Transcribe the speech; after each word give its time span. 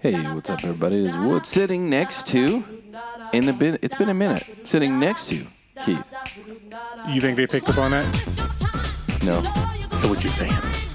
Hey, 0.00 0.14
what's 0.32 0.48
up, 0.48 0.64
everybody? 0.64 1.04
Is 1.04 1.14
Wood 1.14 1.46
sitting 1.46 1.90
next 1.90 2.26
to, 2.28 2.64
in 3.34 3.44
the 3.44 3.52
bin, 3.52 3.78
it's 3.82 3.94
been 3.94 4.08
a 4.08 4.14
minute, 4.14 4.44
sitting 4.64 4.98
next 4.98 5.28
to 5.28 5.46
Keith. 5.84 6.04
You 7.08 7.20
think 7.20 7.36
they 7.36 7.46
picked 7.46 7.68
up 7.68 7.76
on 7.76 7.90
that? 7.90 8.06
No, 9.24 9.42
So 9.98 10.08
what 10.08 10.24
you 10.24 10.30
saying? 10.30 10.89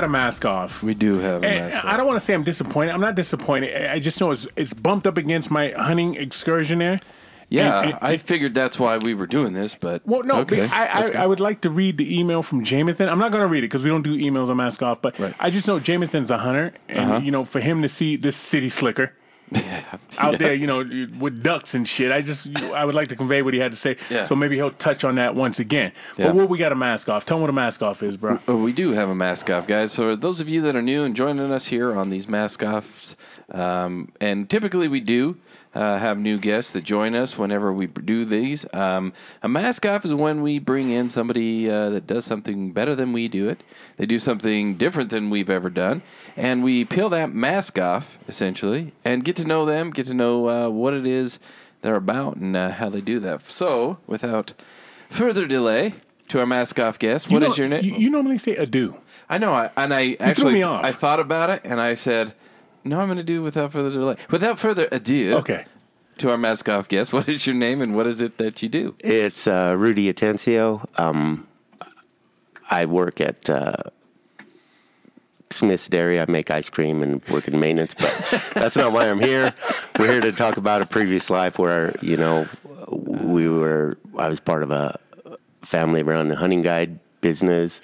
Got 0.00 0.04
a 0.04 0.08
mask 0.08 0.44
off. 0.44 0.82
we 0.82 0.94
do 0.94 1.18
have 1.18 1.38
a 1.38 1.40
mask. 1.40 1.84
I 1.84 1.96
don't 1.96 2.06
want 2.06 2.18
to 2.18 2.24
say 2.24 2.34
I'm 2.34 2.42
disappointed. 2.44 2.92
I'm 2.92 3.00
not 3.00 3.14
disappointed. 3.14 3.74
I- 3.74 3.94
I 3.94 3.98
just 4.00 4.20
know 4.20 4.30
it's, 4.30 4.46
it's 4.56 4.72
bumped 4.74 5.06
up 5.06 5.16
against 5.16 5.50
my 5.50 5.70
hunting 5.76 6.14
excursion 6.16 6.78
there. 6.78 6.98
yeah, 7.50 7.80
and- 7.80 7.90
and- 7.92 7.98
I 8.02 8.16
figured 8.18 8.54
that's 8.54 8.78
why 8.78 8.98
we 8.98 9.14
were 9.14 9.26
doing 9.26 9.52
this, 9.54 9.74
but 9.74 10.02
Well, 10.06 10.22
no, 10.22 10.40
okay, 10.40 10.66
but 10.66 10.72
I, 10.72 10.86
I. 10.86 11.22
I 11.22 11.26
would 11.26 11.40
like 11.40 11.62
to 11.62 11.70
read 11.70 11.96
the 11.98 12.18
email 12.18 12.42
from 12.42 12.64
Jamathan. 12.64 13.08
I'm 13.08 13.18
not 13.18 13.32
going 13.32 13.42
to 13.42 13.48
read 13.48 13.60
it 13.64 13.68
because 13.68 13.82
we 13.84 13.90
don't 13.90 14.02
do 14.02 14.16
emails 14.18 14.48
on 14.50 14.56
Mask 14.58 14.82
Off, 14.82 15.00
but 15.00 15.18
Right. 15.18 15.34
I 15.40 15.48
just 15.50 15.66
know 15.66 15.80
Jamathan's 15.80 16.30
a 16.30 16.38
hunter, 16.38 16.74
and 16.88 16.98
Uh-huh. 17.10 17.20
you 17.22 17.30
know, 17.30 17.44
for 17.46 17.60
him 17.60 17.80
to 17.82 17.88
see 17.88 18.16
this 18.16 18.36
city 18.36 18.68
slicker 18.68 19.12
out 20.18 20.38
there, 20.38 20.54
you 20.62 20.66
know, 20.66 20.78
with 21.18 21.42
ducks 21.42 21.74
and 21.74 21.88
shit, 21.88 22.12
I 22.12 22.22
just 22.22 22.48
I 22.56 22.84
would 22.84 22.94
like 22.94 23.08
to 23.08 23.16
convey 23.16 23.42
what 23.42 23.54
he 23.54 23.60
had 23.60 23.72
to 23.72 23.76
say. 23.76 23.96
Yeah. 24.10 24.24
So 24.24 24.34
maybe 24.34 24.56
he'll 24.56 24.70
touch 24.70 25.04
on 25.04 25.16
that 25.16 25.34
once 25.34 25.58
again. 25.58 25.92
Yeah. 26.16 26.26
But 26.26 26.36
what 26.36 26.48
we 26.48 26.58
got 26.58 26.72
a 26.72 26.76
mask 26.76 27.08
off? 27.08 27.24
Tell 27.24 27.38
him 27.38 27.42
what 27.42 27.50
a 27.50 27.54
mask 27.54 27.82
off 27.82 28.02
is, 28.02 28.16
bro. 28.16 28.40
We 28.46 28.72
do 28.72 28.92
have 28.92 29.08
a 29.08 29.14
mask 29.14 29.50
off, 29.50 29.66
guys. 29.66 29.92
So 29.92 30.16
those 30.16 30.40
of 30.40 30.48
you 30.48 30.60
that 30.62 30.76
are 30.76 30.82
new 30.82 31.04
and 31.04 31.14
joining 31.14 31.50
us 31.52 31.66
here 31.66 31.94
on 31.94 32.10
these 32.10 32.28
mask 32.28 32.62
offs, 32.62 33.16
um, 33.50 34.12
and 34.20 34.48
typically 34.48 34.88
we 34.88 35.00
do 35.00 35.36
uh, 35.74 35.98
have 35.98 36.18
new 36.18 36.38
guests 36.38 36.72
that 36.72 36.84
join 36.84 37.14
us 37.14 37.36
whenever 37.36 37.70
we 37.72 37.86
do 37.86 38.24
these. 38.24 38.66
Um, 38.72 39.12
a 39.42 39.48
mask 39.48 39.84
off 39.86 40.04
is 40.04 40.14
when 40.14 40.42
we 40.42 40.58
bring 40.58 40.90
in 40.90 41.10
somebody 41.10 41.70
uh, 41.70 41.90
that 41.90 42.06
does 42.06 42.24
something 42.24 42.72
better 42.72 42.94
than 42.94 43.12
we 43.12 43.28
do 43.28 43.48
it. 43.48 43.62
They 43.96 44.06
do 44.06 44.18
something 44.18 44.76
different 44.76 45.10
than 45.10 45.30
we've 45.30 45.50
ever 45.50 45.70
done, 45.70 46.02
and 46.36 46.64
we 46.64 46.84
peel 46.84 47.08
that 47.10 47.32
mask 47.32 47.78
off 47.78 48.18
essentially 48.26 48.92
and 49.04 49.24
get 49.24 49.36
to 49.36 49.44
know 49.44 49.64
them, 49.64 49.90
get 49.90 50.06
to 50.06 50.14
know 50.14 50.48
uh, 50.48 50.68
what 50.70 50.94
it 50.94 51.06
is 51.06 51.38
they're 51.82 51.96
about, 51.96 52.36
and 52.36 52.56
uh, 52.56 52.70
how 52.70 52.88
they 52.88 53.00
do 53.00 53.20
that. 53.20 53.48
So, 53.48 53.98
without 54.06 54.54
further 55.08 55.46
delay. 55.46 55.94
To 56.28 56.40
our 56.40 56.46
mask 56.46 56.78
off 56.78 56.98
guest, 56.98 57.30
What 57.30 57.40
you 57.40 57.48
is 57.48 57.56
your 57.56 57.68
name? 57.68 57.82
You, 57.82 57.94
you 57.96 58.10
normally 58.10 58.36
say 58.36 58.54
adieu. 58.54 58.96
I 59.30 59.38
know, 59.38 59.54
I, 59.54 59.70
and 59.78 59.94
I 59.94 60.14
actually 60.20 60.52
me 60.52 60.62
off. 60.62 60.84
I 60.84 60.92
thought 60.92 61.20
about 61.20 61.48
it, 61.48 61.62
and 61.64 61.80
I 61.80 61.94
said, 61.94 62.34
"No, 62.84 63.00
I'm 63.00 63.06
going 63.06 63.18
to 63.18 63.24
do 63.24 63.42
without 63.42 63.72
further 63.72 63.90
delay." 63.90 64.16
Without 64.30 64.58
further 64.58 64.88
ado, 64.92 65.36
Okay. 65.38 65.64
To 66.18 66.30
our 66.30 66.36
mask 66.38 66.68
off 66.68 66.88
guest, 66.88 67.12
what 67.16 67.28
is 67.28 67.46
your 67.46 67.54
name 67.54 67.80
and 67.80 67.94
what 67.94 68.06
is 68.06 68.20
it 68.20 68.38
that 68.38 68.62
you 68.62 68.68
do? 68.68 68.94
It's 69.00 69.46
uh, 69.46 69.74
Rudy 69.78 70.12
Atencio. 70.12 70.84
Um, 70.98 71.46
I 72.70 72.86
work 72.86 73.20
at 73.20 73.48
uh, 73.48 73.76
Smith's 75.50 75.88
Dairy. 75.88 76.20
I 76.20 76.26
make 76.28 76.50
ice 76.50 76.68
cream 76.68 77.02
and 77.02 77.24
work 77.28 77.46
in 77.48 77.58
maintenance, 77.58 77.94
but 77.94 78.12
that's 78.54 78.76
not 78.76 78.92
why 78.92 79.08
I'm 79.08 79.20
here. 79.20 79.54
We're 79.98 80.10
here 80.10 80.20
to 80.20 80.32
talk 80.32 80.56
about 80.56 80.82
a 80.82 80.86
previous 80.86 81.30
life 81.30 81.58
where 81.58 81.94
you 82.02 82.16
know 82.16 82.46
we 82.90 83.48
were. 83.48 83.96
I 84.18 84.28
was 84.28 84.40
part 84.40 84.62
of 84.62 84.70
a 84.70 84.98
family-run 85.62 86.30
hunting 86.30 86.62
guide 86.62 86.98
business 87.20 87.80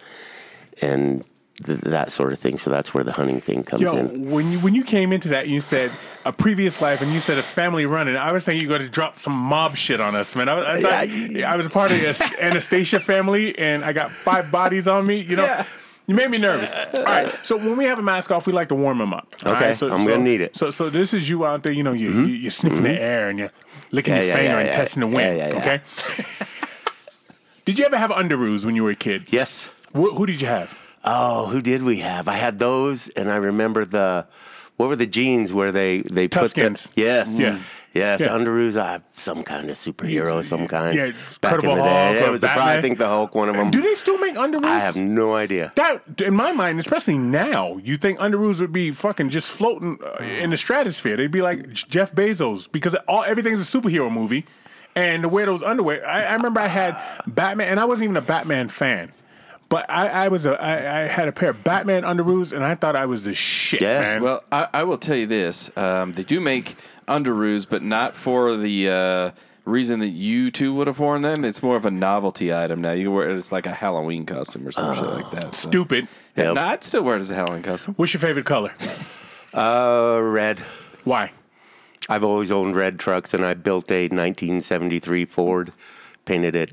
and 0.80 1.24
th- 1.64 1.80
that 1.80 2.10
sort 2.12 2.32
of 2.32 2.38
thing. 2.38 2.58
So 2.58 2.70
that's 2.70 2.92
where 2.94 3.04
the 3.04 3.12
hunting 3.12 3.40
thing 3.40 3.62
comes 3.62 3.82
Yo, 3.82 3.96
in. 3.96 4.30
when 4.30 4.50
you 4.52 4.60
when 4.60 4.74
you 4.74 4.82
came 4.84 5.12
into 5.12 5.28
that, 5.28 5.48
you 5.48 5.60
said 5.60 5.92
a 6.24 6.32
previous 6.32 6.80
life, 6.80 7.00
and 7.02 7.12
you 7.12 7.20
said 7.20 7.38
a 7.38 7.42
family 7.42 7.86
running. 7.86 8.16
I 8.16 8.32
was 8.32 8.44
saying 8.44 8.60
you 8.60 8.68
got 8.68 8.78
to 8.78 8.88
drop 8.88 9.18
some 9.18 9.32
mob 9.34 9.76
shit 9.76 10.00
on 10.00 10.14
us, 10.16 10.34
man. 10.34 10.48
I, 10.48 10.54
was- 10.54 10.64
I 10.66 10.80
thought 10.80 11.08
Yeah. 11.08 11.52
I 11.52 11.56
was 11.56 11.68
part 11.68 11.90
of 11.92 11.98
the 12.00 12.36
Anastasia 12.40 13.00
family, 13.00 13.56
and 13.58 13.84
I 13.84 13.92
got 13.92 14.12
five 14.12 14.50
bodies 14.50 14.88
on 14.88 15.06
me. 15.06 15.18
You 15.20 15.36
know, 15.36 15.44
Yeah. 15.44 15.66
you 16.06 16.14
made 16.14 16.30
me 16.30 16.38
nervous. 16.38 16.72
All 16.94 17.02
right, 17.04 17.32
so 17.42 17.56
when 17.56 17.76
we 17.76 17.84
have 17.84 17.98
a 17.98 18.02
mask 18.02 18.30
off, 18.30 18.46
we 18.46 18.52
like 18.52 18.68
to 18.68 18.74
warm 18.74 18.98
them 18.98 19.12
up. 19.12 19.26
Okay, 19.42 19.52
right? 19.52 19.76
so, 19.76 19.92
I'm 19.92 20.04
so- 20.04 20.08
gonna 20.10 20.24
need 20.24 20.40
it. 20.40 20.56
So, 20.56 20.70
so 20.70 20.88
this 20.90 21.12
is 21.14 21.28
you 21.28 21.44
out 21.44 21.62
there. 21.62 21.72
You 21.72 21.82
know, 21.82 21.92
you, 21.92 22.10
mm-hmm. 22.10 22.24
you 22.26 22.34
you're 22.34 22.50
sniffing 22.50 22.82
the 22.82 22.88
mm-hmm. 22.90 23.02
air 23.02 23.28
and 23.28 23.38
you're 23.38 23.52
licking 23.90 24.14
Yeah, 24.14 24.20
your 24.20 24.28
yeah, 24.28 24.34
finger 24.36 24.50
yeah, 24.52 24.58
and 24.58 24.66
yeah. 24.68 24.72
testing 24.72 25.00
the 25.00 25.06
wind. 25.06 25.38
Yeah, 25.38 25.48
yeah, 25.48 25.54
yeah. 25.54 25.60
Okay. 25.60 25.80
Did 27.64 27.78
you 27.78 27.86
ever 27.86 27.96
have 27.96 28.10
underoos 28.10 28.64
when 28.66 28.76
you 28.76 28.84
were 28.84 28.90
a 28.90 28.94
kid? 28.94 29.26
Yes. 29.28 29.70
Wh- 29.92 30.14
who 30.16 30.26
did 30.26 30.40
you 30.40 30.46
have? 30.46 30.78
Oh, 31.04 31.46
who 31.46 31.60
did 31.60 31.82
we 31.82 31.98
have? 31.98 32.28
I 32.28 32.34
had 32.34 32.58
those, 32.58 33.08
and 33.10 33.30
I 33.30 33.36
remember 33.36 33.84
the 33.84 34.26
what 34.76 34.88
were 34.88 34.96
the 34.96 35.06
jeans 35.06 35.52
where 35.52 35.70
they 35.72 35.98
they 36.00 36.28
put 36.28 36.54
the 36.54 36.62
yes, 36.94 37.38
Yeah. 37.38 37.58
yes, 37.92 38.20
Yeah. 38.20 38.28
underoos. 38.28 38.76
I 38.76 39.00
some 39.16 39.42
kind 39.44 39.68
of 39.70 39.76
superhero, 39.76 40.42
some 40.44 40.66
kind. 40.66 40.96
Yeah, 40.96 41.06
back 41.42 41.52
in 41.52 41.58
Incredible 41.60 41.76
the 41.76 41.82
Hulk 41.82 42.14
day, 42.16 42.24
it 42.24 42.30
was 42.30 42.40
the, 42.40 42.46
probably, 42.48 42.72
I 42.72 42.80
think 42.80 42.98
the 42.98 43.06
Hulk, 43.06 43.34
one 43.34 43.48
of 43.50 43.54
them. 43.54 43.70
Do 43.70 43.82
they 43.82 43.94
still 43.94 44.18
make 44.18 44.34
underoos? 44.34 44.64
I 44.64 44.80
have 44.80 44.96
no 44.96 45.34
idea. 45.34 45.72
That 45.76 46.20
in 46.22 46.34
my 46.34 46.52
mind, 46.52 46.80
especially 46.80 47.18
now, 47.18 47.76
you 47.76 47.96
think 47.98 48.18
underoos 48.18 48.60
would 48.60 48.72
be 48.72 48.90
fucking 48.90 49.28
just 49.30 49.50
floating 49.50 49.98
uh, 50.02 50.22
in 50.24 50.50
the 50.50 50.56
stratosphere. 50.56 51.16
They'd 51.16 51.30
be 51.30 51.42
like 51.42 51.72
Jeff 51.74 52.12
Bezos 52.14 52.70
because 52.72 52.94
all 53.06 53.22
everything's 53.24 53.60
a 53.60 53.78
superhero 53.78 54.10
movie, 54.10 54.46
and 54.96 55.22
to 55.22 55.28
wear 55.28 55.44
those 55.46 55.62
underwear. 55.62 56.04
I, 56.06 56.24
I 56.24 56.32
remember 56.34 56.60
I 56.60 56.68
had 56.68 56.96
Batman, 57.26 57.68
and 57.68 57.78
I 57.78 57.84
wasn't 57.84 58.04
even 58.04 58.16
a 58.16 58.22
Batman 58.22 58.68
fan, 58.68 59.12
but 59.74 59.90
I, 59.90 60.08
I 60.26 60.28
was 60.28 60.46
a 60.46 60.52
I, 60.62 61.02
I 61.02 61.06
had 61.08 61.26
a 61.26 61.32
pair 61.32 61.50
of 61.50 61.64
Batman 61.64 62.02
underoos, 62.04 62.52
and 62.52 62.62
I 62.64 62.76
thought 62.76 62.94
I 62.94 63.06
was 63.06 63.24
the 63.24 63.34
shit, 63.34 63.82
Yeah. 63.82 64.00
man. 64.02 64.22
Well, 64.22 64.44
I, 64.52 64.68
I 64.72 64.82
will 64.84 64.98
tell 64.98 65.16
you 65.16 65.26
this: 65.26 65.76
um, 65.76 66.12
they 66.12 66.22
do 66.22 66.40
make 66.40 66.76
underoos, 67.08 67.66
but 67.68 67.82
not 67.82 68.14
for 68.14 68.56
the 68.56 68.88
uh, 68.88 69.30
reason 69.64 69.98
that 69.98 70.10
you 70.10 70.52
two 70.52 70.72
would 70.74 70.86
have 70.86 71.00
worn 71.00 71.22
them. 71.22 71.44
It's 71.44 71.60
more 71.60 71.74
of 71.74 71.84
a 71.84 71.90
novelty 71.90 72.54
item 72.54 72.80
now. 72.82 72.92
You 72.92 73.10
wear 73.10 73.28
it 73.30 73.34
as 73.34 73.50
like 73.50 73.66
a 73.66 73.72
Halloween 73.72 74.26
costume 74.26 74.64
or 74.68 74.70
some 74.70 74.94
shit 74.94 75.02
like 75.04 75.30
that. 75.32 75.54
So. 75.56 75.68
Stupid. 75.70 76.06
Yeah, 76.36 76.44
Yep. 76.44 76.54
no, 76.54 76.62
I'd 76.62 76.84
still 76.84 77.02
wear 77.02 77.16
it 77.16 77.20
as 77.20 77.32
a 77.32 77.34
Halloween 77.34 77.62
costume. 77.64 77.94
What's 77.96 78.14
your 78.14 78.20
favorite 78.20 78.46
color? 78.46 78.72
Uh, 79.52 80.20
red. 80.22 80.60
Why? 81.02 81.32
I've 82.08 82.22
always 82.22 82.52
owned 82.52 82.76
red 82.76 82.98
trucks, 83.00 83.34
and 83.34 83.44
I 83.44 83.54
built 83.54 83.90
a 83.90 84.02
1973 84.04 85.24
Ford, 85.24 85.72
painted 86.26 86.54
it 86.54 86.70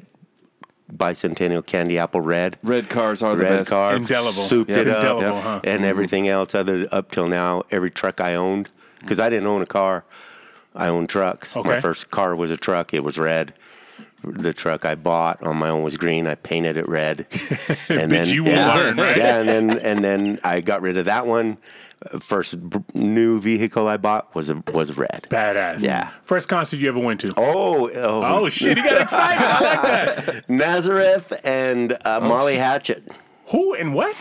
bicentennial 0.95 1.65
candy 1.65 1.97
apple 1.97 2.21
red. 2.21 2.57
Red 2.63 2.89
cars 2.89 3.21
are 3.23 3.35
the 3.35 3.43
red 3.43 3.57
best. 3.59 3.69
car, 3.69 3.95
Indelible. 3.95 4.43
souped 4.43 4.69
Yeah. 4.69 4.79
it 4.79 4.87
up, 4.87 4.97
Indelible, 5.03 5.21
Yeah. 5.21 5.41
huh? 5.41 5.59
and 5.63 5.79
mm-hmm. 5.79 5.83
everything 5.85 6.27
else. 6.27 6.55
Other 6.55 6.87
up 6.91 7.11
till 7.11 7.27
now, 7.27 7.63
every 7.71 7.91
truck 7.91 8.21
I 8.21 8.35
owned, 8.35 8.69
because 8.99 9.19
I 9.19 9.29
didn't 9.29 9.47
own 9.47 9.61
a 9.61 9.65
car, 9.65 10.03
I 10.75 10.87
owned 10.87 11.09
trucks. 11.09 11.55
Okay. 11.55 11.69
My 11.69 11.79
first 11.81 12.11
car 12.11 12.35
was 12.35 12.51
a 12.51 12.57
truck. 12.57 12.93
It 12.93 13.03
was 13.03 13.17
red. 13.17 13.53
The 14.23 14.53
truck 14.53 14.85
I 14.85 14.93
bought 14.93 15.41
on 15.41 15.57
my 15.57 15.69
own 15.69 15.81
was 15.81 15.97
green. 15.97 16.27
I 16.27 16.35
painted 16.35 16.77
it 16.77 16.87
red, 16.87 17.21
and 17.89 18.11
Bitch, 18.11 18.27
you 18.27 18.43
will 18.43 18.51
yeah, 18.51 18.75
learn, 18.75 18.97
right? 18.97 19.17
Yeah, 19.17 19.39
and 19.39 19.49
then 19.49 19.79
and 19.79 20.03
then 20.03 20.39
I 20.43 20.61
got 20.61 20.83
rid 20.83 20.97
of 20.97 21.05
that 21.05 21.25
one. 21.25 21.57
Uh, 22.11 22.19
First 22.19 22.69
b- 22.69 22.79
new 22.93 23.39
vehicle 23.39 23.87
I 23.87 23.97
bought 23.97 24.33
was 24.33 24.49
a, 24.49 24.63
was 24.73 24.97
red. 24.97 25.27
Badass. 25.29 25.81
Yeah. 25.81 26.09
First 26.23 26.47
concert 26.47 26.77
you 26.79 26.87
ever 26.87 26.99
went 26.99 27.19
to? 27.21 27.33
Oh, 27.37 27.89
oh, 27.93 28.23
Oh 28.43 28.49
shit, 28.49 28.77
he 28.77 28.83
got 28.83 29.01
excited. 29.01 29.43
I 29.43 29.59
like 29.59 30.25
that. 30.25 30.45
Nazareth 30.49 31.33
and 31.45 31.97
uh, 32.05 32.19
Molly 32.21 32.57
Hatchet. 32.57 33.07
Who 33.47 33.73
and 33.75 33.93
what? 33.93 34.15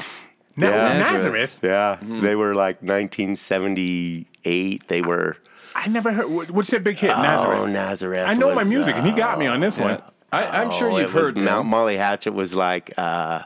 Na- 0.56 0.68
Yeah. 0.68 0.98
Nazareth. 0.98 1.58
Yeah, 1.62 1.98
they 2.02 2.34
were 2.36 2.54
like 2.54 2.82
1978. 2.82 4.88
They 4.88 5.02
were 5.02 5.36
I 5.74 5.88
never 5.88 6.12
heard. 6.12 6.26
what- 6.30 6.50
What's 6.50 6.70
that 6.70 6.84
big 6.84 6.98
hit? 6.98 7.08
Nazareth. 7.08 7.58
Oh, 7.60 7.66
Nazareth. 7.66 8.26
I 8.28 8.34
know 8.34 8.48
my 8.54 8.62
was, 8.62 8.68
music, 8.68 8.96
and 8.96 9.06
he 9.06 9.12
got 9.12 9.38
me 9.38 9.46
on 9.46 9.60
this 9.60 9.78
Yeah. 9.78 9.84
one. 9.84 10.02
I, 10.32 10.62
I'm 10.62 10.70
sure 10.70 10.90
oh, 10.90 10.98
you've 10.98 11.14
it 11.14 11.18
was 11.18 11.28
heard 11.28 11.40
Mount. 11.40 11.66
Molly 11.68 11.96
Hatchet 11.96 12.32
was 12.34 12.54
like. 12.54 12.92
Uh, 12.98 13.42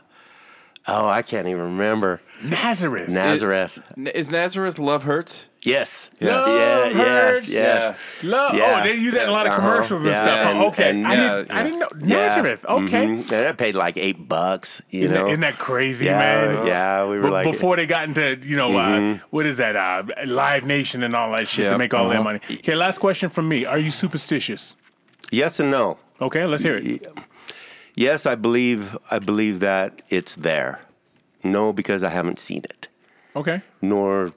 oh, 0.87 1.07
I 1.07 1.21
can't 1.21 1.47
even 1.47 1.61
remember 1.63 2.21
Nazareth. 2.43 3.09
Nazareth. 3.09 3.79
N- 3.97 4.07
Is 4.07 4.31
Nazareth 4.31 4.77
Love 4.77 5.03
Hurts? 5.03 5.47
yes. 5.61 6.11
Yeah. 6.19 6.35
Love 6.35 6.47
yeah. 6.95 7.03
hurts. 7.03 7.47
Yes. 7.49 7.95
Yes. 8.21 8.23
Love. 8.23 8.55
Yeah. 8.55 8.79
Oh, 8.81 8.83
they 8.83 8.93
use 8.95 9.13
that 9.15 9.23
in 9.23 9.29
a 9.29 9.31
lot 9.31 9.47
of 9.47 9.53
Uh-huh. 9.53 9.61
commercials 9.61 10.01
and 10.01 10.09
Yeah. 10.09 10.21
stuff. 10.21 10.37
And- 10.47 10.59
Oh, 10.59 10.67
okay, 10.67 10.89
and- 10.91 11.07
I, 11.07 11.13
yeah, 11.15 11.35
didn't, 11.37 11.51
I 11.51 11.63
didn't 11.63 11.79
know 11.79 11.89
Yeah. 12.01 12.15
Nazareth. 12.27 12.65
Okay, 12.65 13.05
Mhm. 13.07 13.31
And 13.31 13.47
I 13.47 13.51
paid 13.53 13.75
like 13.75 13.97
eight 13.97 14.27
bucks. 14.27 14.81
You 14.91 15.03
isn't, 15.05 15.13
know. 15.13 15.23
that, 15.23 15.29
isn't 15.31 15.39
that 15.41 15.57
crazy, 15.57 16.05
yeah, 16.05 16.17
man? 16.19 16.67
yeah, 16.67 17.05
we 17.07 17.15
were 17.17 17.23
But 17.23 17.31
like 17.31 17.45
before 17.45 17.75
they 17.77 17.85
got 17.87 18.03
into 18.07 18.37
you 18.43 18.55
know 18.57 18.77
uh, 18.77 19.17
what 19.31 19.45
is 19.47 19.57
that 19.57 19.75
uh, 19.75 20.03
Live 20.25 20.65
Nation 20.65 21.01
and 21.03 21.15
all 21.15 21.31
that 21.35 21.47
shit 21.47 21.63
Yep. 21.63 21.71
to 21.73 21.77
make 21.79 21.93
all 21.93 22.09
that 22.09 22.15
Uh-huh. 22.15 22.23
money. 22.23 22.39
Okay, 22.51 22.75
last 22.75 22.99
question 22.99 23.29
from 23.29 23.47
me: 23.49 23.65
Are 23.65 23.79
you 23.79 23.89
superstitious? 23.91 24.75
yes 25.31 25.59
and 25.59 25.71
no. 25.71 25.97
Okay, 26.21 26.45
let's 26.45 26.61
hear 26.63 26.77
it. 26.77 27.07
Yes, 27.95 28.25
I 28.25 28.35
believe 28.35 28.97
I 29.09 29.19
believe 29.19 29.59
that 29.61 30.01
it's 30.09 30.35
there. 30.35 30.79
No, 31.43 31.71
because 31.71 32.03
I 32.03 32.09
haven't 32.09 32.39
seen 32.39 32.63
it, 32.63 32.87
Okay. 33.35 33.61
nor 33.81 34.33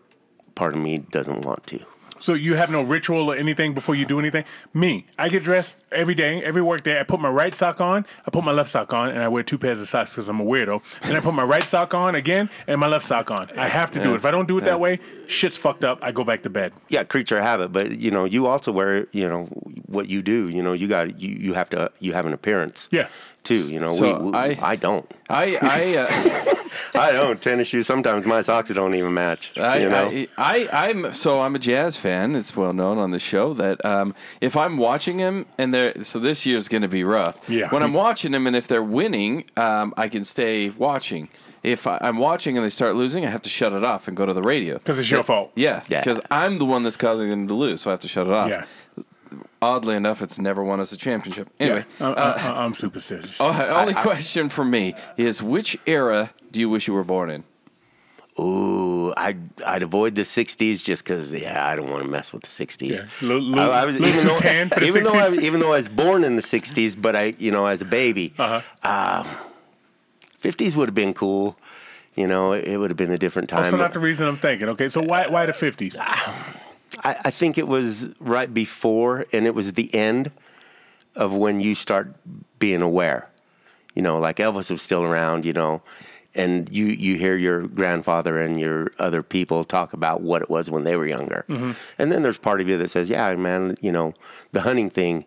part 0.55 0.75
of 0.75 0.81
me 0.81 0.99
doesn't 0.99 1.43
want 1.43 1.67
to. 1.69 1.81
So 2.21 2.35
you 2.35 2.57
have 2.57 2.69
no 2.69 2.83
ritual 2.83 3.31
or 3.31 3.37
anything 3.37 3.75
before 3.75 3.95
you 3.95 4.05
do 4.05 4.19
anything? 4.19 4.45
Me, 4.75 5.07
I 5.17 5.29
get 5.29 5.45
dressed 5.45 5.79
every 5.93 6.17
day, 6.17 6.43
every 6.43 6.61
work 6.61 6.83
day. 6.83 6.99
I 6.99 7.05
put 7.05 7.21
my 7.21 7.29
right 7.31 7.55
sock 7.55 7.81
on, 7.81 8.05
I 8.27 8.31
put 8.31 8.43
my 8.45 8.51
left 8.51 8.71
sock 8.71 8.93
on, 8.93 9.11
and 9.11 9.21
I 9.21 9.29
wear 9.29 9.45
two 9.45 9.57
pairs 9.57 9.81
of 9.81 9.87
socks 9.89 10.13
because 10.15 10.29
I'm 10.29 10.41
a 10.41 10.45
weirdo. 10.45 10.83
Then 11.03 11.15
I 11.15 11.21
put 11.21 11.33
my 11.35 11.45
right 11.45 11.63
sock 11.63 11.95
on 11.95 12.17
again 12.17 12.51
and 12.67 12.81
my 12.81 12.89
left 12.89 13.07
sock 13.07 13.31
on. 13.31 13.49
I 13.57 13.69
have 13.69 13.93
to 13.93 14.03
do 14.03 14.13
it. 14.15 14.17
If 14.17 14.25
I 14.25 14.33
don't 14.33 14.49
do 14.49 14.59
it 14.59 14.65
that 14.65 14.81
way, 14.81 14.99
shit's 15.29 15.57
fucked 15.57 15.85
up. 15.85 16.01
I 16.03 16.11
go 16.11 16.25
back 16.25 16.43
to 16.43 16.51
bed. 16.51 16.73
Yeah, 16.89 17.05
creature 17.05 17.41
habit, 17.41 17.73
but 17.73 17.93
you 17.97 18.11
know, 18.11 18.25
you 18.25 18.47
also 18.49 18.73
wear, 18.73 19.07
you 19.13 19.29
know, 19.29 19.45
what 19.87 20.09
you 20.09 20.21
do. 20.21 20.49
You 20.49 20.63
know, 20.63 20.73
you 20.73 20.89
got 20.89 21.21
you 21.21 21.31
you 21.39 21.55
have 21.55 21.71
to 21.71 21.93
you 22.01 22.15
have 22.15 22.27
an 22.27 22.33
appearance. 22.33 22.89
Yeah. 22.91 23.07
Too, 23.49 23.73
you 23.73 23.81
know, 23.81 23.93
So 23.95 24.21
we, 24.23 24.31
we, 24.31 24.37
I- 24.37 24.59
I 24.73 24.77
don't. 24.77 25.11
I 25.29 25.59
I. 25.61 25.97
Uh, 25.97 26.55
I 26.95 27.13
don't. 27.13 27.41
Tennis 27.41 27.69
shoes. 27.69 27.87
Sometimes 27.87 28.27
my 28.27 28.41
socks 28.41 28.71
don't 28.71 28.95
even 28.95 29.13
match. 29.15 29.53
I, 29.57 29.79
you 29.79 29.89
know. 29.89 30.09
I, 30.09 30.29
I, 30.73 30.89
I'm 30.89 31.13
so 31.13 31.41
I'm 31.41 31.55
a 31.55 31.59
jazz 31.59 31.97
fan. 31.97 32.35
It's 32.35 32.57
well 32.57 32.73
known 32.73 32.99
on 32.99 33.11
the 33.11 33.19
show 33.19 33.53
that 33.55 33.85
um, 33.85 34.15
if 34.41 34.57
I'm 34.57 34.77
watching 34.79 35.19
him 35.19 35.47
and 35.59 35.73
they're 35.73 36.03
so 36.03 36.19
this 36.19 36.47
year's 36.47 36.69
going 36.69 36.83
to 36.83 36.89
be 36.89 37.05
rough. 37.05 37.39
Yeah. 37.49 37.69
When 37.71 37.83
I'm 37.83 37.93
watching 37.95 38.33
them 38.33 38.47
and 38.47 38.57
if 38.57 38.67
they're 38.69 38.83
winning, 38.83 39.45
um, 39.57 39.93
I 39.97 40.09
can 40.09 40.25
stay 40.25 40.71
watching. 40.71 41.29
If 41.63 41.87
I, 41.89 41.99
I'm 42.01 42.19
watching 42.19 42.57
and 42.57 42.65
they 42.65 42.71
start 42.71 42.95
losing, 42.95 43.27
I 43.27 43.31
have 43.31 43.43
to 43.43 43.51
shut 43.51 43.73
it 43.73 43.83
off 43.85 44.07
and 44.09 44.17
go 44.17 44.25
to 44.25 44.33
the 44.33 44.43
radio 44.43 44.79
because 44.79 44.99
it's 44.99 45.11
your 45.11 45.25
fault. 45.25 45.51
Yeah, 45.57 45.83
Yeah. 45.89 46.01
because 46.01 46.21
I'm 46.31 46.59
the 46.59 46.65
one 46.65 46.85
that's 46.85 46.97
causing 46.97 47.29
them 47.31 47.49
to 47.49 47.55
lose, 47.55 47.83
so 47.83 47.91
I 47.91 47.93
have 47.93 48.01
to 48.01 48.09
shut 48.09 48.27
it 48.29 48.33
off. 48.33 48.49
Yeah. 48.49 48.65
Oddly 49.61 49.97
enough, 49.97 50.23
it's 50.23 50.39
never 50.39 50.63
won 50.63 50.79
us 50.79 50.93
a 50.93 50.97
championship. 50.97 51.49
Anyway, 51.59 51.85
Yeah. 52.01 52.09
Uh, 52.11 52.15
I, 52.39 52.49
I, 52.49 52.65
I'm 52.65 52.75
superstitious. 52.75 53.37
oh, 53.41 53.67
only 53.77 53.95
question 53.95 54.49
for 54.49 54.65
me 54.65 54.95
is 55.17 55.43
which 55.43 55.77
era 55.87 56.31
do 56.53 56.61
you 56.61 56.69
wish 56.71 56.87
you 56.87 56.95
were 56.95 57.05
born 57.05 57.31
in? 57.31 57.45
Ooh, 58.39 59.13
I'd 59.17 59.41
I'd 59.67 59.83
avoid 59.83 60.15
the 60.15 60.23
'60s 60.23 60.85
just 60.85 61.03
because, 61.03 61.33
yeah, 61.33 61.67
I 61.67 61.75
don't 61.75 61.91
want 61.91 62.05
to 62.05 62.09
mess 62.09 62.33
with 62.33 62.43
the 62.43 62.49
'60s. 62.67 62.89
Yeah. 62.89 63.07
Little- 63.21 63.43
little- 63.43 63.73
I, 63.73 63.83
I 63.83 63.85
was 63.85 63.97
even 63.97 64.27
though, 64.29 64.39
tan 64.39 64.69
for 64.69 64.79
the 64.79 64.87
even 64.87 65.03
though 65.03 65.15
I 65.15 65.29
was, 65.29 65.39
even 65.41 65.59
though 65.61 65.73
I 65.73 65.79
was 65.79 65.89
born 65.89 66.23
in 66.23 66.37
the 66.37 66.43
'60s, 66.43 67.01
but 67.01 67.17
I, 67.17 67.35
you 67.39 67.51
know, 67.51 67.67
as 67.67 67.83
a 67.83 67.85
baby, 67.85 68.33
Uh-huh. 68.39 68.61
Um, 68.89 69.27
'50s 70.41 70.77
would 70.77 70.87
have 70.87 70.95
been 70.95 71.15
cool. 71.15 71.59
You 72.15 72.27
know, 72.27 72.53
it, 72.53 72.77
would 72.77 72.91
have 72.91 72.97
been 72.97 73.13
a 73.13 73.19
different 73.19 73.53
oh, 73.53 73.57
time. 73.57 73.65
Also, 73.67 73.77
not 73.77 73.93
the 73.93 74.01
reason 74.01 74.27
I'm 74.27 74.39
thinking. 74.39 74.69
Okay, 74.71 74.89
so 74.89 75.01
why 75.01 75.27
why 75.29 75.47
the 75.47 75.53
50s? 75.53 75.97
I, 77.05 77.17
I 77.27 77.31
think 77.31 77.59
it 77.59 77.69
was 77.69 78.09
right 78.21 78.53
before, 78.53 79.27
and 79.33 79.47
it 79.47 79.55
was 79.55 79.73
the 79.73 79.95
end 79.95 80.31
of 81.15 81.35
when 81.35 81.61
you 81.61 81.75
start 81.75 82.15
being 82.59 82.83
aware. 82.83 83.29
You 83.95 84.03
know, 84.03 84.19
like 84.19 84.37
Elvis 84.37 84.71
was 84.71 84.83
still 84.83 85.03
around. 85.03 85.45
You 85.45 85.53
know, 85.53 85.83
and 86.35 86.69
you 86.71 86.87
you 86.87 87.17
hear 87.17 87.37
your 87.37 87.67
grandfather 87.67 88.41
and 88.41 88.61
your 88.61 88.93
other 88.99 89.23
people 89.23 89.65
talk 89.65 89.93
about 89.93 90.23
what 90.23 90.43
it 90.43 90.49
was 90.51 90.71
when 90.71 90.85
they 90.85 90.97
were 90.97 91.07
younger, 91.07 91.45
mm-hmm. 91.49 91.73
and 91.99 92.13
then 92.13 92.23
there's 92.23 92.39
part 92.39 92.61
of 92.61 92.69
you 92.69 92.79
that 92.79 92.89
says, 92.89 93.09
"Yeah, 93.09 93.35
man, 93.37 93.77
you 93.81 93.93
know, 93.93 94.15
the 94.53 94.63
hunting 94.63 94.91
thing." 94.91 95.25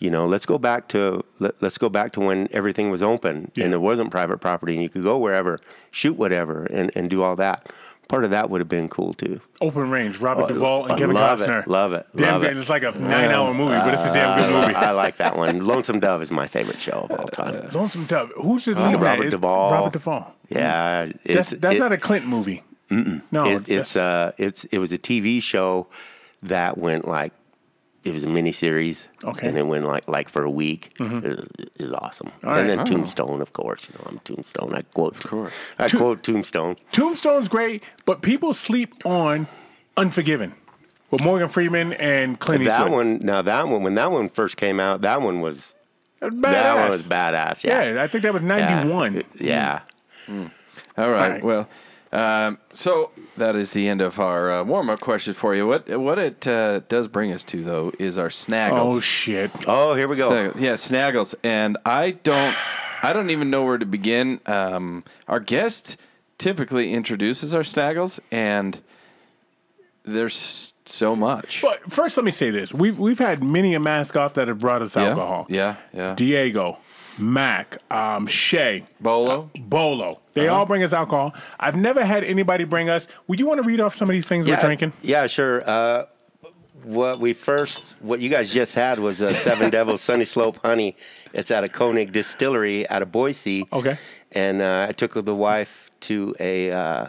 You 0.00 0.10
know, 0.10 0.26
let's 0.26 0.44
go 0.44 0.58
back 0.58 0.88
to 0.88 1.24
let, 1.38 1.62
let's 1.62 1.78
go 1.78 1.88
back 1.88 2.12
to 2.12 2.20
when 2.20 2.48
everything 2.50 2.90
was 2.90 3.02
open 3.02 3.50
Yeah. 3.54 3.64
and 3.64 3.72
there 3.72 3.80
wasn't 3.80 4.10
private 4.10 4.38
property 4.38 4.74
and 4.74 4.82
you 4.82 4.88
could 4.90 5.04
go 5.04 5.16
wherever, 5.16 5.60
shoot 5.92 6.14
whatever, 6.18 6.64
and, 6.64 6.90
and 6.96 7.08
do 7.08 7.22
all 7.22 7.36
that. 7.36 7.72
Part 8.08 8.24
of 8.24 8.30
that 8.30 8.50
would 8.50 8.60
have 8.60 8.68
been 8.68 8.88
cool 8.88 9.14
too. 9.14 9.40
Open 9.60 9.90
Range, 9.90 10.16
Robert 10.18 10.42
Oh, 10.44 10.48
Duvall, 10.48 10.86
and 10.86 10.98
Kevin 10.98 11.14
love 11.14 11.40
Costner. 11.40 11.62
it, 11.62 11.68
love 11.68 11.92
it, 11.94 12.06
Damn 12.14 12.32
love 12.34 12.42
good. 12.42 12.50
it. 12.56 12.60
It's 12.60 12.68
like 12.68 12.82
a 12.82 12.92
nine 12.92 13.30
hour 13.30 13.54
movie, 13.54 13.76
but 13.78 13.94
it's 13.94 14.04
a 14.04 14.12
damn 14.12 14.38
good 14.40 14.50
movie. 14.52 14.74
I 14.74 14.90
like 14.92 15.16
that 15.16 15.36
one. 15.36 15.66
Lonesome 15.66 16.00
Dove 16.00 16.20
is 16.22 16.30
my 16.30 16.46
favorite 16.46 16.80
show 16.80 17.06
of 17.08 17.18
all 17.18 17.26
time. 17.28 17.68
Lonesome 17.72 18.04
Dove. 18.04 18.30
Who's 18.36 18.66
the 18.66 18.72
lead? 18.74 18.94
in 18.94 19.00
that? 19.00 19.18
Robert 19.18 19.30
Duvall. 19.30 19.72
Robert 19.72 19.92
Duvall. 19.94 20.34
Yeah, 20.50 21.06
That's 21.24 21.52
it's 21.52 21.60
that's 21.62 21.76
it- 21.76 21.80
not 21.80 21.92
a 21.92 21.96
Clint 21.98 22.26
movie. 22.26 22.62
No, 22.90 23.46
it, 23.46 23.68
it's 23.68 23.96
uh 23.96 24.32
it's 24.38 24.64
it 24.66 24.78
was 24.78 24.92
a 24.92 24.98
TV 24.98 25.42
show 25.42 25.86
that 26.42 26.78
went 26.78 27.08
like 27.08 27.32
it 28.04 28.12
was 28.12 28.24
a 28.24 28.28
miniseries. 28.28 29.08
Okay. 29.24 29.48
And 29.48 29.56
it 29.58 29.66
went 29.66 29.84
like 29.86 30.06
like 30.08 30.28
for 30.28 30.42
a 30.44 30.50
week. 30.50 30.92
Mm-hmm. 30.98 31.26
It, 31.26 31.70
it 31.78 31.82
was 31.82 31.92
awesome. 31.92 32.30
right. 32.42 32.60
and 32.60 32.68
then 32.68 32.84
Tombstone, 32.84 33.40
of 33.40 33.52
course. 33.52 33.88
You 33.90 33.98
know, 33.98 34.04
I'm 34.10 34.18
Tombstone. 34.20 34.74
I 34.74 34.82
quote. 34.82 35.16
Of 35.24 35.30
course. 35.30 35.52
I 35.78 35.88
quote 35.88 36.22
Tombstone. 36.22 36.76
Tombstone's 36.92 37.48
great, 37.48 37.82
but 38.04 38.22
people 38.22 38.52
sleep 38.54 39.04
on 39.06 39.46
Unforgiven 39.96 40.54
with 41.10 41.22
Morgan 41.22 41.48
Freeman 41.48 41.92
and 41.94 42.38
Clint 42.40 42.64
That 42.64 42.72
Eastwood. 42.80 42.92
one. 42.92 43.18
Now 43.20 43.42
that 43.42 43.68
one. 43.68 43.82
When 43.82 43.94
that 43.94 44.10
one 44.10 44.28
first 44.28 44.56
came 44.56 44.80
out, 44.80 45.02
that 45.02 45.22
one 45.22 45.40
was 45.40 45.72
That 46.20 46.30
that 46.42 46.74
one 46.76 46.86
badass. 46.86 46.90
was 46.90 47.08
badass. 47.08 47.64
Yeah. 47.64 47.92
Yeah, 47.94 48.02
I 48.02 48.06
think 48.08 48.22
that 48.24 48.32
was 48.32 48.42
Yeah. 48.42 48.82
91. 48.84 49.22
Yeah. 49.38 49.80
Mm. 50.26 50.50
All 50.98 51.10
right. 51.10 51.30
right. 51.32 51.44
Well, 51.44 51.68
um, 52.14 52.58
so 52.72 53.10
that 53.36 53.56
is 53.56 53.72
the 53.72 53.88
end 53.88 54.00
of 54.00 54.20
our 54.20 54.60
uh, 54.60 54.64
warm 54.64 54.88
up 54.88 55.00
question 55.00 55.34
for 55.34 55.54
you. 55.54 55.66
What 55.66 55.88
what 55.98 56.18
it 56.18 56.46
uh, 56.46 56.80
does 56.88 57.08
bring 57.08 57.32
us 57.32 57.42
to 57.44 57.64
though 57.64 57.92
is 57.98 58.16
our 58.16 58.28
snaggles. 58.28 58.88
Oh, 58.88 59.00
shit. 59.00 59.50
Oh, 59.66 59.94
here 59.94 60.06
we 60.06 60.16
go. 60.16 60.28
Snag- 60.28 60.60
yeah, 60.60 60.74
snaggles, 60.74 61.34
and 61.42 61.76
I 61.84 62.12
don't, 62.12 62.56
I 63.02 63.12
don't 63.12 63.30
even 63.30 63.50
know 63.50 63.64
where 63.64 63.78
to 63.78 63.86
begin. 63.86 64.40
Um, 64.46 65.02
our 65.26 65.40
guest 65.40 65.96
typically 66.38 66.92
introduces 66.92 67.52
our 67.52 67.62
snaggles, 67.62 68.20
and 68.30 68.80
there's 70.04 70.74
so 70.84 71.16
much. 71.16 71.62
But 71.62 71.90
first, 71.90 72.16
let 72.16 72.24
me 72.24 72.30
say 72.30 72.50
this: 72.50 72.72
we've 72.72 72.98
we've 72.98 73.18
had 73.18 73.42
many 73.42 73.74
a 73.74 73.80
mask 73.80 74.16
off 74.16 74.34
that 74.34 74.46
have 74.46 74.58
brought 74.58 74.82
us 74.82 74.94
yeah, 74.94 75.08
alcohol. 75.08 75.46
yeah, 75.48 75.76
yeah. 75.92 76.14
Diego, 76.14 76.78
Mac, 77.18 77.78
um, 77.92 78.26
Shay, 78.26 78.84
Bolo. 79.00 79.50
Bolo. 79.60 80.20
They 80.34 80.48
Uh-huh. 80.48 80.58
all 80.58 80.66
bring 80.66 80.82
us 80.82 80.92
alcohol. 80.92 81.34
I've 81.60 81.76
never 81.76 82.04
had 82.04 82.24
anybody 82.24 82.64
bring 82.64 82.88
us. 82.88 83.06
Would 83.28 83.38
you 83.38 83.46
want 83.46 83.62
to 83.62 83.66
read 83.68 83.80
off 83.80 83.94
some 83.94 84.08
of 84.08 84.12
these 84.14 84.26
things 84.26 84.46
we're 84.48 84.56
drinking? 84.56 84.92
Yeah, 85.02 85.26
sure. 85.26 85.62
Uh, 85.68 86.06
what 86.82 87.18
we 87.20 87.32
first, 87.32 87.96
what 88.00 88.20
you 88.20 88.28
guys 88.28 88.52
just 88.52 88.74
had 88.74 88.98
was 88.98 89.20
a 89.20 89.32
Seven 89.34 89.70
Devils 89.76 90.02
Sunny 90.02 90.24
Slope 90.24 90.58
Honey. 90.64 90.96
It's 91.32 91.50
at 91.50 91.64
a 91.64 91.68
Koenig 91.68 92.12
distillery 92.12 92.88
out 92.90 93.00
of 93.02 93.10
Boise. 93.12 93.66
Okay. 93.72 93.96
And 94.32 94.60
uh, 94.60 94.86
I 94.88 94.92
took 94.92 95.14
the 95.14 95.34
wife 95.34 95.90
to 96.00 96.34
a 96.40 96.70
uh, 96.72 97.06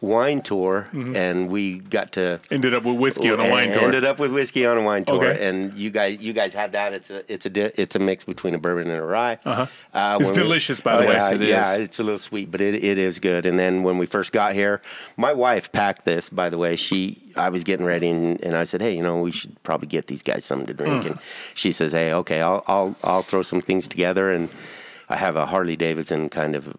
wine 0.00 0.42
tour, 0.42 0.88
and 0.92 1.48
we 1.48 1.78
got 1.78 2.12
to 2.12 2.40
Ended 2.50 2.74
up 2.74 2.82
with 2.84 2.98
whiskey 2.98 3.30
on 3.30 3.40
a 3.40 3.48
wine 3.50 3.72
tour. 3.72 3.82
Ended 3.84 4.04
up 4.04 4.18
with 4.18 4.32
whiskey 4.32 4.66
on 4.66 4.76
a 4.76 4.82
wine 4.82 5.04
tour, 5.04 5.24
Okay. 5.24 5.46
and 5.48 5.72
you 5.74 5.90
guys, 5.90 6.20
you 6.20 6.32
guys 6.32 6.52
had 6.52 6.72
that. 6.72 6.92
It's 6.92 7.10
a, 7.10 7.32
it's 7.32 7.46
a, 7.46 7.50
di- 7.50 7.70
it's 7.76 7.94
a 7.96 7.98
mix 7.98 8.24
between 8.24 8.54
a 8.54 8.58
bourbon 8.58 8.90
and 8.90 8.98
a 9.00 9.02
rye. 9.04 9.38
Uh-huh. 9.44 9.66
Uh, 9.94 10.18
It's 10.20 10.30
delicious, 10.30 10.80
by 10.80 11.00
the 11.00 11.06
way. 11.06 11.14
Yeah, 11.14 11.30
Yes, 11.30 11.40
it 11.40 11.48
yeah, 11.48 11.76
it's 11.76 11.98
a 11.98 12.02
little 12.02 12.18
sweet, 12.18 12.50
but 12.50 12.60
it, 12.60 12.74
it 12.82 12.98
is 12.98 13.18
good. 13.18 13.46
And 13.46 13.58
then 13.58 13.82
when 13.82 13.96
we 13.98 14.06
first 14.06 14.32
got 14.32 14.54
here, 14.54 14.82
my 15.16 15.32
wife 15.32 15.70
packed 15.72 16.04
this. 16.04 16.28
By 16.28 16.50
the 16.50 16.58
way, 16.58 16.76
she 16.76 17.20
I 17.36 17.48
was 17.48 17.64
getting 17.64 17.86
ready, 17.86 18.08
and, 18.10 18.40
and 18.42 18.56
I 18.56 18.64
said, 18.64 18.80
hey, 18.82 18.94
you 18.96 19.02
know, 19.02 19.20
we 19.20 19.30
should 19.32 19.60
probably 19.62 19.88
get 19.88 20.08
these 20.08 20.22
guys 20.22 20.44
something 20.44 20.66
to 20.66 20.74
drink. 20.74 21.04
And 21.06 21.18
she 21.54 21.72
says, 21.72 21.92
hey, 21.92 22.12
okay, 22.12 22.40
I'll 22.42 22.62
I'll 22.66 22.96
I'll 23.02 23.22
throw 23.22 23.42
some 23.42 23.60
things 23.60 23.88
together, 23.88 24.30
and 24.30 24.50
I 25.08 25.16
have 25.16 25.36
a 25.36 25.46
Harley 25.46 25.76
Davidson 25.76 26.28
kind 26.30 26.54
of 26.56 26.74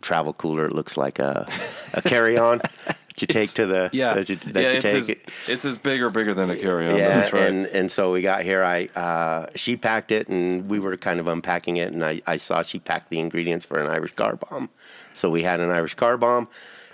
travel 0.00 0.32
cooler. 0.32 0.66
It 0.66 0.72
looks 0.72 0.96
like 0.96 1.18
a 1.18 1.46
a 1.94 2.02
carry 2.02 2.38
on. 2.38 2.58
that 2.86 3.20
you 3.22 3.26
take 3.26 3.50
to 3.50 3.66
the 3.66 3.90
Yeah, 3.92 4.14
that 4.14 4.28
you, 4.30 4.36
that 4.36 4.54
yeah. 4.62 4.70
you 4.70 4.76
It's 4.78 4.84
as, 5.10 5.10
it's 5.46 5.64
as 5.66 5.76
big 5.78 6.00
or 6.00 6.08
bigger 6.10 6.32
than 6.32 6.48
a 6.48 6.56
carry-on. 6.56 6.96
yeah, 6.96 7.20
that's 7.20 7.32
right. 7.32 7.42
and 7.48 7.66
and 7.66 7.90
so 7.92 8.12
we 8.12 8.22
got 8.22 8.42
here. 8.44 8.62
I 8.64 8.86
uh, 8.98 9.46
she 9.56 9.76
packed 9.76 10.10
it, 10.10 10.28
and 10.28 10.68
we 10.70 10.78
were 10.78 10.96
kind 10.96 11.20
of 11.20 11.26
unpacking 11.28 11.76
it, 11.76 11.92
and 11.92 12.02
I, 12.04 12.22
I 12.26 12.38
saw 12.38 12.62
she 12.62 12.78
packed 12.78 13.10
the 13.10 13.18
ingredients 13.18 13.64
for 13.66 13.78
an 13.78 13.90
Irish 13.90 14.14
car 14.14 14.36
bomb. 14.36 14.70
So 15.12 15.28
we 15.28 15.42
had 15.42 15.60
an 15.60 15.70
Irish 15.70 15.94
car 15.94 16.16
bomb. 16.16 16.48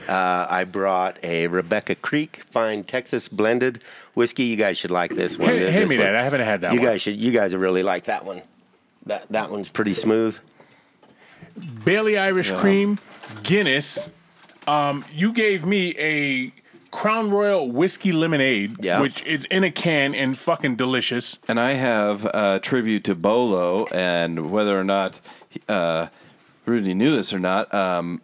Uh, 0.08 0.46
I 0.50 0.64
brought 0.64 1.18
a 1.22 1.46
Rebecca 1.46 1.94
Creek 1.94 2.42
fine 2.50 2.82
Texas 2.84 3.28
blended 3.28 3.80
whiskey. 4.14 4.44
You 4.44 4.56
guys 4.56 4.76
should 4.78 4.90
like 4.90 5.14
this 5.14 5.38
one. 5.38 5.48
Hand- 5.50 5.60
This 5.62 5.70
hand 5.72 5.88
me 5.90 5.96
one- 5.96 6.06
that. 6.06 6.16
I 6.16 6.22
haven't 6.22 6.40
had 6.40 6.60
that 6.62 6.72
You 6.72 6.80
one. 6.80 6.88
guys 6.88 7.02
should. 7.02 7.20
You 7.20 7.30
guys 7.32 7.54
will 7.54 7.60
really 7.62 7.82
like 7.82 8.04
that 8.04 8.24
one. 8.24 8.42
That 9.04 9.26
that 9.30 9.50
one's 9.50 9.68
pretty 9.68 9.94
smooth. 9.94 10.36
Bailey 11.84 12.18
Irish 12.18 12.50
Cream, 12.52 12.98
Guinness. 13.42 14.10
Um, 14.66 15.04
you 15.12 15.32
gave 15.32 15.64
me 15.64 15.94
a 15.98 16.52
Crown 16.90 17.30
Royal 17.30 17.70
whiskey 17.70 18.10
lemonade, 18.12 18.76
Yeah. 18.82 19.00
which 19.00 19.22
is 19.24 19.44
in 19.46 19.64
a 19.64 19.70
can 19.70 20.14
and 20.14 20.36
fucking 20.36 20.76
delicious. 20.76 21.38
And 21.46 21.60
I 21.60 21.72
have 21.74 22.24
a 22.26 22.58
tribute 22.60 23.04
to 23.04 23.14
Bolo, 23.14 23.86
and 23.92 24.50
whether 24.50 24.78
or 24.78 24.84
not 24.84 25.20
uh, 25.68 26.06
Rudy 26.64 26.94
knew 26.94 27.14
this 27.14 27.32
or 27.32 27.38
not, 27.38 27.72
um, 27.74 28.22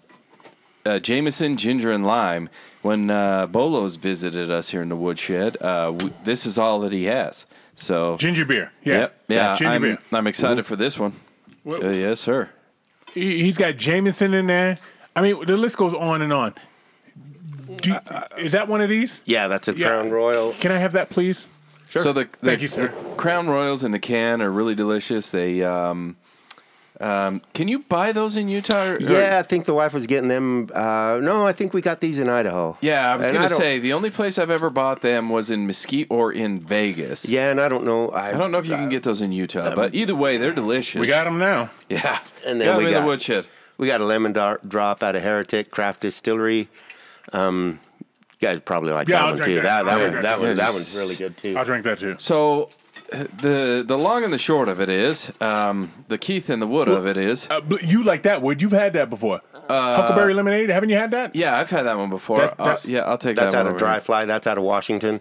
uh, 0.85 0.99
Jameson, 0.99 1.57
ginger, 1.57 1.93
and 1.93 2.05
lime. 2.07 2.49
When 2.83 3.11
uh, 3.11 3.47
Bolo's 3.47 3.95
visited 3.97 4.51
us 4.51 4.71
here 4.71 4.83
in 4.83 4.89
the 4.89 4.97
woodshed, 4.97 5.57
uh, 5.61 5.93
w- 5.93 6.13
this 6.25 6.45
is 6.45 6.59
all 6.59 6.81
that 6.81 6.93
he 6.93 7.05
has. 7.05 7.47
So, 7.77 8.17
Ginger 8.17 8.45
beer. 8.45 8.73
Yeah. 8.83 8.95
yep, 8.99 9.21
yeah, 9.29 9.57
Ginger 9.57 9.73
I'm, 9.75 9.83
beer. 9.83 9.99
I'm 10.13 10.27
excited 10.27 10.67
for 10.67 10.75
this 10.75 10.99
one. 10.99 11.13
Uh, 11.65 11.89
yes, 11.91 12.19
sir. 12.19 12.51
He- 13.15 13.43
He's 13.43 13.57
got 13.59 13.77
Jameson 13.77 14.35
in 14.35 14.47
there. 14.47 14.79
I 15.15 15.21
mean, 15.23 15.45
the 15.47 15.57
list 15.57 15.77
goes 15.77 15.95
on 15.95 16.23
and 16.23 16.33
on. 16.33 16.55
Do 17.81 17.91
you- 17.91 17.99
is 18.45 18.53
that 18.53 18.69
one 18.69 18.81
of 18.81 18.89
these? 18.89 19.23
Yeah, 19.25 19.49
that's 19.49 19.69
a 19.69 19.73
Yeah. 19.75 19.89
Crown 19.89 20.11
Royal. 20.11 20.53
Can 20.61 20.73
I 20.73 20.79
have 20.79 20.93
that, 20.93 21.11
please? 21.11 21.49
Sure. 21.91 22.03
So 22.03 22.13
the, 22.13 22.25
the, 22.41 22.47
Thank 22.47 22.63
you, 22.63 22.69
sir. 22.69 22.89
the 22.89 23.15
Crown 23.17 23.49
Royals 23.49 23.85
in 23.85 23.93
the 23.93 23.99
can 23.99 24.41
are 24.41 24.51
really 24.51 24.75
delicious. 24.75 25.31
They 25.31 25.63
um, 25.63 26.17
Um, 27.03 27.43
can 27.53 27.67
you 27.67 27.81
buy 27.81 28.13
those 28.13 28.37
in 28.37 28.49
Utah? 28.49 28.91
or- 28.91 28.95
or- 28.95 29.01
Yeah, 29.01 29.39
I 29.39 29.43
think 29.43 29.65
the 29.67 29.75
wife 29.75 29.93
was 29.93 30.07
getting 30.07 30.29
them. 30.29 30.71
Uh, 30.73 31.19
no, 31.21 31.45
I 31.47 31.53
think 31.53 31.75
we 31.75 31.83
got 31.83 32.01
these 32.01 32.19
in 32.21 32.29
Idaho. 32.29 32.77
Yeah, 32.81 33.13
I 33.13 33.17
was 33.17 33.27
And 33.27 33.35
going 33.35 33.49
to 33.49 33.51
don't- 33.51 33.59
say 33.59 33.79
the 33.81 33.93
only 33.93 34.11
place 34.11 34.39
I've 34.39 34.51
ever 34.51 34.71
bought 34.71 35.03
them 35.03 35.29
was 35.29 35.51
in 35.51 35.67
Mesquite 35.67 36.07
or 36.11 36.33
in 36.33 36.61
Vegas. 36.61 37.25
Yeah, 37.27 37.51
and 37.51 37.61
I 37.61 37.69
don't 37.69 37.85
know. 37.85 38.11
I, 38.11 38.29
I 38.29 38.33
don't 38.33 38.53
know 38.53 38.59
if 38.59 38.67
you 38.67 38.75
can 38.77 38.89
get 38.89 39.03
those 39.03 39.21
in 39.21 39.33
Utah, 39.33 39.75
but 39.75 39.95
either 39.95 40.15
way, 40.15 40.37
they're 40.37 40.53
delicious. 40.53 41.01
We 41.01 41.09
got 41.09 41.25
them 41.25 41.39
now. 41.39 41.71
Yeah. 41.89 42.21
And 42.47 42.61
then 42.61 42.69
got 42.69 42.79
'em 42.79 42.85
we 42.85 42.91
got- 42.93 43.01
the 43.01 43.07
woodshed. 43.07 43.47
We 43.79 43.89
got 43.89 44.01
a 44.01 44.05
lemon 44.05 44.33
dar- 44.33 44.61
drop 44.67 45.03
out 45.03 45.17
of 45.17 45.23
Heretic 45.23 45.71
Craft 45.73 46.03
Distillery. 46.03 46.69
Um, 47.33 47.81
you 48.41 48.49
guys 48.49 48.61
probably 48.61 48.93
like 48.93 49.09
Yeah, 49.09 49.17
that 49.17 49.25
I'll 49.29 49.35
one 49.35 49.43
too. 49.43 49.55
that. 49.57 49.63
That, 49.63 49.85
that 49.87 49.93
one, 49.99 49.99
drink 49.99 50.15
that 50.15 50.23
that. 50.23 50.41
one, 50.41 50.57
that 50.57 50.73
one's 50.73 50.97
really 50.97 51.17
good 51.17 51.37
too. 51.37 51.55
I'll 51.57 51.65
drink 51.65 51.85
that 51.85 51.99
too. 51.99 52.15
So 52.19 52.65
uh, 52.65 52.67
the 53.13 53.85
the 53.87 53.99
long 53.99 54.25
and 54.25 54.33
the 54.33 54.39
short 54.39 54.69
of 54.69 54.81
it 54.81 54.89
is, 54.89 55.31
um, 55.41 55.93
the 56.09 56.19
Keith 56.19 56.49
and 56.51 56.61
the 56.63 56.67
Wood 56.67 56.89
of 56.89 57.07
it 57.07 57.17
is, 57.17 57.49
Uh, 57.51 57.61
but 57.61 57.83
you 57.85 58.03
like 58.03 58.23
that 58.23 58.43
wood? 58.43 58.61
You've 58.63 58.73
had 58.73 58.93
that 58.95 59.11
before. 59.11 59.41
Huckleberry 59.69 60.35
lemonade. 60.35 60.69
Haven't 60.71 60.89
you 60.91 60.97
had 60.97 61.11
that? 61.13 61.35
yeah, 61.35 61.59
I've 61.59 61.71
had 61.71 61.85
that 61.87 61.97
one 61.97 62.11
before. 62.11 62.39
That's- 62.39 62.57
Uh, 62.59 62.65
that's- 62.65 62.87
yeah, 62.87 63.01
I'll 63.01 63.17
take 63.19 63.37
That's 63.37 63.53
that 63.53 63.53
That's 63.53 63.55
out 63.55 63.59
one 63.59 63.67
of 63.69 63.73
over 63.75 63.79
Dry 63.79 63.93
here. 63.95 64.01
Fly. 64.03 64.25
That's 64.25 64.47
out 64.47 64.59
of 64.59 64.65
Washington. 64.65 65.21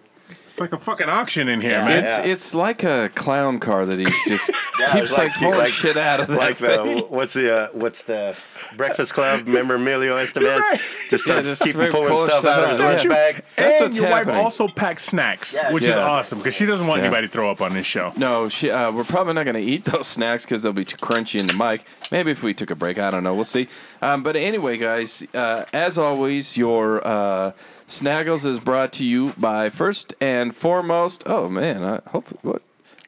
It's 0.52 0.60
like 0.60 0.74
a 0.74 0.78
fucking 0.78 1.08
auction 1.08 1.48
in 1.48 1.62
here, 1.62 1.70
Yeah. 1.70 1.84
man. 1.86 1.98
It's 2.00 2.18
it's 2.18 2.54
like 2.54 2.84
a 2.84 3.08
clown 3.14 3.58
car 3.58 3.86
that 3.86 3.98
he's 3.98 4.10
just 4.28 4.50
Yeah, 4.78 4.92
keeps 4.92 5.08
it's 5.08 5.12
like, 5.18 5.28
like- 5.28 5.36
pulling 5.38 5.58
like- 5.60 5.72
shit 5.72 5.96
out 5.96 6.20
of 6.20 6.26
that 6.28 6.36
Like 6.36 6.58
thing. 6.58 6.96
the 6.96 7.02
what's 7.08 7.32
the 7.32 7.56
uh, 7.56 7.68
what's 7.72 8.02
the 8.02 8.36
Breakfast 8.76 9.14
Club? 9.14 9.46
member 9.46 9.76
Emilio 9.76 10.14
Estevez? 10.22 10.58
Right. 10.58 10.78
Just 11.08 11.26
Yeah, 11.26 11.32
start 11.40 11.44
just 11.46 11.62
keep 11.64 11.74
pulling 11.76 11.90
stuff 12.28 12.40
stuff 12.40 12.44
out 12.44 12.64
of 12.64 12.70
his 12.70 12.80
lunch 12.80 13.04
Yeah. 13.04 13.08
bag. 13.08 13.34
That's 13.36 13.58
and 13.58 13.80
what's 13.86 13.96
your 13.96 14.06
happening. 14.08 14.34
wife 14.34 14.44
also 14.44 14.68
packs 14.68 15.04
snacks, 15.06 15.54
Yeah. 15.54 15.72
which 15.72 15.84
is 15.84 15.96
Yeah. 15.96 16.04
awesome 16.06 16.36
because 16.38 16.54
she 16.54 16.66
doesn't 16.66 16.86
want 16.86 17.00
Yeah. 17.00 17.06
anybody 17.06 17.28
to 17.28 17.32
throw 17.32 17.50
up 17.50 17.62
on 17.62 17.72
this 17.72 17.86
show. 17.86 18.12
No, 18.18 18.50
she, 18.50 18.70
uh, 18.70 18.90
we're 18.92 19.04
probably 19.04 19.32
not 19.32 19.44
going 19.44 19.56
to 19.56 19.62
eat 19.62 19.84
those 19.86 20.06
snacks 20.06 20.44
because 20.44 20.62
they'll 20.62 20.74
be 20.74 20.84
too 20.84 20.98
crunchy 20.98 21.40
in 21.40 21.46
the 21.46 21.54
mic. 21.54 21.86
Maybe 22.10 22.30
if 22.30 22.42
we 22.42 22.52
took 22.52 22.70
a 22.70 22.74
break, 22.74 22.98
I 22.98 23.10
don't 23.10 23.24
know. 23.24 23.34
We'll 23.34 23.44
see. 23.44 23.68
Um, 24.02 24.22
but 24.22 24.36
anyway, 24.36 24.76
guys, 24.76 25.22
uh, 25.34 25.64
as 25.72 25.96
always, 25.96 26.58
your 26.58 27.06
uh, 27.06 27.52
Snaggles 27.86 28.44
is 28.46 28.60
brought 28.60 28.92
to 28.94 29.04
you 29.04 29.32
by 29.38 29.70
first 29.70 30.14
and 30.20 30.54
foremost. 30.54 31.22
Oh 31.26 31.48
man, 31.48 31.82
I 31.82 32.00
hopefully 32.10 32.38
what 32.42 32.62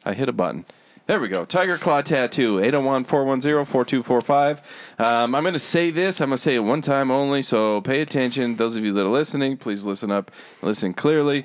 I 0.05 0.15
hit 0.15 0.29
a 0.29 0.33
button. 0.33 0.65
There 1.07 1.21
we 1.21 1.29
go. 1.29 1.45
Tiger 1.45 1.77
Claw 1.77 2.01
Tattoo, 2.01 2.59
801 2.61 3.05
410 3.05 3.65
4245. 3.67 4.63
Um, 4.99 5.35
I'm 5.35 5.43
going 5.43 5.53
to 5.53 5.59
say 5.59 5.91
this. 5.91 6.19
I'm 6.23 6.31
going 6.31 6.39
to 6.39 6.43
say 6.43 6.55
it 6.55 6.61
one 6.61 6.81
time 6.81 7.11
only, 7.11 7.43
so 7.43 7.83
pay 7.83 8.01
attention. 8.01 8.57
Those 8.57 8.77
of 8.77 8.85
you 8.87 8.93
that 8.95 9.03
are 9.03 9.09
listening, 9.11 9.59
please 9.59 9.85
listen 9.85 10.11
up, 10.11 10.31
listen 10.63 10.95
clearly. 10.95 11.45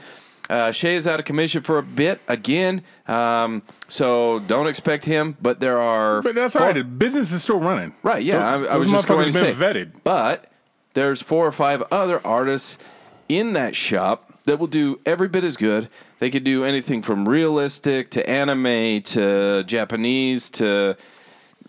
Uh, 0.49 0.71
Shay 0.71 0.95
is 0.95 1.05
out 1.05 1.19
of 1.19 1.25
commission 1.25 1.61
for 1.61 1.77
a 1.77 1.83
bit 1.83 2.21
again, 2.29 2.83
um, 3.07 3.61
so 3.89 4.39
don't 4.39 4.65
expect 4.67 5.03
him. 5.03 5.35
But 5.41 5.59
there 5.59 5.77
are 5.79 6.21
But 6.21 6.35
that's 6.35 6.53
four- 6.53 6.63
all 6.67 6.71
right. 6.73 6.97
Business 6.97 7.31
is 7.33 7.43
still 7.43 7.59
running. 7.59 7.93
Right, 8.01 8.23
yeah. 8.23 8.37
I, 8.47 8.63
I 8.63 8.77
was 8.77 8.89
just 8.89 9.07
going 9.07 9.25
to 9.31 9.37
say. 9.37 9.53
vetted. 9.53 9.91
But 10.05 10.49
there's 10.93 11.21
four 11.21 11.45
or 11.45 11.51
five 11.51 11.83
other 11.91 12.25
artists 12.25 12.77
in 13.29 13.53
that 13.53 13.75
shop 13.75 14.33
that 14.45 14.59
will 14.59 14.67
do 14.67 14.99
every 15.05 15.27
bit 15.29 15.43
as 15.43 15.55
good. 15.55 15.87
They 16.19 16.29
could 16.29 16.43
do 16.43 16.63
anything 16.65 17.01
from 17.01 17.29
realistic 17.29 18.09
to 18.11 18.29
anime 18.29 19.01
to 19.03 19.63
Japanese 19.63 20.49
to 20.51 20.97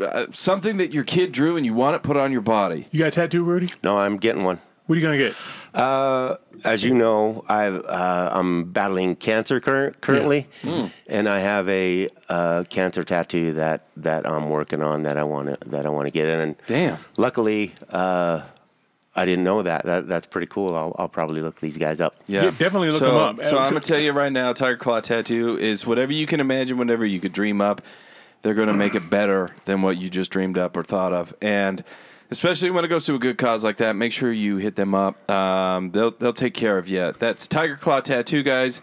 uh, 0.01 0.27
something 0.33 0.79
that 0.79 0.93
your 0.93 1.05
kid 1.05 1.31
drew 1.33 1.57
and 1.57 1.65
you 1.67 1.75
want 1.75 1.95
it 1.95 2.03
put 2.03 2.17
on 2.17 2.33
your 2.33 2.41
body. 2.41 2.87
You 2.91 2.99
got 3.01 3.09
a 3.09 3.11
tattoo, 3.13 3.45
Rudy? 3.45 3.71
No, 3.85 3.99
I'm 3.99 4.17
getting 4.17 4.43
one. 4.45 4.59
What 4.87 4.97
are 4.97 5.01
you 5.01 5.07
gonna 5.07 5.19
get? 5.19 5.35
Uh, 5.73 6.37
as 6.65 6.83
you 6.83 6.93
know, 6.95 7.45
I 7.49 7.67
uh, 7.67 8.31
I'm 8.33 8.73
battling 8.73 9.15
cancer 9.15 9.61
cur- 9.61 9.93
currently, 10.01 10.49
Hmm. 10.63 10.87
and 11.07 11.29
I 11.29 11.39
have 11.39 11.69
a 11.69 12.09
uh, 12.29 12.65
cancer 12.69 13.05
tattoo 13.05 13.53
that, 13.53 13.87
that 13.99 14.27
I'm 14.29 14.51
working 14.51 14.83
on 14.83 15.05
that 15.05 15.17
I 15.17 15.23
want 15.23 15.49
to 15.61 15.69
that 15.69 15.87
I 15.87 15.91
want 15.91 16.07
to 16.07 16.11
get 16.11 16.29
in. 16.29 16.41
And 16.41 16.57
Damn. 16.67 16.99
luckily, 17.19 17.73
uh, 17.91 18.43
I 19.15 19.25
didn't 19.25 19.45
know 19.45 19.63
that. 19.63 19.85
that. 19.87 20.09
That's 20.09 20.27
pretty 20.27 20.47
cool. 20.47 20.75
I'll, 20.75 20.95
I'll 20.99 21.09
probably 21.09 21.41
look 21.41 21.61
these 21.61 21.77
guys 21.77 22.01
up. 22.01 22.15
Yeah, 22.27 22.45
Yeah, 22.45 22.51
definitely 22.51 22.91
look 22.91 23.01
them 23.01 23.15
up. 23.15 23.45
So 23.45 23.59
I'm 23.59 23.69
gonna 23.69 23.81
tell 23.81 23.99
you 23.99 24.13
right 24.13 24.33
now, 24.33 24.53
Tiger 24.53 24.77
Claw 24.77 25.01
Tattoo 25.01 25.59
is 25.59 25.87
whatever 25.87 26.13
you 26.13 26.27
can 26.27 26.41
imagine, 26.41 26.79
whatever 26.79 27.05
you 27.05 27.21
could 27.21 27.33
dream 27.33 27.61
up. 27.61 27.83
They're 28.43 28.55
gonna 28.55 28.73
make 28.73 28.95
it 28.95 29.11
better 29.11 29.51
than 29.65 29.83
what 29.83 29.99
you 29.99 30.09
just 30.09 30.31
dreamed 30.31 30.57
up 30.57 30.77
or 30.77 30.83
thought 30.83 31.13
of, 31.13 31.35
and 31.43 31.85
especially 32.31 32.71
when 32.71 32.85
it 32.85 32.89
goes 32.89 33.05
to 33.07 33.15
a 33.15 33.19
good 33.19 33.37
cause 33.37 33.65
like 33.65 33.79
that, 33.79 33.97
make 33.97 34.13
sure 34.13 34.33
you 34.33 34.57
hit 34.57 34.77
them 34.77 34.95
up. 34.95 35.29
Um, 35.31 35.91
they'll 35.91 36.13
they'll 36.13 36.33
take 36.33 36.55
care 36.55 36.79
of 36.79 36.89
you. 36.89 37.13
That's 37.19 37.47
Tiger 37.49 37.77
Claw 37.77 38.01
Tattoo, 38.01 38.43
guys. 38.43 38.81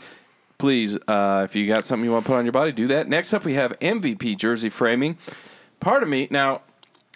Please, 0.57 0.97
uh, 1.07 1.43
if 1.45 1.55
you 1.55 1.67
got 1.67 1.85
something 1.85 2.03
you 2.03 2.11
want 2.11 2.25
to 2.25 2.29
put 2.31 2.35
on 2.37 2.45
your 2.45 2.51
body, 2.51 2.71
do 2.71 2.87
that. 2.87 3.07
Next 3.07 3.33
up, 3.33 3.45
we 3.45 3.53
have 3.53 3.77
MVP 3.79 4.37
Jersey 4.37 4.69
Framing. 4.69 5.17
Part 5.79 6.01
of 6.01 6.09
me 6.09 6.27
now, 6.31 6.61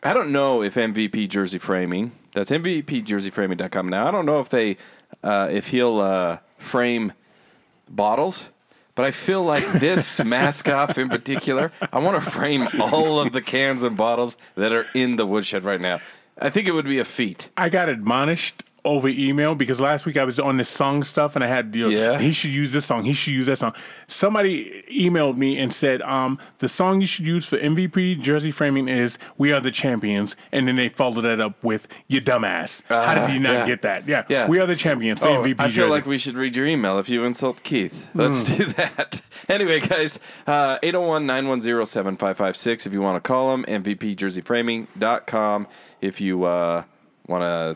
I 0.03 0.13
don't 0.13 0.31
know 0.31 0.61
if 0.61 0.75
MVP 0.75 1.27
Jersey 1.27 1.57
Framing. 1.57 2.11
That's 2.33 2.51
MVPJerseyFraming.com. 2.51 3.89
Now 3.89 4.07
I 4.07 4.11
don't 4.11 4.25
know 4.25 4.39
if 4.39 4.49
they, 4.49 4.77
uh, 5.23 5.49
if 5.51 5.67
he'll 5.67 5.99
uh, 5.99 6.37
frame 6.57 7.13
bottles, 7.89 8.47
but 8.95 9.05
I 9.05 9.11
feel 9.11 9.43
like 9.43 9.65
this 9.73 10.23
mask 10.23 10.69
off 10.69 10.97
in 10.97 11.09
particular, 11.09 11.71
I 11.91 11.99
want 11.99 12.23
to 12.23 12.29
frame 12.31 12.67
all 12.79 13.19
of 13.19 13.31
the 13.31 13.41
cans 13.41 13.83
and 13.83 13.97
bottles 13.97 14.37
that 14.55 14.71
are 14.71 14.85
in 14.93 15.15
the 15.15 15.25
woodshed 15.25 15.65
right 15.65 15.81
now. 15.81 15.99
I 16.39 16.49
think 16.49 16.67
it 16.67 16.71
would 16.71 16.85
be 16.85 16.99
a 16.99 17.05
feat. 17.05 17.49
I 17.55 17.69
got 17.69 17.89
admonished 17.89 18.63
over 18.83 19.07
email 19.07 19.53
because 19.53 19.79
last 19.79 20.07
week 20.07 20.17
I 20.17 20.23
was 20.23 20.39
on 20.39 20.57
this 20.57 20.67
song 20.67 21.03
stuff 21.03 21.35
and 21.35 21.43
I 21.43 21.47
had 21.47 21.75
you 21.75 21.83
know, 21.83 21.89
Yeah. 21.89 22.17
he 22.19 22.33
should 22.33 22.49
use 22.49 22.71
this 22.71 22.83
song, 22.85 23.03
he 23.03 23.13
should 23.13 23.33
use 23.33 23.45
that 23.45 23.59
song. 23.59 23.73
Somebody 24.07 24.83
emailed 24.91 25.37
me 25.37 25.59
and 25.59 25.71
said, 25.71 26.01
um, 26.01 26.39
the 26.57 26.67
song 26.67 26.99
you 26.99 27.05
should 27.05 27.27
use 27.27 27.45
for 27.47 27.59
MVP 27.59 28.19
jersey 28.19 28.49
framing 28.49 28.87
is 28.87 29.19
"We 29.37 29.53
Are 29.53 29.59
the 29.59 29.69
Champions," 29.69 30.35
and 30.51 30.67
then 30.67 30.77
they 30.77 30.89
followed 30.89 31.21
that 31.21 31.39
up 31.39 31.63
with 31.63 31.87
"You 32.07 32.21
dumbass." 32.21 32.81
How 32.89 33.27
did 33.27 33.33
you 33.35 33.39
not 33.39 33.53
yeah. 33.53 33.65
get 33.67 33.83
that? 33.83 34.07
Yeah, 34.07 34.23
Yeah. 34.29 34.47
we 34.47 34.59
are 34.59 34.65
the 34.65 34.75
champions 34.75 35.21
Oh, 35.21 35.27
MVP 35.27 35.59
I 35.59 35.65
feel 35.65 35.71
jersey. 35.85 35.89
like 35.91 36.07
we 36.07 36.17
should 36.17 36.35
read 36.35 36.55
your 36.55 36.65
email 36.65 36.97
if 36.97 37.07
you 37.07 37.23
insult 37.23 37.61
Keith. 37.63 38.07
Let's 38.15 38.43
do 38.45 38.65
that. 38.65 39.21
Anyway, 39.49 39.79
guys, 39.81 40.17
uh, 40.47 40.77
801 40.83 41.25
910 41.25 41.85
7556 41.85 42.85
if 42.87 42.93
you 42.93 43.01
want 43.01 43.21
to 43.21 43.27
call 43.27 43.51
them, 43.51 43.65
MVPJerseyFraming.com 43.67 45.67
if 45.99 46.21
you 46.21 46.43
uh, 46.45 46.83
want 47.27 47.43
to 47.43 47.75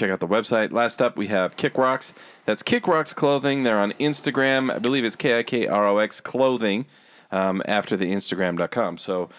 check 0.00 0.10
out 0.10 0.20
the 0.20 0.26
website. 0.28 0.72
Last 0.72 1.00
up, 1.00 1.16
we 1.16 1.28
have 1.28 1.56
Kick 1.56 1.78
Rocks. 1.78 2.12
That's 2.44 2.62
Kick 2.62 2.88
Rocks 2.88 3.12
Clothing. 3.12 3.62
They're 3.62 3.78
on 3.78 3.92
Instagram. 3.92 4.74
I 4.74 4.78
believe 4.78 5.04
it's 5.04 5.16
K 5.16 5.38
I 5.38 5.42
K 5.42 5.66
R 5.66 5.86
O 5.86 5.98
X 5.98 6.20
Clothing 6.20 6.86
um, 7.30 7.62
after 7.66 7.96
the 7.96 8.06
Instagram.com. 8.06 8.98
So 8.98 9.30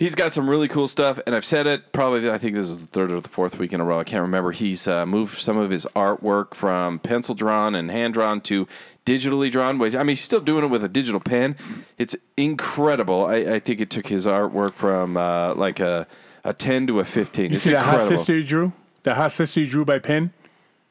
He's 0.00 0.14
got 0.14 0.32
some 0.32 0.48
really 0.48 0.66
cool 0.66 0.88
stuff, 0.88 1.20
and 1.26 1.34
I've 1.34 1.44
said 1.44 1.66
it 1.66 1.92
probably. 1.92 2.30
I 2.30 2.38
think 2.38 2.54
this 2.54 2.68
is 2.68 2.78
the 2.78 2.86
third 2.86 3.12
or 3.12 3.20
the 3.20 3.28
fourth 3.28 3.58
week 3.58 3.74
in 3.74 3.82
a 3.82 3.84
row. 3.84 4.00
I 4.00 4.04
can't 4.04 4.22
remember. 4.22 4.50
He's 4.50 4.88
uh, 4.88 5.04
moved 5.04 5.38
some 5.42 5.58
of 5.58 5.68
his 5.68 5.86
artwork 5.94 6.54
from 6.54 7.00
pencil 7.00 7.34
drawn 7.34 7.74
and 7.74 7.90
hand 7.90 8.14
drawn 8.14 8.40
to 8.42 8.66
digitally 9.04 9.50
drawn. 9.50 9.78
Which 9.78 9.94
I 9.94 9.98
mean, 9.98 10.08
he's 10.08 10.22
still 10.22 10.40
doing 10.40 10.64
it 10.64 10.68
with 10.68 10.82
a 10.82 10.88
digital 10.88 11.20
pen. 11.20 11.54
It's 11.98 12.16
incredible. 12.38 13.26
I, 13.26 13.36
I 13.36 13.58
think 13.58 13.82
it 13.82 13.90
took 13.90 14.06
his 14.06 14.24
artwork 14.24 14.72
from 14.72 15.18
uh, 15.18 15.54
like 15.54 15.80
a 15.80 16.06
a 16.44 16.54
ten 16.54 16.86
to 16.86 17.00
a 17.00 17.04
fifteen. 17.04 17.50
you 17.50 17.56
it's 17.56 17.64
see 17.64 17.72
the 17.72 17.82
hot 17.82 18.00
sister 18.00 18.38
you 18.38 18.44
drew? 18.44 18.72
The 19.02 19.14
hot 19.14 19.32
sister 19.32 19.60
you 19.60 19.66
drew 19.66 19.84
by 19.84 19.98
pen? 19.98 20.32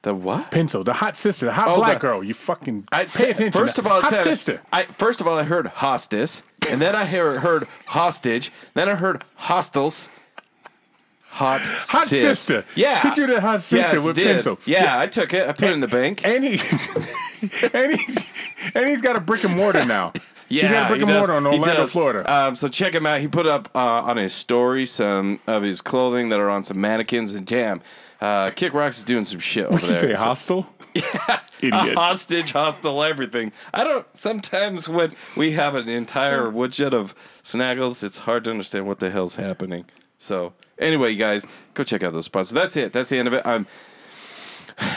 The 0.01 0.13
what? 0.13 0.50
Pencil. 0.51 0.84
The 0.84 0.94
hot 0.94 1.18
sister. 1.18 1.46
The 1.48 1.54
hot 1.54 1.68
Oh, 1.68 1.75
black 1.78 1.96
the- 1.96 2.00
girl. 2.08 2.24
You 2.24 2.34
fucking 2.34 2.88
I 2.92 3.06
pay 3.06 3.32
attention. 3.32 3.51
First 3.51 3.78
of 3.78 3.86
all, 3.86 4.01
hot 4.01 4.12
said- 4.12 4.24
sister. 4.24 4.62
I 4.72 4.84
first 4.86 5.20
of 5.22 5.28
all 5.28 5.38
I 5.38 5.44
heard 5.44 5.66
hostis, 5.68 6.42
and 6.70 6.82
then 6.82 6.96
I 6.96 7.06
heard, 7.06 7.42
heard 7.42 7.68
hostage, 7.88 8.51
then 8.74 8.88
I 8.89 8.96
heard 8.96 9.24
hostels. 9.36 10.10
Hot, 11.32 11.62
Hot 11.62 12.08
sis. 12.08 12.22
sister. 12.39 12.66
Yeah, 12.75 13.01
Picture 13.01 13.28
the 13.28 13.39
hot 13.39 13.60
sister 13.62 13.98
Yes, 13.98 14.04
with 14.06 14.16
did. 14.16 14.25
pencil. 14.25 14.58
Yeah, 14.66 14.98
I 15.00 15.06
took 15.06 15.32
it. 15.34 15.48
I 15.48 15.51
put 15.51 15.66
it 15.70 15.74
in 15.74 15.80
the 15.80 15.88
bank. 15.88 16.25
And 16.25 16.44
he 16.44 16.54
and 17.74 17.94
he's 18.00 18.25
and 18.74 18.89
he's 18.89 19.01
got 19.04 19.16
a 19.16 19.20
brick 19.22 19.44
and 19.44 19.56
mortar 19.56 19.86
now. 19.86 20.12
Yeah, 20.50 20.63
he's 20.63 20.72
got 20.72 20.86
a 20.86 20.88
brick 20.88 21.00
he 21.00 21.03
and 21.03 21.13
mortar 21.13 21.51
He 21.51 21.60
Orlando. 21.60 21.86
Florida. 21.88 22.34
Um, 22.34 22.56
so 22.56 22.68
check 22.68 22.94
him 22.96 23.06
out. 23.06 23.22
He 23.22 23.27
put 23.27 23.46
up 23.48 23.70
uh, 23.75 23.79
on 23.79 24.18
his 24.18 24.34
story 24.34 24.86
some 24.86 25.39
of 25.48 25.63
his 25.63 25.82
clothing 25.82 26.29
that 26.29 26.39
are 26.39 26.50
on 26.50 26.63
some 26.63 26.82
mannequins 26.82 27.34
and 27.36 27.46
damn. 27.46 27.82
Uh, 28.20 28.50
Kick 28.50 28.74
Rocks 28.74 28.98
is 28.98 29.03
doing 29.06 29.24
some 29.25 29.39
shit 29.39 29.65
over 29.65 29.74
What'd 29.75 29.89
you 29.89 29.96
say, 29.96 30.13
So- 30.15 30.20
hostile? 30.20 30.68
a 30.96 31.39
Idiot. 31.62 31.96
hostage, 31.98 32.51
hostile, 32.53 33.03
everything. 33.03 33.51
I 33.74 33.84
don't. 33.84 34.06
Sometimes 34.15 34.89
when 34.89 35.12
we 35.38 35.51
have 35.51 35.75
an 35.75 35.88
entire 35.89 36.50
woodshed 36.50 36.94
of 36.94 37.13
snaggles, 37.44 38.03
it's 38.03 38.20
hard 38.20 38.46
to 38.46 38.50
understand 38.51 38.88
what 38.88 39.00
the 39.00 39.10
hell's 39.12 39.36
happening. 39.36 39.86
So 40.18 40.53
anyway, 40.79 41.12
you 41.12 41.18
guys, 41.20 41.46
go 41.75 41.84
check 41.84 42.01
out 42.01 42.13
those 42.13 42.25
spots. 42.25 42.50
That's 42.50 42.75
it. 42.77 42.91
That's 42.94 43.10
the 43.10 43.18
end 43.18 43.27
of 43.27 43.34
it. 43.34 43.41
I'm. 43.46 43.68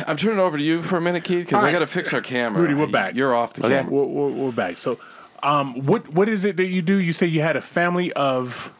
I'm 0.06 0.16
turning 0.16 0.38
it 0.38 0.42
over 0.42 0.56
to 0.56 0.62
you 0.62 0.80
for 0.80 0.96
a 0.96 1.00
minute, 1.00 1.24
Keith, 1.24 1.46
because 1.46 1.54
All 1.58 1.64
I 1.64 1.64
right. 1.68 1.72
got 1.72 1.78
to 1.80 1.86
fix 1.88 2.12
our 2.14 2.20
camera. 2.20 2.62
Rudy, 2.62 2.74
we're 2.74 2.86
back. 2.86 3.16
You're 3.16 3.34
off 3.34 3.54
the 3.54 3.66
Okay. 3.66 3.74
camera. 3.78 3.90
We're, 3.92 4.04
we're, 4.04 4.30
we're 4.30 4.52
back. 4.52 4.78
So, 4.78 4.96
um, 5.42 5.84
what 5.84 6.08
what 6.08 6.28
is 6.28 6.44
it 6.44 6.56
that 6.56 6.66
you 6.66 6.82
do? 6.82 6.96
You 6.96 7.12
say 7.12 7.26
you 7.26 7.40
had 7.40 7.56
a 7.56 7.60
family 7.60 8.12
of 8.12 8.72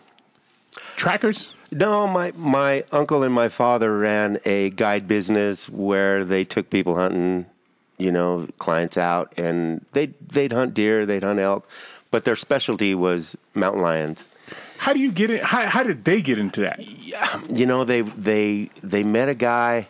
trackers. 0.97 1.55
No, 1.71 2.07
my 2.07 2.33
my 2.37 2.85
uncle 2.93 3.23
and 3.23 3.35
my 3.35 3.49
father 3.49 3.99
ran 3.99 4.39
a 4.45 4.71
guide 4.71 5.09
business 5.09 5.69
where 5.69 6.25
they 6.25 6.45
took 6.45 6.71
people 6.71 6.97
hunting, 6.97 7.47
you 7.99 8.13
know, 8.13 8.47
clients 8.59 8.97
out, 8.97 9.33
and 9.37 9.85
they 9.93 10.07
they'd 10.07 10.53
hunt 10.53 10.75
deer, 10.75 11.07
they'd 11.07 11.25
hunt 11.25 11.41
elk, 11.41 11.67
but 12.11 12.25
their 12.25 12.37
specialty 12.37 12.95
was 12.95 13.37
mountain 13.55 13.83
lions. 13.83 14.29
how 14.79 14.93
do 14.93 15.01
you 15.01 15.11
get 15.11 15.31
it? 15.31 15.43
How, 15.43 15.67
how 15.67 15.83
did 15.83 16.05
they 16.05 16.21
get 16.23 16.39
into 16.39 16.61
that? 16.61 16.79
you 17.51 17.67
know 17.67 17.85
they 17.85 18.03
they 18.03 18.71
they 18.83 19.03
met 19.05 19.29
a 19.29 19.35
guy 19.35 19.89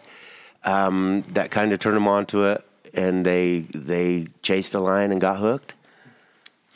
um, 0.64 1.24
that 1.30 1.50
kind 1.50 1.72
of 1.72 1.80
turned 1.80 1.96
them 1.96 2.08
onto 2.08 2.44
it 2.44 2.64
and 2.94 3.24
they 3.26 3.60
they 3.74 4.28
chased 4.42 4.74
a 4.74 4.78
lion 4.78 5.12
and 5.12 5.20
got 5.20 5.38
hooked 5.38 5.74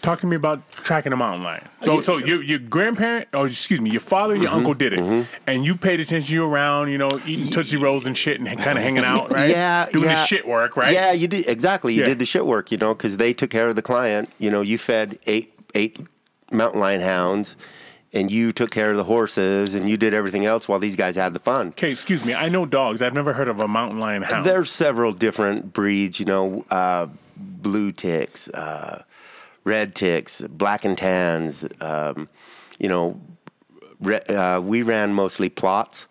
Talk 0.07 0.21
to 0.21 0.27
me 0.29 0.37
about 0.37 0.65
tracking 0.71 1.13
a 1.13 1.17
mountain 1.17 1.43
lion. 1.43 1.67
So, 1.81 2.01
so 2.01 2.17
your 2.19 2.41
your 2.41 2.61
grandparent, 2.61 3.27
or 3.35 3.49
excuse 3.49 3.81
me, 3.81 3.91
your 3.91 4.01
father, 4.01 4.35
and 4.35 4.43
your 4.43 4.51
Mm-hmm. 4.53 4.59
uncle 4.59 4.75
did 4.75 4.93
it, 4.93 5.27
and 5.49 5.65
you 5.65 5.75
paid 5.75 5.99
attention. 5.99 6.33
You 6.33 6.43
were 6.43 6.49
around, 6.49 6.91
you 6.93 6.99
know, 6.99 7.11
eating 7.27 7.51
tootsie 7.51 7.77
rolls 7.77 8.07
and 8.07 8.17
shit, 8.17 8.39
and 8.39 8.47
kind 8.61 8.79
of 8.79 8.85
hanging 8.85 9.03
out, 9.05 9.33
right? 9.33 9.51
yeah 9.51 9.87
doing 9.91 10.05
yeah. 10.05 10.15
the 10.15 10.25
shit 10.27 10.47
work, 10.47 10.77
right? 10.77 10.93
yeah 10.93 11.11
you 11.11 11.27
did 11.27 11.49
exactly 11.49 11.93
you 11.93 12.03
Yeah. 12.03 12.07
did 12.07 12.21
the 12.21 12.25
shit 12.25 12.47
work 12.47 12.71
you 12.71 12.79
know 12.79 12.95
because 12.95 13.17
they 13.17 13.35
took 13.35 13.51
care 13.51 13.69
of 13.69 13.75
the 13.75 13.83
client 13.83 14.31
you 14.39 14.49
know 14.49 14.61
you 14.61 14.79
fed 14.79 15.19
eight 15.27 15.53
eight 15.75 15.99
mountain 16.53 16.79
lion 16.81 17.01
hounds 17.01 17.57
and 18.13 18.31
you 18.31 18.53
took 18.53 18.71
care 18.71 18.93
of 18.93 18.97
the 18.97 19.05
horses 19.05 19.75
and 19.75 19.89
you 19.91 19.97
did 19.97 20.15
everything 20.15 20.45
else 20.47 20.69
while 20.69 20.79
these 20.79 20.95
guys 20.95 21.17
had 21.17 21.35
the 21.35 21.41
fun 21.41 21.69
Okay, 21.71 21.91
excuse 21.91 22.25
me. 22.25 22.33
I 22.33 22.49
know 22.49 22.65
dogs. 22.65 23.03
I've 23.03 23.13
never 23.15 23.33
heard 23.33 23.49
of 23.49 23.59
a 23.59 23.67
mountain 23.67 23.99
lion 23.99 24.23
hound. 24.23 24.47
There's 24.47 24.71
several 24.71 25.11
different 25.11 25.73
breeds, 25.73 26.21
you 26.21 26.27
know, 26.27 26.65
uh, 26.71 27.09
blue 27.37 27.91
ticks, 27.93 28.49
uh, 28.51 29.03
red 29.67 29.95
ticks, 29.95 30.41
black 30.49 30.85
and 30.87 30.97
tans. 30.97 31.67
Um, 31.81 32.29
you 32.79 32.89
know, 32.89 33.21
re- 34.01 34.21
uh, 34.21 34.61
we 34.61 34.81
ran 34.83 35.13
mostly 35.13 35.51
Plotts, 35.51 36.07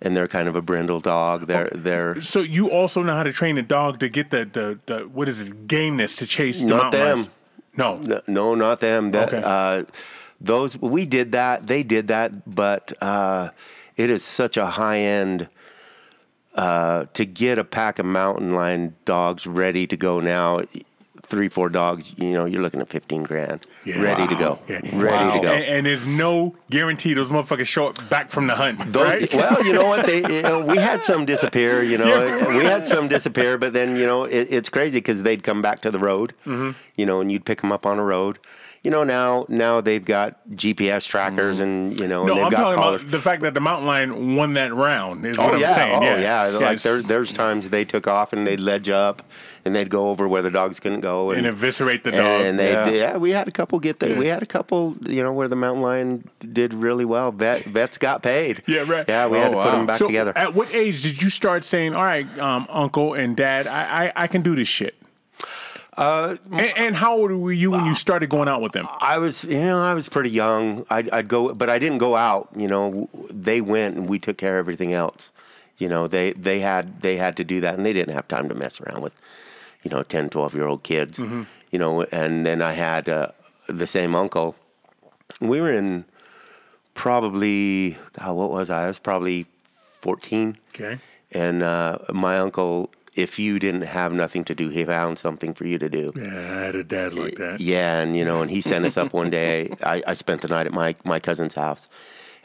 and 0.00 0.16
they're 0.16 0.28
kind 0.28 0.48
of 0.48 0.56
a 0.56 0.62
brindle 0.62 1.00
dog. 1.00 1.46
They're 1.46 1.68
they're 1.74 2.20
so 2.22 2.40
you 2.40 2.70
also 2.70 3.02
know 3.02 3.14
how 3.16 3.24
to 3.24 3.32
train 3.32 3.58
a 3.58 3.62
dog 3.62 4.00
to 4.00 4.08
get 4.08 4.30
the 4.30 4.44
the, 4.46 4.78
the 4.86 4.98
what 5.08 5.28
is 5.28 5.40
it 5.48 5.66
gameness 5.66 6.16
to 6.18 6.26
chase 6.26 6.60
the 6.62 6.68
Not 6.68 6.92
them. 6.92 7.16
lions? 7.16 7.28
No. 7.76 8.20
no, 8.28 8.54
not 8.54 8.78
them. 8.78 9.10
That, 9.10 9.34
Okay. 9.34 9.42
uh, 9.44 9.82
those 10.40 10.78
we 10.80 11.04
did 11.06 11.32
that. 11.32 11.66
They 11.66 11.82
did 11.82 12.06
that, 12.08 12.30
but 12.54 12.92
uh, 13.02 13.50
it 13.96 14.10
is 14.10 14.22
such 14.22 14.56
a 14.56 14.66
high 14.66 15.00
end. 15.00 15.48
Uh, 16.54 17.06
to 17.14 17.24
get 17.26 17.58
a 17.58 17.64
pack 17.64 17.98
of 17.98 18.06
mountain 18.06 18.52
lion 18.54 18.94
dogs 19.04 19.44
ready 19.44 19.88
to 19.88 19.96
go 19.96 20.20
now, 20.20 20.62
three, 21.34 21.48
four 21.48 21.68
dogs, 21.68 22.14
you 22.16 22.32
know, 22.32 22.44
you're 22.44 22.62
looking 22.62 22.80
at 22.80 22.88
15 22.88 23.24
grand. 23.24 23.66
Yeah. 23.84 24.00
Ready 24.00 24.26
to 24.28 24.34
go. 24.36 24.58
Yeah. 24.68 24.80
Ready 24.94 25.38
to 25.38 25.42
go. 25.44 25.52
And, 25.52 25.64
and 25.64 25.86
there's 25.86 26.06
no 26.06 26.54
guarantee 26.70 27.12
those 27.14 27.28
motherfuckers 27.28 27.66
show 27.66 27.88
up 27.88 28.08
back 28.08 28.30
from 28.30 28.46
the 28.46 28.54
hunt, 28.54 28.92
Those- 28.92 29.04
right? 29.04 29.34
Well, 29.34 29.66
you 29.66 29.72
know 29.72 29.86
what? 29.86 30.06
They, 30.06 30.18
you 30.36 30.42
know, 30.42 30.60
we 30.64 30.76
had 30.78 31.02
some 31.02 31.24
disappear. 31.26 31.82
You 31.82 31.98
know, 31.98 32.46
we 32.48 32.64
had 32.64 32.86
some 32.86 33.08
disappear, 33.08 33.58
but 33.58 33.72
then 33.72 33.96
you 33.96 34.06
know 34.06 34.24
it, 34.24 34.46
it's 34.50 34.68
crazy 34.68 34.98
because 34.98 35.22
they'd 35.22 35.42
come 35.42 35.60
back 35.60 35.80
to 35.80 35.90
the 35.90 35.98
road. 35.98 36.34
Mm-hmm. 36.46 36.70
You 36.96 37.06
know, 37.06 37.20
and 37.20 37.30
you'd 37.32 37.44
pick 37.44 37.60
them 37.60 37.72
up 37.72 37.84
on 37.84 37.98
a 37.98 38.04
road. 38.04 38.38
You 38.82 38.90
know, 38.90 39.02
now 39.02 39.46
now 39.48 39.80
they've 39.80 40.04
got 40.04 40.38
GPS 40.50 41.06
trackers 41.08 41.58
and 41.58 41.98
you 41.98 42.06
know, 42.06 42.24
Mm-hmm. 42.24 42.26
no, 42.28 42.32
and 42.34 42.38
they've 42.38 42.44
I'm 42.46 42.50
got 42.52 42.56
talking 42.62 42.82
collars. 42.82 43.00
about 43.02 43.10
the 43.12 43.20
fact 43.20 43.42
that 43.42 43.54
the 43.54 43.60
mountain 43.60 43.86
lion 43.86 44.36
won 44.36 44.52
that 44.54 44.72
round. 44.74 45.24
Is 45.26 45.36
what 45.38 45.50
Oh 45.50 45.54
I'm 45.54 45.60
yeah, 45.60 45.74
saying. 45.74 45.98
oh 46.04 46.16
yeah, 46.16 46.48
yeah. 46.50 46.58
Like 46.58 46.80
there's 46.82 47.06
there's 47.08 47.32
times 47.32 47.70
they 47.70 47.84
took 47.84 48.06
off 48.06 48.32
and 48.32 48.46
they'd 48.46 48.60
ledge 48.60 48.88
up 48.90 49.22
and 49.64 49.74
they'd 49.74 49.88
go 49.90 50.08
over 50.10 50.28
where 50.28 50.42
the 50.42 50.50
dogs 50.50 50.78
couldn't 50.80 51.00
go 51.00 51.30
and 51.30 51.38
and 51.38 51.46
eviscerate 51.46 52.04
the 52.04 52.10
dog. 52.10 52.42
and 52.42 52.58
they 52.58 52.72
Yeah. 52.72 52.88
yeah. 52.90 53.16
we 53.16 53.30
had 53.30 53.48
a 53.48 53.50
couple 53.50 53.78
get 53.80 53.98
there. 53.98 54.10
Yeah. 54.12 54.18
We 54.18 54.26
had 54.26 54.42
a 54.42 54.46
couple 54.46 54.96
you 55.06 55.22
know 55.22 55.32
where 55.32 55.48
the 55.48 55.56
mountain 55.56 55.82
lion 55.82 56.28
did 56.40 56.74
really 56.74 57.04
well. 57.04 57.32
Vet 57.32 57.62
vets 57.64 57.98
got 57.98 58.22
paid. 58.22 58.62
Yeah, 58.68 58.84
right. 58.86 59.04
Yeah, 59.08 59.26
we 59.28 59.38
Oh, 59.38 59.40
had 59.42 59.52
to 59.52 59.62
put 59.62 59.70
them 59.72 59.86
back 59.86 59.96
so 59.98 60.06
together. 60.06 60.32
At 60.36 60.54
what 60.54 60.72
age 60.74 61.02
did 61.02 61.22
you 61.22 61.30
start 61.30 61.64
saying, 61.64 61.94
"All 61.94 62.04
right, 62.04 62.26
um, 62.38 62.66
Uncle 62.68 63.14
and 63.14 63.36
Dad, 63.36 63.66
I, 63.66 64.06
I 64.06 64.12
I 64.24 64.26
can 64.26 64.42
do 64.42 64.54
this 64.54 64.68
shit"? 64.68 64.94
Uh, 65.96 66.36
and, 66.50 66.72
and 66.76 66.96
how 66.96 67.16
old 67.16 67.30
were 67.30 67.52
you 67.52 67.70
when 67.70 67.84
you 67.86 67.94
started 67.94 68.28
going 68.28 68.48
out 68.48 68.60
with 68.60 68.72
them? 68.72 68.84
I 69.00 69.18
was, 69.18 69.44
you 69.44 69.60
know, 69.62 69.80
I 69.80 69.94
was 69.94 70.08
pretty 70.08 70.30
young. 70.30 70.84
I'd, 70.90 71.08
I'd 71.10 71.28
go, 71.28 71.54
but 71.54 71.70
I 71.70 71.78
didn't 71.78 71.98
go 71.98 72.16
out. 72.16 72.48
You 72.56 72.66
know, 72.66 73.08
they 73.30 73.60
went 73.60 73.96
and 73.96 74.08
we 74.08 74.18
took 74.18 74.36
care 74.36 74.58
of 74.58 74.64
everything 74.64 74.92
else. 74.92 75.30
You 75.78 75.88
know, 75.88 76.08
they 76.08 76.32
they 76.32 76.58
had 76.60 77.00
they 77.02 77.16
had 77.16 77.36
to 77.36 77.44
do 77.44 77.60
that, 77.60 77.74
and 77.76 77.86
they 77.86 77.92
didn't 77.92 78.14
have 78.14 78.26
time 78.26 78.48
to 78.48 78.54
mess 78.56 78.80
around 78.80 79.02
with, 79.02 79.14
you 79.84 79.90
know, 79.90 80.02
10, 80.02 80.30
12 80.30 80.54
year 80.54 80.66
old 80.66 80.82
kids. 80.82 81.18
You 81.18 81.78
know, 81.78 82.02
and 82.12 82.44
then 82.46 82.62
I 82.62 82.72
had 82.72 83.08
uh, 83.08 83.28
the 83.68 83.86
same 83.86 84.14
uncle. 84.14 84.54
We 85.40 85.60
were 85.60 85.72
in 85.72 86.04
probably, 86.94 87.96
God, 88.18 88.36
what 88.36 88.50
was 88.50 88.70
I? 88.70 88.84
I 88.84 88.86
was 88.86 88.98
probably 88.98 89.46
fourteen. 90.00 90.58
Okay. 90.74 90.98
And 91.32 91.62
uh, 91.62 91.98
my 92.12 92.38
uncle, 92.38 92.90
if 93.14 93.38
you 93.38 93.58
didn't 93.58 93.82
have 93.82 94.12
nothing 94.12 94.44
to 94.44 94.54
do, 94.54 94.68
he 94.68 94.84
found 94.84 95.18
something 95.18 95.52
for 95.52 95.66
you 95.66 95.78
to 95.78 95.88
do. 95.88 96.12
Yeah, 96.14 96.22
I 96.26 96.64
had 96.66 96.74
a 96.76 96.84
dad 96.84 97.14
like 97.14 97.34
that. 97.36 97.60
Yeah, 97.60 98.00
and 98.00 98.16
you 98.16 98.24
know, 98.24 98.40
and 98.42 98.50
he 98.50 98.60
sent 98.60 98.84
us 98.86 98.96
up 98.96 99.12
one 99.12 99.30
day. 99.30 99.74
I, 99.82 100.02
I 100.06 100.14
spent 100.14 100.42
the 100.42 100.48
night 100.48 100.66
at 100.66 100.72
my 100.72 100.94
my 101.04 101.18
cousin's 101.18 101.54
house, 101.54 101.88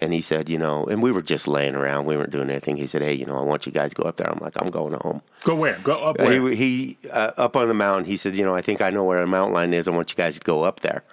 and 0.01 0.13
he 0.13 0.21
said, 0.21 0.49
you 0.49 0.57
know, 0.57 0.85
and 0.85 1.01
we 1.01 1.11
were 1.11 1.21
just 1.21 1.47
laying 1.47 1.75
around. 1.75 2.05
We 2.05 2.15
weren't 2.15 2.31
doing 2.31 2.49
anything. 2.49 2.77
He 2.77 2.87
said, 2.87 3.01
hey, 3.01 3.13
you 3.13 3.25
know, 3.25 3.37
I 3.37 3.41
want 3.41 3.65
you 3.65 3.71
guys 3.71 3.91
to 3.91 3.95
go 3.95 4.03
up 4.03 4.15
there. 4.15 4.29
I'm 4.29 4.39
like, 4.39 4.53
I'm 4.61 4.69
going 4.69 4.93
home. 4.93 5.21
Go 5.43 5.55
where? 5.55 5.77
Go 5.83 5.95
up 5.99 6.19
where? 6.19 6.49
He 6.51 6.55
he 6.55 6.97
uh, 7.09 7.31
up 7.37 7.55
on 7.55 7.67
the 7.67 7.73
mountain. 7.73 8.05
He 8.05 8.17
said, 8.17 8.35
you 8.35 8.45
know, 8.45 8.55
I 8.55 8.61
think 8.61 8.81
I 8.81 8.89
know 8.89 9.03
where 9.03 9.21
a 9.21 9.27
mountain 9.27 9.53
line 9.53 9.73
is. 9.73 9.87
I 9.87 9.91
want 9.91 10.09
you 10.11 10.15
guys 10.15 10.39
to 10.39 10.45
go 10.45 10.63
up 10.63 10.79
there 10.81 11.03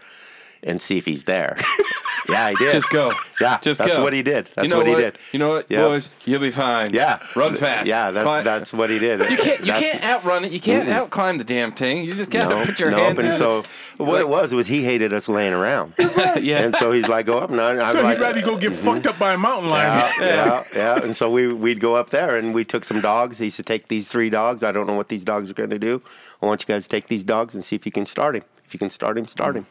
and 0.63 0.81
see 0.81 0.99
if 0.99 1.05
he's 1.07 1.25
there. 1.25 1.57
yeah, 2.29 2.51
he 2.51 2.57
did. 2.57 2.73
Just 2.73 2.91
go. 2.91 3.13
Yeah, 3.41 3.59
Just 3.61 3.81
go 3.81 3.87
that's 3.87 3.97
go. 3.99 4.03
what 4.03 4.13
he 4.13 4.23
did. 4.23 4.49
That's 4.55 4.65
you 4.65 4.71
know 4.71 4.79
what, 4.79 4.87
he 4.87 4.95
did. 4.95 5.19
You 5.33 5.39
know 5.39 5.49
what, 5.51 5.71
Yep. 5.71 5.81
boys? 5.81 6.11
You'll 6.25 6.41
be 6.41 6.51
fine. 6.51 6.95
Yeah, 6.95 7.19
Run 7.35 7.57
fast. 7.57 7.87
Yeah, 7.87 8.11
that, 8.11 8.23
Climb- 8.23 8.45
that's 8.45 8.73
what 8.73 8.89
he 8.89 8.99
did. 8.99 9.21
You 9.31 9.37
can't. 9.37 9.61
You 9.61 9.67
That's- 9.67 9.93
can't 9.93 10.05
outrun 10.05 10.45
it. 10.45 10.53
You 10.53 10.61
can't 10.61 10.89
out 10.89 11.11
climb 11.11 11.39
the 11.39 11.45
damn 11.45 11.73
thing. 11.73 12.05
You 12.05 12.15
just 12.15 12.31
gotta 12.31 12.55
No, 12.55 12.65
put 12.65 12.81
your 12.81 12.91
no, 12.91 12.97
hands 12.97 13.19
and 13.19 13.29
in. 13.29 13.39
so 13.39 13.65
what 13.99 14.21
it 14.21 14.29
was 14.29 14.55
was 14.55 14.67
he 14.67 14.85
hated 14.85 15.13
us 15.13 15.29
laying 15.29 15.53
around, 15.53 15.95
yeah. 15.99 16.63
and 16.63 16.77
so 16.77 16.93
he's 16.93 17.09
like, 17.09 17.27
"Go 17.27 17.39
up." 17.39 17.51
And 17.51 17.61
I, 17.61 17.89
I 17.89 17.93
so 17.93 18.03
like, 18.03 18.17
he'd 18.17 18.23
rather 18.23 18.43
go 18.43 18.57
get 18.57 18.73
mm-hmm. 18.73 18.85
fucked 18.85 19.07
up 19.07 19.19
by 19.19 19.35
a 19.35 19.39
mountain 19.39 19.71
lion. 19.71 20.13
yeah, 20.21 20.27
yeah, 20.27 20.65
yeah. 20.75 21.03
And 21.03 21.17
so 21.17 21.31
we 21.31 21.53
we'd 21.53 21.81
go 21.81 21.95
up 21.95 22.11
there 22.11 22.37
and 22.37 22.55
we 22.55 22.65
took 22.65 22.85
some 22.85 23.01
dogs. 23.01 23.39
He 23.39 23.51
said, 23.51 23.67
"Take 23.67 23.89
these 23.89 24.09
three 24.09 24.31
dogs. 24.31 24.63
I 24.63 24.73
don't 24.73 24.87
know 24.87 24.95
what 24.95 25.09
these 25.09 25.25
dogs 25.25 25.51
are 25.51 25.55
going 25.55 25.71
to 25.71 25.79
do. 25.79 26.03
I 26.43 26.47
want 26.47 26.63
you 26.63 26.67
guys 26.67 26.85
to 26.85 26.89
take 26.89 27.09
these 27.09 27.25
dogs 27.25 27.55
and 27.55 27.65
see 27.65 27.77
if 27.77 27.87
you 27.87 27.93
can 27.93 28.07
start 28.07 28.37
him. 28.37 28.45
If 28.67 28.75
you 28.75 28.79
can 28.79 28.91
start 28.91 29.17
him, 29.17 29.27
start 29.27 29.55
mm. 29.55 29.59
him. 29.59 29.67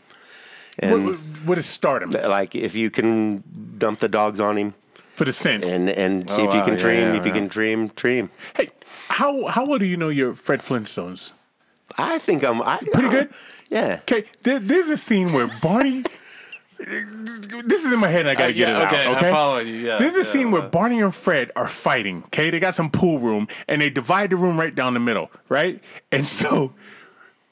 What, 0.79 0.89
And 0.91 1.05
what- 1.05 1.15
what 1.45 1.57
is 1.57 1.65
stardom 1.65 2.11
like 2.11 2.55
if 2.55 2.75
you 2.75 2.89
can 2.89 3.43
dump 3.77 3.99
the 3.99 4.09
dogs 4.09 4.39
on 4.39 4.57
him 4.57 4.73
for 5.13 5.23
the 5.25 5.31
scent? 5.33 5.63
and 5.63 5.89
and 5.89 6.29
see 6.29 6.41
Oh, 6.41 6.47
if 6.47 6.53
you 6.53 6.59
wow, 6.59 6.65
can 6.65 6.73
yeah, 6.73 6.79
treat 6.79 6.99
him. 6.99 7.13
yeah, 7.13 7.19
if 7.19 7.25
you 7.25 7.31
can 7.31 7.47
dream, 7.47 7.87
dream. 7.95 8.29
Hey, 8.57 8.69
how 9.09 9.45
how 9.47 9.65
well 9.65 9.79
do 9.79 9.85
you 9.85 9.95
know 9.97 10.09
your 10.09 10.33
Fred 10.35 10.61
Flintstones? 10.61 11.31
I 11.97 12.17
think 12.19 12.43
I'm 12.43 12.61
I, 12.61 12.77
Pretty 12.93 13.09
good? 13.09 13.29
Yeah. 13.69 13.99
Okay, 14.01 14.25
there, 14.43 14.59
there's 14.59 14.89
a 14.89 14.97
scene 14.97 15.31
where 15.33 15.47
Barney. 15.61 16.03
this 16.77 17.85
is 17.85 17.93
in 17.93 17.99
my 17.99 18.09
head, 18.09 18.21
and 18.21 18.29
I 18.29 18.33
gotta 18.33 18.45
Uh, 18.45 18.47
get 18.47 18.57
yeah, 18.67 18.81
it 18.81 18.85
okay, 18.87 19.05
out. 19.05 19.11
I'm 19.11 19.15
Okay, 19.17 19.31
following 19.31 19.67
you, 19.67 19.73
yeah, 19.75 19.97
there's 19.97 20.15
a 20.15 20.19
yeah, 20.19 20.23
scene 20.23 20.51
where 20.51 20.61
Barney 20.63 20.99
and 21.01 21.13
Fred 21.15 21.51
are 21.55 21.67
fighting. 21.67 22.23
Okay, 22.27 22.49
they 22.49 22.59
got 22.59 22.75
some 22.75 22.89
pool 22.89 23.19
room, 23.19 23.47
and 23.67 23.81
they 23.81 23.89
divide 23.89 24.31
the 24.31 24.35
room 24.35 24.59
right 24.59 24.75
down 24.75 24.93
the 24.93 24.99
middle, 24.99 25.31
right? 25.49 25.79
And 26.11 26.25
so. 26.27 26.73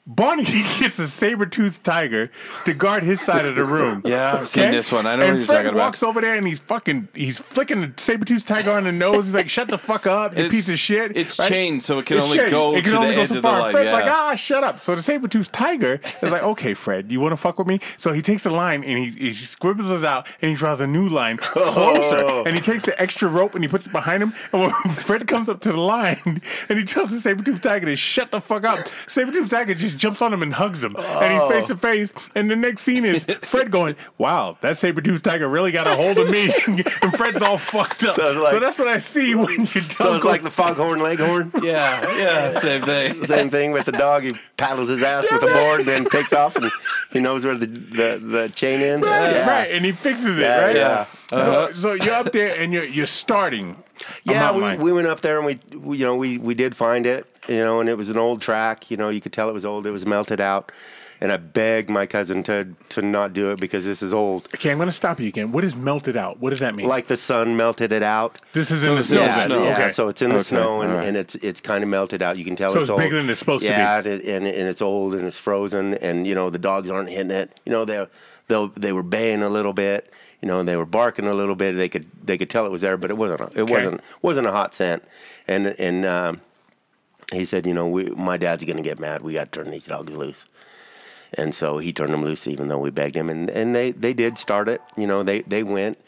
Barney 0.06 0.44
gets 0.78 0.98
a 0.98 1.08
saber-toothed 1.08 1.82
tiger 1.82 2.30
to 2.66 2.74
guard 2.74 3.02
his 3.04 3.22
side 3.22 3.46
of 3.46 3.56
the 3.56 3.64
room. 3.64 4.02
Yeah, 4.14 4.34
I've 4.34 4.48
seen 4.48 4.70
this 4.70 4.92
one. 4.92 5.06
I 5.06 5.16
know 5.16 5.22
and 5.22 5.30
what 5.32 5.38
you're 5.38 5.46
Fred 5.46 5.56
talking 5.56 5.70
about. 5.70 5.78
walks 5.78 6.02
over 6.02 6.20
there 6.20 6.34
and 6.36 6.46
he's 6.46 6.60
fucking, 6.60 7.08
he's 7.14 7.38
flicking 7.38 7.80
the 7.80 7.92
saber-toothed 7.96 8.46
tiger 8.46 8.70
on 8.72 8.84
the 8.84 8.92
nose. 8.92 9.26
He's 9.26 9.34
like, 9.34 9.48
"Shut 9.48 9.68
the 9.68 9.78
fuck 9.78 10.06
up, 10.06 10.36
you 10.36 10.48
piece 10.50 10.68
of 10.68 10.78
shit!" 10.78 11.16
it's 11.16 11.38
right? 11.38 11.48
chained, 11.48 11.82
so 11.82 11.98
it 12.00 12.06
can 12.06 12.18
It's 12.18 12.24
only 12.26 12.38
chained. 12.38 12.50
go 12.50 12.74
It 12.76 12.82
can 12.84 12.92
to 12.92 12.98
only 12.98 13.08
the 13.10 13.14
go 13.16 13.20
edge 13.22 13.28
so 13.30 13.40
far. 13.42 13.60
line, 13.60 13.72
Fred's 13.72 13.90
like, 13.90 14.04
ah, 14.04 14.34
shut 14.34 14.62
up. 14.62 14.78
So 14.78 14.94
the 14.94 15.00
saber-toothed 15.02 15.52
tiger 15.54 16.00
is 16.22 16.30
like, 16.30 16.42
okay, 16.42 16.74
Fred, 16.74 17.10
you 17.10 17.18
want 17.20 17.32
to 17.32 17.36
fuck 17.38 17.58
with 17.58 17.66
me? 17.66 17.80
So 17.96 18.12
he 18.12 18.20
takes 18.20 18.44
a 18.44 18.50
line 18.50 18.84
and 18.84 18.98
he, 18.98 19.10
he 19.10 19.32
scribbles 19.32 20.02
it 20.02 20.06
out 20.06 20.28
and 20.42 20.50
he 20.50 20.56
draws 20.56 20.82
a 20.82 20.86
new 20.86 21.08
line 21.08 21.36
closer. 21.40 22.18
Oh. 22.18 22.44
And 22.44 22.54
he 22.54 22.60
takes 22.60 22.84
the 22.84 23.00
extra 23.00 23.28
rope 23.28 23.54
and 23.54 23.64
he 23.64 23.68
puts 23.68 23.86
it 23.86 23.92
behind 23.92 24.22
him. 24.22 24.34
And 24.52 24.62
when 24.62 24.70
Fred 24.92 25.26
comes 25.26 25.48
up 25.48 25.60
to 25.62 25.72
the 25.72 25.80
line 25.80 26.42
and 26.68 26.78
he 26.78 26.84
tells 26.84 27.10
the 27.10 27.20
saber-toothed 27.20 27.62
tiger 27.62 27.86
to 27.86 27.96
shut 27.96 28.30
the 28.32 28.40
fuck 28.40 28.64
up, 28.64 28.80
saber-toothed 29.08 29.50
tiger 29.50 29.72
just 29.74 29.93
jumps 29.96 30.22
on 30.22 30.32
him 30.32 30.42
and 30.42 30.52
hugs 30.54 30.82
him. 30.82 30.96
And 30.96 31.32
he's 31.32 31.42
face 31.50 31.66
to 31.68 31.76
face. 31.76 32.12
And 32.34 32.50
the 32.50 32.56
next 32.56 32.82
scene 32.82 33.04
is 33.04 33.24
Fred 33.42 33.70
going, 33.70 33.96
wow, 34.18 34.58
that 34.60 34.76
saber 34.76 35.00
tooth 35.00 35.22
tiger 35.22 35.48
really 35.48 35.72
got 35.72 35.86
a 35.86 35.94
hold 35.96 36.18
of 36.18 36.28
me. 36.30 36.52
and 36.66 37.16
Fred's 37.16 37.42
all 37.42 37.58
fucked 37.58 38.04
up. 38.04 38.16
So 38.16 38.34
So, 38.50 38.58
that's 38.60 38.78
what 38.78 38.88
I 38.88 38.98
see 38.98 39.34
when 39.34 39.60
you 39.60 39.66
So 39.90 40.14
it's 40.14 40.24
like 40.24 40.42
the 40.42 40.50
foghorn 40.50 41.00
leghorn. 41.00 41.52
Yeah, 41.64 42.16
yeah, 42.18 42.58
same 42.58 42.82
thing. 42.82 43.24
Same 43.24 43.48
thing 43.50 43.72
with 43.72 43.86
the 43.86 43.92
dog. 43.92 44.24
He 44.24 44.32
paddles 44.56 44.88
his 44.88 45.02
ass 45.02 45.24
with 45.30 45.42
a 45.42 45.46
board, 45.46 45.86
then 45.86 46.04
takes 46.04 46.32
off, 46.32 46.56
and 46.56 46.70
he 47.10 47.20
knows 47.20 47.44
where 47.46 47.56
the 47.56 47.66
the, 47.66 48.18
the 48.22 48.48
chain 48.54 48.80
ends. 48.82 49.06
Right, 49.06 49.30
yeah. 49.32 49.48
right, 49.48 49.70
and 49.70 49.84
he 49.84 49.92
fixes 49.92 50.36
it, 50.36 50.40
Yeah, 50.42 50.60
right? 50.60 50.76
yeah. 50.76 51.06
Uh-huh. 51.32 51.72
So, 51.72 51.72
so 51.72 51.92
you're 51.94 52.14
up 52.14 52.32
there 52.32 52.54
and 52.60 52.72
you're 52.72 52.84
you're 52.84 53.06
starting. 53.06 53.76
Yeah, 54.24 54.52
we, 54.52 54.76
we 54.82 54.92
went 54.92 55.06
up 55.06 55.20
there 55.20 55.36
and 55.38 55.46
we, 55.46 55.60
we, 55.78 55.98
you 55.98 56.04
know, 56.04 56.16
we, 56.16 56.38
we 56.38 56.54
did 56.54 56.76
find 56.76 57.06
it, 57.06 57.26
you 57.48 57.58
know, 57.58 57.80
and 57.80 57.88
it 57.88 57.96
was 57.96 58.08
an 58.08 58.18
old 58.18 58.40
track. 58.42 58.90
You 58.90 58.96
know, 58.96 59.08
you 59.08 59.20
could 59.20 59.32
tell 59.32 59.48
it 59.48 59.52
was 59.52 59.64
old. 59.64 59.86
It 59.86 59.90
was 59.92 60.04
melted 60.06 60.40
out, 60.40 60.72
and 61.20 61.30
I 61.30 61.36
begged 61.36 61.88
my 61.90 62.06
cousin 62.06 62.42
to 62.44 62.68
to 62.90 63.02
not 63.02 63.32
do 63.32 63.50
it 63.52 63.60
because 63.60 63.84
this 63.84 64.02
is 64.02 64.12
old. 64.12 64.48
okay, 64.54 64.70
I'm 64.72 64.78
going 64.78 64.88
to 64.88 64.92
stop 64.92 65.20
you 65.20 65.28
again. 65.28 65.52
What 65.52 65.62
is 65.64 65.76
melted 65.76 66.16
out? 66.16 66.40
What 66.40 66.50
does 66.50 66.60
that 66.60 66.74
mean? 66.74 66.86
Like 66.88 67.06
the 67.06 67.16
sun 67.16 67.56
melted 67.56 67.92
it 67.92 68.02
out. 68.02 68.40
this 68.52 68.70
is 68.70 68.82
in 68.84 68.94
the 68.96 69.02
snow. 69.02 69.20
yeah, 69.20 69.44
snow. 69.46 69.62
yeah. 69.64 69.72
Okay. 69.74 69.88
So 69.90 70.08
it's 70.08 70.22
in 70.22 70.30
the 70.30 70.36
Okay, 70.36 70.44
snow 70.44 70.80
and, 70.82 70.92
right. 70.92 71.06
and 71.08 71.16
it's 71.16 71.34
it's 71.36 71.60
kind 71.60 71.82
of 71.84 71.88
melted 71.88 72.20
out. 72.22 72.36
You 72.36 72.44
can 72.44 72.56
tell 72.56 72.70
So 72.70 72.80
it's, 72.80 72.90
it's 72.90 72.98
bigger 72.98 73.16
than 73.20 73.30
it's 73.30 73.38
supposed 73.38 73.64
to 73.64 73.70
be. 73.70 73.76
yeah, 73.76 73.98
and 73.98 74.46
and 74.46 74.68
it's 74.68 74.82
old 74.82 75.14
and 75.14 75.26
it's 75.26 75.38
frozen, 75.38 75.94
and 75.94 76.26
you 76.26 76.34
know 76.34 76.50
the 76.50 76.58
dogs 76.58 76.90
aren't 76.90 77.10
hitting 77.10 77.30
it. 77.30 77.58
You 77.64 77.70
know 77.72 77.84
they 77.84 78.06
they'll 78.48 78.68
they 78.68 78.92
were 78.92 79.02
baying 79.04 79.42
a 79.42 79.48
little 79.48 79.72
bit. 79.72 80.12
You 80.44 80.48
know, 80.48 80.60
and 80.60 80.68
they 80.68 80.76
were 80.76 80.84
barking 80.84 81.26
a 81.26 81.32
little 81.32 81.54
bit. 81.54 81.72
They 81.72 81.88
could 81.88 82.04
they 82.22 82.36
could 82.36 82.50
tell 82.50 82.66
it 82.66 82.70
was 82.70 82.82
there, 82.82 82.98
but 82.98 83.10
it 83.10 83.16
wasn't. 83.16 83.40
A, 83.40 83.60
it 83.60 83.70
wasn't 83.70 84.02
wasn't 84.20 84.46
a 84.46 84.52
hot 84.52 84.74
scent. 84.74 85.02
And 85.48 85.68
and 85.78 86.04
um, 86.04 86.42
he 87.32 87.46
said, 87.46 87.64
you 87.64 87.72
know, 87.72 87.88
we, 87.88 88.10
my 88.10 88.36
dad's 88.36 88.62
gonna 88.62 88.82
get 88.82 89.00
mad. 89.00 89.22
We 89.22 89.32
got 89.32 89.50
to 89.50 89.62
turn 89.62 89.70
these 89.70 89.86
dogs 89.86 90.12
loose. 90.12 90.44
And 91.32 91.54
so 91.54 91.78
he 91.78 91.94
turned 91.94 92.12
them 92.12 92.22
loose, 92.22 92.46
even 92.46 92.68
though 92.68 92.78
we 92.78 92.90
begged 92.90 93.16
him. 93.16 93.30
And, 93.30 93.48
and 93.48 93.74
they, 93.74 93.90
they 93.90 94.12
did 94.12 94.36
start 94.36 94.68
it. 94.68 94.82
You 94.98 95.06
know, 95.06 95.22
they, 95.22 95.40
they 95.40 95.62
went, 95.62 95.98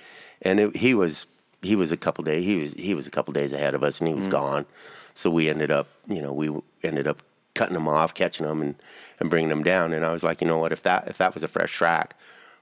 and 0.42 0.60
it, 0.60 0.76
he 0.76 0.92
was 0.92 1.24
he 1.62 1.74
was 1.74 1.90
a 1.90 1.96
couple 1.96 2.22
days 2.22 2.44
he 2.44 2.58
was 2.58 2.74
he 2.74 2.94
was 2.94 3.06
a 3.06 3.10
couple 3.10 3.32
days 3.32 3.54
ahead 3.54 3.74
of 3.74 3.82
us, 3.82 4.00
and 4.00 4.08
he 4.08 4.12
was 4.12 4.26
gone. 4.26 4.66
So 5.14 5.30
we 5.30 5.48
ended 5.48 5.70
up, 5.70 5.88
you 6.06 6.20
know, 6.20 6.34
we 6.34 6.50
ended 6.82 7.08
up 7.08 7.22
cutting 7.54 7.72
them 7.72 7.88
off, 7.88 8.12
catching 8.12 8.44
them, 8.46 8.60
and, 8.60 8.74
and 9.18 9.30
bringing 9.30 9.48
them 9.48 9.62
down. 9.62 9.94
And 9.94 10.04
I 10.04 10.12
was 10.12 10.22
like, 10.22 10.42
you 10.42 10.46
know 10.46 10.58
what? 10.58 10.72
If 10.72 10.82
that 10.82 11.08
if 11.08 11.16
that 11.16 11.32
was 11.32 11.42
a 11.42 11.48
fresh 11.48 11.72
track, 11.72 12.14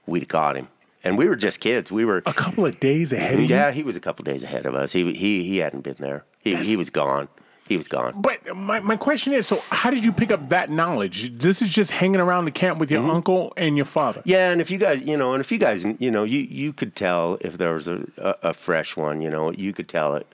we'd 0.05 0.21
have 0.21 0.29
caught 0.29 0.55
him. 0.55 0.69
And 1.05 1.17
we 1.17 1.27
were 1.27 1.35
just 1.35 1.59
kids. 1.59 1.91
We 1.91 2.03
were 2.03 2.23
A 2.25 2.33
couple 2.33 2.65
of 2.65 2.79
days 2.79 3.13
ahead 3.13 3.35
of 3.35 3.41
you. 3.41 3.45
yeah. 3.47 3.71
He 3.71 3.83
was 3.83 3.95
a 3.95 3.99
couple 4.01 4.23
of 4.23 4.33
days 4.33 4.43
ahead 4.43 4.65
of 4.65 4.75
us. 4.75 4.91
He 4.91 5.13
he 5.13 5.43
he 5.43 5.57
hadn't 5.59 5.81
been 5.83 5.97
there. 5.99 6.25
He 6.39 6.55
he 6.55 6.75
was 6.75 6.89
gone. 6.89 7.27
He 7.67 7.77
was 7.77 7.87
gone. 7.87 8.13
But 8.21 8.55
my, 8.55 8.79
my 8.79 8.95
question 8.95 9.33
is 9.33 9.47
so, 9.47 9.59
how 9.71 9.89
did 9.89 10.05
you 10.05 10.11
pick 10.11 10.29
up 10.29 10.49
that 10.49 10.69
knowledge? 10.69 11.39
This 11.39 11.63
is 11.63 11.71
just 11.71 11.89
hanging 11.89 12.21
around 12.21 12.45
the 12.45 12.51
camp 12.51 12.77
with 12.79 12.91
your 12.91 13.01
Mm-hmm. 13.01 13.09
uncle 13.09 13.53
and 13.57 13.75
your 13.75 13.87
father. 13.87 14.21
Yeah, 14.23 14.51
and 14.51 14.61
if 14.61 14.69
you 14.69 14.77
guys, 14.77 15.01
you 15.01 15.17
know, 15.17 15.33
and 15.33 15.41
if 15.41 15.51
you 15.51 15.57
guys, 15.57 15.83
you 15.99 16.11
know, 16.11 16.23
you 16.23 16.39
you 16.41 16.73
could 16.73 16.95
tell 16.95 17.37
if 17.41 17.57
there 17.57 17.73
was 17.73 17.87
a, 17.87 18.05
a, 18.17 18.49
a 18.49 18.53
fresh 18.53 18.95
one, 18.95 19.19
you 19.21 19.31
know, 19.31 19.51
you 19.51 19.73
could 19.73 19.87
tell 19.89 20.15
it. 20.15 20.27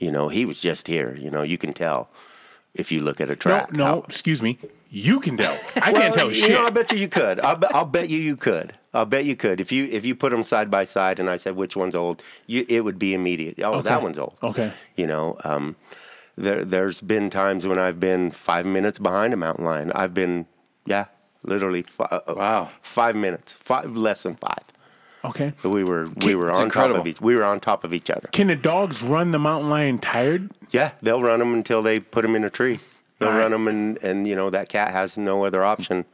You 0.00 0.10
know, 0.10 0.28
he 0.30 0.44
was 0.44 0.58
just 0.60 0.88
here. 0.88 1.16
You 1.20 1.30
know, 1.30 1.42
you 1.42 1.58
can 1.58 1.72
tell 1.74 2.08
if 2.74 2.90
you 2.90 3.00
look 3.02 3.20
at 3.20 3.28
a 3.28 3.34
No, 3.34 3.36
track. 3.36 3.72
no, 3.72 3.84
how- 3.84 4.02
excuse 4.08 4.42
me. 4.42 4.58
You 4.90 5.18
can 5.20 5.36
tell. 5.36 5.56
I 5.80 5.92
Well, 5.92 6.00
can't 6.02 6.14
tell 6.14 6.28
you 6.28 6.34
shit. 6.34 6.50
Know, 6.50 6.66
I 6.66 6.70
bet 6.70 6.90
you 6.92 6.98
you 6.98 7.08
could. 7.08 7.38
I'll, 7.40 7.58
I'll 7.72 7.84
bet 7.84 8.08
you 8.10 8.18
you 8.18 8.36
could. 8.36 8.74
I'll 8.94 9.04
bet 9.04 9.24
you 9.24 9.34
could. 9.36 9.60
If 9.60 9.72
you 9.72 9.84
if 9.86 10.04
you 10.04 10.14
put 10.14 10.30
them 10.30 10.44
side 10.44 10.70
by 10.70 10.84
side 10.84 11.18
and 11.18 11.28
I 11.28 11.36
said 11.36 11.56
which 11.56 11.76
one's 11.76 11.94
old, 11.96 12.22
you, 12.46 12.64
it 12.68 12.80
would 12.80 12.98
be 12.98 13.12
immediate. 13.12 13.58
Oh, 13.62 13.82
that 13.82 14.02
one's 14.02 14.18
old. 14.18 14.36
Okay. 14.42 14.72
You 14.96 15.06
know, 15.08 15.36
um, 15.44 15.76
there 16.36 16.64
there's 16.64 17.00
been 17.00 17.28
times 17.28 17.66
when 17.66 17.78
I've 17.78 17.98
been 18.00 18.30
five 18.30 18.64
minutes 18.66 18.98
behind 18.98 19.34
a 19.34 19.36
mountain 19.36 19.64
lion. 19.64 19.90
I've 19.92 20.14
been, 20.14 20.46
yeah, 20.86 21.06
literally. 21.42 21.82
Fi- 21.82 22.04
uh, 22.10 22.20
Wow. 22.34 22.70
Five 22.82 23.16
minutes. 23.16 23.52
Five 23.54 23.96
less 23.96 24.22
than 24.22 24.36
five. 24.36 24.62
okay. 25.24 25.52
But 25.62 25.70
we 25.70 25.82
were 25.84 26.08
we 26.24 26.34
were 26.36 26.50
It's 26.50 26.58
on 26.58 26.70
top 26.70 26.90
of 26.90 27.06
each. 27.06 27.20
We 27.20 27.34
were 27.36 27.44
on 27.44 27.58
top 27.60 27.82
of 27.84 27.92
each 27.92 28.10
other. 28.10 28.28
Can 28.32 28.46
the 28.46 28.56
dogs 28.56 29.02
run 29.02 29.32
the 29.32 29.38
mountain 29.40 29.70
lion 29.70 29.98
tired? 29.98 30.50
Yeah, 30.70 30.92
they'll 31.02 31.22
run 31.22 31.40
them 31.40 31.52
until 31.54 31.82
they 31.82 31.98
put 32.00 32.22
them 32.22 32.34
in 32.36 32.44
a 32.44 32.50
tree. 32.50 32.78
They'll 33.18 33.28
All 33.28 33.34
right. 33.34 33.40
run 33.42 33.50
them, 33.52 33.66
and 33.68 33.98
and 34.02 34.26
you 34.28 34.36
know 34.36 34.50
that 34.50 34.68
cat 34.68 34.92
has 34.92 35.16
no 35.16 35.44
other 35.44 35.62
option, 35.64 36.04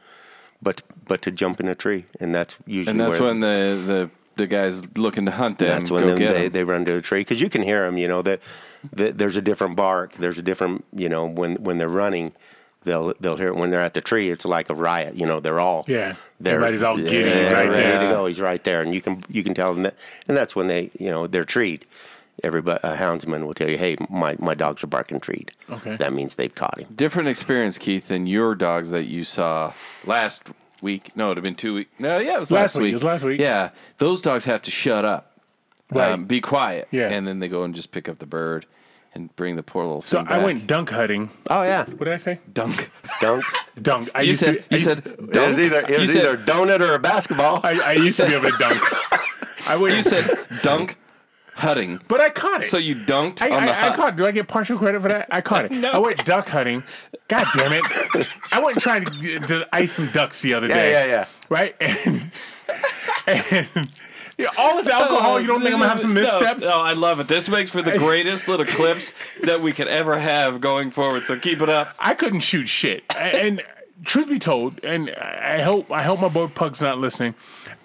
but 0.61 0.81
but 1.07 1.21
to 1.23 1.31
jump 1.31 1.59
in 1.59 1.67
a 1.67 1.75
tree, 1.75 2.05
and 2.19 2.33
that's 2.33 2.57
usually 2.65 2.91
And 2.91 2.99
that's 2.99 3.19
where, 3.19 3.29
when 3.29 3.39
the, 3.39 3.83
the 3.85 4.09
the 4.37 4.47
guys 4.47 4.97
looking 4.97 5.25
to 5.25 5.31
hunt 5.31 5.59
them 5.59 5.67
that's 5.79 5.91
when 5.91 6.03
go 6.03 6.09
them, 6.09 6.17
get 6.19 6.33
they, 6.33 6.45
'em. 6.45 6.51
they 6.51 6.63
run 6.63 6.85
to 6.85 6.93
the 6.93 7.01
tree 7.01 7.21
because 7.21 7.41
you 7.41 7.49
can 7.49 7.61
hear 7.61 7.85
them. 7.85 7.97
You 7.97 8.07
know 8.07 8.21
that 8.21 8.39
that 8.93 9.17
there's 9.17 9.37
a 9.37 9.41
different 9.41 9.75
bark. 9.75 10.13
There's 10.13 10.37
a 10.37 10.41
different 10.41 10.85
you 10.93 11.09
know 11.09 11.25
when 11.25 11.55
when 11.63 11.77
they're 11.77 11.89
running. 11.89 12.33
They'll 12.83 13.13
they'll 13.19 13.35
hear 13.37 13.49
it 13.49 13.55
when 13.55 13.69
they're 13.69 13.81
at 13.81 13.93
the 13.93 14.01
tree. 14.01 14.31
It's 14.31 14.43
like 14.45 14.69
a 14.71 14.73
riot. 14.75 15.15
You 15.15 15.27
know 15.27 15.39
they're 15.39 15.59
all 15.59 15.85
Yeah. 15.87 16.15
They're, 16.39 16.55
Everybody's 16.55 16.81
all 16.81 16.97
giddy. 16.97 17.29
Yeah, 17.29 17.43
He's 17.43 17.51
right 17.51 17.69
ready 17.69 17.83
there. 17.83 18.01
to 18.09 18.15
go. 18.15 18.25
He's 18.25 18.41
right 18.41 18.63
there, 18.63 18.81
and 18.81 18.95
you 18.95 19.01
can 19.01 19.23
you 19.29 19.43
can 19.43 19.53
tell 19.53 19.71
them 19.73 19.83
that, 19.83 19.95
and 20.27 20.35
that's 20.35 20.55
when 20.55 20.65
they 20.67 20.89
you 20.97 21.11
know 21.11 21.27
they're 21.27 21.45
treed. 21.45 21.85
Everybody, 22.43 22.79
a 22.83 22.95
houndsman 22.95 23.45
will 23.45 23.53
tell 23.53 23.69
you, 23.69 23.77
"Hey, 23.77 23.97
my, 24.09 24.35
my 24.39 24.53
dogs 24.55 24.83
are 24.83 24.87
barking 24.87 25.19
treed." 25.19 25.51
Okay. 25.69 25.95
that 25.97 26.11
means 26.13 26.35
they've 26.35 26.53
caught 26.53 26.79
him. 26.79 26.87
Different 26.95 27.29
experience, 27.29 27.77
Keith, 27.77 28.07
than 28.07 28.25
your 28.25 28.55
dogs 28.55 28.89
that 28.91 29.03
you 29.05 29.23
saw 29.23 29.73
last 30.05 30.49
week. 30.81 31.11
No, 31.15 31.25
it'd 31.27 31.37
have 31.37 31.43
been 31.43 31.53
two 31.55 31.75
weeks. 31.75 31.91
No, 31.99 32.17
yeah, 32.17 32.35
it 32.35 32.39
was 32.39 32.49
Last 32.51 32.61
last, 32.61 32.75
week. 32.77 32.83
week. 32.85 32.91
It 32.91 32.95
was 32.95 33.03
last 33.03 33.23
week. 33.23 33.39
Yeah, 33.39 33.69
those 33.99 34.21
dogs 34.21 34.45
have 34.45 34.61
to 34.63 34.71
shut 34.71 35.05
up, 35.05 35.37
Right. 35.91 36.11
um, 36.13 36.25
be 36.25 36.41
quiet, 36.41 36.87
Yeah. 36.89 37.09
and 37.09 37.27
then 37.27 37.39
they 37.39 37.47
go 37.47 37.63
and 37.63 37.75
just 37.75 37.91
pick 37.91 38.09
up 38.09 38.17
the 38.17 38.25
bird 38.25 38.65
and 39.13 39.35
bring 39.35 39.55
the 39.57 39.61
poor 39.63 39.83
little. 39.83 40.01
So 40.01 40.17
thing 40.19 40.27
I 40.27 40.37
back. 40.37 40.43
went 40.45 40.67
dunk 40.67 40.89
hunting. 40.89 41.29
Oh 41.49 41.61
yeah, 41.63 41.83
What 41.85 42.05
did 42.05 42.13
I 42.13 42.17
say? 42.17 42.39
dunk. 42.51 42.89
dunk. 43.19 43.43
Dunk. 43.81 44.09
I 44.15 44.21
You 44.23 44.29
used 44.29 44.39
said 44.41 44.53
to. 44.55 44.59
I 44.59 44.63
you 44.71 44.77
used, 44.77 44.85
said 44.87 44.97
It 45.05 45.21
was 45.21 45.29
dunk. 45.31 45.57
either 45.59 45.79
it 45.81 45.89
you 45.91 45.97
was 45.99 46.11
said, 46.13 46.25
either 46.25 46.37
donut 46.37 46.81
or 46.81 46.93
a 46.95 46.99
basketball. 46.99 47.61
I, 47.63 47.79
I 47.79 47.91
used 47.93 48.17
to 48.17 48.25
be 48.25 48.33
able 48.33 48.49
to 48.51 48.57
dunk. 48.57 48.81
I 49.67 49.75
went. 49.77 49.95
you 49.95 50.03
said 50.03 50.29
dunk 50.61 50.97
hutting. 51.53 51.99
but 52.07 52.19
I 52.21 52.29
caught 52.29 52.63
it. 52.63 52.69
So 52.69 52.77
you 52.77 52.95
dunked 52.95 53.41
I, 53.41 53.49
on 53.51 53.65
the 53.65 53.71
I, 53.71 53.79
I 53.79 53.87
hut. 53.89 53.95
caught. 53.95 54.15
Do 54.15 54.25
I 54.25 54.31
get 54.31 54.47
partial 54.47 54.77
credit 54.77 55.01
for 55.01 55.07
that? 55.09 55.27
I 55.31 55.41
caught 55.41 55.65
it. 55.65 55.71
No. 55.81 55.91
I 55.91 55.97
went 55.97 56.23
duck 56.25 56.47
hunting. 56.49 56.83
God 57.27 57.45
damn 57.55 57.73
it! 57.73 58.27
I 58.51 58.59
went 58.61 58.79
trying 58.79 59.05
to, 59.05 59.39
to 59.39 59.67
ice 59.73 59.93
some 59.93 60.11
ducks 60.11 60.41
the 60.41 60.53
other 60.53 60.67
yeah, 60.67 60.73
day. 60.75 60.91
yeah, 60.91 61.05
yeah. 61.05 61.11
yeah. 61.11 61.25
Right 61.49 61.75
and 61.81 62.31
and 63.27 63.91
yeah, 64.37 64.47
all 64.57 64.77
this 64.77 64.87
alcohol. 64.87 65.39
You 65.39 65.47
don't 65.47 65.61
think 65.61 65.73
I'm 65.73 65.79
gonna 65.79 65.89
have 65.89 65.99
some 65.99 66.13
No, 66.13 66.21
missteps? 66.21 66.61
No, 66.63 66.79
I 66.81 66.93
love 66.93 67.19
it. 67.19 67.27
This 67.27 67.49
makes 67.49 67.71
for 67.71 67.81
the 67.81 67.97
greatest 67.97 68.47
little 68.47 68.65
clips 68.65 69.13
that 69.43 69.61
we 69.61 69.71
could 69.73 69.87
ever 69.87 70.19
have 70.19 70.61
going 70.61 70.91
forward. 70.91 71.25
So 71.25 71.37
keep 71.37 71.61
it 71.61 71.69
up. 71.69 71.95
I 71.99 72.13
couldn't 72.13 72.41
shoot 72.41 72.67
shit. 72.67 73.03
And 73.15 73.63
truth 74.03 74.29
be 74.29 74.39
told, 74.39 74.83
and 74.83 75.09
I 75.11 75.61
hope 75.61 75.91
I 75.91 76.03
hope 76.03 76.19
my 76.19 76.27
boy 76.29 76.47
Pug's 76.47 76.81
not 76.81 76.97
listening. 76.97 77.35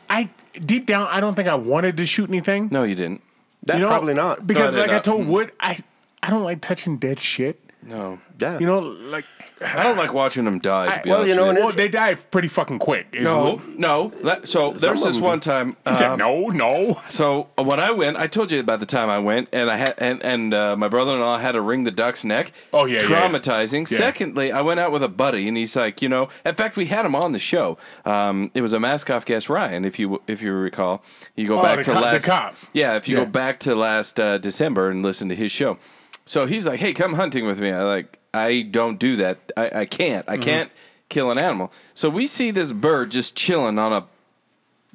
I 0.08 0.30
deep 0.54 0.86
down, 0.86 1.08
I 1.10 1.20
don't 1.20 1.34
think 1.34 1.48
I 1.48 1.54
wanted 1.54 1.96
to 1.98 2.06
shoot 2.06 2.28
anything. 2.28 2.68
No, 2.70 2.82
you 2.84 2.94
didn't. 2.94 3.22
That 3.66 3.76
you 3.76 3.82
know, 3.82 3.88
probably 3.88 4.14
not. 4.14 4.46
Because 4.46 4.72
No, 4.74 4.80
like 4.80 4.88
did 4.88 4.92
I 4.94 4.96
not. 4.98 5.04
told 5.04 5.22
mm. 5.22 5.28
Wood, 5.28 5.52
I 5.60 5.78
I 6.22 6.30
don't 6.30 6.42
like 6.44 6.60
touching 6.60 6.96
dead 6.98 7.18
shit. 7.20 7.60
No. 7.82 8.18
Yeah. 8.40 8.58
You 8.58 8.66
know, 8.66 8.78
like 8.80 9.24
I 9.58 9.82
don't 9.84 9.96
like 9.96 10.12
watching 10.12 10.44
them 10.44 10.58
die. 10.58 10.96
To 10.98 11.02
be 11.02 11.08
well, 11.10 11.20
honest 11.20 11.30
you 11.30 11.34
know, 11.36 11.46
with 11.46 11.56
and 11.56 11.64
well, 11.64 11.72
they 11.74 11.88
die 11.88 12.14
pretty 12.14 12.48
fucking 12.48 12.78
quick. 12.78 13.06
is 13.14 13.24
no, 13.24 13.54
what- 13.54 13.78
no. 13.78 14.08
That, 14.22 14.46
so 14.48 14.72
there's 14.72 15.00
of 15.02 15.14
this 15.14 15.20
one 15.20 15.40
time. 15.40 15.76
He 15.88 15.94
said, 15.94 16.10
um, 16.10 16.18
no, 16.18 16.48
no. 16.48 17.00
So 17.08 17.48
uh, 17.56 17.62
when 17.62 17.80
I 17.80 17.90
went, 17.90 18.18
I 18.18 18.26
told 18.26 18.52
you 18.52 18.60
about 18.60 18.80
the 18.80 18.86
time 18.86 19.08
I 19.08 19.18
went, 19.18 19.48
and 19.52 19.70
I 19.70 19.76
had 19.76 19.94
and 19.96 20.22
and 20.22 20.52
uh, 20.52 20.76
my 20.76 20.88
brother-in-law 20.88 21.38
had 21.38 21.52
to 21.52 21.62
wring 21.62 21.84
the 21.84 21.90
duck's 21.90 22.22
neck. 22.22 22.52
Oh, 22.72 22.84
yeah, 22.84 23.00
yeah, 23.02 23.08
yeah. 23.08 23.28
traumatizing. 23.30 23.90
Yeah. 23.90 23.96
Secondly, 23.96 24.52
I 24.52 24.60
went 24.60 24.78
out 24.78 24.92
with 24.92 25.02
a 25.02 25.08
buddy, 25.08 25.48
and 25.48 25.56
he's 25.56 25.74
like, 25.74 26.02
you 26.02 26.08
know, 26.10 26.28
in 26.44 26.54
fact, 26.54 26.76
we 26.76 26.86
had 26.86 27.06
him 27.06 27.14
on 27.14 27.32
the 27.32 27.38
show. 27.38 27.78
Um, 28.04 28.50
it 28.52 28.60
was 28.60 28.74
a 28.74 28.78
Maskoff 28.78 29.24
guest, 29.24 29.48
Ryan, 29.48 29.86
if 29.86 29.98
you 29.98 30.20
if 30.26 30.42
you 30.42 30.52
recall. 30.52 31.02
You 31.34 31.48
go 31.48 31.60
Oh, 31.60 31.62
back 31.62 31.78
the 31.78 31.84
to 31.84 31.92
cop- 31.92 32.02
the 32.02 32.06
last. 32.06 32.26
cop. 32.26 32.54
Yeah, 32.74 32.96
if 32.96 33.08
you 33.08 33.16
Yeah. 33.16 33.24
go 33.24 33.30
back 33.30 33.60
to 33.60 33.74
last 33.74 34.20
uh, 34.20 34.36
December 34.36 34.90
and 34.90 35.02
listen 35.02 35.30
to 35.30 35.34
his 35.34 35.50
show. 35.50 35.78
So 36.26 36.44
he's 36.46 36.66
like, 36.66 36.80
"Hey, 36.80 36.92
come 36.92 37.14
hunting 37.14 37.46
with 37.46 37.60
me." 37.60 37.70
I 37.70 37.82
like, 37.84 38.18
I 38.36 38.62
don't 38.62 38.98
do 38.98 39.16
that. 39.16 39.52
I, 39.56 39.80
I 39.80 39.84
can't. 39.86 40.26
Mm-hmm. 40.26 40.34
I 40.40 40.44
can't 40.44 40.70
kill 41.08 41.30
an 41.30 41.38
animal. 41.38 41.72
So 41.94 42.08
we 42.10 42.26
see 42.26 42.50
this 42.50 42.72
bird 42.72 43.10
just 43.10 43.34
chilling 43.36 43.78
on 43.78 43.92
a 43.92 44.06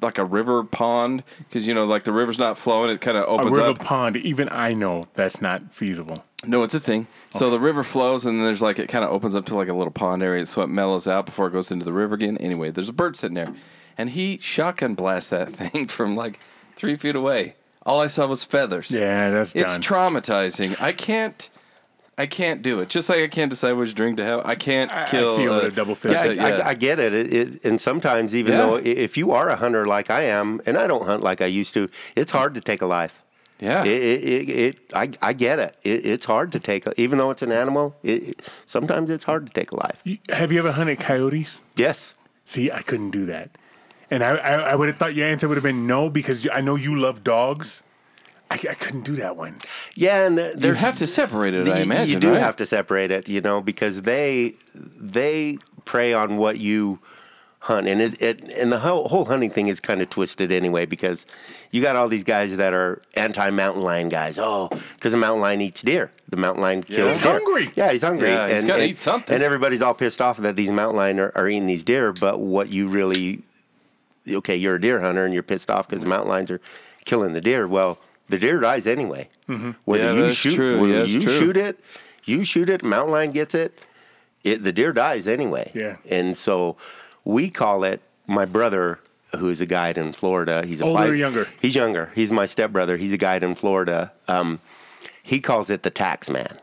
like 0.00 0.18
a 0.18 0.24
river 0.24 0.64
pond 0.64 1.22
because 1.38 1.66
you 1.66 1.74
know, 1.74 1.84
like 1.84 2.02
the 2.02 2.12
river's 2.12 2.38
not 2.38 2.58
flowing. 2.58 2.90
It 2.90 3.00
kind 3.00 3.16
of 3.16 3.24
opens 3.24 3.52
up. 3.58 3.64
A 3.64 3.68
river 3.68 3.80
up. 3.80 3.86
pond. 3.86 4.16
Even 4.16 4.48
I 4.50 4.74
know 4.74 5.06
that's 5.14 5.40
not 5.40 5.72
feasible. 5.72 6.16
No, 6.44 6.64
it's 6.64 6.74
a 6.74 6.80
thing. 6.80 7.06
So 7.30 7.50
the 7.50 7.60
river 7.60 7.84
flows, 7.84 8.26
and 8.26 8.40
there's 8.40 8.60
like 8.62 8.78
it 8.80 8.88
kind 8.88 9.04
of 9.04 9.12
opens 9.12 9.36
up 9.36 9.46
to 9.46 9.54
like 9.54 9.68
a 9.68 9.74
little 9.74 9.92
pond 9.92 10.22
area, 10.24 10.44
so 10.46 10.62
it 10.62 10.66
mellows 10.68 11.06
out 11.06 11.24
before 11.24 11.46
it 11.46 11.52
goes 11.52 11.70
into 11.70 11.84
the 11.84 11.92
river 11.92 12.16
again. 12.16 12.36
Anyway, 12.38 12.70
there's 12.70 12.88
a 12.88 12.92
bird 12.92 13.16
sitting 13.16 13.34
there, 13.36 13.54
and 13.96 14.10
he 14.10 14.38
shotgun 14.38 14.94
blasts 14.96 15.30
that 15.30 15.52
thing 15.52 15.86
from 15.86 16.16
like 16.16 16.40
three 16.74 16.96
feet 16.96 17.14
away. 17.14 17.54
All 17.86 18.00
I 18.00 18.08
saw 18.08 18.26
was 18.26 18.42
feathers. 18.44 18.90
Yeah, 18.90 19.30
that's 19.30 19.54
It's 19.54 19.72
done. 19.78 19.82
traumatizing. 19.82 20.80
I 20.80 20.92
can't. 20.92 21.48
I 22.18 22.26
can't 22.26 22.62
do 22.62 22.80
it. 22.80 22.88
Just 22.90 23.08
like 23.08 23.20
I 23.20 23.28
can't 23.28 23.48
decide 23.50 23.72
which 23.72 23.94
drink 23.94 24.18
to 24.18 24.24
have. 24.24 24.40
I 24.44 24.54
can't 24.54 24.92
I- 24.92 25.04
I 25.04 25.06
kill. 25.08 25.36
feel 25.36 25.58
it 25.58 25.64
uh, 25.64 25.68
a 25.68 25.70
double 25.70 25.94
fist. 25.94 26.22
Yeah, 26.24 26.30
I, 26.44 26.48
it, 26.50 26.60
I, 26.60 26.68
I 26.70 26.74
get 26.74 26.98
it. 26.98 27.14
It, 27.14 27.32
it. 27.32 27.64
And 27.64 27.80
sometimes, 27.80 28.34
even 28.34 28.52
Yeah. 28.52 28.58
though 28.66 28.76
if 28.76 29.16
you 29.16 29.30
are 29.32 29.48
a 29.48 29.56
hunter 29.56 29.86
like 29.86 30.10
I 30.10 30.22
am, 30.24 30.60
and 30.66 30.76
I 30.76 30.86
don't 30.86 31.06
hunt 31.06 31.22
like 31.22 31.40
I 31.40 31.46
used 31.46 31.72
to, 31.74 31.88
it's 32.14 32.30
hard 32.30 32.54
to 32.54 32.60
take 32.60 32.82
a 32.82 32.86
life. 32.86 33.22
yeah. 33.60 33.82
It, 33.84 34.02
it, 34.02 34.24
it, 34.28 34.48
it 34.50 34.78
I, 34.94 35.10
I 35.22 35.32
get 35.32 35.58
it. 35.58 35.74
it. 35.84 36.04
It's 36.04 36.26
hard 36.26 36.52
to 36.52 36.60
take, 36.60 36.86
a, 36.86 36.92
even 37.00 37.16
though 37.18 37.30
it's 37.30 37.42
an 37.42 37.52
animal. 37.52 37.96
It, 38.02 38.22
it- 38.30 38.52
sometimes 38.66 39.10
it's 39.10 39.24
hard 39.24 39.46
to 39.46 39.52
take 39.52 39.72
a 39.72 39.76
life. 39.76 40.02
Have 40.28 40.52
you 40.52 40.58
ever 40.58 40.72
hunted 40.72 40.98
coyotes? 41.00 41.62
Yes. 41.76 42.14
See, 42.44 42.70
I 42.70 42.82
couldn't 42.82 43.10
do 43.12 43.24
that. 43.26 43.50
And 44.10 44.22
I, 44.22 44.32
I, 44.36 44.52
I 44.72 44.74
would 44.74 44.88
have 44.88 44.98
thought 44.98 45.14
your 45.14 45.26
answer 45.26 45.48
would 45.48 45.56
have 45.56 45.62
been 45.64 45.86
no 45.86 46.10
because 46.10 46.46
I 46.52 46.60
know 46.60 46.74
you 46.74 46.94
love 46.94 47.24
dogs. 47.24 47.82
I, 48.52 48.70
I 48.70 48.74
couldn't 48.74 49.02
do 49.02 49.16
that 49.16 49.36
one. 49.36 49.56
Yeah, 49.94 50.26
and 50.26 50.36
there, 50.38 50.72
you 50.72 50.74
have 50.74 50.96
to 50.96 51.06
separate 51.06 51.54
it. 51.54 51.68
I 51.68 51.78
you- 51.78 51.82
imagine. 51.84 52.14
you 52.14 52.20
do 52.20 52.32
right? 52.32 52.40
have 52.40 52.56
to 52.56 52.66
separate 52.66 53.10
it, 53.10 53.28
you 53.28 53.40
know, 53.40 53.60
because 53.60 54.02
they 54.02 54.54
they 54.74 55.58
prey 55.84 56.12
on 56.12 56.36
what 56.36 56.58
you 56.58 57.00
hunt, 57.60 57.86
and 57.86 58.00
it, 58.02 58.20
it 58.20 58.40
and 58.58 58.72
the 58.72 58.80
whole, 58.80 59.08
whole 59.08 59.24
hunting 59.26 59.50
thing 59.50 59.68
is 59.68 59.78
kind 59.80 60.02
of 60.02 60.10
twisted 60.10 60.50
anyway 60.50 60.84
because 60.84 61.26
you 61.70 61.80
got 61.80 61.94
all 61.96 62.08
these 62.08 62.24
guys 62.24 62.56
that 62.56 62.74
are 62.74 63.00
anti 63.14 63.50
mountain 63.50 63.82
lion 63.82 64.08
guys. 64.08 64.38
Oh, 64.38 64.68
because 64.96 65.12
the 65.12 65.18
mountain 65.18 65.40
lion 65.40 65.60
eats 65.60 65.82
deer. 65.82 66.10
The 66.28 66.36
mountain 66.36 66.62
lion 66.62 66.82
kills 66.82 67.12
He's 67.12 67.22
deer. 67.22 67.32
hungry. 67.32 67.70
Yeah, 67.76 67.90
he's 67.92 68.02
hungry. 68.02 68.30
Yeah, 68.30 68.48
he's 68.48 68.58
and, 68.60 68.66
gotta 68.66 68.82
and- 68.82 68.90
eat 68.90 68.98
something. 68.98 69.34
And 69.34 69.44
everybody's 69.44 69.82
all 69.82 69.94
pissed 69.94 70.20
off 70.20 70.38
that 70.38 70.56
these 70.56 70.70
mountain 70.70 70.96
lion 70.96 71.20
are, 71.20 71.32
are 71.34 71.48
eating 71.48 71.66
these 71.66 71.84
deer. 71.84 72.12
But 72.12 72.40
what 72.40 72.68
you 72.70 72.88
really 72.88 73.42
okay, 74.28 74.56
you're 74.56 74.76
a 74.76 74.80
deer 74.80 75.00
hunter 75.00 75.24
and 75.24 75.34
you're 75.34 75.42
pissed 75.42 75.70
off 75.70 75.88
because 75.88 76.02
the 76.02 76.08
mountain 76.08 76.28
lions 76.30 76.50
are 76.50 76.60
killing 77.04 77.32
the 77.32 77.40
deer. 77.40 77.66
Well, 77.66 77.98
the 78.32 78.38
deer 78.38 78.58
dies 78.60 78.86
anyway. 78.86 79.28
Whether 79.84 80.04
Yeah, 80.14 80.26
you 80.26 80.32
shoot, 80.32 80.54
true. 80.54 80.80
whether 80.80 80.92
Yeah, 80.94 81.04
you 81.04 81.20
true. 81.22 81.38
shoot 81.38 81.56
it, 81.56 81.78
you 82.24 82.44
shoot 82.44 82.68
it, 82.68 82.82
mountain 82.82 83.12
lion 83.12 83.30
gets 83.30 83.54
it, 83.54 83.78
it 84.42 84.64
the 84.64 84.72
deer 84.72 84.92
dies 84.92 85.28
anyway. 85.28 85.70
Yeah. 85.74 85.96
And 86.08 86.36
so 86.36 86.76
we 87.24 87.48
call 87.50 87.84
it. 87.84 88.00
My 88.26 88.44
brother 88.46 88.98
who 89.38 89.48
is 89.48 89.60
a 89.60 89.66
guide 89.66 89.96
in 89.98 90.12
Florida. 90.12 90.64
He's 90.66 90.80
a 90.80 90.84
Older 90.84 91.14
younger? 91.14 91.48
He's 91.60 91.74
younger. 91.74 92.10
He's 92.14 92.30
my 92.30 92.46
stepbrother. 92.46 92.96
He's 92.98 93.12
a 93.12 93.16
guide 93.16 93.42
in 93.42 93.54
Florida. 93.54 94.12
Um, 94.28 94.60
he 95.22 95.40
calls 95.40 95.70
it 95.70 95.82
the 95.82 95.90
tax 95.90 96.28
man, 96.30 96.58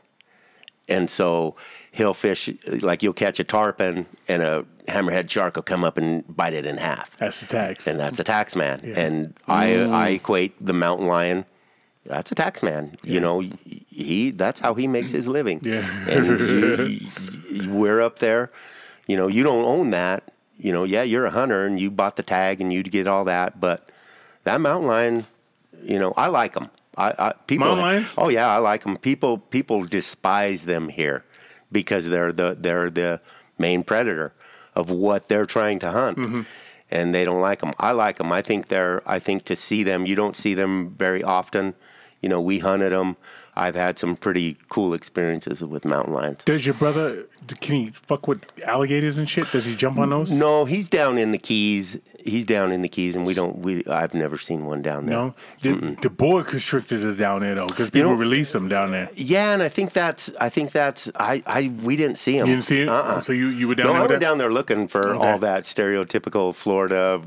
and 0.88 1.10
so 1.10 1.55
he'll 1.91 2.13
fish 2.13 2.49
like 2.82 3.01
you'll 3.03 3.13
catch 3.25 3.39
a 3.39 3.43
tarpon 3.43 4.05
and 4.27 4.41
a 4.43 4.65
hammerhead 4.88 5.29
shark 5.29 5.55
will 5.55 5.63
come 5.63 5.84
up 5.84 5.97
and 5.97 6.23
bite 6.36 6.53
it 6.53 6.65
in 6.65 6.77
half 6.77 7.15
That's 7.17 7.41
the 7.41 7.47
tax. 7.47 7.88
and 7.88 7.99
that's 7.99 8.19
a 8.19 8.23
tax 8.23 8.55
man. 8.55 8.79
And 8.95 9.34
I 9.47 9.82
I 10.05 10.08
equate 10.10 10.53
the 10.63 10.73
mountain 10.73 11.08
lion. 11.08 11.45
That's 12.05 12.31
a 12.31 12.35
tax 12.35 12.63
man. 12.63 12.97
You 13.03 13.19
know, 13.19 13.41
he 13.89 14.31
that's 14.31 14.59
how 14.59 14.73
he 14.73 14.88
makes 14.88 15.12
his 15.12 15.27
living. 15.27 15.59
Yeah. 15.63 15.85
and 16.07 16.39
you- 16.39 16.85
you- 17.51 17.69
we're 17.71 18.01
up 18.01 18.19
there. 18.19 18.49
You 19.07 19.17
know, 19.17 19.27
you 19.27 19.43
don't 19.43 19.65
own 19.65 19.89
that. 19.91 20.31
You 20.57 20.71
know, 20.73 20.83
yeah, 20.83 21.03
you're 21.03 21.25
a 21.25 21.29
hunter 21.31 21.65
and 21.65 21.79
you 21.79 21.89
bought 21.91 22.15
the 22.15 22.23
tag 22.23 22.62
and 22.62 22.71
you 22.73 22.83
get 22.83 23.07
all 23.07 23.25
that, 23.25 23.59
but 23.62 23.89
that 24.43 24.59
mountain 24.59 24.88
lion, 24.88 25.25
you 25.83 25.97
know, 25.99 26.13
I 26.17 26.27
like 26.27 26.53
them. 26.53 26.69
I, 26.97 27.13
I 27.17 27.33
people. 27.47 27.67
Mountain 27.67 27.85
lions? 27.85 28.15
Oh 28.17 28.29
yeah, 28.29 28.47
I 28.49 28.57
like 28.57 28.83
them. 28.83 28.97
People 28.97 29.38
people 29.38 29.83
despise 29.85 30.65
them 30.65 30.89
here 30.89 31.23
because 31.71 32.09
they're 32.09 32.33
the 32.33 32.57
they're 32.59 32.89
the 32.89 33.21
main 33.57 33.83
predator 33.83 34.33
of 34.75 34.89
what 34.89 35.27
they're 35.29 35.45
trying 35.45 35.79
to 35.79 35.91
hunt. 35.91 36.17
Mm-hmm. 36.17 36.41
And 36.91 37.13
they 37.13 37.23
don't 37.23 37.39
like 37.41 37.59
them. 37.62 37.73
I 37.77 37.91
like 37.91 38.17
them. 38.17 38.31
I 38.31 38.41
think 38.41 38.67
they're. 38.67 39.01
I 39.07 39.19
think 39.19 39.45
to 39.45 39.55
see 39.55 39.83
them, 39.83 40.05
you 40.05 40.15
don't 40.15 40.35
see 40.35 40.55
them 40.55 40.95
very 40.97 41.21
often. 41.23 41.75
You 42.21 42.29
know, 42.29 42.41
we 42.41 42.60
hunted 42.60 42.91
them. 42.91 43.17
I've 43.55 43.75
had 43.75 43.99
some 43.99 44.15
pretty 44.15 44.58
cool 44.69 44.93
experiences 44.93 45.63
with 45.63 45.86
mountain 45.86 46.13
lions. 46.13 46.43
Does 46.43 46.65
your 46.65 46.75
brother 46.75 47.25
can 47.62 47.75
he 47.75 47.89
fuck 47.89 48.28
with 48.28 48.41
alligators 48.63 49.17
and 49.17 49.28
shit? 49.28 49.52
Does 49.52 49.65
he 49.65 49.75
jump 49.75 49.97
on 49.97 50.10
those? 50.10 50.32
No, 50.32 50.65
he's 50.65 50.88
down 50.89 51.17
in 51.17 51.32
the 51.32 51.38
Keys. 51.38 51.97
He's 52.23 52.45
down 52.45 52.71
in 52.71 52.82
the 52.82 52.89
Keys, 52.89 53.15
and 53.15 53.25
we 53.25 53.34
don't. 53.34 53.60
We 53.60 53.84
I've 53.88 54.13
never 54.13 54.38
seen 54.38 54.65
one 54.65 54.82
down 54.82 55.06
there. 55.08 55.15
No, 55.17 55.34
the, 55.62 55.97
the 56.02 56.10
boa 56.10 56.43
constrictors 56.43 57.04
is 57.06 57.15
down 57.17 57.41
there 57.41 57.56
though, 57.56 57.65
because 57.67 57.89
people 57.89 58.12
know- 58.12 58.17
release 58.17 58.52
them 58.52 58.67
down 58.69 58.91
there. 58.91 59.10
Yeah, 59.15 59.54
and 59.54 59.63
I 59.63 59.69
think 59.69 59.93
that's. 59.93 60.32
I 60.39 60.49
think 60.49 60.71
that's. 60.71 61.10
I. 61.19 61.41
I. 61.47 61.71
We 61.82 61.95
didn't 61.95 62.17
see 62.17 62.38
him. 62.38 62.47
You 62.47 62.54
didn't 62.54 62.65
see 62.65 62.82
it, 62.82 62.89
Uh-uh. 62.89 63.19
so 63.21 63.34
you 63.34 63.47
you 63.47 63.67
were 63.67 63.75
down 63.75 63.88
No, 63.88 63.93
there. 63.93 63.99
I 63.99 64.04
with 64.04 64.10
went 64.12 64.21
down 64.21 64.38
there 64.38 64.52
looking 64.52 64.88
for 64.88 65.08
Okay. 65.15 65.28
all 65.28 65.39
that 65.39 65.63
stereotypical 65.63 66.54
Florida, 66.54 67.21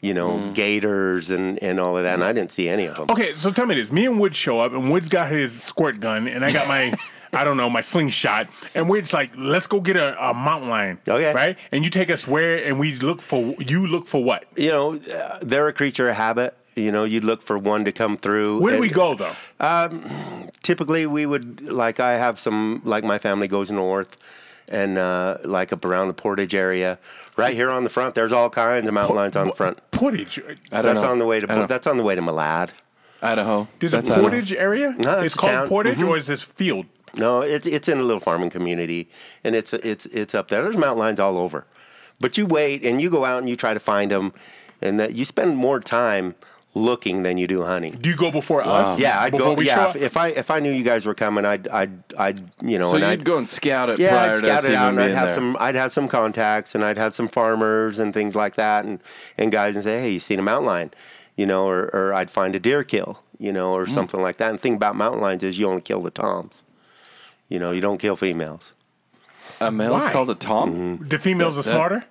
you 0.00 0.14
know, 0.14 0.30
Mm. 0.30 0.54
gators 0.54 1.30
and 1.30 1.62
and 1.62 1.78
all 1.80 1.96
of 1.96 2.04
that, 2.04 2.14
and 2.14 2.24
I 2.24 2.32
didn't 2.32 2.52
see 2.52 2.68
any 2.68 2.86
of 2.86 2.96
them. 2.96 3.06
Okay, 3.10 3.32
so 3.34 3.50
tell 3.50 3.66
me 3.66 3.74
this: 3.74 3.92
me 3.92 4.06
and 4.06 4.18
Wood 4.18 4.34
show 4.34 4.60
up, 4.60 4.72
and 4.72 4.90
Wood's 4.90 5.08
got 5.08 5.30
his 5.30 5.60
squirt 5.62 6.00
gun, 6.00 6.26
and 6.28 6.44
I 6.44 6.52
got 6.52 6.68
my. 6.68 6.94
I 7.32 7.44
don't 7.44 7.56
know 7.56 7.68
my 7.70 7.80
slingshot, 7.82 8.48
and 8.74 8.88
we're 8.88 9.00
just 9.02 9.12
like, 9.12 9.30
let's 9.36 9.66
go 9.66 9.80
get 9.80 9.96
a, 9.96 10.18
a 10.30 10.32
mountain 10.34 10.70
lion. 10.70 10.98
Okay. 11.06 11.32
right? 11.32 11.58
And 11.72 11.84
you 11.84 11.90
take 11.90 12.10
us 12.10 12.26
where, 12.26 12.64
and 12.64 12.78
we 12.78 12.94
look 12.94 13.22
for 13.22 13.54
you 13.58 13.86
look 13.86 14.06
for 14.06 14.22
what? 14.22 14.44
You 14.56 14.70
know, 14.70 14.94
uh, 14.96 15.38
they're 15.42 15.68
a 15.68 15.72
creature 15.72 16.08
of 16.08 16.16
habit. 16.16 16.56
You 16.74 16.92
know, 16.92 17.04
you'd 17.04 17.24
look 17.24 17.42
for 17.42 17.58
one 17.58 17.84
to 17.86 17.92
come 17.92 18.16
through. 18.16 18.60
Where 18.60 18.70
do 18.70 18.76
and 18.76 18.80
we 18.80 18.88
go 18.88 19.14
though? 19.14 19.34
Typically, 20.62 21.06
we 21.06 21.26
would 21.26 21.60
like 21.62 22.00
I 22.00 22.12
have 22.18 22.38
some 22.38 22.82
like 22.84 23.04
my 23.04 23.18
family 23.18 23.48
goes 23.48 23.70
north, 23.70 24.16
and 24.68 24.98
uh, 24.98 25.38
like 25.44 25.72
up 25.72 25.84
around 25.84 26.08
the 26.08 26.14
Portage 26.14 26.54
area. 26.54 26.98
Right 27.36 27.54
here 27.54 27.70
on 27.70 27.84
the 27.84 27.90
front, 27.90 28.14
there's 28.16 28.32
all 28.32 28.50
kinds 28.50 28.88
of 28.88 28.94
mountain 28.94 29.14
lions 29.16 29.36
on 29.36 29.46
the 29.48 29.54
front. 29.54 29.78
Portage. 29.92 30.40
I 30.72 30.82
don't 30.82 30.94
That's 30.94 31.02
know. 31.04 31.10
on 31.10 31.18
the 31.20 31.24
way 31.26 31.36
I 31.36 31.40
to 31.40 31.46
don't- 31.46 31.68
that's 31.68 31.86
on 31.86 31.96
the 31.96 32.02
way 32.02 32.14
to 32.16 32.20
Malad. 32.22 32.70
Idaho. 33.22 33.66
There's 33.80 33.92
That's 33.92 34.08
a 34.08 34.12
Idaho. 34.12 34.22
Portage 34.28 34.52
area. 34.52 34.94
No, 34.98 35.14
it's 35.18 35.26
it's 35.26 35.34
called 35.34 35.52
town. 35.52 35.68
Portage, 35.68 35.98
Mhm. 35.98 36.08
or 36.08 36.16
is 36.16 36.26
this 36.26 36.42
field? 36.42 36.86
No, 37.16 37.40
it's 37.40 37.66
it's 37.66 37.88
in 37.88 37.98
a 37.98 38.02
little 38.02 38.20
farming 38.20 38.50
community, 38.50 39.08
and 39.44 39.54
it's 39.54 39.72
it's 39.72 40.06
it's 40.06 40.34
up 40.34 40.48
there. 40.48 40.62
There's 40.62 40.76
mountain 40.76 40.98
lions 40.98 41.20
all 41.20 41.38
over, 41.38 41.66
but 42.20 42.36
you 42.36 42.46
wait 42.46 42.84
and 42.84 43.00
you 43.00 43.10
go 43.10 43.24
out 43.24 43.38
and 43.38 43.48
you 43.48 43.56
try 43.56 43.74
to 43.74 43.80
find 43.80 44.10
them, 44.10 44.32
and 44.82 44.98
that 44.98 45.14
you 45.14 45.24
spend 45.24 45.56
more 45.56 45.80
time 45.80 46.34
looking 46.74 47.22
than 47.22 47.38
you 47.38 47.46
do 47.46 47.64
hunting. 47.64 47.92
Do 48.00 48.08
you 48.08 48.16
go 48.16 48.30
before 48.30 48.64
us? 48.64 48.98
Yeah, 48.98 49.20
I'd 49.20 49.32
before 49.32 49.48
go. 49.48 49.54
we 49.54 49.66
Yeah, 49.66 49.90
if, 49.90 49.96
if 49.96 50.16
I 50.16 50.28
if 50.28 50.50
I 50.50 50.60
knew 50.60 50.70
you 50.70 50.84
guys 50.84 51.06
were 51.06 51.14
coming, 51.14 51.44
I'd 51.44 51.68
I'd 51.68 52.14
I'd 52.16 52.50
you 52.62 52.78
know. 52.78 52.90
So 52.90 52.96
and 52.96 53.04
you'd 53.04 53.10
I'd, 53.10 53.24
go 53.24 53.38
and 53.38 53.48
scout 53.48 53.90
it 53.90 53.98
yeah, 53.98 54.10
prior 54.10 54.28
I'd 54.28 54.32
to 54.32 54.38
scout 54.38 54.58
us 54.58 54.64
it 54.66 54.74
out, 54.74 54.92
even 54.92 55.02
and 55.02 55.10
I'd 55.12 55.16
have 55.16 55.28
there. 55.28 55.36
some 55.36 55.56
I'd 55.58 55.74
have 55.74 55.92
some 55.92 56.08
contacts, 56.08 56.74
and 56.74 56.84
I'd 56.84 56.98
have 56.98 57.14
some 57.14 57.28
farmers 57.28 57.98
and 57.98 58.14
things 58.14 58.34
like 58.34 58.54
that, 58.56 58.84
and 58.84 59.00
and 59.36 59.52
guys 59.52 59.76
and 59.76 59.84
say, 59.84 60.00
hey, 60.00 60.10
you 60.10 60.20
seen 60.20 60.38
a 60.38 60.42
mountain 60.42 60.66
lion, 60.66 60.90
you 61.36 61.46
know, 61.46 61.68
or 61.68 61.90
or 61.94 62.14
I'd 62.14 62.30
find 62.30 62.54
a 62.54 62.60
deer 62.60 62.84
kill, 62.84 63.22
you 63.38 63.52
know, 63.52 63.72
or 63.72 63.84
hmm. 63.84 63.92
something 63.92 64.20
like 64.20 64.36
that. 64.38 64.50
And 64.50 64.58
the 64.58 64.62
thing 64.62 64.74
about 64.74 64.96
mountain 64.96 65.20
lions 65.20 65.42
is 65.42 65.58
you 65.58 65.68
only 65.68 65.82
kill 65.82 66.02
the 66.02 66.10
toms, 66.10 66.62
you 67.48 67.58
know, 67.58 67.70
you 67.72 67.80
don't 67.80 67.98
kill 67.98 68.16
females. 68.16 68.72
A 69.60 69.70
male's 69.70 70.04
Why? 70.04 70.12
called 70.12 70.30
a 70.30 70.34
tom. 70.34 70.70
Mm-hmm. 70.98 71.08
the 71.08 71.18
females 71.18 71.54
are 71.58 71.62
That- 71.62 71.70
smarter. 71.70 72.04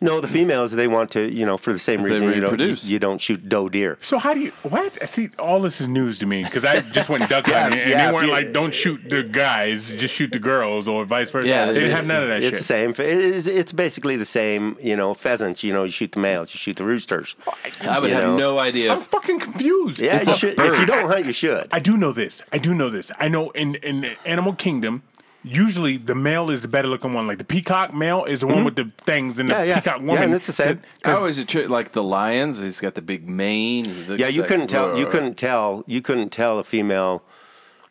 No, 0.00 0.20
the 0.20 0.28
females 0.28 0.72
they 0.72 0.88
want 0.88 1.10
to, 1.12 1.30
you 1.32 1.44
know, 1.44 1.56
for 1.58 1.72
the 1.72 1.78
same 1.78 2.00
they 2.00 2.10
reason 2.10 2.32
you 2.32 2.40
don't 2.40 2.58
you, 2.60 2.76
you 2.80 2.98
don't 2.98 3.20
shoot 3.20 3.48
doe 3.48 3.68
deer. 3.68 3.98
So 4.00 4.18
how 4.18 4.32
do 4.34 4.40
you 4.40 4.50
what? 4.62 5.06
See, 5.08 5.30
all 5.38 5.60
this 5.60 5.80
is 5.80 5.88
news 5.88 6.18
to 6.20 6.26
me 6.26 6.42
because 6.44 6.64
I 6.64 6.80
just 6.80 7.08
went 7.08 7.28
duck 7.28 7.46
Yeah, 7.48 7.62
hunting 7.64 7.80
and 7.80 7.90
yeah, 7.90 8.06
they 8.06 8.12
weren't 8.12 8.26
you- 8.26 8.32
like, 8.32 8.52
"Don't 8.52 8.72
shoot 8.74 9.00
the 9.08 9.22
guys, 9.22 9.90
just 9.90 10.14
shoot 10.14 10.30
the 10.32 10.38
girls," 10.38 10.88
or 10.88 11.04
vice 11.04 11.30
versa. 11.30 11.48
Yeah, 11.48 11.66
they 11.66 11.74
didn't 11.74 11.88
it's- 11.88 11.98
have 12.00 12.08
none 12.08 12.22
of 12.22 12.28
that 12.28 12.38
it's 12.42 12.48
shit. 12.50 12.58
the 12.58 12.64
same. 12.64 12.94
It's, 12.98 13.46
it's 13.46 13.72
basically 13.72 14.16
the 14.16 14.24
same. 14.26 14.76
You 14.80 14.96
know, 14.96 15.14
pheasants. 15.14 15.62
You 15.62 15.72
know, 15.72 15.84
you 15.84 15.90
shoot 15.90 16.12
the 16.12 16.20
males, 16.20 16.54
you 16.54 16.58
shoot 16.58 16.76
the 16.76 16.84
roosters. 16.84 17.36
I 17.82 17.98
would 17.98 18.08
You 18.10 18.14
have 18.16 18.24
know. 18.24 18.36
no 18.36 18.58
idea. 18.58 18.92
I'm 18.92 19.00
fucking 19.02 19.38
confused. 19.40 20.00
Yeah, 20.00 20.16
It's 20.16 20.28
you 20.28 20.32
a 20.34 20.36
should, 20.36 20.58
if 20.60 20.78
you 20.78 20.86
don't 20.86 21.06
hunt, 21.08 21.26
you 21.26 21.32
should. 21.32 21.68
I 21.72 21.78
do 21.80 21.96
know 21.96 22.12
this. 22.12 22.42
I 22.52 22.58
do 22.58 22.74
know 22.74 22.88
this. 22.88 23.10
I 23.18 23.28
know 23.28 23.50
in 23.50 23.74
in 23.76 24.00
the 24.02 24.16
animal 24.24 24.54
kingdom, 24.54 25.02
usually 25.48 25.96
the 25.96 26.14
male 26.14 26.50
is 26.50 26.62
the 26.62 26.68
better 26.68 26.88
looking 26.88 27.12
one. 27.14 27.26
Like 27.26 27.38
the 27.38 27.44
peacock 27.44 27.94
male 27.94 28.24
is 28.24 28.40
the 28.40 28.46
one 28.46 28.64
with 28.64 28.76
the 28.76 28.90
things, 28.98 29.38
and 29.38 29.48
the 29.48 29.54
Mm-hmm. 29.54 29.62
Yeah, 29.64 29.68
yeah. 29.68 29.80
peacock 29.80 30.00
Yeah, 30.00 30.06
woman. 30.06 30.22
and 30.24 30.34
it's 30.34 30.46
the 30.46 30.52
same. 30.52 30.80
I 31.04 31.12
always 31.12 31.38
attribute 31.38 31.70
like 31.70 31.92
the 31.92 32.02
lions. 32.02 32.60
He's 32.60 32.80
got 32.80 32.94
the 32.94 33.02
big 33.02 33.28
mane. 33.28 34.06
Yeah, 34.18 34.28
you 34.28 34.40
like- 34.42 34.48
couldn't 34.50 34.68
tell. 34.68 34.98
You 34.98 35.06
couldn't 35.06 35.34
tell. 35.36 35.84
You 35.86 36.00
couldn't 36.02 36.30
tell 36.30 36.58
a 36.58 36.64
female 36.64 37.22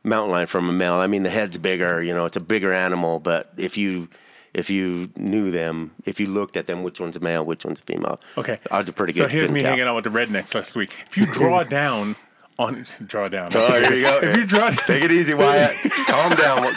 mountain 0.04 0.32
lion 0.32 0.48
from 0.48 0.70
a 0.70 0.74
male. 0.74 0.94
I 0.94 1.08
mean, 1.08 1.24
the 1.24 1.30
head's 1.30 1.58
bigger. 1.58 2.02
You 2.02 2.14
know, 2.14 2.26
it's 2.26 2.38
a 2.38 2.42
bigger 2.42 2.72
animal. 2.72 3.20
But 3.20 3.52
if 3.58 3.78
you 3.78 4.08
if 4.54 4.70
you 4.70 5.10
knew 5.18 5.52
them, 5.52 5.92
if 6.06 6.20
you 6.20 6.28
looked 6.28 6.58
at 6.58 6.66
them, 6.68 6.82
which 6.84 7.00
one's 7.00 7.16
a 7.16 7.20
male, 7.20 7.46
which 7.46 7.64
one's 7.66 7.80
a 7.80 7.84
female? 7.84 8.20
Okay, 8.38 8.60
odds 8.72 8.90
are 8.90 8.94
pretty 8.94 9.14
good. 9.14 9.24
So 9.24 9.28
here's 9.28 9.52
me 9.52 9.62
tell. 9.62 9.72
hanging 9.72 9.86
out 9.88 9.96
with 9.96 10.06
the 10.06 10.10
rednecks 10.10 10.56
last 10.56 10.76
week. 10.76 10.94
If 11.10 11.18
you 11.18 11.26
draw 11.26 11.64
down 11.82 12.16
on 12.60 12.86
draw 13.06 13.28
down, 13.28 13.52
Oh, 13.54 13.80
here 13.82 13.94
you 13.94 14.02
go. 14.04 14.20
if 14.24 14.36
you 14.38 14.46
draw 14.46 14.70
Take 14.72 15.04
it 15.04 15.12
easy, 15.12 15.34
Wyatt. 15.34 15.76
Calm 16.08 16.36
down. 16.36 16.74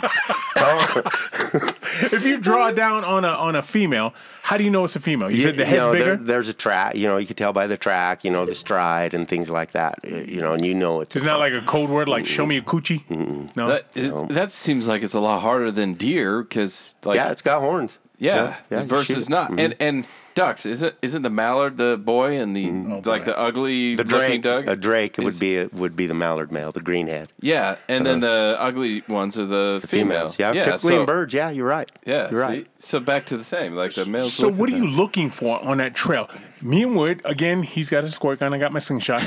Calm. 0.55 1.03
if 2.13 2.25
you 2.25 2.39
draw 2.39 2.71
down 2.71 3.05
on 3.05 3.25
a 3.25 3.29
on 3.29 3.57
a 3.57 3.63
female, 3.63 4.13
how 4.43 4.57
do 4.57 4.65
you 4.65 4.71
know 4.71 4.85
it's 4.85 4.97
a 4.97 5.01
female? 5.01 5.31
You 5.31 5.41
said 5.41 5.57
the 5.57 5.61
You 5.63 5.67
head's 5.67 5.87
know, 5.87 5.93
bigger. 5.93 6.05
there- 6.17 6.27
there's 6.27 6.49
a 6.49 6.53
track. 6.55 6.97
You 6.97 7.09
know, 7.09 7.17
you 7.17 7.27
can 7.27 7.37
tell 7.37 7.53
by 7.53 7.67
the 7.67 7.77
track. 7.77 8.25
You 8.25 8.31
know, 8.31 8.45
the 8.45 8.55
stride 8.55 9.15
and 9.15 9.27
things 9.29 9.49
like 9.49 9.73
that. 9.73 9.99
You 10.05 10.41
know, 10.41 10.53
and 10.53 10.65
you 10.67 10.75
know 10.75 11.01
it's. 11.01 11.17
It's 11.17 11.25
not 11.25 11.39
like 11.39 11.53
a 11.53 11.61
code 11.63 11.89
word 11.91 12.09
like 12.09 12.27
"show 12.27 12.45
me 12.47 12.57
a 12.59 12.63
coochie." 12.63 13.57
No, 13.57 13.69
That, 13.69 13.87
it, 13.95 14.29
that 14.35 14.53
seems 14.53 14.87
like 14.87 15.03
it's 15.03 15.15
a 15.15 15.21
lot 15.21 15.41
harder 15.41 15.71
than 15.71 15.95
deer 15.95 16.43
because, 16.43 16.95
like, 17.05 17.17
yeah, 17.17 17.31
it's 17.31 17.43
got 17.43 17.61
horns. 17.61 17.99
yeah, 18.19 18.57
yeah, 18.71 18.83
you 18.83 18.87
versus 18.87 19.25
shoot. 19.27 19.33
Mm-hmm. 19.33 19.55
not. 19.57 19.61
And 19.65 19.77
and 19.81 20.07
ducks 20.35 20.65
isn't 20.67 20.95
isn't 21.03 21.23
the 21.23 21.31
mallard 21.31 21.77
the 21.77 21.97
boy 22.03 22.39
and 22.41 22.57
the 22.57 22.71
like 23.09 23.25
the 23.25 23.37
ugly 23.39 23.97
Mm-hmm. 23.97 23.97
The 24.09 24.17
looking 24.17 24.41
drake, 24.41 24.43
duck? 24.43 24.67
a 24.67 24.77
drake 24.77 25.19
Is- 25.19 25.25
would 25.25 25.39
be 25.39 25.59
a, 25.59 25.69
would 25.73 25.97
be 25.97 26.07
the 26.07 26.15
mallard 26.15 26.51
male, 26.53 26.73
the 26.73 26.81
green 26.81 27.07
head. 27.09 27.33
yeah, 27.41 27.77
and 27.89 28.05
then 28.07 28.21
the 28.21 28.57
ugly 28.59 29.03
ones 29.09 29.39
are 29.39 29.47
the, 29.47 29.83
females. 29.87 30.39
Yeah, 30.39 30.53
yeah, 30.53 30.65
typically 30.65 30.93
so, 30.95 31.01
in 31.01 31.07
birds. 31.07 31.35
Yeah, 31.35 31.51
you're 31.51 31.67
right. 31.67 31.91
Yeah, 32.07 32.31
you're 32.31 32.41
right. 32.41 32.65
see? 32.79 32.87
So 32.89 33.01
back 33.01 33.27
to 33.27 33.37
the 33.37 33.45
same, 33.45 33.75
like 33.75 33.93
the 33.95 34.07
males. 34.07 34.33
So 34.33 34.49
look 34.49 34.59
what 34.59 34.69
at 34.71 34.75
are 34.75 34.79
you 34.79 34.87
them. 34.87 34.97
looking 34.97 35.31
for 35.31 35.63
on 35.65 35.79
that 35.79 35.95
trail? 35.95 36.29
Me 36.63 36.83
and 36.83 36.95
Wood, 36.97 37.23
again, 37.25 37.63
he's 37.63 37.89
got 37.91 38.05
his 38.05 38.15
squirt 38.15 38.41
gun, 38.41 38.53
I 38.53 38.59
got 38.59 38.73
my 38.73 38.79
slingshot. 38.79 39.23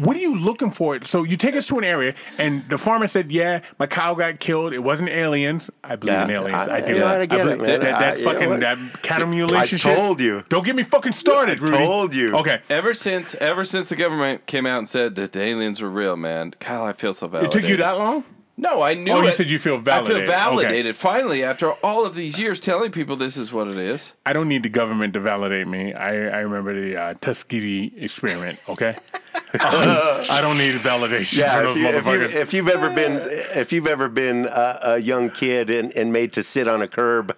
what 0.00 0.16
are 0.16 0.20
you 0.20 0.38
looking 0.38 0.70
for? 0.70 1.02
So 1.04 1.24
you 1.24 1.36
take 1.36 1.56
us 1.56 1.66
to 1.66 1.78
an 1.78 1.84
area, 1.84 2.14
and 2.38 2.68
the 2.68 2.78
farmer 2.78 3.06
said, 3.06 3.32
"Yeah, 3.32 3.60
my 3.78 3.86
cow 3.86 4.14
got 4.14 4.38
killed. 4.40 4.72
It 4.72 4.80
wasn't 4.82 5.10
aliens. 5.10 5.70
I 5.82 5.96
believe 5.96 6.14
Yeah, 6.14 6.24
in 6.24 6.30
aliens. 6.30 6.68
I, 6.68 6.76
I- 6.76 6.80
do. 6.80 6.92
you 6.94 6.98
know 7.00 7.06
what, 7.06 7.20
I 7.20 7.26
get 7.26 7.38
believe 7.42 7.54
it, 7.62 7.66
that, 7.66 7.66
man. 7.66 7.80
that, 7.80 7.98
that 7.98 8.02
I- 8.02 8.18
you 8.18 8.24
know 8.24 8.32
fucking 8.32 8.48
what? 8.50 8.60
that 8.60 9.02
cattle 9.02 9.28
mutilation 9.28 9.76
I 9.76 9.78
shit. 9.78 9.96
told 9.96 10.20
you. 10.20 10.44
Don't 10.48 10.64
get 10.64 10.76
me 10.76 10.82
fucking 10.82 11.12
started, 11.12 11.60
Rudy. 11.60 11.74
I 11.76 11.84
told 11.84 12.14
you. 12.14 12.34
Okay. 12.36 12.60
Ever 12.70 12.94
since, 12.94 13.34
ever 13.36 13.64
since 13.64 13.88
the 13.88 13.96
government 13.96 14.46
came 14.46 14.66
out 14.66 14.78
and 14.78 14.88
said 14.88 15.14
that 15.16 15.32
the 15.32 15.40
aliens 15.42 15.80
were 15.80 15.90
real, 15.90 16.16
man, 16.16 16.52
Kyle, 16.60 16.84
I 16.84 16.92
feel 16.92 17.14
so 17.14 17.26
It 17.26 17.30
validated. 17.30 17.60
took 17.60 17.68
you 17.70 17.76
that 17.78 17.98
long? 17.98 18.24
No, 18.58 18.80
I 18.82 18.94
knew 18.94 19.12
Oh, 19.12 19.20
you 19.22 19.28
it. 19.28 19.36
said 19.36 19.50
you 19.50 19.58
feel 19.58 19.76
validated. 19.76 20.22
I 20.22 20.26
validated. 20.26 20.26
feel 20.26 20.34
Okay. 20.34 20.64
validated. 20.72 20.96
Finally, 20.96 21.44
after 21.44 21.72
all 21.72 22.06
of 22.06 22.14
these 22.14 22.38
years 22.38 22.58
telling 22.58 22.90
people 22.90 23.14
this 23.14 23.36
is 23.36 23.52
what 23.52 23.68
it 23.68 23.76
is. 23.76 24.14
I 24.24 24.32
don't 24.32 24.48
need 24.48 24.62
the 24.62 24.70
government 24.70 25.12
to 25.14 25.20
validate 25.20 25.68
me. 25.68 25.92
I, 25.92 26.38
I 26.38 26.40
remember 26.40 26.72
the 26.80 26.96
uh, 26.96 27.14
Tuskegee 27.20 27.92
experiment. 27.98 28.58
Okay. 28.68 28.96
I 29.60 30.38
don't 30.40 30.56
need 30.58 30.74
validation 30.76 31.38
Yeah, 31.38 31.60
from 31.60 31.66
if, 31.68 31.74
those 31.74 31.76
you, 31.76 31.86
if, 31.88 31.94
you, 31.94 32.00
motherfuckers. 32.00 32.34
if 32.34 32.54
you've 32.54 32.68
ever 32.68 32.90
been 32.90 33.20
if 33.60 33.72
you've 33.72 33.86
ever 33.86 34.08
been 34.08 34.46
a, 34.46 34.78
a 34.82 34.98
young 34.98 35.30
kid 35.30 35.68
and, 35.70 35.94
and 35.96 36.12
made 36.12 36.32
to 36.34 36.42
sit 36.42 36.66
on 36.68 36.80
a 36.82 36.88
curb, 36.88 37.36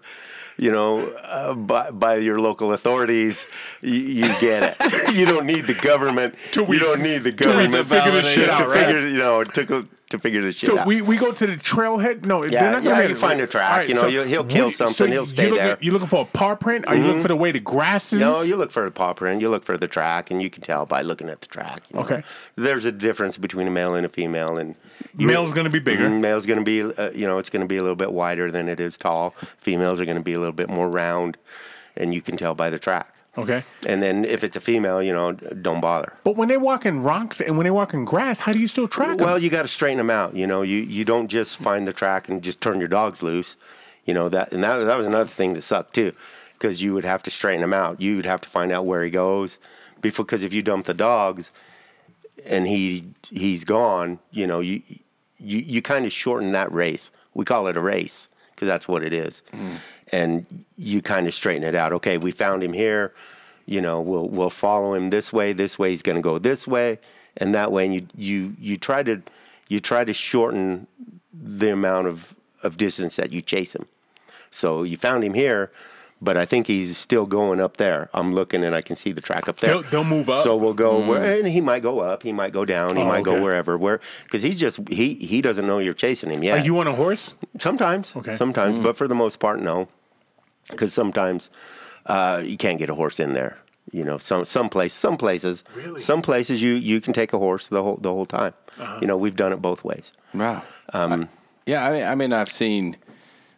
you 0.56 0.70
know, 0.70 1.00
uh, 1.24 1.54
by, 1.54 1.90
by 1.90 2.16
your 2.16 2.38
local 2.40 2.72
authorities, 2.72 3.44
you, 3.82 3.94
you 3.94 4.40
get 4.40 4.76
it. 4.80 5.14
you 5.16 5.26
don't 5.26 5.46
need 5.46 5.66
the 5.66 5.74
government. 5.74 6.36
Till 6.52 6.64
we- 6.66 6.76
you 6.76 6.82
don't 6.82 7.00
need 7.02 7.24
the 7.24 7.32
till 7.32 7.56
we 7.56 7.64
government 7.64 7.86
figure 7.88 8.12
this 8.12 8.28
shit 8.32 8.46
to 8.46 8.52
out, 8.52 8.68
right? 8.68 8.86
figure. 8.86 9.06
You 9.08 9.18
know, 9.18 9.40
it 9.40 9.52
took 9.54 9.70
a, 9.70 9.86
to 10.10 10.18
figure 10.18 10.40
this 10.40 10.56
shit 10.56 10.70
So 10.70 10.78
out. 10.78 10.86
we, 10.86 11.02
we 11.02 11.16
go 11.16 11.32
to 11.32 11.46
the 11.46 11.56
trailhead. 11.56 12.24
No, 12.24 12.42
Yeah, 12.44 12.62
they're 12.62 12.72
not 12.72 12.82
gonna 12.84 13.02
yeah, 13.02 13.08
you 13.08 13.14
find 13.14 13.40
a 13.40 13.46
track, 13.46 13.70
right, 13.78 13.88
you 13.88 13.94
know, 13.94 14.06
you- 14.06 14.22
he'll 14.22 14.44
kill 14.44 14.70
something, 14.70 15.12
he'll 15.12 15.22
you 15.22 15.26
stay 15.28 15.44
looking, 15.50 15.56
there. 15.58 15.74
Mm-hmm. 15.76 15.84
You 15.84 15.92
looking 15.92 16.08
for 16.08 16.22
a 16.22 16.24
paw 16.24 16.54
print? 16.54 16.86
Are 16.88 16.96
you 16.96 17.02
looking 17.04 17.20
for 17.22 17.28
the 17.28 17.36
way 17.36 17.52
the 17.52 17.60
grass 17.60 18.12
is? 18.12 18.20
no, 18.20 18.40
you 18.42 18.56
look 18.56 18.70
for 18.72 18.84
the 18.84 18.90
paw 18.90 19.12
print. 19.12 19.40
You 19.42 19.48
look 19.48 19.64
for 19.64 19.76
the 19.76 19.88
track, 19.88 20.30
and 20.30 20.40
you 20.42 20.48
can 20.50 20.62
tell 20.62 20.86
by 20.86 21.02
looking 21.02 21.28
at 21.28 21.40
the 21.42 21.46
track. 21.48 21.82
you 21.90 21.96
know. 21.98 22.04
Okay. 22.04 22.22
There's 22.56 22.84
a 22.86 22.92
difference 22.92 23.36
between 23.36 23.66
a 23.66 23.70
male 23.70 23.94
and 23.94 24.06
a 24.06 24.08
female, 24.08 24.56
and 24.56 24.74
you- 25.16 25.26
Male's 25.26 25.52
gonna 25.52 25.68
be 25.70 25.78
bigger. 25.78 26.08
Mhm, 26.08 26.20
Male's 26.20 26.46
going 26.46 26.58
to 26.58 26.64
be, 26.64 26.80
uh, 26.82 27.10
you 27.12 27.26
know, 27.26 27.38
it's 27.38 27.50
going 27.50 27.62
to 27.62 27.68
be 27.68 27.76
a 27.76 27.82
little 27.82 27.96
bit 27.96 28.12
wider 28.12 28.50
than 28.50 28.68
it 28.68 28.80
is 28.80 28.96
tall. 28.96 29.34
Females 29.58 30.00
are 30.00 30.04
going 30.06 30.16
to 30.16 30.22
be 30.24 30.32
a 30.32 30.38
little 30.38 30.52
bit 30.54 30.68
more 30.70 30.88
round, 30.88 31.36
and 31.96 32.14
you 32.14 32.22
can 32.22 32.36
tell 32.36 32.54
by 32.54 32.70
the 32.70 32.78
track. 32.78 33.12
Okay. 33.38 33.62
And 33.86 34.02
then 34.02 34.24
if 34.24 34.42
it's 34.42 34.56
a 34.56 34.60
female, 34.60 35.02
you 35.02 35.12
know, 35.12 35.32
don't 35.32 35.80
bother. 35.80 36.12
But 36.24 36.36
when 36.36 36.48
they 36.48 36.56
walk 36.56 36.84
in 36.84 37.02
rocks 37.02 37.40
and 37.40 37.56
when 37.56 37.64
they 37.64 37.70
walk 37.70 37.94
in 37.94 38.04
grass, 38.04 38.40
how 38.40 38.52
do 38.52 38.58
you 38.58 38.66
still 38.66 38.88
track 38.88 39.18
them? 39.18 39.26
Well, 39.26 39.38
you 39.38 39.48
got 39.48 39.62
to 39.62 39.68
straighten 39.68 39.98
them 39.98 40.10
out. 40.10 40.34
You 40.34 40.46
know, 40.46 40.62
you 40.62 40.78
you 40.78 41.04
don't 41.04 41.28
just 41.28 41.56
find 41.56 41.86
the 41.86 41.92
track 41.92 42.28
and 42.28 42.42
just 42.42 42.60
turn 42.60 42.80
your 42.80 42.88
dogs 42.88 43.22
loose. 43.22 43.56
You 44.04 44.14
know 44.14 44.28
that, 44.30 44.52
and 44.52 44.64
that 44.64 44.78
that 44.78 44.96
was 44.96 45.06
another 45.06 45.28
thing 45.28 45.54
that 45.54 45.62
sucked 45.62 45.94
too, 45.94 46.12
because 46.54 46.82
you 46.82 46.94
would 46.94 47.04
have 47.04 47.22
to 47.24 47.30
straighten 47.30 47.62
him 47.62 47.74
out. 47.74 48.00
You 48.00 48.16
would 48.16 48.26
have 48.26 48.40
to 48.40 48.48
find 48.48 48.72
out 48.72 48.86
where 48.86 49.04
he 49.04 49.10
goes, 49.10 49.58
before 50.00 50.24
because 50.24 50.42
if 50.42 50.52
you 50.52 50.62
dump 50.62 50.86
the 50.86 50.94
dogs, 50.94 51.50
and 52.46 52.66
he 52.66 53.04
he's 53.30 53.64
gone, 53.64 54.18
you 54.30 54.46
know, 54.46 54.60
you 54.60 54.82
you 55.38 55.58
you 55.58 55.82
kind 55.82 56.06
of 56.06 56.12
shorten 56.12 56.52
that 56.52 56.72
race. 56.72 57.10
We 57.34 57.44
call 57.44 57.66
it 57.68 57.76
a 57.76 57.80
race 57.80 58.30
because 58.50 58.66
that's 58.66 58.88
what 58.88 59.04
it 59.04 59.12
is, 59.12 59.42
mm. 59.52 59.76
And 60.12 60.64
you 60.76 61.02
kind 61.02 61.26
of 61.26 61.34
straighten 61.34 61.62
it 61.64 61.74
out. 61.74 61.92
Okay, 61.94 62.18
we 62.18 62.30
found 62.30 62.62
him 62.62 62.72
here. 62.72 63.12
You 63.66 63.80
know, 63.80 64.00
we'll 64.00 64.28
we'll 64.28 64.50
follow 64.50 64.94
him 64.94 65.10
this 65.10 65.32
way. 65.32 65.52
This 65.52 65.78
way 65.78 65.90
he's 65.90 66.02
going 66.02 66.16
to 66.16 66.22
go 66.22 66.38
this 66.38 66.66
way, 66.66 66.98
and 67.36 67.54
that 67.54 67.70
way. 67.72 67.84
And 67.84 67.94
you 67.94 68.06
you 68.16 68.56
you 68.58 68.76
try 68.76 69.02
to 69.02 69.22
you 69.68 69.80
try 69.80 70.04
to 70.04 70.12
shorten 70.12 70.86
the 71.32 71.72
amount 71.72 72.06
of 72.06 72.34
of 72.62 72.76
distance 72.76 73.16
that 73.16 73.32
you 73.32 73.42
chase 73.42 73.74
him. 73.74 73.86
So 74.50 74.82
you 74.82 74.96
found 74.96 75.22
him 75.22 75.34
here, 75.34 75.70
but 76.22 76.38
I 76.38 76.46
think 76.46 76.66
he's 76.66 76.96
still 76.96 77.26
going 77.26 77.60
up 77.60 77.76
there. 77.76 78.08
I'm 78.14 78.34
looking 78.34 78.64
and 78.64 78.74
I 78.74 78.80
can 78.80 78.96
see 78.96 79.12
the 79.12 79.20
track 79.20 79.46
up 79.48 79.56
there. 79.60 79.74
They'll- 79.74 79.82
they'll 79.82 80.04
move 80.04 80.30
up? 80.30 80.42
So 80.42 80.56
we'll 80.56 80.72
go 80.74 81.02
hmm. 81.02 81.08
where, 81.08 81.38
and 81.38 81.46
he 81.46 81.60
might 81.60 81.82
go 81.82 82.00
up, 82.00 82.22
he 82.22 82.32
might 82.32 82.52
go 82.52 82.64
down, 82.64 82.96
he 82.96 83.02
Oh, 83.02 83.06
might 83.06 83.20
okay. 83.20 83.36
go 83.36 83.42
wherever. 83.42 83.76
Where 83.76 84.00
because 84.24 84.42
he's 84.42 84.58
just 84.58 84.80
he 84.88 85.14
he 85.14 85.42
doesn't 85.42 85.66
know 85.66 85.78
you're 85.78 85.92
chasing 85.94 86.30
him 86.30 86.42
yet. 86.42 86.60
Are 86.60 86.64
you 86.64 86.78
on 86.80 86.86
a 86.86 86.94
horse? 86.94 87.34
sometimes, 87.58 88.16
Okay. 88.16 88.34
sometimes, 88.34 88.78
hmm. 88.78 88.82
but 88.82 88.96
for 88.96 89.06
the 89.06 89.14
most 89.14 89.38
part, 89.38 89.60
no. 89.60 89.88
Because 90.70 90.92
sometimes 90.92 91.50
uh, 92.06 92.42
you 92.44 92.56
can't 92.56 92.78
get 92.78 92.90
a 92.90 92.94
horse 92.94 93.20
in 93.20 93.32
there. 93.32 93.58
You 93.90 94.04
know, 94.04 94.18
some 94.18 94.44
some 94.44 94.68
place, 94.68 94.92
some 94.92 95.16
places, 95.16 95.64
Really? 95.74 96.02
some 96.02 96.20
places 96.20 96.60
you 96.62 96.72
you 96.74 97.00
can 97.00 97.14
take 97.14 97.32
a 97.32 97.38
horse 97.38 97.68
the 97.68 97.82
whole 97.82 97.96
the 97.96 98.10
whole 98.12 98.26
time. 98.26 98.52
Uh-huh. 98.78 98.98
You 99.00 99.06
know, 99.06 99.16
we've 99.16 99.36
done 99.36 99.52
it 99.52 99.62
both 99.62 99.82
ways. 99.82 100.12
Wow. 100.34 100.62
Um, 100.92 101.28
yeah, 101.66 101.86
I 101.86 101.92
mean, 101.92 102.04
I 102.04 102.14
mean, 102.14 102.32
I've 102.34 102.50
seen, 102.50 102.96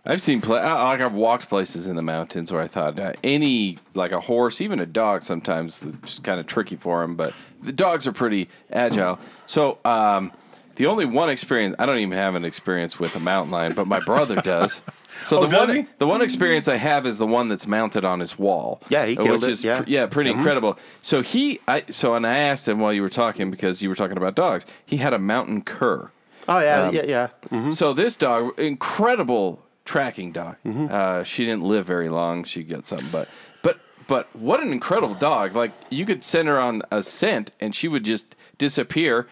I've 0.06 0.20
seen, 0.22 0.40
pla- 0.40 0.56
I- 0.58 0.82
like 0.84 1.00
I've 1.00 1.14
walked 1.14 1.48
places 1.48 1.86
in 1.86 1.96
the 1.96 2.02
mountains 2.02 2.50
where 2.52 2.60
I 2.62 2.68
thought 2.68 2.98
uh, 2.98 3.12
any 3.24 3.78
like 3.94 4.12
a 4.12 4.20
horse, 4.20 4.60
even 4.60 4.78
a 4.80 4.86
dog, 4.86 5.22
sometimes 5.24 5.82
it's 5.82 6.20
kind 6.20 6.38
of 6.40 6.46
tricky 6.46 6.76
for 6.76 7.02
them, 7.02 7.16
but 7.16 7.34
the 7.62 7.72
dogs 7.72 8.06
are 8.06 8.12
pretty 8.12 8.48
agile. 8.72 9.18
So 9.46 9.78
um, 9.84 10.32
the 10.80 10.86
only 10.86 11.04
one 11.04 11.28
experience, 11.28 11.76
I 11.78 11.84
don't 11.84 11.98
even 11.98 12.16
have 12.16 12.34
an 12.34 12.44
experience 12.46 12.98
with 12.98 13.14
a 13.14 13.20
mountain 13.20 13.50
lion, 13.52 13.74
but 13.74 13.86
my 13.86 14.00
brother 14.00 14.36
does. 14.36 14.80
So 15.22 15.40
Oh, 15.40 15.46
the 15.46 15.54
one, 15.54 15.76
he? 15.76 15.86
the 15.98 16.06
one 16.06 16.22
experience 16.22 16.66
I 16.66 16.76
have 16.76 17.06
is 17.06 17.18
the 17.18 17.26
one 17.26 17.48
that's 17.48 17.66
mounted 17.66 18.06
on 18.06 18.20
his 18.20 18.38
wall. 18.38 18.80
Yeah, 18.88 19.04
he 19.04 19.18
uh, 19.18 19.22
killed 19.22 19.42
which 19.42 19.50
it, 19.50 19.52
is 19.52 19.62
yeah. 19.64 19.82
pr- 19.82 19.84
yeah, 19.86 20.06
pretty 20.06 20.30
incredible. 20.30 20.78
So 21.02 21.20
he, 21.20 21.60
I 21.68 21.82
so 21.90 22.14
and 22.14 22.26
I 22.26 22.38
asked 22.38 22.66
him 22.66 22.78
while 22.78 22.90
you 22.94 23.02
were 23.02 23.10
talking 23.10 23.50
because 23.50 23.82
you 23.82 23.90
were 23.90 23.94
talking 23.94 24.16
about 24.16 24.34
dogs. 24.34 24.64
He 24.86 24.96
had 24.96 25.12
a 25.12 25.18
mountain 25.18 25.60
cur. 25.60 26.10
Oh 26.48 26.58
yeah, 26.60 26.84
Um, 26.86 26.94
yeah, 26.94 27.04
yeah. 27.04 27.28
Mhm. 27.50 27.70
So 27.70 27.92
this 27.92 28.16
dog, 28.16 28.58
incredible 28.58 29.62
tracking 29.84 30.32
dog. 30.32 30.56
Mm-hmm. 30.64 30.86
Uh, 30.90 31.22
she 31.24 31.44
didn't 31.44 31.64
live 31.64 31.84
very 31.86 32.08
long. 32.08 32.44
She 32.44 32.62
got 32.62 32.86
something, 32.86 33.08
but 33.12 33.28
but 33.62 33.78
but 34.06 34.34
what 34.34 34.60
an 34.62 34.72
incredible 34.72 35.16
dog! 35.16 35.54
Like 35.54 35.72
you 35.90 36.06
could 36.06 36.24
send 36.24 36.48
her 36.48 36.58
on 36.58 36.80
a 36.90 37.02
scent, 37.02 37.50
and 37.60 37.74
she 37.74 37.88
would 37.88 38.04
just 38.04 38.34
disappear. 38.56 39.28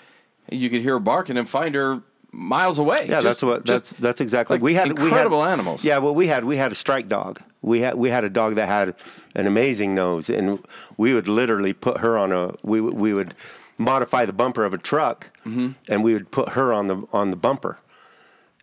You 0.50 0.70
could 0.70 0.82
hear 0.82 0.94
her 0.94 0.98
barking 1.00 1.36
and 1.36 1.48
find 1.48 1.74
her 1.74 2.02
miles 2.32 2.78
away. 2.78 2.98
Yeah, 3.08 3.20
Just- 3.20 3.24
that's 3.24 3.42
what 3.42 3.66
that's 3.66 3.92
that's 3.94 4.20
exactly. 4.20 4.54
like 4.54 4.62
we 4.62 4.74
had 4.74 4.88
incredible 4.88 5.38
we 5.38 5.44
had, 5.44 5.52
animals. 5.52 5.84
Yeah, 5.84 5.98
well, 5.98 6.14
we 6.14 6.26
had 6.28 6.44
we 6.44 6.56
had 6.56 6.72
a 6.72 6.74
strike 6.74 7.08
dog. 7.08 7.40
We 7.62 7.80
had 7.80 7.94
we 7.96 8.10
had 8.10 8.24
a 8.24 8.30
dog 8.30 8.54
that 8.56 8.66
had 8.68 8.94
an 9.34 9.46
amazing 9.46 9.94
nose, 9.94 10.28
and 10.30 10.58
we 10.96 11.14
would 11.14 11.28
literally 11.28 11.72
put 11.72 11.98
her 11.98 12.16
on 12.18 12.32
a 12.32 12.52
we 12.62 12.80
would- 12.80 12.94
we 12.94 13.12
would 13.14 13.34
modify 13.78 14.24
the 14.26 14.32
bumper 14.32 14.64
of 14.64 14.74
a 14.74 14.78
truck, 14.78 15.30
Mm-hmm. 15.46 15.70
and 15.88 16.02
we 16.04 16.12
would 16.12 16.30
put 16.30 16.50
her 16.50 16.72
on 16.72 16.88
the 16.88 17.02
on 17.12 17.30
the 17.30 17.36
bumper, 17.36 17.78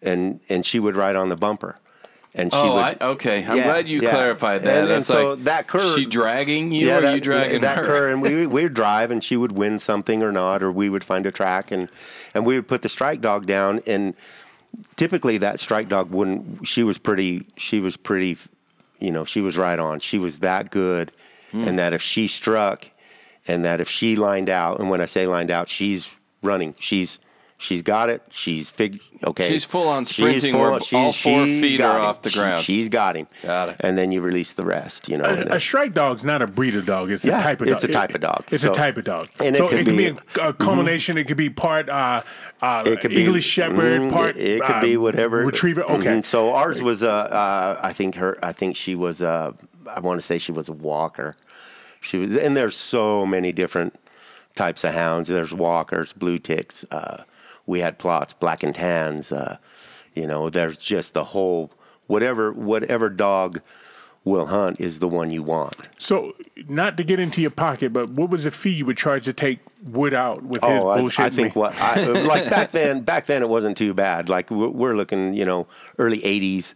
and 0.02 0.39
and 0.50 0.65
she 0.65 0.80
would 0.80 0.95
ride 0.95 1.15
on 1.15 1.30
the 1.30 1.36
bumper, 1.36 1.78
and 2.36 2.52
she 2.54 2.60
Oh, 2.60 2.76
would. 2.76 2.84
I, 2.84 2.95
okay. 3.02 3.43
I'm 3.43 3.58
Yeah, 3.58 3.63
glad 3.63 3.88
you 3.88 4.02
yeah. 4.02 4.12
clarified 4.12 4.62
that. 4.63 4.78
And- 4.84 4.91
and 4.91 5.04
so 5.06 5.32
like 5.36 5.45
that 5.45 5.67
cur- 5.67 5.95
she 5.95 6.06
dragging 6.06 6.71
you, 6.71 6.86
yeah, 6.88 6.98
or 6.98 7.02
that, 7.02 7.13
you 7.15 7.21
dragging 7.21 7.62
that 7.62 7.78
her? 7.80 7.86
cur, 7.86 8.10
and 8.12 8.21
we 8.21 8.45
we 8.45 8.63
would 8.63 8.74
drive, 8.74 9.10
and 9.10 9.24
she 9.24 9.36
would 9.38 9.54
win 9.54 9.80
something 9.80 10.21
or 10.21 10.32
not, 10.32 10.62
or 10.62 10.71
we 10.71 10.89
would 10.89 11.04
find 11.04 11.26
a 11.26 11.32
track, 11.32 11.71
and 11.71 11.89
and 12.34 12.45
we 12.45 12.56
would 12.56 12.67
put 12.67 12.82
the 12.84 12.89
strike 12.89 13.21
dog 13.21 13.45
down, 13.48 13.82
and 13.88 14.13
typically 14.95 15.38
that 15.39 15.60
strike 15.60 15.88
dog 15.89 16.12
wouldn't. 16.12 16.67
She 16.67 16.84
was 16.84 16.98
pretty. 16.98 17.45
She 17.58 17.80
was 17.80 17.98
pretty. 17.98 18.38
You 19.00 19.12
know, 19.12 19.26
she 19.26 19.41
was 19.41 19.58
right 19.58 19.78
on. 19.80 20.00
She 20.00 20.17
was 20.17 20.39
that 20.39 20.71
good, 20.71 21.12
Hmm. 21.52 21.67
and 21.67 21.80
that 21.80 21.93
if 21.93 22.02
she 22.02 22.28
struck, 22.28 22.86
and 23.48 23.63
that 23.65 23.80
if 23.82 23.89
she 23.89 24.15
lined 24.15 24.50
out, 24.50 24.80
and 24.80 24.89
when 24.89 25.02
I 25.02 25.06
say 25.06 25.28
lined 25.28 25.52
out, 25.52 25.69
she's 25.69 26.12
running. 26.41 26.76
She's 26.80 27.19
she's 27.65 27.82
got 27.82 28.10
it. 28.10 28.21
She's 28.30 28.69
fig. 28.69 29.01
Okay, 29.23 29.49
She's 29.49 29.63
full 29.63 29.88
on 29.88 30.06
sprinting. 30.06 30.34
She's 30.36 30.43
sprinting 30.43 30.62
where 30.62 30.71
all 31.04 31.12
four 31.12 31.45
feet 31.45 31.82
are 31.82 31.97
him. 31.97 32.01
off 32.06 32.21
the 32.21 32.30
She- 32.30 32.39
ground. 32.39 32.63
she's 32.63 32.89
got 32.89 33.15
him. 33.17 33.28
Got 33.43 33.69
it. 33.69 33.78
And 33.80 33.97
then 33.97 34.12
you 34.12 34.21
release 34.21 34.54
the 34.54 34.63
rest. 34.63 35.10
You 35.10 35.17
know. 35.17 35.25
A, 35.25 35.36
then- 35.36 35.51
a 35.51 35.60
strike 35.60 35.93
dog's 35.93 36.23
not 36.23 36.41
a 36.41 36.47
breed 36.47 36.75
of 36.75 36.86
dog. 36.86 37.12
It's 37.12 37.25
Yeah, 37.25 37.39
a 37.39 37.41
type 37.41 37.62
of 37.62 37.67
dog. 37.67 37.73
it's 37.75 37.84
dog. 37.84 37.89
a 37.89 37.93
type 37.93 38.15
of 38.15 38.21
dog. 38.21 38.43
It's 38.51 38.63
So- 38.63 38.71
a 38.71 38.73
type 38.73 38.97
of 38.97 39.04
dog. 39.04 39.30
and 39.39 39.56
it 39.56 39.60
so 39.60 39.67
could 39.67 39.80
it 39.80 39.86
could 39.86 39.97
be, 39.97 40.12
be- 40.12 40.17
a, 40.41 40.49
a 40.49 40.54
culmination. 40.54 41.17
It 41.17 41.25
could 41.25 41.38
be 41.38 41.49
part 41.49 41.89
uh, 41.89 42.21
uh, 42.62 42.82
It 42.86 43.01
could 43.01 43.12
be 43.12 43.23
English 43.23 43.45
Shepherd, 43.45 44.01
Mhm, 44.01 44.12
part 44.13 44.36
It, 44.38 44.47
it 44.58 44.62
could 44.62 44.75
uh, 44.75 44.82
be 44.82 44.95
whatever 44.97 45.38
retriever. 45.45 45.84
Okay, 45.84 46.08
Mhm. 46.21 46.25
So 46.25 46.54
ours 46.54 46.82
was 46.82 47.04
uh, 47.04 47.10
uh, 47.10 47.80
I 47.84 47.91
think 47.93 48.15
her. 48.15 48.38
I 48.43 48.51
think 48.54 48.75
she 48.75 48.95
was. 48.95 49.21
Uh, 49.21 49.51
I 49.93 49.99
want 49.99 50.19
to 50.19 50.25
say 50.25 50.38
she 50.38 50.51
was 50.51 50.69
a 50.69 50.73
walker. 50.73 51.36
She 52.01 52.17
was, 52.17 52.36
and 52.38 52.56
there's 52.56 52.75
so 52.75 53.25
many 53.25 53.51
different 53.51 53.99
types 54.56 54.84
of 54.84 54.93
hounds. 54.93 55.28
There's 55.30 55.54
walkers, 55.54 56.13
blue 56.13 56.38
ticks. 56.38 56.86
Uh, 56.91 57.23
we 57.65 57.80
had 57.80 57.97
Plotts, 57.99 58.34
black 58.39 58.63
and 58.63 58.73
tans. 58.75 59.32
Uh, 59.32 59.58
you 60.13 60.28
know, 60.28 60.49
there's 60.49 60.78
just 60.78 61.13
the 61.13 61.23
whole 61.25 61.71
whatever 62.08 62.51
whatever 62.51 63.10
dog 63.10 63.62
will 64.23 64.47
hunt 64.47 64.82
is 64.82 64.97
the 64.99 65.08
one 65.08 65.30
you 65.30 65.43
want. 65.43 65.75
So, 65.99 66.34
not 66.67 66.97
to 66.97 67.04
get 67.04 67.19
into 67.19 67.41
your 67.41 67.51
pocket, 67.51 67.93
but 67.93 68.10
what 68.10 68.30
was 68.32 68.43
the 68.43 68.49
fee 68.51 68.71
you 68.71 68.86
would 68.88 68.97
charge 68.97 69.25
to 69.25 69.34
take 69.34 69.60
Wood 69.84 70.15
out 70.15 70.41
with 70.41 70.63
his 70.63 70.82
Oh, 70.82 70.89
I, 70.89 70.97
bullshit? 70.97 71.25
I 71.25 71.30
think 71.30 71.56
what 71.56 71.75
I, 71.80 72.04
like 72.06 72.49
back 72.49 72.71
then. 72.71 73.01
Back 73.01 73.28
then, 73.28 73.43
it 73.43 73.49
wasn't 73.49 73.78
too 73.78 73.93
bad. 73.93 74.28
Like 74.30 74.49
we're, 74.49 74.69
we're 74.69 74.95
looking, 74.95 75.36
you 75.36 75.45
know, 75.45 75.67
early 75.99 76.21
'80s, 76.21 76.73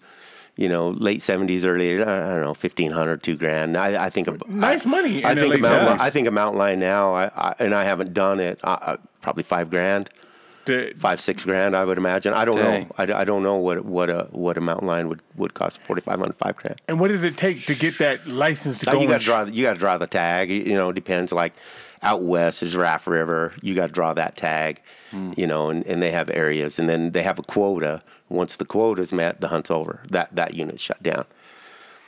you 0.58 0.69
know, 0.69 0.89
late 0.89 1.21
'70s, 1.21 1.65
early 1.65 1.99
I 1.99 2.06
don't 2.06 2.41
know, 2.43 2.54
fifteen 2.54 2.91
hundred, 2.91 3.23
two 3.23 3.36
grand. 3.36 3.75
I, 3.78 4.06
I 4.06 4.10
think 4.12 4.28
a, 4.28 4.38
Nice 4.47 4.86
I, 4.86 4.89
money 4.89 5.25
I 5.25 5.34
think 5.34 5.56
a 5.56 5.58
mountain, 5.58 5.99
I 5.99 6.10
think 6.12 6.28
a 6.28 6.32
mountain 6.32 6.60
lion 6.60 6.80
now. 6.80 7.15
I, 7.15 7.32
I 7.36 7.56
and 7.58 7.73
I 7.73 7.84
haven't 7.84 8.13
done 8.13 8.39
it. 8.39 8.60
Uh, 8.63 8.78
uh, 8.80 8.97
probably 9.21 9.41
five 9.43 9.71
grand, 9.71 10.12
The- 10.69 10.93
five 10.97 11.19
six 11.19 11.43
grand. 11.43 11.75
I 11.75 11.84
would 11.84 11.97
imagine. 11.97 12.34
I 12.34 12.45
don't 12.45 12.55
Dang. 12.55 12.84
know. 12.84 12.95
I, 12.97 13.21
I 13.21 13.23
don't 13.25 13.43
know 13.43 13.55
what 13.55 13.84
what 13.86 14.10
a 14.10 14.27
what 14.32 14.58
a 14.58 14.62
mountain 14.62 14.88
lion 14.88 15.10
would 15.10 15.21
would 15.36 15.53
cost. 15.53 15.79
Forty 15.82 16.01
five 16.01 16.19
hundred, 16.19 16.38
five 16.38 16.55
grand. 16.55 16.79
and 16.88 16.99
what 16.99 17.10
does 17.10 17.23
it 17.23 17.38
take 17.38 17.65
to 17.65 17.75
get 17.75 17.97
that 17.99 18.25
license 18.27 18.79
to 18.79 18.86
Now 18.88 18.91
go? 18.93 19.01
you 19.01 19.08
got 19.08 19.19
to 19.19 19.25
draw. 19.25 19.43
You 19.45 19.63
got 19.65 19.73
to 19.73 19.79
draw 19.79 19.97
the 19.97 20.08
tag. 20.08 20.49
You 20.51 20.75
know, 20.75 20.91
depends. 20.91 21.32
Like 21.32 21.53
out 22.01 22.21
west 22.23 22.63
is 22.63 22.75
Raft 22.77 23.08
River. 23.08 23.53
You 23.62 23.75
got 23.75 23.88
to 23.88 23.93
draw 23.93 24.13
that 24.13 24.38
tag. 24.38 24.82
Hmm. 25.12 25.34
You 25.36 25.47
know, 25.47 25.69
and, 25.69 25.86
and 25.88 26.01
they 26.01 26.12
have 26.12 26.29
areas, 26.29 26.79
and 26.79 26.88
then 26.88 27.12
they 27.12 27.23
have 27.23 27.39
a 27.39 27.43
quota. 27.43 28.01
Once 28.29 28.55
the 28.58 28.65
quota 28.65 29.01
is 29.01 29.12
met, 29.12 29.41
the 29.41 29.47
hunt's 29.47 29.71
over. 29.71 30.01
That 30.10 30.36
that 30.36 30.53
unit's 30.53 30.82
shut 30.84 31.01
down, 31.01 31.25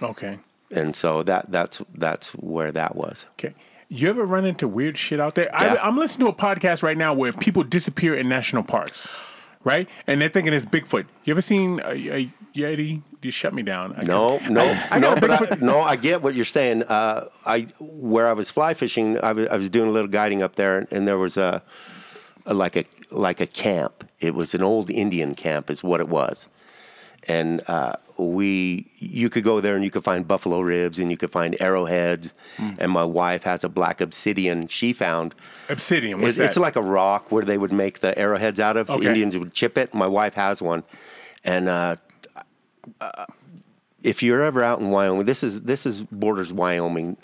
Okay, 0.03 0.37
and 0.71 0.95
so 0.95 1.23
that 1.23 1.51
that's 1.51 1.81
that's 1.95 2.29
where 2.35 2.71
that 2.71 2.95
was. 2.95 3.25
okay. 3.33 3.53
You 3.93 4.09
ever 4.09 4.23
run 4.25 4.45
into 4.45 4.69
weird 4.69 4.97
shit 4.97 5.19
out 5.19 5.35
there? 5.35 5.49
Yeah. 5.51 5.73
I, 5.73 5.85
I'm 5.87 5.97
listening 5.97 6.27
to 6.27 6.31
a 6.31 6.35
podcast 6.35 6.81
right 6.81 6.97
now 6.97 7.13
where 7.13 7.33
people 7.33 7.63
disappear 7.63 8.15
in 8.15 8.29
national 8.29 8.63
parks, 8.63 9.05
right? 9.65 9.89
And 10.07 10.21
they're 10.21 10.29
thinking 10.29 10.53
it's 10.53 10.63
Bigfoot. 10.63 11.07
You 11.25 11.31
ever 11.33 11.41
seen 11.41 11.81
a, 11.83 11.89
a 11.91 12.25
Yeti? 12.53 13.01
You 13.21 13.31
shut 13.31 13.53
me 13.53 13.63
down. 13.63 13.93
I 13.97 14.03
No, 14.05 14.39
guess- 14.39 14.49
no, 14.49 14.61
I, 14.61 14.87
I 14.91 14.99
no, 14.99 15.15
but 15.17 15.29
I, 15.51 15.55
no. 15.59 15.81
I 15.81 15.97
get 15.97 16.21
what 16.21 16.35
you're 16.35 16.45
saying. 16.45 16.83
Uh, 16.83 17.25
I 17.45 17.67
where 17.81 18.29
I 18.29 18.33
was 18.33 18.49
fly 18.49 18.73
fishing, 18.75 19.19
I 19.21 19.33
was, 19.33 19.47
I 19.49 19.57
was 19.57 19.69
doing 19.69 19.89
a 19.89 19.91
little 19.91 20.09
guiding 20.09 20.41
up 20.41 20.55
there, 20.55 20.87
and 20.89 21.05
there 21.05 21.17
was 21.17 21.35
a, 21.35 21.61
a 22.45 22.53
like 22.53 22.77
a 22.77 22.85
like 23.11 23.41
a 23.41 23.45
camp. 23.47 24.07
It 24.21 24.33
was 24.35 24.53
an 24.55 24.63
old 24.63 24.89
Indian 24.89 25.35
camp, 25.35 25.69
is 25.69 25.83
what 25.83 25.99
it 25.99 26.07
was, 26.07 26.47
and 27.27 27.61
uh, 27.67 27.97
we 28.29 28.87
you 28.97 29.29
could 29.29 29.43
go 29.43 29.61
there 29.61 29.75
and 29.75 29.83
you 29.83 29.91
could 29.91 30.03
find 30.03 30.27
buffalo 30.27 30.59
ribs 30.61 30.99
and 30.99 31.09
you 31.09 31.17
could 31.17 31.31
find 31.31 31.55
arrowheads. 31.59 32.33
Hmm. 32.57 32.71
And 32.79 32.91
my 32.91 33.03
wife 33.03 33.43
has 33.43 33.63
a 33.63 33.69
black 33.69 34.01
obsidian 34.01 34.67
she 34.67 34.93
found. 34.93 35.33
Obsidian. 35.69 36.19
What's 36.19 36.29
It's, 36.29 36.37
that? 36.37 36.43
it's 36.45 36.57
like 36.57 36.75
a 36.75 36.81
rock 36.81 37.31
where 37.31 37.43
they 37.43 37.57
would 37.57 37.71
make 37.71 37.99
the 37.99 38.17
arrowheads 38.17 38.59
out 38.59 38.77
of. 38.77 38.89
Okay. 38.89 39.01
The 39.03 39.07
Indians 39.09 39.37
would 39.37 39.53
chip 39.53 39.77
it. 39.77 39.93
My 39.93 40.07
wife 40.07 40.33
has 40.35 40.61
one, 40.61 40.83
and 41.43 41.67
uh, 41.67 41.95
uh, 42.99 43.25
if 44.03 44.23
you're 44.23 44.41
ever 44.43 44.63
out 44.63 44.79
in 44.79 44.89
Wyoming, 44.89 45.25
this 45.25 45.43
is 45.43 45.61
this 45.61 45.85
is 45.85 46.03
borders 46.03 46.51
Wyoming, 46.51 47.17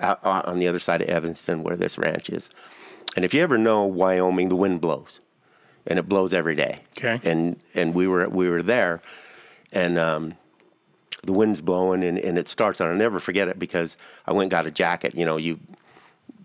out, 0.00 0.20
out 0.24 0.46
on 0.46 0.58
the 0.58 0.68
other 0.68 0.78
side 0.78 1.02
of 1.02 1.08
Evanston 1.08 1.62
where 1.62 1.76
this 1.76 1.98
ranch 1.98 2.30
is. 2.30 2.50
And 3.16 3.24
if 3.24 3.34
you 3.34 3.42
ever 3.42 3.58
know 3.58 3.84
Wyoming, 3.84 4.48
the 4.48 4.56
wind 4.56 4.80
blows, 4.80 5.20
and 5.86 5.98
it 5.98 6.08
blows 6.08 6.32
every 6.32 6.54
day. 6.54 6.80
Okay. 6.96 7.20
And 7.28 7.56
and 7.74 7.94
we 7.94 8.06
were 8.06 8.28
we 8.28 8.48
were 8.48 8.62
there, 8.62 9.02
and 9.72 9.98
um, 9.98 10.34
the 11.22 11.32
wind's 11.32 11.60
blowing 11.60 12.02
and, 12.02 12.18
and 12.18 12.36
it 12.38 12.48
starts 12.48 12.80
And 12.80 12.90
I'll 12.90 12.96
never 12.96 13.20
forget 13.20 13.48
it 13.48 13.58
because 13.58 13.96
I 14.26 14.32
went 14.32 14.44
and 14.44 14.50
got 14.50 14.66
a 14.66 14.70
jacket. 14.70 15.14
You 15.14 15.24
know, 15.24 15.36
you 15.36 15.58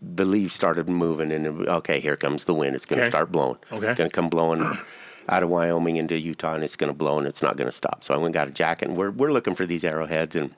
the 0.01 0.25
leaves 0.25 0.53
started 0.53 0.87
moving 0.87 1.31
and 1.31 1.67
okay, 1.67 1.99
here 1.99 2.15
comes 2.15 2.43
the 2.43 2.53
wind. 2.53 2.75
It's 2.75 2.85
going 2.85 2.99
to 2.99 3.05
Okay. 3.05 3.11
start 3.11 3.31
blowing. 3.31 3.57
Okay. 3.71 3.87
It's 3.89 3.97
Going 3.97 4.09
to 4.09 4.13
come 4.15 4.29
blowing 4.29 4.61
out 5.29 5.41
of 5.43 5.49
Wyoming 5.49 5.95
into 5.97 6.17
Utah 6.19 6.53
and 6.53 6.63
it's 6.63 6.75
going 6.75 6.91
to 6.91 6.97
blow 6.97 7.17
and 7.17 7.27
it's 7.27 7.41
not 7.41 7.57
going 7.57 7.67
to 7.67 7.75
stop. 7.75 8.03
So 8.03 8.13
I 8.13 8.17
went 8.17 8.27
and 8.27 8.33
got 8.35 8.47
a 8.47 8.51
jacket 8.51 8.87
and 8.89 8.97
we're 8.97 9.09
we're 9.11 9.31
looking 9.31 9.55
for 9.55 9.65
these 9.65 9.83
arrowheads 9.83 10.35
and 10.35 10.53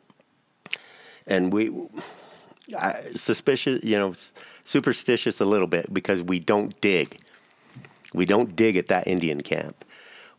and 1.25 1.53
we 1.53 1.71
I, 2.77 3.11
suspicious, 3.15 3.83
you 3.83 3.97
know, 3.97 4.13
superstitious 4.65 5.39
a 5.39 5.45
little 5.45 5.67
bit 5.67 5.91
because 5.93 6.21
we 6.21 6.39
don't 6.39 6.79
dig. 6.81 7.17
We 8.13 8.25
don't 8.25 8.55
dig 8.55 8.75
at 8.77 8.87
that 8.89 9.07
Indian 9.07 9.41
camp. 9.41 9.85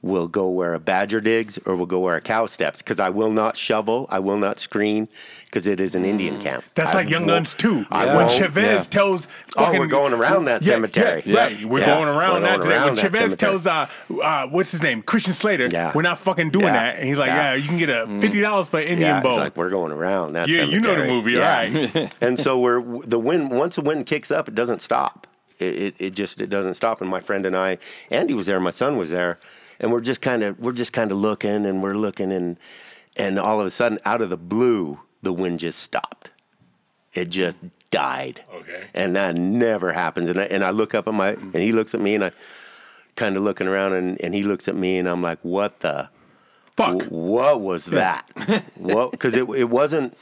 We'll 0.02 0.28
go 0.28 0.48
where 0.48 0.72
a 0.72 0.78
badger 0.80 1.20
digs 1.20 1.58
or 1.66 1.76
we'll 1.76 1.84
go 1.84 1.98
where 2.00 2.16
a 2.16 2.22
cow 2.22 2.46
steps 2.46 2.78
because 2.78 2.98
I 2.98 3.10
will 3.10 3.30
not 3.30 3.54
shovel. 3.54 4.06
I 4.08 4.18
will 4.18 4.38
not 4.38 4.58
screen 4.58 5.08
because 5.44 5.66
it 5.66 5.78
is 5.78 5.94
an 5.94 6.06
Indian 6.06 6.40
camp. 6.40 6.64
That's 6.74 6.92
I 6.94 7.00
like 7.00 7.10
Young 7.10 7.26
Guns 7.26 7.52
too. 7.52 7.84
I 7.90 8.16
when 8.16 8.28
Chavez 8.30 8.84
yeah. 8.86 8.90
tells, 8.90 9.28
Oh, 9.58 9.70
we're 9.78 9.86
going 9.86 10.14
around 10.14 10.46
that 10.46 10.62
Yeah, 10.62 10.72
cemetery. 10.72 11.22
yeah, 11.26 11.36
right, 11.36 11.64
we're 11.66 11.80
Yeah. 11.80 11.86
going 11.98 12.08
around 12.08 12.34
We're 12.42 12.48
that. 12.48 12.60
going 12.60 12.68
when 12.68 12.70
around 12.78 12.94
that 12.96 13.02
Chavez 13.02 13.20
cemetery. 13.32 13.36
tells, 13.36 13.66
uh, 13.66 13.86
uh, 14.22 14.46
what's 14.46 14.70
his 14.70 14.82
name, 14.82 15.02
Christian 15.02 15.34
Slater, 15.34 15.68
Yeah. 15.70 15.92
we're 15.94 16.00
not 16.00 16.16
fucking 16.16 16.48
doing 16.48 16.64
Yeah. 16.66 16.72
that, 16.72 16.96
and 16.98 17.06
he's 17.06 17.18
like, 17.18 17.28
yeah, 17.28 17.50
Yeah. 17.52 17.54
you 17.56 17.68
can 17.68 17.76
get 17.76 17.90
a 17.90 18.06
fifty 18.22 18.40
dollars 18.40 18.68
for 18.70 18.78
an 18.78 18.84
Indian 18.86 19.16
Yeah, 19.16 19.20
bow. 19.20 19.36
like 19.36 19.54
we're 19.54 19.68
going 19.68 19.92
around 19.92 20.32
that. 20.32 20.48
yeah, 20.48 20.62
you 20.62 20.80
know 20.80 20.94
the 20.94 21.04
movie, 21.04 21.32
Yeah. 21.32 21.40
all 21.40 21.72
right? 21.90 22.14
and 22.22 22.38
so 22.38 22.58
we're 22.58 22.82
the 23.02 23.18
wind. 23.18 23.50
Once 23.50 23.74
the 23.74 23.82
wind 23.82 24.06
kicks 24.06 24.30
up, 24.30 24.48
it 24.48 24.54
doesn't 24.54 24.80
stop. 24.80 25.26
It, 25.58 25.76
it 25.76 25.94
it 25.98 26.14
just 26.14 26.40
it 26.40 26.48
doesn't 26.48 26.72
stop. 26.72 27.02
And 27.02 27.10
my 27.10 27.20
friend 27.20 27.44
and 27.44 27.54
I, 27.54 27.76
Andy 28.10 28.32
was 28.32 28.46
there. 28.46 28.58
My 28.60 28.70
son 28.70 28.96
was 28.96 29.10
there, 29.10 29.38
and 29.80 29.90
we're 29.90 30.00
just 30.00 30.20
kind 30.20 30.42
of 30.42 30.58
we're 30.60 30.72
just 30.72 30.92
kind 30.92 31.10
of 31.10 31.18
looking 31.18 31.66
and 31.66 31.82
we're 31.82 31.94
looking 31.94 32.30
and 32.32 32.56
and 33.16 33.38
all 33.38 33.60
of 33.60 33.66
a 33.66 33.70
sudden, 33.70 33.98
out 34.04 34.22
of 34.22 34.30
the 34.30 34.36
blue, 34.36 35.00
the 35.22 35.32
wind 35.32 35.58
just 35.60 35.80
stopped. 35.80 36.30
It 37.12 37.28
just 37.28 37.56
died. 37.90 38.44
Okay. 38.54 38.84
And 38.94 39.16
that 39.16 39.34
never 39.34 39.92
happens. 39.92 40.28
And 40.30 40.38
I, 40.40 40.44
and 40.44 40.64
I 40.64 40.70
look 40.70 40.94
up 40.94 41.08
at 41.08 41.14
my 41.14 41.30
and 41.30 41.56
he 41.56 41.72
looks 41.72 41.92
at 41.94 42.00
me 42.00 42.14
and 42.14 42.24
I 42.24 42.30
kind 43.16 43.36
of 43.36 43.42
looking 43.42 43.66
around 43.66 43.94
and, 43.94 44.18
and 44.22 44.32
he 44.34 44.44
looks 44.44 44.68
at 44.68 44.76
me 44.76 44.98
and 44.98 45.08
I'm 45.08 45.20
like, 45.22 45.40
what 45.42 45.80
the 45.80 46.08
Fuck. 46.76 46.98
W- 46.98 47.10
What 47.10 47.60
was 47.60 47.86
that? 47.86 48.30
what? 48.76 49.10
Because 49.10 49.34
it 49.34 49.46
it 49.50 49.68
wasn't. 49.68 50.16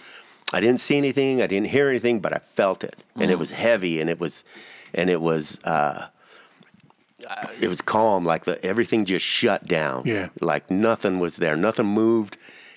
I 0.53 0.61
didn't 0.61 0.81
see 0.81 0.97
anything. 0.97 1.43
I 1.43 1.47
didn't 1.47 1.69
hear 1.69 1.91
anything, 1.91 2.21
but 2.21 2.33
I 2.33 2.39
felt 2.57 2.83
it, 2.83 2.97
and 3.17 3.31
it 3.31 3.39
was 3.39 3.51
heavy, 3.51 4.01
and 4.01 4.09
it 4.09 4.19
was, 4.19 4.45
and 4.95 5.11
it 5.11 5.21
was. 5.21 5.61
Uh, 5.63 6.07
it 7.61 7.69
was 7.69 7.81
calm, 7.81 8.25
like 8.25 8.45
the 8.45 8.63
everything 8.65 9.05
just 9.05 9.25
shut 9.25 9.67
down. 9.67 10.03
Yeah. 10.07 10.29
like 10.41 10.71
nothing 10.71 11.19
was 11.19 11.37
there, 11.37 11.57
nothing 11.57 11.87
moved, 11.87 12.37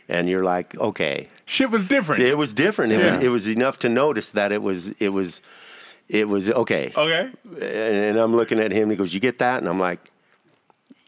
and 0.09 0.27
you're 0.29 0.43
like, 0.43 0.77
okay, 0.77 1.29
Shit 1.45 1.69
was 1.69 1.83
different. 1.85 2.21
it 2.23 2.37
was 2.37 2.53
different. 2.53 2.93
It 2.93 2.99
Yeah. 2.99 3.15
was 3.15 3.23
it 3.23 3.29
was 3.29 3.47
enough 3.47 3.79
to 3.79 3.89
notice 3.89 4.29
that 4.29 4.51
it 4.51 4.61
was 4.61 4.89
it 5.01 5.09
was 5.13 5.41
it 6.09 6.27
was 6.27 6.49
okay. 6.49 6.91
okay. 6.95 7.29
And, 7.45 7.61
and 7.63 8.17
I'm 8.17 8.35
looking 8.35 8.59
at 8.59 8.71
him. 8.71 8.83
And 8.83 8.91
he 8.91 8.97
goes, 8.97 9.13
"You 9.13 9.19
get 9.19 9.39
that?" 9.39 9.59
And 9.61 9.69
I'm 9.69 9.79
like, 9.79 9.99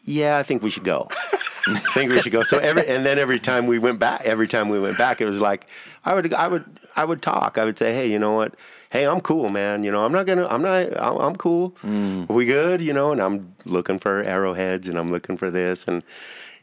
"Yeah, 0.04 0.38
I 0.38 0.42
think 0.42 0.62
we 0.62 0.70
should 0.70 0.84
go. 0.84 1.08
I 1.66 1.78
think 1.94 2.10
we 2.10 2.20
should 2.20 2.32
go." 2.32 2.42
So 2.42 2.58
every 2.58 2.86
and 2.86 3.04
then 3.04 3.18
every 3.18 3.38
time 3.38 3.66
we 3.66 3.78
went 3.78 3.98
back, 3.98 4.22
every 4.24 4.48
time 4.48 4.68
we 4.68 4.78
went 4.80 4.96
back, 4.98 5.20
it 5.20 5.26
was 5.26 5.40
like 5.40 5.66
I 6.04 6.14
would 6.14 6.32
I 6.32 6.48
would 6.48 6.64
I 6.96 7.04
would 7.04 7.20
talk. 7.22 7.58
I 7.58 7.64
would 7.64 7.76
say, 7.78 7.92
"Hey, 7.94 8.10
you 8.10 8.18
know 8.18 8.32
what? 8.34 8.54
Hey, 8.94 9.08
I'm 9.08 9.20
cool, 9.20 9.48
man. 9.48 9.82
You 9.82 9.90
know, 9.90 10.04
I'm 10.04 10.12
not 10.12 10.24
gonna. 10.24 10.46
I'm 10.46 10.62
not. 10.62 10.86
I'm, 11.02 11.16
I'm 11.18 11.34
cool. 11.36 11.74
Are 11.84 12.32
we 12.32 12.44
good? 12.44 12.80
You 12.80 12.92
know." 12.92 13.10
And 13.10 13.20
I'm 13.20 13.52
looking 13.64 13.98
for 13.98 14.22
arrowheads, 14.22 14.86
and 14.86 14.96
I'm 14.96 15.10
looking 15.10 15.36
for 15.36 15.50
this, 15.50 15.88
and 15.88 16.04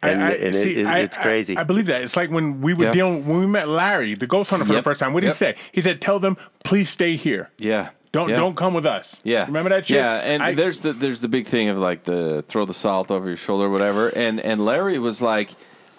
and, 0.02 0.24
I- 0.24 0.30
I- 0.30 0.32
and 0.36 0.56
see, 0.56 0.72
it, 0.72 0.78
it, 0.78 0.86
I- 0.88 1.00
it's 1.00 1.18
I- 1.18 1.22
crazy. 1.24 1.58
I, 1.58 1.64
believe 1.64 1.88
that. 1.88 2.04
It's 2.04 2.16
like 2.16 2.32
when 2.32 2.62
we 2.62 2.74
were 2.74 2.86
Yeah. 2.86 2.94
dealing 2.94 3.28
when 3.28 3.42
we 3.42 3.48
met 3.48 3.68
Larry, 3.68 4.14
the 4.16 4.28
ghost 4.28 4.50
hunter, 4.50 4.66
for 4.66 4.72
the 4.72 4.82
first 4.82 5.02
time. 5.02 5.12
What 5.12 5.20
did 5.20 5.28
Yep. 5.28 5.36
he 5.36 5.38
say? 5.40 5.56
He 5.74 5.82
said, 5.82 6.00
"Tell 6.00 6.20
them, 6.20 6.38
please 6.64 6.90
stay 6.90 7.18
here. 7.18 7.50
Yeah. 7.58 7.90
Don't 8.14 8.30
Yeah. 8.30 8.38
don't 8.38 8.56
come 8.56 8.74
with 8.74 8.86
us." 8.86 9.20
Yeah, 9.26 9.46
remember 9.48 9.70
that 9.72 9.88
shit? 9.88 9.98
Yeah, 9.98 10.22
and 10.22 10.42
I- 10.42 10.54
there's 10.54 10.80
the 10.80 10.94
there's 10.94 11.20
the 11.20 11.28
big 11.28 11.48
thing 11.48 11.68
of 11.68 11.78
like 11.80 12.06
the 12.06 12.46
throw 12.48 12.64
the 12.66 12.74
salt 12.74 13.12
over 13.12 13.28
your 13.28 13.36
shoulder, 13.36 13.66
or 13.66 13.70
whatever. 13.70 14.08
And 14.08 14.40
and 14.40 14.64
Larry 14.64 14.98
was 15.00 15.22
like, 15.22 15.50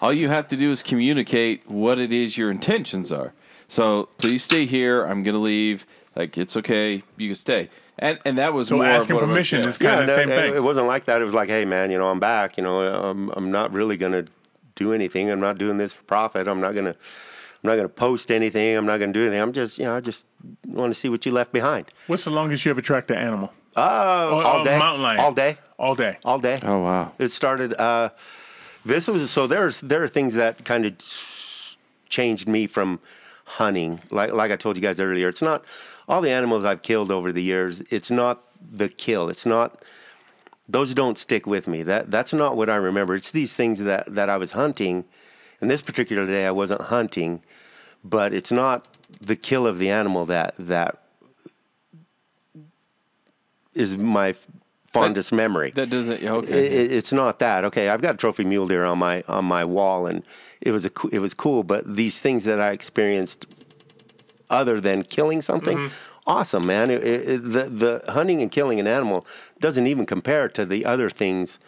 all 0.01 0.11
you 0.11 0.29
have 0.29 0.47
to 0.47 0.57
do 0.57 0.71
is 0.71 0.81
communicate 0.81 1.69
what 1.69 1.99
it 1.99 2.11
is 2.11 2.39
your 2.39 2.49
intentions 2.49 3.11
are. 3.11 3.33
So 3.67 4.09
please 4.17 4.43
stay 4.43 4.65
here. 4.65 5.05
I'm 5.05 5.21
gonna 5.21 5.37
leave. 5.37 5.85
Like 6.15 6.37
it's 6.37 6.55
okay. 6.57 7.03
You 7.17 7.29
can 7.29 7.35
stay. 7.35 7.69
And 7.99 8.19
and 8.25 8.37
that 8.37 8.53
was 8.53 8.69
so 8.69 8.77
more 8.77 8.85
asking 8.85 9.11
of 9.11 9.21
what 9.21 9.23
it 9.23 9.27
was- 9.27 9.35
permission 9.35 9.61
yeah. 9.63 9.69
is 9.69 9.77
kind 9.77 10.01
of 10.01 10.07
the 10.07 10.13
no, 10.13 10.15
same 10.15 10.29
it, 10.29 10.35
thing. 10.35 10.55
It 10.55 10.63
wasn't 10.63 10.87
like 10.87 11.05
that. 11.05 11.21
It 11.21 11.25
was 11.25 11.33
like, 11.33 11.49
hey, 11.49 11.65
man, 11.65 11.91
you 11.91 11.97
know, 11.97 12.07
I'm 12.07 12.19
back. 12.19 12.57
You 12.57 12.63
know, 12.63 12.81
I'm, 12.81 13.29
I'm 13.29 13.51
not 13.51 13.71
really 13.71 13.97
gonna 13.97 14.25
do 14.75 14.93
anything. 14.93 15.29
I'm 15.29 15.39
not 15.39 15.57
doing 15.57 15.77
this 15.77 15.93
for 15.93 16.03
profit. 16.03 16.47
I'm 16.47 16.59
not 16.61 16.73
gonna, 16.73 16.89
I'm 16.91 17.67
not 17.69 17.75
gonna 17.75 17.89
post 17.89 18.31
anything. 18.31 18.75
I'm 18.75 18.85
not 18.85 18.97
gonna 18.97 19.13
do 19.13 19.21
anything. 19.21 19.39
I'm 19.39 19.53
just, 19.53 19.77
you 19.77 19.85
know, 19.85 19.95
I 19.95 19.99
just 19.99 20.25
want 20.65 20.91
to 20.93 20.99
see 20.99 21.09
what 21.09 21.25
you 21.25 21.31
left 21.31 21.51
behind. 21.51 21.85
What's 22.07 22.23
the 22.23 22.31
longest 22.31 22.65
you 22.65 22.71
ever 22.71 22.81
tracked 22.81 23.11
an 23.11 23.17
animal? 23.17 23.51
Oh, 23.75 23.81
all 23.81 24.61
oh, 24.61 24.63
day, 24.63 24.77
mountain 24.77 25.01
lion. 25.01 25.19
all 25.19 25.33
day, 25.33 25.57
All 25.79 25.95
day. 25.95 26.17
all 26.23 26.37
day. 26.39 26.59
Oh 26.61 26.79
wow. 26.79 27.11
It 27.17 27.29
started. 27.29 27.73
Uh, 27.73 28.09
this 28.85 29.07
was 29.07 29.31
so. 29.31 29.47
There's 29.47 29.81
there 29.81 30.03
are 30.03 30.07
things 30.07 30.35
that 30.35 30.63
kind 30.63 30.85
of 30.85 30.95
changed 32.09 32.47
me 32.47 32.67
from 32.67 32.99
hunting. 33.45 33.99
Like 34.11 34.31
like 34.31 34.51
I 34.51 34.57
told 34.57 34.75
you 34.75 34.81
guys 34.81 34.99
earlier, 34.99 35.27
it's 35.27 35.41
not 35.41 35.65
all 36.07 36.21
the 36.21 36.31
animals 36.31 36.65
I've 36.65 36.81
killed 36.81 37.11
over 37.11 37.31
the 37.31 37.43
years. 37.43 37.81
It's 37.89 38.11
not 38.11 38.43
the 38.61 38.89
kill. 38.89 39.29
It's 39.29 39.45
not 39.45 39.81
those 40.67 40.93
don't 40.93 41.17
stick 41.17 41.45
with 41.45 41.67
me. 41.67 41.83
That 41.83 42.09
that's 42.11 42.33
not 42.33 42.55
what 42.55 42.69
I 42.69 42.75
remember. 42.75 43.15
It's 43.15 43.31
these 43.31 43.53
things 43.53 43.79
that 43.79 44.13
that 44.13 44.29
I 44.29 44.37
was 44.37 44.53
hunting. 44.53 45.05
And 45.61 45.69
this 45.71 45.81
particular 45.81 46.25
day, 46.25 46.45
I 46.45 46.51
wasn't 46.51 46.81
hunting, 46.81 47.41
but 48.03 48.33
it's 48.33 48.51
not 48.51 48.85
the 49.21 49.35
kill 49.35 49.65
of 49.65 49.79
the 49.79 49.89
animal 49.89 50.25
that 50.25 50.55
that 50.59 50.99
is 53.73 53.97
my 53.97 54.35
fondest 54.91 55.31
memory 55.33 55.71
That 55.71 55.89
doesn't. 55.89 56.21
yeah, 56.21 56.33
Okay. 56.33 56.67
it, 56.67 56.91
it's 56.91 57.11
not 57.13 57.39
that. 57.39 57.63
Okay, 57.65 57.89
I've 57.89 58.01
got 58.01 58.15
a 58.15 58.17
trophy 58.17 58.43
mule 58.43 58.67
deer 58.67 58.85
on 58.85 58.99
my 58.99 59.23
on 59.27 59.45
my 59.45 59.63
wall, 59.65 60.05
and 60.05 60.23
it 60.61 60.71
was 60.71 60.85
a 60.85 60.91
it 61.11 61.19
was 61.19 61.33
cool. 61.33 61.63
But 61.63 61.95
these 61.95 62.19
things 62.19 62.43
that 62.43 62.59
I 62.59 62.71
experienced, 62.71 63.45
other 64.53 64.79
than 64.79 65.03
killing 65.03 65.41
something, 65.41 65.89
awesome, 66.25 66.65
man. 66.65 66.89
It, 66.89 67.03
it, 67.03 67.43
the 67.55 67.63
the 67.69 68.11
hunting 68.11 68.41
and 68.41 68.51
killing 68.51 68.79
an 68.79 68.87
animal 68.87 69.25
doesn't 69.59 69.87
even 69.87 70.05
compare 70.05 70.47
to 70.49 70.65
the 70.65 70.85
other 70.85 71.09
things 71.09 71.59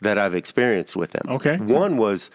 that 0.00 0.18
I've 0.18 0.34
experienced 0.34 0.96
with 0.96 1.12
them. 1.12 1.26
Okay. 1.28 1.56
one 1.56 1.96
was 1.96 2.30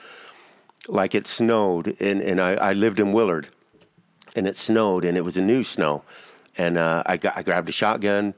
like 0.88 1.14
it 1.16 1.28
snowed, 1.28 1.96
and 2.00 2.22
and 2.22 2.40
I, 2.42 2.54
I 2.54 2.74
lived 2.74 3.00
in 3.00 3.14
Willard, 3.14 3.50
and 4.36 4.48
it 4.48 4.58
snowed, 4.58 5.06
and 5.06 5.18
it 5.18 5.22
was 5.22 5.38
a 5.38 5.42
new 5.42 5.64
snow, 5.64 6.04
and 6.58 6.78
uh, 6.78 7.04
I 7.06 7.18
got 7.18 7.38
I 7.38 7.44
grabbed 7.44 7.70
a 7.70 7.74
shotgun, 7.74 8.34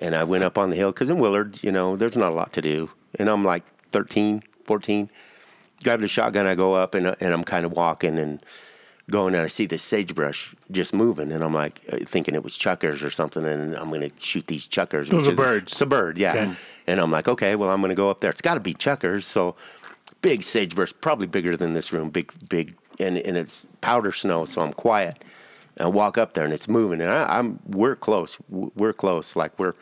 and 0.00 0.14
I 0.14 0.24
went 0.24 0.44
up 0.44 0.56
on 0.56 0.70
the 0.70 0.76
hill 0.76 0.92
because 0.92 1.10
in 1.10 1.18
Willard, 1.18 1.62
you 1.62 1.72
know, 1.72 1.96
there's 1.96 2.16
not 2.16 2.32
a 2.32 2.34
lot 2.34 2.52
to 2.54 2.62
do, 2.62 2.90
and 3.18 3.28
I'm 3.28 3.44
like 3.44 3.64
13, 3.92 4.42
14. 4.64 5.10
Grabbed 5.84 6.04
a 6.04 6.08
shotgun, 6.08 6.46
I 6.46 6.54
go 6.54 6.74
up, 6.74 6.94
and 6.94 7.14
and 7.20 7.32
I'm 7.34 7.44
kind 7.44 7.66
of 7.66 7.72
walking 7.72 8.18
and 8.18 8.42
going, 9.12 9.34
and 9.34 9.44
I 9.44 9.46
see 9.46 9.66
this 9.66 9.82
sagebrush 9.82 10.54
just 10.72 10.92
moving, 10.92 11.30
and 11.30 11.44
I'm 11.44 11.54
like 11.54 11.80
uh, 11.92 11.98
thinking 12.04 12.34
it 12.34 12.42
was 12.42 12.58
chukars 12.58 13.04
or 13.04 13.10
something, 13.10 13.44
and 13.44 13.76
I'm 13.76 13.90
gonna 13.90 14.10
shoot 14.18 14.48
these 14.48 14.66
chukars. 14.66 15.08
Those 15.10 15.28
are 15.28 15.32
is- 15.32 15.36
birds. 15.36 15.72
It's 15.72 15.80
a 15.80 15.86
bird, 15.86 16.18
yeah. 16.18 16.30
Okay. 16.30 16.56
And 16.88 17.00
I'm 17.00 17.12
like, 17.12 17.28
okay, 17.28 17.54
well, 17.54 17.70
I'm 17.70 17.80
gonna 17.80 17.94
go 17.94 18.10
up 18.10 18.20
there. 18.20 18.30
It's 18.30 18.40
got 18.40 18.54
to 18.54 18.60
be 18.60 18.74
chukars, 18.74 19.22
so 19.22 19.54
big 20.22 20.42
sagebrush, 20.42 20.92
probably 21.00 21.26
bigger 21.28 21.56
than 21.56 21.74
this 21.74 21.92
room, 21.92 22.10
big, 22.10 22.32
big, 22.48 22.74
and, 22.98 23.18
and 23.18 23.36
it's 23.36 23.66
powder 23.80 24.10
snow, 24.12 24.44
so 24.44 24.62
I'm 24.62 24.72
quiet. 24.72 25.22
And 25.76 25.86
I 25.86 25.88
walk 25.90 26.18
up 26.18 26.34
there 26.34 26.44
and 26.44 26.52
it's 26.52 26.68
moving, 26.68 27.00
and 27.00 27.10
I, 27.10 27.38
I'm 27.38 27.60
we're 27.66 27.96
close, 27.96 28.36
we're 28.48 28.92
close, 28.92 29.36
like 29.36 29.56
we're 29.58 29.74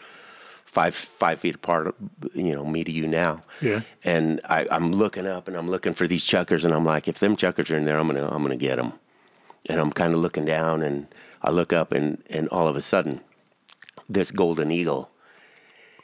five 0.64 0.95
five 0.95 1.41
feet 1.41 1.57
apart, 1.57 1.95
you 2.35 2.55
know, 2.55 2.64
me 2.64 2.85
to 2.85 2.93
you 2.93 3.07
now. 3.07 3.41
Yeah. 3.61 3.81
And 4.05 4.41
I, 4.49 4.66
I'm 4.70 4.93
looking 4.93 5.26
up 5.26 5.49
and 5.49 5.57
I'm 5.57 5.68
looking 5.68 5.95
for 5.95 6.07
these 6.07 6.24
chukars, 6.24 6.64
and 6.64 6.72
I'm 6.72 6.85
like, 6.85 7.09
if 7.09 7.18
them 7.18 7.37
chukars 7.37 7.70
are 7.72 7.76
in 7.76 7.85
there, 7.87 7.99
I'm 7.99 8.07
gonna 8.07 8.28
I'm 8.28 8.43
gonna 8.43 8.57
get 8.57 8.76
them. 8.76 8.93
And 9.69 9.79
I'm 9.81 9.93
kind 9.93 10.15
of 10.15 10.21
looking 10.21 10.45
down, 10.47 10.83
and 10.83 11.07
I 11.43 11.51
look 11.51 11.73
up, 11.73 11.93
and 11.93 12.23
and 12.31 12.49
all 12.49 12.67
of 12.67 12.77
a 12.77 12.81
sudden, 12.81 13.21
this 14.09 14.31
golden 14.31 14.71
eagle, 14.73 15.11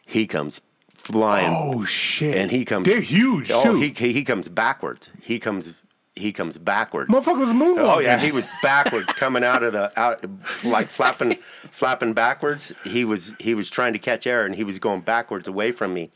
he 0.05 0.27
comes 0.27 0.61
flying 0.95 1.55
Oh 1.57 1.85
shit! 1.85 2.37
and 2.37 2.51
he 2.51 2.65
comes. 2.65 2.87
They're 2.87 3.01
huge 3.01 3.51
Oh, 3.51 3.63
too. 3.63 3.77
he 3.77 3.89
he 3.91 4.13
he 4.13 4.25
comes 4.25 4.49
backwards. 4.49 5.11
He 5.23 5.39
comes 5.39 5.75
he 6.15 6.33
comes 6.33 6.59
backwards. 6.59 7.11
Motherfucker 7.11 7.39
was 7.41 7.49
moonwalking. 7.51 7.97
Oh 7.97 8.01
yeah, 8.01 8.19
he 8.19 8.33
was 8.33 8.47
backwards 8.63 9.07
coming 9.15 9.45
out 9.45 9.63
of 9.63 9.73
the 9.73 9.93
out 9.99 10.25
like 10.65 10.89
flapping 10.89 11.35
flapping 11.73 12.13
backwards. 12.13 12.73
He 12.85 13.05
was 13.05 13.35
he 13.41 13.55
was 13.55 13.69
trying 13.71 13.93
to 13.95 13.99
catch 13.99 14.27
air 14.27 14.45
and 14.47 14.55
he 14.55 14.65
was 14.65 14.79
going 14.79 15.01
backwards 15.01 15.49
away 15.49 15.73
from 15.73 15.93
me. 15.95 16.11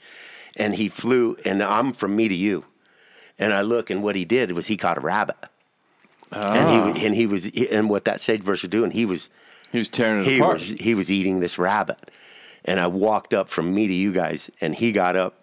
And 0.57 0.75
he 0.75 0.89
flew 0.89 1.37
and 1.45 1.63
I'm 1.63 1.93
from 1.93 2.17
me 2.17 2.29
to 2.29 2.35
you. 2.35 2.65
And 3.39 3.53
I 3.55 3.61
look 3.63 3.89
and 3.91 4.03
what 4.03 4.17
he 4.17 4.25
did 4.25 4.53
was 4.53 4.67
he 4.67 4.77
caught 4.77 4.99
a 4.99 5.01
rabbit. 5.01 5.37
And 6.33 6.95
he 6.97 7.07
and 7.07 7.15
he 7.15 7.27
was 7.27 7.47
and 7.71 7.89
what 7.91 8.05
that 8.05 8.21
sagebrush 8.21 8.63
was 8.63 8.71
doing, 8.71 8.91
he 8.93 9.05
was 9.05 9.31
He 9.73 9.79
was 9.79 9.89
tearing 9.89 10.21
it 10.21 10.27
he 10.27 10.39
apart. 10.39 10.61
was 10.61 10.69
he 10.69 10.95
was 10.95 11.11
eating 11.11 11.41
this 11.41 11.59
rabbit. 11.59 12.11
And 12.65 12.79
I 12.79 12.87
walked 12.89 13.33
up 13.35 13.49
from 13.49 13.75
me 13.75 13.87
to 13.89 13.95
you 13.95 14.13
guys 14.13 14.51
and 14.61 14.75
he 14.75 14.93
got 14.93 15.17
up 15.17 15.35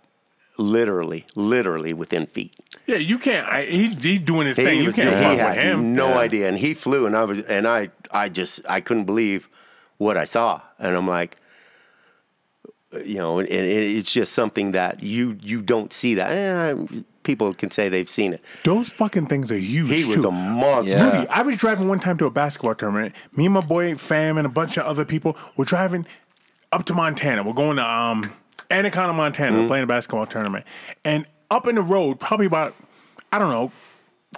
literally 0.58 1.26
literally 1.36 1.94
within 1.94 2.26
feet. 2.28 2.54
Yeah, 2.86 2.98
you 2.98 3.20
can't. 3.20 3.48
I, 3.48 3.64
he's, 3.66 4.02
he's 4.04 4.22
doing 4.22 4.48
his 4.48 4.56
thing. 4.56 4.80
He 4.80 4.84
You 4.86 4.94
can't 4.94 5.10
doing- 5.10 5.22
fuck 5.24 5.32
with 5.48 5.56
had 5.58 5.66
him. 5.68 5.94
No 5.96 6.10
Yeah. 6.10 6.18
idea, 6.20 6.48
and 6.48 6.58
he 6.58 6.74
flew, 6.74 7.06
and 7.06 7.16
I 7.18 7.24
was, 7.26 7.40
and 7.42 7.68
I, 7.68 7.90
I 8.12 8.30
just, 8.30 8.62
I 8.70 8.80
couldn't 8.82 9.06
believe 9.06 9.50
what 9.98 10.16
I 10.18 10.24
saw, 10.26 10.62
and 10.80 10.96
I'm 10.96 11.08
like, 11.08 11.38
you 13.06 13.16
know, 13.16 13.40
it, 13.40 13.50
it, 13.50 13.98
it's 13.98 14.12
just 14.12 14.34
something 14.34 14.72
that 14.72 15.04
you 15.04 15.38
you 15.42 15.62
don't 15.62 15.92
see 15.92 16.16
that. 16.16 16.32
Eh, 16.32 17.02
people 17.28 17.54
can 17.54 17.70
say 17.70 17.90
they've 17.90 18.10
seen 18.10 18.34
it. 18.34 18.42
Those 18.64 18.90
fucking 18.90 19.28
things 19.28 19.52
are 19.52 19.58
huge. 19.58 19.92
He 19.92 20.06
was 20.06 20.16
too. 20.16 20.30
a 20.30 20.32
monster. 20.32 20.98
Yeah. 20.98 21.18
Rudy, 21.20 21.28
I 21.30 21.42
was 21.44 21.58
driving 21.58 21.88
one 21.90 22.00
time 22.00 22.18
to 22.20 22.26
a 22.26 22.32
basketball 22.32 22.74
tournament. 22.74 23.14
Me 23.36 23.46
and 23.46 23.54
my 23.54 23.62
boy 23.62 23.96
Fam 23.96 24.38
and 24.40 24.48
a 24.48 24.50
bunch 24.50 24.78
of 24.78 24.86
other 24.86 25.06
people 25.06 25.38
were 25.58 25.66
driving 25.66 26.08
up 26.72 26.86
to 26.86 26.94
Montana. 26.94 27.44
We're 27.44 27.54
going 27.54 27.78
to 27.78 27.86
um, 27.86 28.34
Anaconda, 28.72 29.14
Montana. 29.14 29.52
Mm-hmm. 29.52 29.62
We're 29.62 29.68
playing 29.68 29.84
a 29.84 29.88
basketball 29.88 30.26
tournament. 30.26 30.66
And 31.04 31.28
up 31.52 31.68
in 31.68 31.76
the 31.76 31.82
road, 31.82 32.20
probably 32.20 32.46
about, 32.46 32.74
I 33.32 33.38
don't 33.38 33.50
know, 33.50 33.72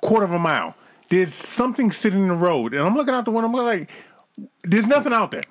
quarter 0.01 0.25
of 0.25 0.33
a 0.33 0.39
mile, 0.39 0.75
there's 1.09 1.33
something 1.33 1.91
sitting 1.91 2.23
in 2.23 2.27
the 2.27 2.33
road. 2.33 2.73
And 2.73 2.83
I'm 2.83 2.95
looking 2.95 3.13
out 3.13 3.25
the 3.25 3.31
window. 3.31 3.47
I'm 3.47 3.53
like, 3.65 3.89
there's 4.63 4.87
nothing 4.87 5.13
out 5.13 5.29
there. 5.31 5.43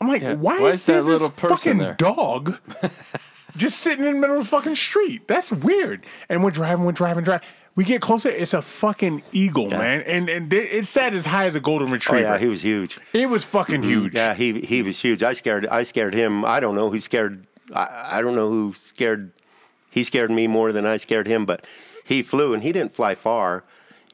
I'm 0.00 0.08
like, 0.08 0.22
Yeah. 0.22 0.34
why, 0.34 0.60
Why 0.60 0.68
is, 0.68 0.74
is 0.80 0.86
that 0.86 0.92
there 0.92 1.02
little 1.02 1.28
this 1.28 1.36
person 1.38 1.56
fucking 1.56 1.78
there? 1.78 1.94
dog 1.94 2.58
just 3.56 3.80
sitting 3.80 4.04
in 4.04 4.14
the 4.14 4.18
middle 4.18 4.36
of 4.36 4.44
the 4.44 4.48
fucking 4.48 4.74
street? 4.74 5.28
That's 5.28 5.52
weird. 5.52 6.04
And 6.28 6.42
we're 6.42 6.50
driving, 6.50 6.84
we're 6.84 6.92
driving, 6.92 7.24
driving. 7.24 7.46
We 7.74 7.84
get 7.84 8.02
closer, 8.02 8.28
it's 8.28 8.52
a 8.52 8.60
fucking 8.60 9.22
eagle, 9.32 9.70
man. 9.70 10.02
And 10.02 10.28
and 10.28 10.50
they- 10.50 10.68
it's 10.68 10.90
sat 10.90 11.14
as 11.14 11.24
high 11.24 11.46
as 11.46 11.54
a 11.56 11.60
golden 11.60 11.90
retriever. 11.90 12.26
Oh 12.26 12.32
yeah, 12.32 12.38
he 12.38 12.46
was 12.46 12.62
huge. 12.62 12.98
it 13.14 13.30
was 13.30 13.44
fucking 13.44 13.80
mm-hmm. 13.80 13.90
huge. 13.90 14.14
Yeah, 14.14 14.34
he 14.34 14.60
he 14.60 14.82
was 14.82 15.00
huge. 15.00 15.22
I 15.22 15.32
scared 15.32 15.66
I 15.66 15.82
scared 15.82 16.14
him. 16.14 16.44
I 16.44 16.60
don't 16.60 16.74
know 16.74 16.90
who 16.90 17.00
scared. 17.00 17.46
I, 17.72 18.18
I 18.18 18.22
don't 18.22 18.34
know 18.34 18.48
who 18.48 18.74
scared. 18.74 19.32
He 19.90 20.04
scared 20.04 20.30
me 20.30 20.46
more 20.46 20.70
than 20.72 20.84
I 20.84 20.98
scared 20.98 21.26
him. 21.26 21.46
But 21.46 21.66
he 22.04 22.22
flew 22.22 22.52
and 22.52 22.62
he 22.62 22.72
didn't 22.72 22.94
fly 22.94 23.14
far. 23.14 23.64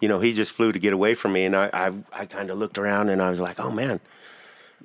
You 0.01 0.07
know, 0.07 0.20
he 0.20 0.32
just 0.32 0.53
flew 0.53 0.70
to 0.70 0.78
get 0.78 0.93
away 0.93 1.14
from 1.14 1.32
me. 1.32 1.45
And 1.45 1.57
I 1.57 1.68
I, 1.72 1.93
I 2.12 2.26
kind 2.26 2.51
of 2.51 2.59
looked 2.59 2.78
around 2.78 3.09
and 3.09 3.20
I 3.20 3.28
was 3.28 3.41
like, 3.41 3.59
oh 3.59 3.72
man, 3.72 3.99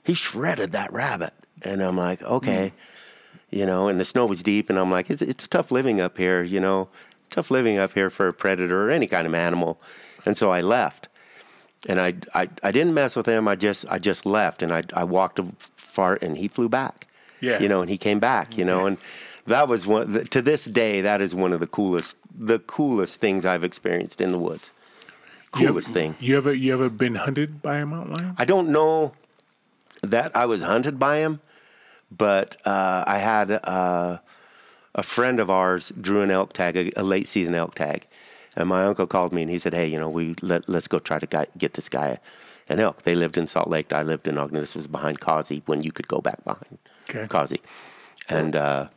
he 0.04 0.16
shredded 0.16 0.72
that 0.72 0.92
rabbit. 0.92 1.34
And 1.62 1.82
I'm 1.82 1.96
like, 1.96 2.24
okay, 2.24 2.74
mm. 2.76 2.93
You 3.54 3.66
know. 3.66 3.88
And 3.88 4.00
the 4.00 4.06
snow 4.06 4.26
was 4.26 4.42
deep, 4.44 4.70
and 4.70 4.78
I'm 4.80 4.92
like, 4.92 5.10
it's 5.10 5.22
it's 5.22 5.48
tough 5.48 5.72
living 5.72 6.02
up 6.02 6.18
here. 6.18 6.44
You 6.44 6.60
know, 6.60 6.90
tough 7.30 7.52
living 7.52 7.78
up 7.78 7.94
here 7.94 8.10
for 8.10 8.28
a 8.28 8.34
predator 8.34 8.88
or 8.88 8.92
any 8.92 9.08
kind 9.08 9.28
of 9.28 9.34
animal. 9.34 9.80
And 10.26 10.38
so 10.38 10.52
I 10.52 10.62
left 10.62 11.10
and 11.90 12.00
I, 12.00 12.14
I 12.34 12.50
I 12.64 12.72
didn't 12.72 12.94
mess 12.94 13.16
with 13.16 13.26
him. 13.26 13.48
I 13.48 13.56
just 13.56 13.86
I 13.90 14.00
just 14.00 14.26
left, 14.26 14.62
and 14.62 14.72
I 14.74 14.84
I 14.94 15.04
walked 15.04 15.40
a 15.40 15.46
far, 15.60 16.18
and 16.22 16.38
he 16.38 16.48
flew 16.48 16.70
back. 16.70 17.08
Yeah. 17.42 17.60
you 17.60 17.68
know, 17.68 17.82
and 17.82 17.90
he 17.90 17.98
came 17.98 18.20
back. 18.20 18.58
You 18.58 18.64
know, 18.64 18.86
and 18.86 18.98
that 19.48 19.68
was 19.68 19.86
one 19.86 20.26
to 20.28 20.42
this 20.42 20.64
day. 20.66 21.02
That 21.02 21.20
is 21.22 21.36
one 21.36 21.52
of 21.54 21.60
the 21.60 21.68
coolest 21.68 22.16
the 22.38 22.60
coolest 22.60 23.20
things 23.20 23.46
I've 23.46 23.64
experienced 23.66 24.22
in 24.22 24.30
the 24.32 24.40
woods. 24.40 24.72
You 25.60 25.68
Coolest 25.68 25.90
ever- 25.90 25.94
thing. 25.94 26.16
You 26.20 26.38
ever 26.38 26.54
you 26.54 26.72
ever 26.74 26.90
been 26.90 27.16
hunted 27.16 27.62
by 27.62 27.78
a 27.80 27.86
mountain 27.86 28.14
lion? 28.14 28.36
I 28.38 28.46
don't 28.46 28.70
know 28.70 29.14
that 30.02 30.36
I 30.36 30.46
was 30.46 30.64
hunted 30.64 30.98
by 30.98 31.18
him, 31.18 31.42
but 32.18 32.56
uh, 32.66 33.04
I 33.08 33.18
had 33.18 33.52
uh, 33.52 34.18
a 34.96 35.04
friend 35.04 35.40
of 35.40 35.50
ours 35.50 35.92
drew 36.00 36.22
an 36.22 36.32
elk 36.32 36.54
tag, 36.54 36.78
a, 36.78 36.92
a 36.96 37.04
late 37.04 37.28
season 37.28 37.56
elk 37.56 37.76
tag, 37.76 38.06
and 38.56 38.70
my 38.70 38.86
uncle 38.86 39.08
called 39.08 39.34
me 39.34 39.42
and 39.44 39.52
he 39.52 39.60
said, 39.60 39.74
"Hey, 39.74 39.88
you 39.88 40.00
know, 40.00 40.10
we 40.10 40.36
let 40.42 40.68
let's 40.70 40.88
go 40.88 41.00
try 41.00 41.20
to 41.20 41.26
guy, 41.26 41.48
get 41.58 41.74
this 41.74 41.90
guy 41.90 42.20
an 42.70 42.80
elk." 42.80 43.04
They 43.04 43.16
lived 43.16 43.38
in 43.38 43.48
Salt 43.48 43.70
Lake. 43.70 43.92
I 43.94 44.02
lived 44.02 44.28
in 44.28 44.38
Ogden. 44.38 44.60
This 44.60 44.76
was 44.76 44.88
behind 44.88 45.20
Causey 45.20 45.64
when 45.66 45.82
you 45.84 45.92
could 45.92 46.08
go 46.08 46.22
back 46.22 46.44
behind 46.44 46.78
Okay. 47.10 47.28
Causey, 47.28 47.62
and 48.30 48.56
uh, 48.56 48.88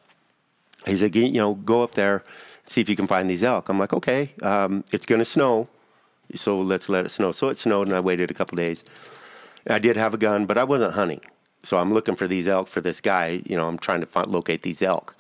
he 0.86 0.96
said, 0.96 1.14
"You 1.16 1.30
know, 1.32 1.54
go 1.54 1.82
up 1.82 1.94
there, 1.94 2.22
see 2.64 2.80
if 2.80 2.88
you 2.88 2.96
can 2.96 3.06
find 3.06 3.28
these 3.30 3.42
elk." 3.42 3.68
I'm 3.68 3.78
like, 3.78 3.92
"Okay, 3.92 4.32
um, 4.42 4.84
it's 4.92 5.06
going 5.06 5.20
to 5.20 5.24
snow." 5.24 5.68
So 6.34 6.60
let's 6.60 6.88
let 6.88 7.06
it 7.06 7.10
snow. 7.10 7.30
So 7.32 7.48
it 7.48 7.56
snowed, 7.56 7.86
and 7.86 7.96
I 7.96 8.00
waited 8.00 8.30
a 8.30 8.34
couple 8.34 8.56
days. 8.56 8.82
I 9.68 9.78
did 9.78 9.96
have 9.96 10.12
a 10.12 10.18
gun, 10.18 10.44
but 10.46 10.58
I 10.58 10.64
wasn't 10.64 10.94
hunting. 10.94 11.20
So 11.66 11.78
I'm 11.78 11.92
looking 11.92 12.14
for 12.14 12.28
these 12.28 12.46
elk 12.46 12.68
for 12.68 12.80
this 12.80 13.00
guy. 13.00 13.42
You 13.44 13.56
know, 13.56 13.66
I'm 13.66 13.78
trying 13.78 14.00
to 14.00 14.06
find, 14.06 14.28
locate 14.28 14.62
these 14.62 14.82
elk. 14.82 15.16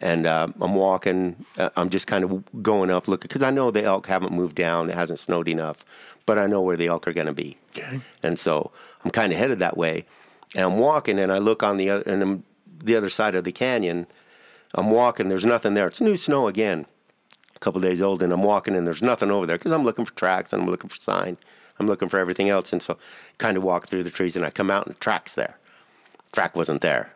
And 0.00 0.26
uh, 0.26 0.48
I'm 0.60 0.74
walking. 0.74 1.46
Uh, 1.56 1.70
I'm 1.76 1.88
just 1.88 2.06
kind 2.06 2.24
of 2.24 2.62
going 2.62 2.90
up, 2.90 3.08
looking 3.08 3.28
because 3.28 3.42
I 3.42 3.50
know 3.50 3.70
the 3.70 3.82
elk 3.82 4.06
haven't 4.08 4.32
moved 4.32 4.56
down. 4.56 4.90
It 4.90 4.94
hasn't 4.94 5.20
snowed 5.20 5.48
enough, 5.48 5.84
but 6.26 6.38
I 6.38 6.46
know 6.46 6.60
where 6.60 6.76
the 6.76 6.88
elk 6.88 7.08
are 7.08 7.14
going 7.14 7.28
to 7.28 7.32
be. 7.32 7.56
Okay. 7.76 8.00
And 8.22 8.38
so 8.38 8.72
I'm 9.04 9.10
kind 9.10 9.32
of 9.32 9.38
headed 9.38 9.58
that 9.60 9.76
way. 9.76 10.04
And 10.54 10.64
I'm 10.64 10.78
walking, 10.78 11.18
and 11.18 11.32
I 11.32 11.38
look 11.38 11.62
on 11.62 11.78
the 11.78 11.88
other, 11.88 12.02
and 12.10 12.22
I'm 12.22 12.44
the 12.78 12.94
other 12.94 13.08
side 13.08 13.34
of 13.34 13.44
the 13.44 13.52
canyon. 13.52 14.06
I'm 14.74 14.90
walking. 14.90 15.28
There's 15.28 15.46
nothing 15.46 15.72
there. 15.72 15.86
It's 15.86 16.00
new 16.00 16.16
snow 16.16 16.46
again 16.46 16.84
a 17.54 17.58
couple 17.58 17.80
days 17.80 18.02
old, 18.02 18.22
and 18.22 18.32
I'm 18.32 18.42
walking, 18.42 18.76
and 18.76 18.86
there's 18.86 19.02
nothing 19.02 19.30
over 19.30 19.46
there 19.46 19.56
because 19.56 19.72
I'm 19.72 19.84
looking 19.84 20.04
for 20.04 20.14
tracks 20.14 20.52
and 20.52 20.62
I'm 20.62 20.68
looking 20.68 20.90
for 20.90 20.96
sign. 20.96 21.38
I'm 21.78 21.86
looking 21.86 22.08
for 22.08 22.18
everything 22.18 22.50
else, 22.50 22.72
and 22.72 22.82
so 22.82 22.98
kind 23.38 23.56
of 23.56 23.62
walk 23.62 23.88
through 23.88 24.02
the 24.02 24.10
trees, 24.10 24.36
and 24.36 24.44
I 24.44 24.50
come 24.50 24.70
out, 24.70 24.86
and 24.86 24.98
track's 25.00 25.34
there. 25.34 25.56
Track 26.32 26.54
wasn't 26.56 26.80
there. 26.82 27.12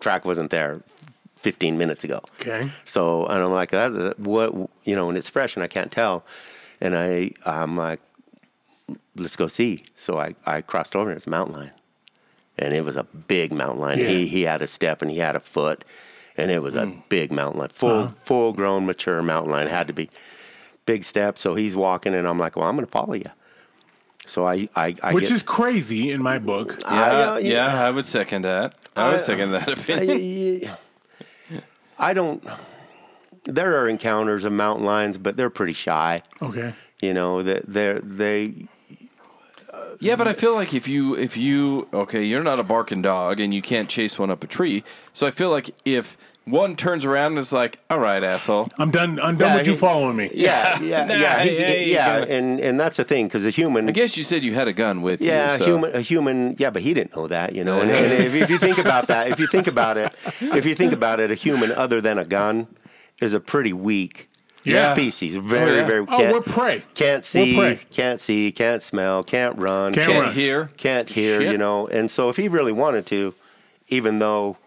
Track 0.00 0.24
wasn't 0.24 0.50
there 0.50 0.82
15 1.36 1.78
minutes 1.78 2.04
ago. 2.04 2.20
Okay. 2.40 2.70
So, 2.84 3.26
and 3.26 3.42
I'm 3.42 3.52
like, 3.52 3.72
what, 4.18 4.52
you 4.84 4.96
know, 4.96 5.08
and 5.08 5.16
it's 5.16 5.30
fresh, 5.30 5.56
and 5.56 5.62
I 5.62 5.68
can't 5.68 5.90
tell, 5.92 6.24
and 6.80 6.96
I, 6.96 7.32
I'm 7.44 7.76
like, 7.76 8.00
let's 9.16 9.36
go 9.36 9.46
see. 9.48 9.84
So 9.96 10.18
I, 10.18 10.34
I 10.44 10.60
crossed 10.60 10.94
over, 10.94 11.10
and 11.10 11.16
it's 11.16 11.26
a 11.26 11.30
mountain 11.30 11.56
lion, 11.56 11.70
and 12.58 12.74
it 12.74 12.84
was 12.84 12.96
a 12.96 13.04
big 13.04 13.52
mountain 13.52 13.80
lion. 13.80 13.98
Yeah. 14.00 14.08
He, 14.08 14.26
he 14.26 14.42
had 14.42 14.60
a 14.62 14.66
step, 14.66 15.00
and 15.02 15.10
he 15.10 15.18
had 15.18 15.36
a 15.36 15.40
foot, 15.40 15.84
and 16.36 16.50
it 16.50 16.62
was 16.62 16.74
a 16.74 16.84
Hmm. 16.86 16.98
big 17.08 17.32
mountain 17.32 17.60
lion, 17.60 17.70
full, 17.72 18.08
full 18.24 18.52
grown, 18.52 18.84
mature 18.84 19.22
mountain 19.22 19.52
lion. 19.52 19.68
Had 19.68 19.86
to 19.86 19.94
be 19.94 20.10
big 20.84 21.04
step. 21.04 21.38
So 21.38 21.54
he's 21.54 21.74
walking, 21.74 22.14
and 22.14 22.28
I'm 22.28 22.38
like, 22.38 22.56
well, 22.56 22.66
I'm 22.68 22.76
going 22.76 22.86
to 22.86 22.92
follow 22.92 23.14
you. 23.14 23.24
So 24.26 24.46
I, 24.46 24.68
I, 24.74 24.96
I 25.02 25.12
Which 25.14 25.28
get, 25.28 25.32
is 25.32 25.42
crazy 25.42 26.10
in 26.10 26.22
my 26.22 26.38
book. 26.38 26.76
Yeah, 26.80 26.86
I, 26.86 27.22
uh, 27.22 27.38
yeah, 27.38 27.86
I 27.86 27.90
would 27.90 28.06
second 28.06 28.42
that. 28.42 28.74
I 28.94 29.12
would 29.12 29.22
second 29.22 29.52
that 29.52 29.68
opinion. 29.68 30.70
I, 31.98 32.10
I 32.10 32.14
don't. 32.14 32.44
There 33.44 33.80
are 33.80 33.88
encounters 33.88 34.44
of 34.44 34.52
mountain 34.52 34.84
lions, 34.84 35.18
but 35.18 35.36
they're 35.36 35.50
pretty 35.50 35.72
shy. 35.72 36.22
Okay. 36.42 36.74
You 37.00 37.14
know 37.14 37.42
that 37.42 37.64
they're 37.66 38.00
they. 38.00 38.68
Yeah, 40.00 40.16
but 40.16 40.28
I 40.28 40.32
feel 40.32 40.54
like 40.54 40.74
if 40.74 40.88
you 40.88 41.14
if 41.14 41.36
you 41.36 41.88
okay, 41.92 42.24
you're 42.24 42.42
not 42.42 42.58
a 42.58 42.62
barking 42.62 43.02
dog 43.02 43.40
and 43.40 43.54
you 43.54 43.62
can't 43.62 43.88
chase 43.88 44.18
one 44.18 44.30
up 44.30 44.42
a 44.42 44.46
tree. 44.46 44.82
So 45.12 45.26
I 45.26 45.30
feel 45.30 45.50
like 45.50 45.70
if 45.84 46.16
one 46.48 46.76
turns 46.76 47.04
around 47.04 47.32
and 47.32 47.38
is 47.40 47.52
like, 47.52 47.78
"All 47.90 47.98
right, 47.98 48.22
asshole," 48.22 48.68
I'm 48.78 48.90
done. 48.92 49.18
I'm 49.20 49.36
done 49.36 49.50
Yeah, 49.50 49.56
with 49.56 49.66
you 49.66 49.76
following 49.76 50.16
me. 50.16 50.30
Yeah, 50.32 50.80
yeah, 50.80 51.04
Nah, 51.06 51.14
yeah, 51.14 51.42
he- 51.42 51.58
yeah, 51.58 51.72
you 51.74 51.92
yeah, 51.92 52.16
and 52.24 52.60
and 52.60 52.78
that's 52.78 52.96
the 52.98 53.04
thing 53.04 53.26
because 53.26 53.44
a 53.44 53.50
human. 53.50 53.88
I 53.88 53.92
guess 53.92 54.16
you 54.16 54.22
said 54.24 54.44
you 54.44 54.54
had 54.54 54.68
a 54.68 54.72
gun 54.72 55.02
with 55.02 55.20
Yeah, 55.20 55.48
you. 55.48 55.54
a 55.54 55.58
so- 55.58 55.64
human, 55.66 55.96
a 55.96 56.00
human. 56.00 56.56
Yeah, 56.58 56.70
but 56.70 56.82
he 56.82 56.94
didn't 56.94 57.16
know 57.16 57.26
that, 57.26 57.54
you 57.54 57.64
know. 57.64 57.80
And, 57.80 57.90
and 57.90 58.12
if, 58.24 58.34
if 58.34 58.48
you 58.50 58.58
think 58.58 58.78
about 58.78 59.08
that, 59.08 59.28
if 59.30 59.40
you 59.40 59.46
think 59.48 59.66
about 59.76 59.96
it, 59.96 60.12
if 60.40 60.64
you 60.64 60.74
think 60.76 60.92
about 60.92 61.18
it, 61.20 61.30
a 61.30 61.34
human 61.34 61.72
other 61.72 62.00
than 62.00 62.18
a 62.18 62.24
gun 62.24 62.68
is 63.20 63.32
a 63.34 63.40
pretty 63.40 63.72
weak 63.72 64.28
Yeah. 64.62 64.94
species. 64.94 65.36
Very, 65.36 65.70
Oh, 65.72 65.74
yeah. 65.76 65.86
very. 65.86 66.06
Oh, 66.08 66.32
we're 66.32 66.40
prey. 66.42 66.82
Can't 66.94 67.24
see, 67.24 67.56
prey. 67.56 67.80
can't 67.90 68.20
see, 68.20 68.52
can't 68.52 68.82
smell, 68.84 69.24
can't 69.24 69.56
run, 69.58 69.92
Can't 69.94 70.10
Can't 70.12 70.24
run. 70.26 70.34
hear. 70.34 70.70
can't 70.76 71.08
hear, 71.08 71.40
Shit. 71.40 71.50
you 71.52 71.58
know. 71.58 71.88
And 71.88 72.08
so 72.10 72.28
if 72.28 72.36
he 72.36 72.46
really 72.46 72.72
wanted 72.72 73.04
to, 73.06 73.34
even 73.88 74.18
though, 74.20 74.58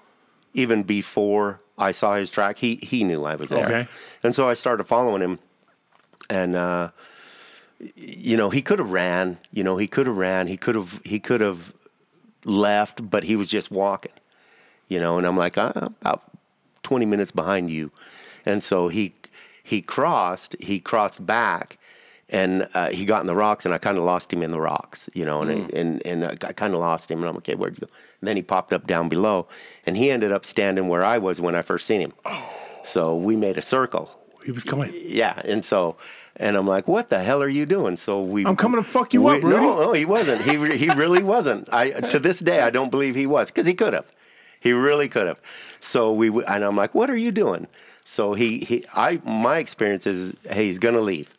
even 0.54 0.82
before 0.84 1.60
I 1.80 1.92
saw 1.94 2.16
his 2.16 2.30
track, 2.30 2.58
he 2.58 2.76
he 2.76 3.04
knew 3.04 3.24
I 3.24 3.36
was 3.36 3.50
there. 3.50 3.66
Okay. 3.66 3.88
And 4.22 4.36
so 4.36 4.50
I 4.50 4.54
started 4.54 4.84
following 4.84 5.22
him, 5.22 5.40
and 6.30 6.56
uh, 6.56 6.92
you 7.96 8.36
know 8.38 8.50
he 8.50 8.62
could 8.62 8.80
have 8.80 8.92
ran. 8.92 9.40
You 9.52 9.64
know 9.64 9.78
he 9.78 9.88
could 9.88 10.06
have 10.06 10.18
ran. 10.18 10.48
He 10.48 10.58
could 10.58 10.76
have 10.76 11.02
he 11.06 11.20
could 11.20 11.42
have 11.42 11.74
left, 12.44 13.10
but 13.10 13.24
he 13.24 13.36
was 13.36 13.50
just 13.50 13.72
walking. 13.72 14.12
You 14.90 15.00
know, 15.00 15.18
and 15.18 15.26
I'm 15.26 15.38
like 15.38 15.58
uh, 15.58 15.72
about 16.02 16.24
twenty 16.84 17.06
minutes 17.06 17.32
behind 17.32 17.72
you, 17.72 17.92
and 18.46 18.62
so 18.62 18.90
he 18.90 19.14
he 19.64 19.82
crossed. 19.82 20.56
He 20.60 20.80
crossed 20.80 21.26
back. 21.26 21.79
And 22.32 22.68
uh, 22.76 22.90
he 22.92 23.06
got 23.06 23.22
in 23.22 23.28
the 23.28 23.36
rocks, 23.36 23.66
and 23.66 23.74
I 23.74 23.80
kind 23.80 23.98
of 23.98 24.04
lost 24.04 24.32
him 24.32 24.44
in 24.44 24.52
the 24.52 24.62
rocks, 24.62 25.10
you 25.16 25.26
know, 25.26 25.42
and 25.42 25.74
and 25.74 26.06
and 26.06 26.24
I 26.26 26.54
kind 26.54 26.76
of 26.76 26.80
lost 26.80 27.10
him, 27.10 27.20
and 27.20 27.30
I'm 27.30 27.38
okay, 27.38 27.56
where'd 27.56 27.76
you 27.76 27.88
go? 27.88 27.94
And 28.22 28.28
then 28.28 28.36
he 28.36 28.44
popped 28.44 28.72
up 28.72 28.86
down 28.86 29.10
below, 29.10 29.48
and 29.86 29.98
he 29.98 30.12
ended 30.12 30.32
up 30.32 30.46
standing 30.46 30.88
where 30.90 31.04
I 31.04 31.18
was 31.18 31.42
when 31.42 31.56
I 31.56 31.64
first 31.64 31.88
seen 31.88 32.02
him. 32.02 32.14
Oh. 32.26 32.50
So 32.84 33.16
we 33.16 33.36
made 33.36 33.58
a 33.58 33.62
circle, 33.64 34.20
he 34.46 34.52
was 34.52 34.64
coming. 34.64 34.94
Yeah, 34.96 35.42
and 35.44 35.66
so, 35.66 35.96
and 36.36 36.56
I'm 36.56 36.68
like, 36.68 36.88
"What 36.88 37.10
the 37.10 37.20
hell 37.20 37.42
are 37.42 37.50
you 37.50 37.66
doing?" 37.66 37.98
So 37.98 38.22
we, 38.22 38.46
I'm 38.46 38.56
coming 38.56 38.82
to 38.82 38.88
fuck 38.88 39.14
you 39.14 39.24
we- 39.24 39.38
up, 39.38 39.44
Rudy. 39.44 39.58
No, 39.58 39.80
no, 39.80 39.94
he 39.94 40.06
wasn't. 40.06 40.42
He 40.42 40.78
he 40.78 40.90
really 40.90 41.24
wasn't. 41.24 41.68
I 41.74 41.90
to 41.92 42.20
this 42.20 42.40
day 42.40 42.62
I 42.62 42.70
don't 42.70 42.92
believe 42.92 43.16
he 43.16 43.26
was 43.26 43.50
because 43.50 43.68
he 43.68 43.74
could 43.74 43.94
have. 43.94 44.06
He 44.60 44.72
really 44.72 45.10
could 45.10 45.26
have. 45.28 45.40
So 45.80 46.14
we 46.14 46.28
and 46.46 46.64
I'm 46.64 46.76
like, 46.76 46.94
"What 46.94 47.10
are 47.10 47.18
you 47.18 47.32
doing?" 47.32 47.68
So 48.06 48.34
he 48.34 48.60
he 48.60 48.86
I 48.96 49.20
my 49.24 49.58
experience 49.60 50.08
is, 50.08 50.36
hey, 50.50 50.66
he's 50.66 50.80
gonna 50.80 51.02
leave. 51.02 51.30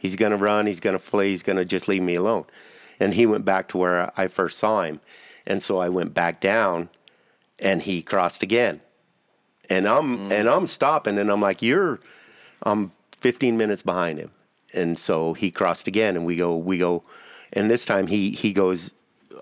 He's 0.00 0.16
gonna 0.16 0.36
run. 0.36 0.66
He's 0.66 0.80
gonna 0.80 0.98
flee. 0.98 1.28
He's 1.28 1.42
gonna 1.42 1.64
just 1.64 1.86
leave 1.86 2.02
me 2.02 2.14
alone. 2.14 2.46
And 2.98 3.14
he 3.14 3.26
went 3.26 3.44
back 3.44 3.68
to 3.68 3.78
where 3.78 4.12
I 4.18 4.28
first 4.28 4.58
saw 4.58 4.82
him, 4.82 5.00
and 5.46 5.62
so 5.62 5.78
I 5.78 5.88
went 5.88 6.14
back 6.14 6.40
down, 6.40 6.88
and 7.58 7.82
he 7.82 8.02
crossed 8.02 8.42
again 8.42 8.80
and 9.70 9.86
I'm 9.88 10.18
mm. 10.18 10.32
and 10.32 10.48
I'm 10.48 10.66
stopping 10.66 11.16
and 11.18 11.30
I'm 11.30 11.40
like 11.40 11.62
you're 11.62 12.00
I'm 12.64 12.92
15 13.20 13.56
minutes 13.56 13.80
behind 13.80 14.18
him 14.18 14.32
and 14.74 14.98
so 14.98 15.32
he 15.32 15.50
crossed 15.50 15.86
again 15.86 16.16
and 16.16 16.26
we 16.26 16.36
go 16.36 16.56
we 16.56 16.76
go 16.76 17.04
and 17.52 17.70
this 17.70 17.86
time 17.86 18.08
he 18.08 18.32
he 18.32 18.52
goes 18.52 18.92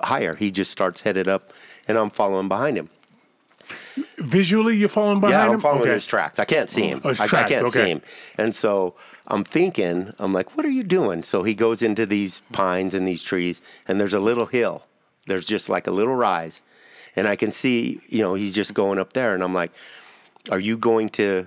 higher 0.02 0.36
he 0.36 0.52
just 0.52 0.70
starts 0.70 1.00
headed 1.00 1.26
up 1.26 1.52
and 1.88 1.98
I'm 1.98 2.10
following 2.10 2.48
behind 2.48 2.76
him 2.76 2.90
Visually, 4.16 4.76
you're 4.76 4.88
following 4.88 5.20
behind 5.20 5.34
him. 5.34 5.48
yeah. 5.48 5.54
I'm 5.54 5.60
following 5.60 5.82
okay. 5.82 5.92
his 5.92 6.06
tracks 6.06 6.38
I 6.38 6.44
can't 6.44 6.70
see 6.70 6.84
oh, 6.84 6.88
him 6.88 7.00
Oh, 7.04 7.08
his 7.08 7.20
I, 7.20 7.24
I 7.24 7.48
can't 7.48 7.66
okay. 7.66 7.84
see 7.84 7.90
him 7.90 8.02
and 8.36 8.54
so 8.54 8.94
I'm 9.30 9.44
thinking 9.44 10.14
I'm 10.18 10.32
like 10.32 10.56
what 10.56 10.64
are 10.66 10.70
you 10.70 10.82
doing? 10.82 11.22
So 11.22 11.42
he 11.42 11.54
goes 11.54 11.82
into 11.82 12.06
these 12.06 12.40
pines 12.52 12.94
and 12.94 13.06
these 13.06 13.22
trees 13.22 13.60
and 13.86 14.00
there's 14.00 14.14
a 14.14 14.20
little 14.20 14.46
hill. 14.46 14.86
There's 15.26 15.44
just 15.46 15.68
like 15.68 15.86
a 15.86 15.90
little 15.90 16.14
rise. 16.16 16.62
And 17.14 17.28
I 17.28 17.36
can 17.36 17.52
see 17.52 18.00
you 18.08 18.22
know 18.22 18.34
he's 18.34 18.54
just 18.54 18.72
going 18.74 18.98
up 18.98 19.12
there 19.12 19.34
and 19.34 19.42
I'm 19.44 19.54
like 19.54 19.70
are 20.50 20.58
you 20.60 20.76
going 20.78 21.08
to 21.10 21.46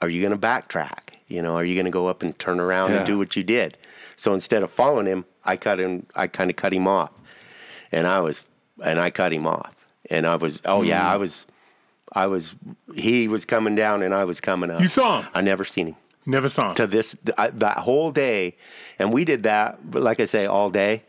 are 0.00 0.08
you 0.08 0.20
going 0.20 0.38
to 0.38 0.46
backtrack? 0.46 1.14
You 1.28 1.42
know 1.42 1.56
are 1.56 1.64
you 1.64 1.74
going 1.74 1.84
to 1.86 1.90
go 1.90 2.06
up 2.06 2.22
and 2.22 2.38
turn 2.38 2.60
around 2.60 2.90
Yeah. 2.92 2.98
and 2.98 3.06
do 3.06 3.18
what 3.18 3.34
you 3.36 3.42
did? 3.44 3.76
So 4.16 4.32
instead 4.34 4.62
of 4.62 4.70
following 4.70 5.06
him 5.06 5.24
i 5.44 5.56
cut 5.56 5.80
him 5.80 6.06
i 6.14 6.26
kind 6.26 6.48
of 6.50 6.56
cut 6.56 6.72
him 6.72 6.86
off. 6.86 7.10
And 7.90 8.06
i 8.06 8.20
was 8.20 8.44
and 8.84 9.00
i 9.00 9.10
cut 9.10 9.32
him 9.32 9.46
off. 9.46 9.74
And 10.08 10.26
i 10.26 10.36
was 10.36 10.60
oh 10.64 10.82
yeah 10.82 11.02
Mm. 11.04 11.12
i 11.14 11.16
was 11.16 11.46
i 12.12 12.26
was 12.26 12.54
he 12.94 13.26
was 13.28 13.44
coming 13.44 13.74
down 13.74 14.02
and 14.04 14.14
i 14.14 14.24
was 14.24 14.40
coming 14.40 14.70
up. 14.70 14.80
You 14.80 14.86
saw 14.86 15.22
him? 15.22 15.30
i 15.34 15.40
never 15.40 15.64
seen 15.64 15.88
him 15.88 15.96
Never 16.26 16.48
saw 16.48 16.70
him. 16.70 16.74
to 16.76 16.86
this 16.86 17.16
I, 17.38 17.48
that 17.50 17.78
whole 17.78 18.10
day 18.12 18.56
and 18.98 19.12
we 19.12 19.24
did 19.24 19.42
that 19.44 19.78
like 19.94 20.20
i 20.20 20.24
say 20.26 20.46
all 20.46 20.70
day 20.70 21.02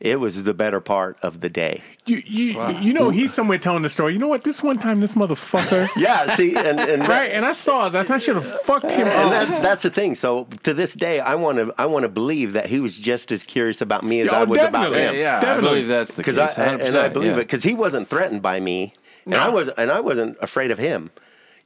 it 0.00 0.18
was 0.18 0.42
the 0.42 0.54
better 0.54 0.80
part 0.80 1.16
of 1.22 1.40
the 1.40 1.48
day 1.48 1.80
You, 2.06 2.22
you, 2.26 2.68
you 2.80 2.92
know, 2.92 3.10
he's 3.10 3.32
somewhere 3.32 3.58
telling 3.58 3.82
the 3.84 3.88
story. 3.88 4.14
You 4.14 4.18
know 4.18 4.26
what? 4.26 4.42
This 4.42 4.60
one 4.60 4.76
time, 4.78 4.98
this 4.98 5.14
motherfucker. 5.14 5.88
yeah 5.96 6.26
see 6.34 6.56
and, 6.56 6.80
and 6.80 7.06
right, 7.16 7.30
and 7.30 7.44
I 7.44 7.52
saw 7.52 7.86
it. 7.86 7.94
I 7.94 8.18
should 8.18 8.34
have 8.34 8.60
fucked 8.62 8.90
him 8.90 9.06
And 9.06 9.32
up. 9.32 9.48
that, 9.48 9.62
that's 9.62 9.84
the 9.84 9.90
thing. 9.90 10.16
So 10.16 10.48
to 10.64 10.74
this 10.74 10.94
day, 10.94 11.20
I 11.20 11.36
want 11.36 11.58
to 11.58 11.72
I 11.78 11.86
want 11.86 12.02
to 12.02 12.08
believe 12.08 12.54
that 12.54 12.66
he 12.66 12.80
was 12.80 12.98
just 12.98 13.30
as 13.30 13.44
curious 13.44 13.80
about 13.80 14.02
me 14.02 14.18
as 14.22 14.26
Yeah, 14.26 14.40
I 14.40 14.42
was 14.42 14.60
about 14.60 14.92
him. 14.92 15.14
Yeah, 15.14 15.38
I 15.38 15.40
Definitely. 15.40 15.70
believe 15.70 15.88
that's 15.88 16.14
the 16.16 16.24
case. 16.24 16.34
Because 16.34 16.58
I 16.58 16.72
and 16.72 16.96
I 16.96 17.08
believe 17.08 17.28
yeah. 17.28 17.34
it 17.34 17.46
because 17.46 17.62
he 17.62 17.74
wasn't 17.74 18.08
threatened 18.08 18.42
by 18.42 18.58
me, 18.58 18.94
and 19.24 19.36
I 19.36 19.50
was 19.50 19.68
and 19.68 19.92
I 19.92 20.00
wasn't 20.00 20.36
afraid 20.40 20.72
of 20.72 20.78
him. 20.78 21.12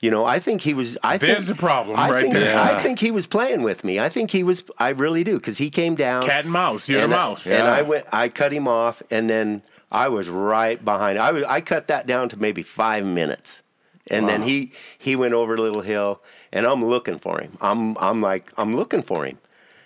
You 0.01 0.11
know, 0.11 0.24
I 0.26 0.38
think 0.40 0.61
he 0.61 0.74
was. 0.74 0.99
I 1.03 1.16
There's 1.16 1.47
think, 1.47 1.57
the 1.57 1.61
problem 1.61 1.99
I 1.99 2.11
right 2.11 2.22
think, 2.22 2.34
there. 2.34 2.59
I 2.59 2.80
think 2.82 2.99
he 2.99 3.11
was 3.11 3.26
playing 3.26 3.62
with 3.62 3.82
me. 3.82 3.99
I 3.99 4.09
think 4.11 4.30
he 4.30 4.42
was. 4.42 4.62
I 4.78 4.90
really 4.90 5.24
do 5.24 5.36
because 5.36 5.57
he 5.59 5.70
came 5.70 5.94
down. 5.94 6.22
Cat 6.24 6.44
and 6.44 6.53
mouse. 6.53 6.88
You're 6.88 7.03
and, 7.03 7.12
the 7.12 7.16
I- 7.16 7.18
mouse. 7.18 7.47
and 7.47 7.62
I 7.66 7.82
went. 7.82 8.05
I 8.12 8.28
cut 8.28 8.53
him 8.53 8.68
off, 8.68 9.03
and 9.11 9.28
then 9.30 9.62
I 9.90 10.09
was 10.09 10.28
right 10.28 10.84
behind. 10.84 11.18
I 11.18 11.30
was. 11.32 11.42
I 11.44 11.61
cut 11.62 11.88
that 11.88 12.07
down 12.07 12.28
to 12.28 12.36
maybe 12.36 12.62
five 12.62 13.07
minutes, 13.07 13.62
and 14.11 14.28
then 14.28 14.42
he 14.42 14.70
he 14.99 15.16
went 15.16 15.32
over 15.32 15.55
a 15.55 15.61
little 15.62 15.80
hill, 15.80 16.20
and 16.53 16.66
I'm 16.66 16.84
looking 16.84 17.18
for 17.18 17.40
him. 17.40 17.57
I'm 17.62 17.97
I'm 17.97 18.20
like 18.20 18.53
I'm 18.59 18.76
looking 18.76 19.03
for 19.03 19.24
him, 19.24 19.38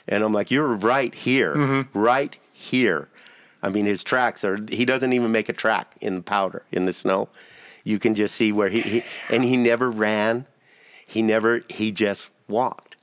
and 0.08 0.24
I'm 0.24 0.32
like 0.32 0.50
you're 0.50 0.66
right 0.66 1.14
here, 1.14 1.54
Mm-hmm. 1.54 1.96
right 1.98 2.36
here. 2.52 3.08
I 3.62 3.68
mean 3.68 3.86
his 3.86 4.02
tracks 4.02 4.42
are. 4.44 4.58
He 4.68 4.84
doesn't 4.84 5.12
even 5.12 5.30
make 5.30 5.48
a 5.48 5.52
track 5.52 5.94
in 6.00 6.16
the 6.16 6.22
powder 6.22 6.64
in 6.72 6.86
the 6.86 6.92
snow. 6.92 7.28
You 7.85 7.99
can 7.99 8.14
just 8.14 8.35
see 8.35 8.53
where 8.53 8.68
he, 8.68 8.81
he 8.83 9.05
and 9.28 9.43
he 9.45 9.57
never 9.57 9.89
ran. 9.89 10.47
He 11.07 11.22
never. 11.22 11.62
He 11.68 11.91
just 11.93 12.31
walked. 12.49 12.97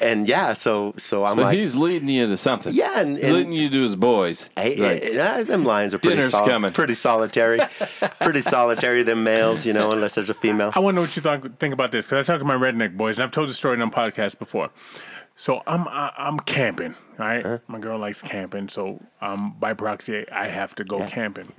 And 0.00 0.28
yeah, 0.28 0.52
so 0.54 0.94
so 0.98 1.24
I'm 1.24 1.36
So 1.36 1.42
like, 1.42 1.56
he's 1.56 1.74
leading 1.76 2.08
you 2.08 2.26
to 2.26 2.36
something. 2.36 2.74
Yeah, 2.74 2.98
and- 3.00 3.16
and- 3.18 3.34
leading 3.34 3.52
you 3.52 3.70
to 3.70 3.82
his 3.82 3.94
boys. 3.94 4.48
Hey, 4.56 4.74
Like, 4.76 5.02
eh, 5.02 5.42
them 5.44 5.64
lions 5.64 5.94
are 5.94 5.98
pretty 5.98 6.16
Dinner's 6.16 6.32
sol- 6.32 6.46
coming. 6.46 6.72
pretty 6.72 6.94
solitary, 6.94 7.60
pretty 8.20 8.40
solitary. 8.40 9.04
Them 9.04 9.22
males, 9.22 9.64
you 9.64 9.72
know, 9.72 9.90
unless 9.92 10.16
there's 10.16 10.28
a 10.30 10.34
female. 10.34 10.72
I 10.74 10.80
want 10.80 10.94
to 10.94 10.96
know 10.96 11.02
what 11.02 11.14
you 11.14 11.22
thought, 11.22 11.42
think 11.60 11.72
about 11.72 11.92
this 11.92 12.04
because 12.06 12.18
I 12.28 12.32
talked 12.32 12.40
to 12.40 12.46
my 12.46 12.56
redneck 12.56 12.96
boys 12.96 13.18
and 13.18 13.24
I've 13.24 13.30
told 13.30 13.48
the 13.48 13.54
story 13.54 13.80
on 13.80 13.90
podcast 13.92 14.38
before. 14.40 14.70
So 15.36 15.62
I'm 15.66 15.86
I, 15.88 16.12
I'm 16.18 16.40
camping, 16.40 16.96
right? 17.16 17.60
My 17.68 17.78
girl 17.78 17.98
likes 17.98 18.20
camping, 18.22 18.68
so 18.68 19.00
um, 19.22 19.54
by 19.58 19.72
proxy 19.72 20.28
I 20.30 20.48
have 20.48 20.74
to 20.74 20.84
go 20.84 21.06
camping. 21.06 21.52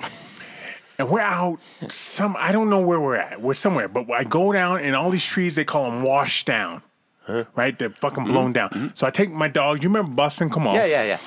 And 1.01 1.09
we're 1.09 1.19
out 1.19 1.57
some 1.89 2.35
I 2.37 2.51
don't 2.51 2.69
know 2.69 2.79
where 2.79 2.99
we're 2.99 3.15
at. 3.15 3.41
We're 3.41 3.55
somewhere, 3.55 3.87
but 3.87 4.07
I 4.11 4.23
go 4.23 4.51
down 4.51 4.81
and 4.81 4.95
all 4.95 5.09
these 5.09 5.25
trees 5.25 5.55
they 5.55 5.65
call 5.65 5.89
them 5.89 6.03
washed 6.03 6.45
down. 6.45 6.83
Right? 7.55 7.77
They're 7.77 7.89
fucking 7.89 8.25
blown 8.25 8.45
mm-hmm. 8.45 8.51
down. 8.51 8.69
Mm-hmm. 8.69 8.87
So 8.93 9.07
I 9.07 9.09
take 9.09 9.31
my 9.31 9.47
dog. 9.47 9.81
You 9.81 9.89
remember 9.89 10.11
Boston? 10.11 10.51
Come 10.51 10.67
on. 10.67 10.75
Yeah, 10.75 10.85
yeah, 10.85 11.03
yeah. 11.03 11.19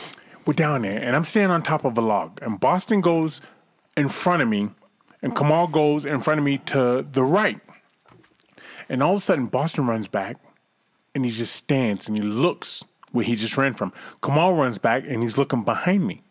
We're 0.46 0.54
down 0.54 0.82
there, 0.82 1.00
and 1.00 1.16
I'm 1.16 1.24
standing 1.24 1.50
on 1.50 1.62
top 1.62 1.84
of 1.84 1.98
a 1.98 2.02
log, 2.02 2.38
and 2.42 2.60
Boston 2.60 3.00
goes 3.00 3.40
in 3.96 4.10
front 4.10 4.42
of 4.42 4.48
me, 4.48 4.68
and 5.22 5.34
Kamal 5.34 5.66
goes 5.66 6.04
in 6.04 6.20
front 6.20 6.38
of 6.38 6.44
me 6.44 6.58
to 6.66 7.04
the 7.10 7.24
right. 7.24 7.58
And 8.88 9.02
all 9.02 9.14
of 9.14 9.18
a 9.18 9.22
sudden, 9.22 9.46
Boston 9.46 9.86
runs 9.86 10.06
back, 10.06 10.36
and 11.16 11.24
he 11.24 11.32
just 11.32 11.56
stands 11.56 12.06
and 12.06 12.16
he 12.16 12.22
looks 12.22 12.84
where 13.10 13.24
he 13.24 13.34
just 13.34 13.56
ran 13.56 13.74
from. 13.74 13.92
Kamal 14.22 14.54
runs 14.54 14.78
back, 14.78 15.04
and 15.08 15.22
he's 15.22 15.36
looking 15.36 15.64
behind 15.64 16.06
me. 16.06 16.22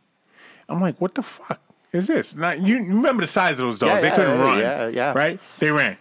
I'm 0.70 0.80
like, 0.80 1.02
what 1.02 1.16
the 1.16 1.24
fuck 1.24 1.60
is 1.94 2.08
this? 2.08 2.36
Now, 2.36 2.52
you 2.52 2.78
remember 2.78 3.22
the 3.22 3.28
size 3.28 3.60
of 3.60 3.66
those 3.66 3.80
dogs? 3.80 3.92
Yeah, 3.92 4.02
they 4.02 4.08
yeah, 4.08 4.16
couldn't 4.16 4.40
yeah, 4.40 4.44
run. 4.44 4.58
yeah, 4.58 4.88
yeah. 4.88 5.14
Right? 5.14 5.40
They 5.60 5.72
ran. 5.72 5.98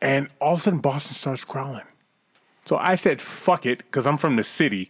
And 0.00 0.28
all 0.40 0.54
of 0.54 0.60
a 0.60 0.62
sudden, 0.62 0.80
Boston 0.80 1.14
starts 1.14 1.44
growling. 1.44 1.82
So 2.66 2.76
I 2.78 2.94
said, 2.94 3.20
fuck 3.20 3.66
it, 3.66 3.78
because 3.78 4.06
I'm 4.06 4.16
from 4.16 4.36
the 4.36 4.42
city. 4.42 4.86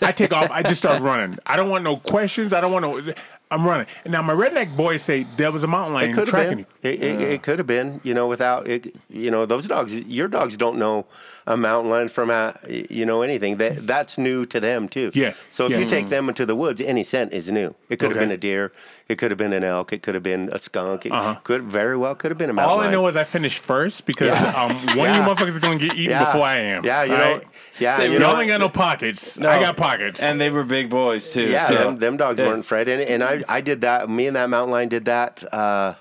I 0.00 0.12
take 0.12 0.32
off, 0.32 0.50
I 0.50 0.62
just 0.62 0.80
start 0.80 1.02
running. 1.02 1.38
I 1.44 1.56
don't 1.56 1.68
want 1.68 1.82
no 1.82 1.96
questions. 1.96 2.52
I 2.52 2.60
don't 2.60 2.72
want 2.72 2.84
no. 2.84 3.14
I'm 3.50 3.66
running. 3.66 3.86
And 4.04 4.12
now 4.12 4.22
my 4.22 4.32
redneck 4.32 4.76
boys 4.76 5.02
say 5.02 5.26
there 5.36 5.50
was 5.50 5.64
a 5.64 5.66
mountain 5.66 5.94
lion 5.94 6.12
have 6.12 6.28
tracking 6.28 6.60
you. 6.60 6.66
It, 6.82 7.02
it, 7.02 7.20
it 7.20 7.42
could 7.42 7.58
have 7.58 7.66
been. 7.66 8.00
You 8.04 8.14
know, 8.14 8.28
without 8.28 8.68
it. 8.68 8.96
You 9.08 9.30
know, 9.30 9.44
those 9.44 9.66
dogs. 9.66 9.92
Your 9.94 10.28
dogs 10.28 10.56
don't 10.56 10.78
know 10.78 11.06
a 11.46 11.56
mountain 11.56 11.90
lion 11.90 12.08
from 12.08 12.30
a. 12.30 12.58
You 12.68 13.06
know 13.06 13.22
anything. 13.22 13.56
That 13.58 13.86
that's 13.86 14.18
new 14.18 14.44
to 14.46 14.58
them 14.60 14.88
too. 14.88 15.10
Yeah, 15.14 15.34
So 15.48 15.66
if 15.66 15.72
yeah. 15.72 15.78
you 15.78 15.86
take 15.86 16.08
them 16.08 16.28
into 16.28 16.44
the 16.44 16.56
woods, 16.56 16.80
any 16.80 17.02
scent 17.04 17.32
is 17.32 17.50
new. 17.50 17.74
It 17.88 17.98
could 17.98 18.10
have 18.10 18.18
been 18.18 18.30
a 18.32 18.36
deer. 18.36 18.72
It 19.08 19.16
could 19.18 19.30
have 19.30 19.38
been 19.38 19.52
an 19.52 19.62
elk. 19.62 19.92
It 19.92 20.02
could 20.02 20.14
have 20.14 20.24
been 20.24 20.48
a 20.52 20.58
skunk. 20.58 21.06
It 21.06 21.12
could 21.44 21.62
very 21.62 21.96
well 21.96 22.14
could 22.16 22.30
have 22.32 22.38
been 22.38 22.50
a 22.50 22.52
mountain 22.52 22.70
Uh-huh. 22.72 22.82
All 22.82 22.88
I 22.88 22.90
know 22.90 23.06
is 23.06 23.14
I 23.16 23.24
finished 23.24 23.58
first 23.60 24.06
because 24.06 24.28
Yeah. 24.28 24.48
um, 24.60 24.74
one 24.96 25.08
Yeah. 25.08 25.10
of 25.10 25.16
you 25.16 25.22
motherfuckers 25.34 25.48
is 25.48 25.58
going 25.60 25.78
to 25.78 25.86
get 25.88 25.96
eaten 25.96 26.10
Yeah. 26.10 26.24
before 26.24 26.42
I 26.42 26.56
am. 26.58 26.84
Yeah, 26.84 27.04
you 27.04 27.12
right? 27.12 27.42
know. 27.42 27.48
Yeah, 27.78 27.98
They 27.98 28.10
you 28.12 28.18
know. 28.18 28.40
Ain't 28.40 28.48
got 28.48 28.58
no 28.60 28.68
pockets. 28.70 29.38
No. 29.38 29.48
I 29.50 29.60
got 29.60 29.76
pockets. 29.76 30.20
And 30.20 30.40
they 30.40 30.50
were 30.50 30.64
big 30.64 30.88
boys 30.90 31.30
too. 31.32 31.42
Yeah, 31.48 31.66
so- 31.68 31.74
them, 31.74 31.98
them 31.98 32.16
dogs 32.16 32.40
Yeah. 32.40 32.46
weren't 32.48 32.60
afraid. 32.64 32.88
And, 32.88 33.02
and 33.02 33.22
I, 33.22 33.44
I 33.48 33.60
did 33.60 33.82
that. 33.82 34.08
Me 34.10 34.26
and 34.26 34.34
that 34.34 34.48
mountain 34.50 34.72
lion 34.72 34.88
did 34.88 35.04
that. 35.04 35.44
Uh, 35.54 35.94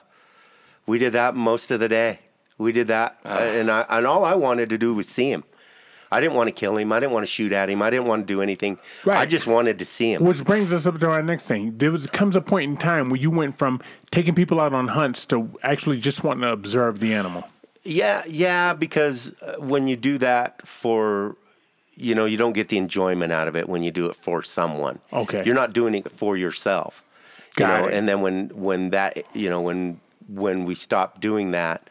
we 0.88 0.98
did 0.98 1.14
that 1.14 1.36
most 1.36 1.70
of 1.72 1.80
the 1.80 1.90
day. 1.90 2.20
We 2.58 2.72
did 2.72 2.88
that. 2.88 3.18
Ah. 3.26 3.38
Uh, 3.38 3.40
and, 3.40 3.72
I, 3.72 3.86
and 3.90 4.08
all 4.08 4.24
I 4.26 4.36
wanted 4.36 4.70
to 4.70 4.78
do 4.78 4.94
was 4.94 5.08
see 5.08 5.32
him. 5.32 5.44
I 6.12 6.22
didn't 6.22 6.36
want 6.36 6.48
to 6.48 6.54
kill 6.54 6.78
him. 6.78 6.92
I 6.94 7.00
didn't 7.00 7.14
want 7.14 7.26
to 7.26 7.32
shoot 7.32 7.52
at 7.52 7.70
him. 7.70 7.82
I 7.82 7.90
didn't 7.90 8.08
want 8.08 8.26
to 8.28 8.34
do 8.34 8.42
anything. 8.42 8.80
I 9.06 9.26
just 9.26 9.48
wanted 9.48 9.80
to 9.80 9.86
see 9.86 10.14
him. 10.14 10.24
Which 10.24 10.46
brings 10.46 10.72
us 10.72 10.86
up 10.86 11.00
to 11.00 11.10
our 11.10 11.22
next 11.22 11.44
thing. 11.44 11.78
There 11.78 11.92
was 11.92 12.08
comes 12.08 12.36
a 12.36 12.42
point 12.42 12.72
in 12.72 12.78
time 12.78 13.10
where 13.10 13.20
you 13.20 13.30
went 13.32 13.58
from 13.58 13.82
taking 14.12 14.36
people 14.36 14.62
out 14.62 14.74
on 14.74 14.90
hunts 14.90 15.26
to 15.28 15.50
actually 15.64 16.00
just 16.00 16.24
wanting 16.24 16.44
to 16.44 16.52
observe 16.52 17.00
the 17.00 17.14
animal. 17.14 17.44
Yeah, 17.84 18.24
yeah, 18.28 18.74
because 18.74 19.40
uh, 19.42 19.58
when 19.60 19.88
you 19.88 19.96
do 19.96 20.18
that 20.20 20.66
for, 20.68 21.36
you 21.96 22.16
know, 22.16 22.26
you 22.26 22.38
don't 22.38 22.54
get 22.54 22.70
the 22.70 22.78
enjoyment 22.78 23.32
out 23.34 23.48
of 23.48 23.56
it 23.56 23.68
when 23.68 23.84
you 23.84 23.92
do 23.92 24.08
it 24.08 24.16
for 24.16 24.42
someone. 24.42 25.00
Okay. 25.12 25.44
You're 25.46 25.56
not 25.56 25.74
doing 25.74 25.96
it 25.96 26.12
for 26.18 26.38
yourself. 26.38 27.04
You 27.58 27.66
Got 27.66 27.82
know, 27.82 27.88
it. 27.88 27.94
and 27.94 28.08
then 28.08 28.22
when 28.22 28.50
when 28.50 28.90
that 28.92 29.24
you 29.36 29.50
know 29.50 29.62
when 29.62 30.00
when 30.28 30.66
we 30.66 30.76
stopped 30.76 31.20
doing 31.20 31.52
that, 31.52 31.90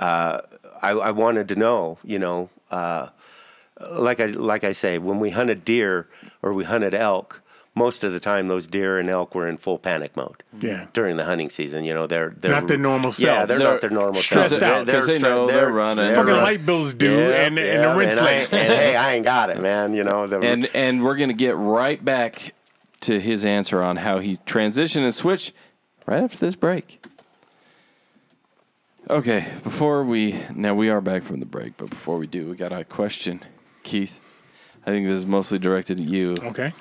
uh, 0.00 0.40
I, 0.82 0.90
I 0.90 1.10
wanted 1.12 1.46
to 1.48 1.54
know, 1.56 1.98
you 2.02 2.18
know, 2.18 2.48
uh, 2.70 3.08
like 3.90 4.20
I 4.20 4.26
like 4.26 4.64
I 4.64 4.72
say, 4.72 4.98
when 4.98 5.20
we 5.20 5.30
hunted 5.30 5.64
deer 5.64 6.08
or 6.42 6.52
we 6.52 6.64
hunted 6.64 6.94
elk, 6.94 7.42
most 7.74 8.02
of 8.04 8.12
the 8.12 8.20
time 8.20 8.48
those 8.48 8.66
deer 8.66 8.98
and 8.98 9.08
elk 9.08 9.34
were 9.34 9.46
in 9.46 9.56
full 9.56 9.78
panic 9.78 10.16
mode. 10.16 10.42
Yeah. 10.58 10.86
During 10.92 11.16
the 11.16 11.24
hunting 11.24 11.48
season, 11.50 11.84
you 11.84 11.94
know, 11.94 12.06
they're 12.06 12.30
they're 12.36 12.50
Not 12.50 12.68
their 12.68 12.76
normal 12.76 13.10
Yeah, 13.16 13.46
they're, 13.46 13.58
They're 13.58 13.68
not 13.72 13.80
their 13.80 13.90
normal 13.90 14.20
stressed 14.20 14.50
selves. 14.50 14.62
out, 14.62 14.86
They're- 14.86 14.96
'cause 14.96 15.06
they 15.06 15.18
know 15.18 15.46
they're 15.46 15.70
running. 15.70 16.04
they're 16.06 16.14
Fucking 16.16 16.32
run- 16.34 16.42
light 16.42 16.66
bills 16.66 16.92
do, 16.94 17.10
Yeah, 17.10 17.42
and, 17.46 17.58
and 17.58 17.84
the 17.84 17.94
rinse 17.94 18.16
and 18.18 18.26
I- 18.28 18.32
and 18.32 18.48
hey, 18.50 18.96
I 18.96 19.14
ain't 19.14 19.24
got 19.24 19.48
it, 19.50 19.60
man. 19.60 19.94
You 19.94 20.04
know, 20.04 20.26
the, 20.26 20.40
And 20.40 20.68
and 20.74 21.02
we're 21.02 21.16
gonna 21.16 21.32
get 21.32 21.56
right 21.56 22.04
back 22.04 22.54
to 23.02 23.18
his 23.18 23.44
answer 23.46 23.82
on 23.82 23.96
how 23.96 24.18
he 24.18 24.36
transitioned 24.46 25.04
and 25.04 25.14
switched 25.14 25.52
right 26.06 26.22
after 26.22 26.36
this 26.38 26.54
break. 26.56 27.02
Okay, 29.10 29.44
before 29.64 30.04
we 30.04 30.40
now 30.54 30.72
we 30.72 30.88
are 30.88 31.00
back 31.00 31.24
from 31.24 31.40
the 31.40 31.46
break, 31.46 31.76
but 31.76 31.90
before 31.90 32.16
we 32.16 32.28
do, 32.28 32.48
we 32.48 32.54
got 32.54 32.72
a 32.72 32.84
question, 32.84 33.42
Keith. 33.82 34.20
I 34.86 34.90
think 34.90 35.08
this 35.08 35.14
is 35.16 35.26
mostly 35.26 35.58
directed 35.58 35.98
at 35.98 36.06
you. 36.06 36.36
Okay. 36.40 36.72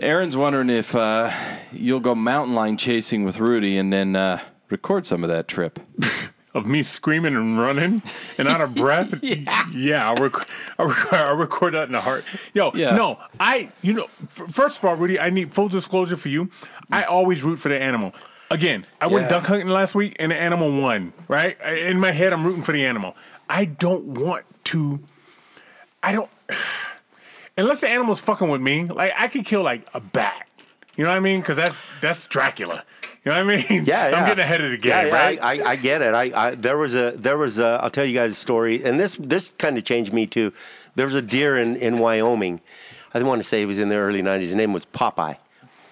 Aaron's 0.00 0.34
wondering 0.34 0.70
if 0.70 0.94
uh, 0.94 1.30
you'll 1.72 2.00
go 2.00 2.14
mountain 2.14 2.54
lion 2.54 2.78
chasing 2.78 3.22
with 3.24 3.38
Rudy 3.38 3.76
and 3.76 3.92
then 3.92 4.16
uh, 4.16 4.40
record 4.70 5.04
some 5.04 5.22
of 5.22 5.28
that 5.28 5.46
trip. 5.48 5.78
Of 6.54 6.66
me 6.66 6.82
screaming 6.82 7.36
and 7.36 7.60
running 7.60 8.00
and 8.38 8.48
out 8.48 8.62
of 8.62 8.74
breath. 8.74 9.22
yeah. 9.22 10.08
I'll, 10.08 10.16
rec- 10.16 10.48
I'll, 10.78 10.86
rec- 10.86 11.12
I'll 11.12 11.36
record 11.36 11.74
that 11.74 11.82
in 11.88 11.92
the 11.92 12.00
heart. 12.00 12.24
Yo, 12.54 12.72
Yeah. 12.74 12.96
no, 12.96 13.18
I, 13.38 13.68
you 13.82 13.92
know, 13.92 14.06
f- 14.22 14.48
first 14.54 14.78
of 14.78 14.86
all, 14.86 14.96
Rudy, 14.96 15.20
I 15.20 15.28
need 15.28 15.52
full 15.52 15.68
disclosure 15.68 16.16
for 16.16 16.30
you. 16.30 16.48
I 16.90 17.02
always 17.02 17.44
root 17.44 17.56
for 17.58 17.68
the 17.68 17.78
animal. 17.78 18.14
Again, 18.50 18.86
I 19.00 19.06
went 19.08 19.24
Yeah. 19.24 19.30
duck 19.30 19.46
hunting 19.46 19.68
last 19.68 19.94
week 19.94 20.16
and 20.20 20.30
the 20.32 20.36
animal 20.36 20.70
won, 20.80 21.12
right? 21.28 21.60
In 21.62 21.98
my 21.98 22.12
head, 22.12 22.32
I'm 22.32 22.44
rooting 22.44 22.62
for 22.62 22.72
the 22.72 22.86
animal. 22.86 23.16
I 23.48 23.64
don't 23.64 24.04
want 24.06 24.44
to, 24.64 25.00
I 26.02 26.12
don't, 26.12 26.30
unless 27.56 27.80
the 27.80 27.88
animal's 27.88 28.20
fucking 28.20 28.48
with 28.48 28.60
me, 28.60 28.84
like 28.84 29.12
I 29.18 29.28
could 29.28 29.44
kill 29.44 29.62
like 29.62 29.86
a 29.94 30.00
bat. 30.00 30.46
You 30.96 31.04
know 31.04 31.10
what 31.10 31.16
I 31.16 31.20
mean? 31.20 31.40
Because 31.40 31.56
that's 31.56 31.82
that's 32.00 32.24
Dracula. 32.24 32.84
You 33.24 33.32
know 33.32 33.44
what 33.44 33.54
I 33.54 33.56
mean? 33.68 33.84
Yeah, 33.84 34.08
yeah. 34.10 34.16
I'm 34.16 34.24
getting 34.26 34.42
ahead 34.44 34.60
of 34.62 34.70
the 34.70 34.78
game, 34.78 34.90
Yeah, 34.92 35.04
yeah, 35.06 35.12
right? 35.14 35.38
I, 35.42 35.60
I, 35.62 35.70
I 35.72 35.76
get 35.76 36.00
it. 36.00 36.14
I, 36.14 36.22
I 36.48 36.54
there 36.54 36.78
was 36.78 36.94
a 36.94 37.10
there 37.16 37.36
was 37.36 37.58
a. 37.58 37.78
I'll 37.82 37.90
tell 37.90 38.04
you 38.06 38.14
guys 38.18 38.30
a 38.32 38.34
story, 38.36 38.82
and 38.84 38.98
this 38.98 39.16
this 39.16 39.50
kind 39.58 39.76
of 39.76 39.84
changed 39.84 40.12
me 40.14 40.26
too. 40.26 40.52
There 40.94 41.04
was 41.04 41.14
a 41.14 41.20
deer 41.22 41.58
in 41.58 41.76
in 41.76 41.98
Wyoming. 41.98 42.60
I 43.12 43.18
didn't 43.18 43.28
want 43.28 43.42
to 43.42 43.48
say 43.48 43.60
it 43.62 43.66
was 43.66 43.78
in 43.78 43.88
the 43.90 43.96
early 43.96 44.22
'90s. 44.22 44.40
His 44.40 44.54
name 44.54 44.72
was 44.72 44.86
Popeye. 44.86 45.36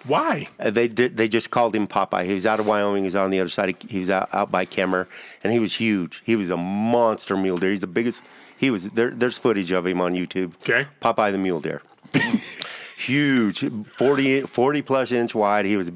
Why? 0.07 0.49
Uh, 0.61 0.71
they 0.71 0.89
did, 0.89 1.17
they 1.17 1.29
just 1.29 1.51
called 1.51 1.75
him 1.75 1.87
Popeye. 1.87 2.27
He 2.27 2.35
was 2.35 2.45
out 2.47 2.61
of 2.61 2.67
Wyoming. 2.67 3.05
He 3.05 3.07
was 3.07 3.15
on 3.17 3.31
the 3.31 3.41
other 3.41 3.49
side. 3.49 3.71
Of, 3.71 3.91
he 3.91 4.01
was 4.01 4.11
out, 4.11 4.29
out 4.33 4.51
by 4.51 4.67
Kemmer, 4.67 5.07
and 5.43 5.53
he 5.53 5.59
was 5.59 5.75
huge. 5.75 6.23
He 6.25 6.37
was 6.37 6.51
a 6.51 6.57
monster 6.57 7.37
mule 7.37 7.59
deer. 7.59 7.71
He's 7.71 7.81
the 7.81 7.87
biggest. 7.87 8.23
He 8.57 8.71
was 8.71 8.91
there. 8.91 9.11
There's 9.11 9.39
footage 9.39 9.73
of 9.73 9.87
him 9.87 10.01
on 10.01 10.15
YouTube. 10.15 10.55
Okay. 10.63 10.87
Popeye 11.01 11.33
the 11.33 11.39
mule 11.39 11.61
deer. 11.61 11.83
huge, 12.99 13.65
40, 13.97 14.43
40 14.43 14.83
plus 14.83 15.13
inch 15.13 15.35
wide. 15.35 15.65
He 15.67 15.77
was. 15.77 15.91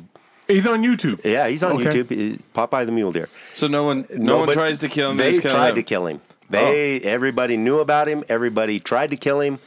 He's 0.46 0.66
on 0.66 0.82
YouTube. 0.82 1.22
Yeah, 1.24 1.46
he's 1.48 1.62
on 1.62 1.72
Okay. 1.72 2.02
YouTube. 2.02 2.40
Popeye 2.54 2.86
the 2.86 2.92
mule 2.92 3.12
deer. 3.12 3.28
So 3.54 3.66
no 3.66 3.84
one, 3.84 4.06
no, 4.10 4.38
one 4.38 4.52
tries 4.52 4.80
to 4.80 4.88
kill 4.88 5.10
him. 5.10 5.18
They 5.18 5.32
just 5.32 5.42
tried 5.42 5.70
him. 5.70 5.74
to 5.76 5.82
kill 5.82 6.06
him. 6.06 6.20
They 6.50 7.00
everybody 7.00 7.58
knew 7.58 7.80
about 7.80 8.08
him. 8.08 8.24
Everybody 8.28 8.80
tried 8.80 9.10
to 9.10 9.16
kill 9.16 9.40
him, 9.40 9.58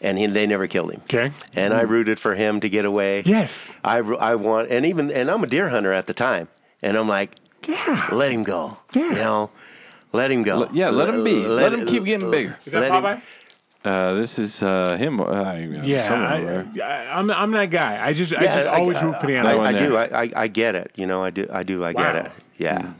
and 0.00 0.18
he, 0.18 0.26
they 0.26 0.46
never 0.46 0.66
killed 0.66 0.92
him. 0.92 1.00
Okay. 1.04 1.32
And 1.54 1.74
I 1.74 1.82
rooted 1.82 2.18
for 2.18 2.34
him 2.34 2.60
to 2.60 2.68
get 2.68 2.84
away. 2.84 3.22
Yes. 3.24 3.74
I, 3.84 3.98
I 3.98 4.34
want, 4.34 4.70
and 4.70 4.86
even, 4.86 5.10
and 5.10 5.30
I'm 5.30 5.42
a 5.44 5.46
deer 5.46 5.68
hunter 5.68 5.92
at 5.92 6.06
the 6.06 6.14
time, 6.14 6.48
and 6.82 6.96
I'm 6.96 7.08
like, 7.08 7.36
Yeah. 7.66 8.08
let 8.12 8.32
him 8.32 8.42
go. 8.44 8.78
Yeah. 8.94 9.08
You 9.08 9.14
know, 9.14 9.50
let 10.12 10.30
him 10.30 10.42
go. 10.42 10.58
Let- 10.58 10.74
yeah, 10.74 10.90
let 10.90 11.08
him 11.08 11.22
be. 11.22 11.46
Let 11.46 11.72
him 11.72 11.86
keep 11.86 12.04
getting 12.04 12.30
bigger. 12.30 12.56
Is 12.64 12.72
that 12.72 12.80
Let 12.90 12.92
him- 12.92 13.22
Uh, 13.84 14.12
this 14.14 14.38
is 14.38 14.62
uh, 14.62 14.96
him. 14.98 15.20
Uh, 15.20 15.54
yeah, 15.82 16.12
I, 16.12 16.82
I, 16.82 17.18
I'm. 17.18 17.30
I'm 17.30 17.50
that 17.52 17.70
guy. 17.70 18.04
I 18.04 18.12
just 18.12 18.34
I 18.34 18.42
just 18.42 18.58
I- 18.58 18.64
always 18.66 18.98
I, 18.98 19.04
root 19.06 19.20
for 19.20 19.26
the 19.26 19.36
I, 19.36 19.40
animal, 19.40 19.60
I, 19.60 19.72
one 19.72 19.82
do. 19.82 19.96
I, 19.96 20.22
I, 20.24 20.32
I 20.36 20.48
get 20.48 20.74
it. 20.74 20.90
You 20.96 21.06
know, 21.06 21.24
I 21.24 21.30
do. 21.30 21.46
I 21.50 21.62
do. 21.62 21.82
I 21.84 21.92
get 21.94 22.16
it. 22.16 22.32
Yeah. 22.58 22.92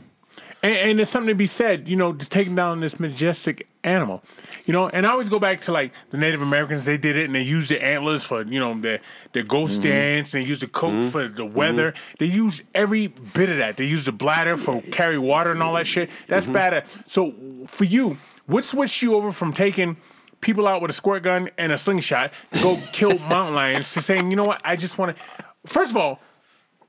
and, 0.63 0.75
and 0.75 0.97
there's 0.99 1.09
something 1.09 1.27
to 1.29 1.35
be 1.35 1.45
said. 1.45 1.87
You 1.87 1.97
know, 1.97 2.13
to 2.13 2.25
take 2.27 2.53
down 2.55 2.79
this 2.79 2.99
majestic 2.99 3.67
animal. 3.83 4.23
You 4.65 4.73
know, 4.73 4.89
and 4.89 5.05
I 5.05 5.11
always 5.11 5.29
go 5.29 5.39
back 5.39 5.61
to 5.61 5.71
like 5.71 5.93
the 6.09 6.17
Native 6.17 6.41
Americans. 6.41 6.85
They 6.85 6.97
did 6.97 7.17
it, 7.17 7.25
and 7.25 7.35
they 7.35 7.41
used 7.41 7.69
the 7.69 7.83
antlers 7.83 8.23
for 8.23 8.43
you 8.43 8.59
know 8.59 8.79
their 8.79 8.99
their 9.33 9.43
ghost 9.43 9.81
mm-hmm. 9.81 9.89
dance. 9.89 10.33
And 10.33 10.43
they 10.43 10.47
used 10.47 10.61
the 10.61 10.67
coat 10.67 10.91
mm-hmm. 10.91 11.07
for 11.07 11.27
the 11.27 11.43
mm-hmm. 11.43 11.53
weather. 11.53 11.93
They 12.19 12.27
used 12.27 12.63
every 12.73 13.07
bit 13.07 13.49
of 13.49 13.57
that. 13.57 13.77
They 13.77 13.85
used 13.85 14.07
the 14.07 14.11
bladder 14.11 14.57
for 14.57 14.81
carry 14.81 15.17
water 15.17 15.51
and 15.51 15.61
all 15.61 15.73
that 15.73 15.87
shit. 15.87 16.09
That's 16.27 16.47
bad. 16.47 16.85
So 17.07 17.33
for 17.67 17.85
you, 17.85 18.17
what 18.45 18.63
switched 18.63 19.01
you 19.01 19.15
over 19.15 19.31
from 19.31 19.53
taking 19.53 19.97
people 20.41 20.67
out 20.67 20.81
with 20.81 20.91
a 20.91 20.93
squirt 20.93 21.23
gun 21.23 21.49
and 21.57 21.71
a 21.71 21.77
slingshot 21.77 22.31
to 22.51 22.59
go 22.61 22.79
kill 22.91 23.17
mountain 23.19 23.55
lions 23.55 23.93
to 23.93 24.01
saying, 24.01 24.29
you 24.31 24.35
know 24.35 24.43
what, 24.43 24.61
I 24.63 24.75
just 24.75 24.97
want 24.97 25.15
to. 25.15 25.23
First 25.65 25.91
of 25.91 25.97
all, 25.97 26.19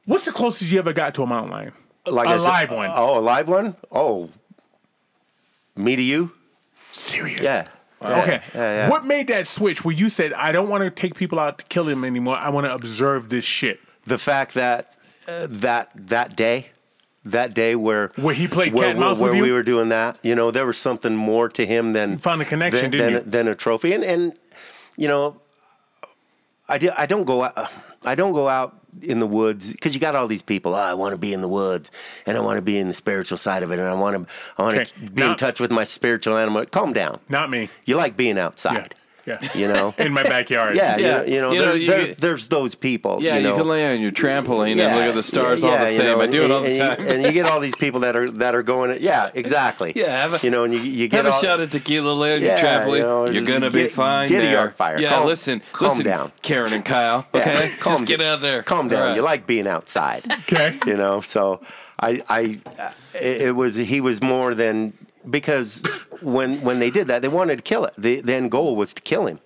what's 0.07 0.24
the 0.24 0.32
closest 0.32 0.70
you 0.70 0.78
ever 0.78 0.93
got 0.93 1.14
to 1.14 1.22
a 1.22 1.26
mountain 1.26 1.53
lion? 1.53 1.72
Like 2.07 2.26
a 2.26 2.30
I 2.30 2.38
said- 2.38 2.45
live 2.45 2.72
one. 2.72 2.90
Oh, 2.93 3.18
a 3.18 3.20
live 3.20 3.49
one. 3.49 3.76
Oh, 3.90 4.30
me 5.76 5.95
to 5.95 6.03
you. 6.03 6.32
Serious. 6.93 7.40
Yeah. 7.40 7.66
Okay. 8.01 8.40
Yeah, 8.55 8.61
yeah. 8.61 8.88
What 8.88 9.05
made 9.05 9.28
that 9.28 9.47
switch 9.47 9.84
where 9.84 9.95
you 9.95 10.09
said, 10.09 10.32
I 10.32 10.53
don't 10.53 10.68
want 10.68 10.82
to 10.84 10.90
take 10.90 11.14
people 11.14 11.38
out 11.38 11.59
to 11.59 11.64
kill 11.66 11.88
him 11.88 12.05
anymore. 12.05 12.36
I 12.36 12.49
want 12.49 12.66
to 12.66 12.74
observe 12.74 13.28
this 13.28 13.45
shit? 13.45 13.80
the 14.07 14.18
fact 14.18 14.55
that 14.55 14.97
uh, 15.28 15.47
that 15.49 15.90
that 15.95 16.36
day, 16.36 16.70
that 17.24 17.55
day 17.55 17.76
where 17.76 18.12
Where 18.16 18.34
he 18.34 18.49
played 18.49 18.72
where, 18.72 18.86
cat 18.86 18.90
and 18.93 19.01
mouse 19.01 19.20
where 19.20 19.32
with 19.32 19.40
we 19.40 19.53
were 19.53 19.62
doing 19.62 19.90
that, 19.90 20.18
you 20.22 20.34
know, 20.34 20.51
there 20.51 20.66
was 20.66 20.78
something 20.78 21.14
more 21.14 21.49
to 21.51 21.66
him 21.66 21.93
than 21.93 22.18
found 22.18 22.43
a 22.43 22.45
connection, 22.45 22.82
than, 22.82 22.90
didn't 22.90 23.12
than, 23.12 23.24
you? 23.24 23.30
than 23.30 23.49
a 23.49 23.55
trophy. 23.55 23.93
And 23.93 24.05
and 24.05 24.34
you 24.97 25.09
know, 25.09 25.40
I 26.68 26.78
di- 26.78 26.90
I 26.90 27.07
don't 27.07 27.24
go 27.24 27.45
out. 27.45 27.70
I 28.05 28.14
don't 28.14 28.32
go 28.32 28.48
out 28.48 28.76
in 29.00 29.20
the 29.20 29.26
woods 29.26 29.72
because 29.72 29.94
you 29.94 30.00
got 30.00 30.14
all 30.14 30.26
these 30.28 30.42
people. 30.42 30.74
Oh, 30.74 30.78
I 30.78 30.94
want 30.94 31.12
to 31.14 31.18
be 31.18 31.32
in 31.32 31.40
the 31.40 31.48
woods 31.48 31.90
and 32.26 32.36
I 32.36 32.40
want 32.40 32.57
to 32.59 32.62
be 32.62 32.78
in 32.78 32.88
the 32.88 32.94
spiritual 32.94 33.38
side 33.38 33.62
of 33.62 33.70
it, 33.72 33.78
and 33.78 33.88
I 33.88 33.94
want 33.94 34.16
to 34.26 34.32
I 34.59 34.62
want 34.62 34.76
Okay, 34.76 34.84
to 35.07 35.11
be 35.11 35.22
now- 35.22 35.30
in 35.32 35.36
touch 35.36 35.61
with 35.61 35.70
my 35.70 35.84
spiritual 35.84 36.36
animal. 36.36 36.64
Calm 36.66 36.92
down. 36.92 37.20
Not 37.28 37.48
me. 37.50 37.68
You 37.84 37.96
like 37.96 38.16
being 38.16 38.36
Yeah. 38.36 38.46
outside. 38.46 38.94
Yeah. 39.24 39.38
You 39.54 39.68
know. 39.68 39.94
In 39.98 40.12
my 40.12 40.22
backyard. 40.24 40.74
Yeah, 40.76 40.96
Yeah. 40.96 41.22
you 41.24 41.40
know, 41.40 41.50
You 41.52 41.54
you 41.54 41.60
know, 41.60 41.66
know, 41.68 41.74
you 41.74 41.86
there- 41.86 42.06
could- 42.06 42.18
there's 42.18 42.48
those 42.48 42.74
people. 42.74 43.18
Yeah, 43.22 43.36
you, 43.36 43.42
you, 43.44 43.48
know. 43.50 43.56
can 43.56 43.68
lay 43.68 43.92
on 43.92 44.00
your 44.00 44.10
trampoline 44.10 44.72
and 44.72 44.96
look 44.96 45.04
at 45.08 45.14
the 45.14 45.22
stars 45.22 45.62
all 45.62 45.70
the 45.78 45.86
same. 45.86 46.06
know, 46.06 46.20
I 46.20 46.26
do 46.26 46.40
it 46.40 46.44
and- 46.44 46.52
all 46.52 46.62
the 46.62 46.76
time. 46.78 47.00
You, 47.00 47.06
and 47.08 47.22
you 47.22 47.32
get 47.32 47.46
all 47.46 47.60
these 47.60 47.76
people 47.76 48.00
that 48.00 48.16
are 48.16 48.30
that 48.32 48.54
are 48.54 48.62
going. 48.62 49.00
Yeah, 49.00 49.30
exactly. 49.34 49.92
Yeah, 50.02 50.20
have 50.22 50.34
a- 50.42 50.44
you 50.44 50.50
know, 50.50 50.64
and 50.64 50.74
you 50.74 50.80
you 50.80 51.06
get 51.08 51.18
Have 51.24 51.26
a 51.26 51.36
all, 51.36 51.40
shot 51.42 51.60
of 51.60 51.70
tequila, 51.70 52.12
lay 52.12 52.34
on 52.36 52.42
Yeah, 52.42 52.56
your 52.60 52.66
trampoline. 52.66 52.96
you 52.96 53.02
know, 53.02 53.30
You're 53.30 53.42
gonna 53.44 53.70
be 53.70 53.82
get- 53.84 53.92
fine. 53.92 54.28
get 54.28 54.40
a 54.40 54.46
there. 54.46 54.52
yard 54.54 54.74
fire. 54.74 54.98
Yeah, 54.98 55.10
Calm- 55.10 55.26
listen, 55.26 55.62
calm 55.72 55.88
listen, 55.88 56.04
down. 56.04 56.32
Karen 56.42 56.72
and 56.72 56.84
Kyle. 56.84 57.24
Yeah, 57.34 57.40
Okay, 57.40 57.70
calm 57.78 57.92
just 57.94 58.06
get 58.06 58.18
down. 58.18 58.34
out 58.34 58.40
there. 58.40 58.62
Calm 58.62 58.88
down. 58.88 59.00
All 59.02 59.06
right. 59.08 59.16
You 59.16 59.22
like 59.22 59.46
being 59.46 59.66
outside. 59.68 60.22
Okay. 60.52 60.78
you 60.86 60.96
know, 60.96 61.20
so 61.20 61.60
I 62.00 62.20
I 62.28 62.58
uh, 62.78 62.90
it, 63.14 63.42
it 63.42 63.56
was 63.56 63.76
he 63.76 64.00
was 64.00 64.20
more 64.20 64.54
than 64.54 64.92
because 65.28 65.82
when 66.20 66.60
when 66.62 66.78
they 66.80 66.90
did 66.90 67.06
that 67.08 67.22
they 67.22 67.28
wanted 67.28 67.56
to 67.56 67.62
kill 67.62 67.84
it. 67.84 67.94
The, 67.98 68.20
the 68.20 68.34
end 68.34 68.50
goal 68.50 68.76
was 68.76 68.92
to 68.94 69.02
kill 69.02 69.26
him, 69.26 69.40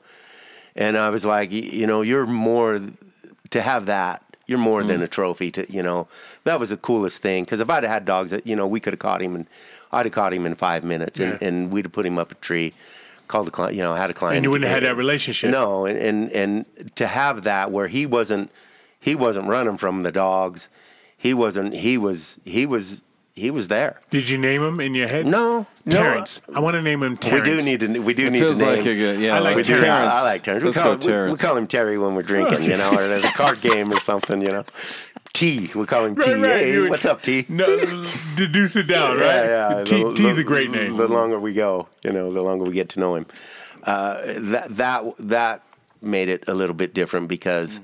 and 0.74 0.96
I 0.98 1.10
was 1.10 1.24
like, 1.24 1.50
you 1.52 1.86
know, 1.86 2.02
you're 2.02 2.26
more 2.26 2.80
to 3.50 3.62
have 3.62 3.86
that. 3.86 4.22
You're 4.48 4.58
more 4.58 4.82
Mm. 4.82 4.86
than 4.88 5.02
a 5.02 5.08
trophy 5.08 5.50
to 5.52 5.70
you 5.72 5.82
know. 5.82 6.06
That 6.44 6.60
was 6.60 6.70
the 6.70 6.76
coolest 6.76 7.20
thing 7.22 7.44
because 7.44 7.60
if 7.60 7.68
I'd 7.68 7.82
have 7.82 7.92
had 7.92 8.04
dogs 8.04 8.30
that 8.30 8.46
you 8.46 8.54
know 8.56 8.66
we 8.66 8.78
could 8.80 8.92
have 8.92 9.00
caught 9.00 9.20
him 9.20 9.34
and 9.34 9.46
I'd 9.92 10.06
have 10.06 10.12
caught 10.12 10.32
him 10.32 10.46
in 10.46 10.54
five 10.54 10.84
minutes 10.84 11.18
and, 11.20 11.38
Yeah. 11.40 11.48
and 11.48 11.70
we'd 11.72 11.84
have 11.86 11.92
put 11.92 12.06
him 12.06 12.16
up 12.18 12.30
a 12.30 12.34
tree, 12.36 12.72
called 13.28 13.46
the 13.48 13.50
client, 13.50 13.74
you 13.76 13.82
know, 13.82 13.94
had 13.94 14.10
a 14.10 14.14
client. 14.14 14.36
And 14.36 14.44
you 14.44 14.50
wouldn't 14.50 14.68
have 14.70 14.82
had 14.82 14.88
that 14.90 14.96
relationship. 14.96 15.50
No, 15.50 15.84
and, 15.86 15.98
and 15.98 16.32
and 16.32 16.96
to 16.96 17.06
have 17.08 17.42
that 17.42 17.72
where 17.72 17.88
he 17.88 18.06
wasn't 18.06 18.50
he 19.00 19.14
wasn't 19.16 19.46
running 19.48 19.76
from 19.78 20.02
the 20.04 20.12
dogs. 20.12 20.68
He 21.16 21.34
wasn't 21.34 21.74
he 21.74 21.98
was 21.98 22.38
he 22.44 22.66
was 22.66 23.00
he 23.36 23.50
was 23.50 23.68
there. 23.68 24.00
Did 24.10 24.28
you 24.30 24.38
name 24.38 24.62
him 24.62 24.80
in 24.80 24.94
your 24.94 25.08
head? 25.08 25.26
No, 25.26 25.66
no. 25.84 25.92
Terrence. 25.92 26.40
I 26.54 26.60
want 26.60 26.74
to 26.74 26.82
name 26.82 27.02
him 27.02 27.18
Terrence. 27.18 27.46
We 27.46 27.54
do 27.56 27.62
need 27.62 27.80
to 27.80 27.98
we 28.00 28.14
do 28.14 28.26
It 28.26 28.30
need 28.30 28.38
feels 28.40 28.58
to 28.60 28.64
name. 28.64 28.76
like 28.78 28.86
a 28.86 28.94
good. 28.94 29.20
Yeah, 29.20 29.36
I 29.36 29.38
like 29.40 29.56
we 29.56 29.62
do. 29.62 29.74
Terrence. 29.74 30.00
I 30.00 30.22
like 30.24 30.42
Terrence. 30.42 30.64
We 30.64 30.70
Let's 30.70 30.80
call, 30.80 30.96
go 30.96 31.24
we- 31.26 31.30
we, 31.32 31.36
call 31.36 31.56
him 31.56 31.66
Terry 31.66 31.98
when 31.98 32.14
we're 32.14 32.22
drinking, 32.22 32.64
you 32.64 32.76
know, 32.78 32.90
or 32.92 33.06
there's 33.06 33.24
a 33.24 33.28
card 33.32 33.60
game 33.70 33.92
or 33.92 34.00
something, 34.00 34.40
you 34.40 34.48
know. 34.48 34.64
T, 35.34 35.70
we 35.74 35.84
call 35.84 36.06
him 36.06 36.16
T. 36.16 36.32
Right, 36.32 36.40
right. 36.40 36.56
Hey, 36.56 36.72
You- 36.72 36.88
what's 36.88 37.04
up, 37.04 37.20
T? 37.20 37.44
No, 37.50 38.06
deduce 38.36 38.74
it 38.74 38.84
down, 38.86 39.18
right? 39.18 39.26
Yeah, 39.44 39.78
yeah. 39.78 39.84
T, 39.84 40.02
The- 40.02 40.14
T's 40.14 40.36
the- 40.36 40.40
a 40.42 40.44
great 40.44 40.70
name. 40.70 40.96
The 40.96 41.06
longer 41.08 41.38
we 41.38 41.52
go, 41.52 41.88
you 42.02 42.12
know, 42.12 42.32
the 42.32 42.42
longer 42.42 42.64
we 42.64 42.72
get 42.72 42.88
to 42.90 43.00
know 43.00 43.16
him. 43.16 43.26
Uh, 43.82 44.22
that 44.38 44.70
that 44.70 45.04
that 45.18 45.62
made 46.00 46.28
it 46.30 46.44
a 46.48 46.54
little 46.54 46.74
bit 46.74 46.94
different 46.94 47.28
because 47.28 47.80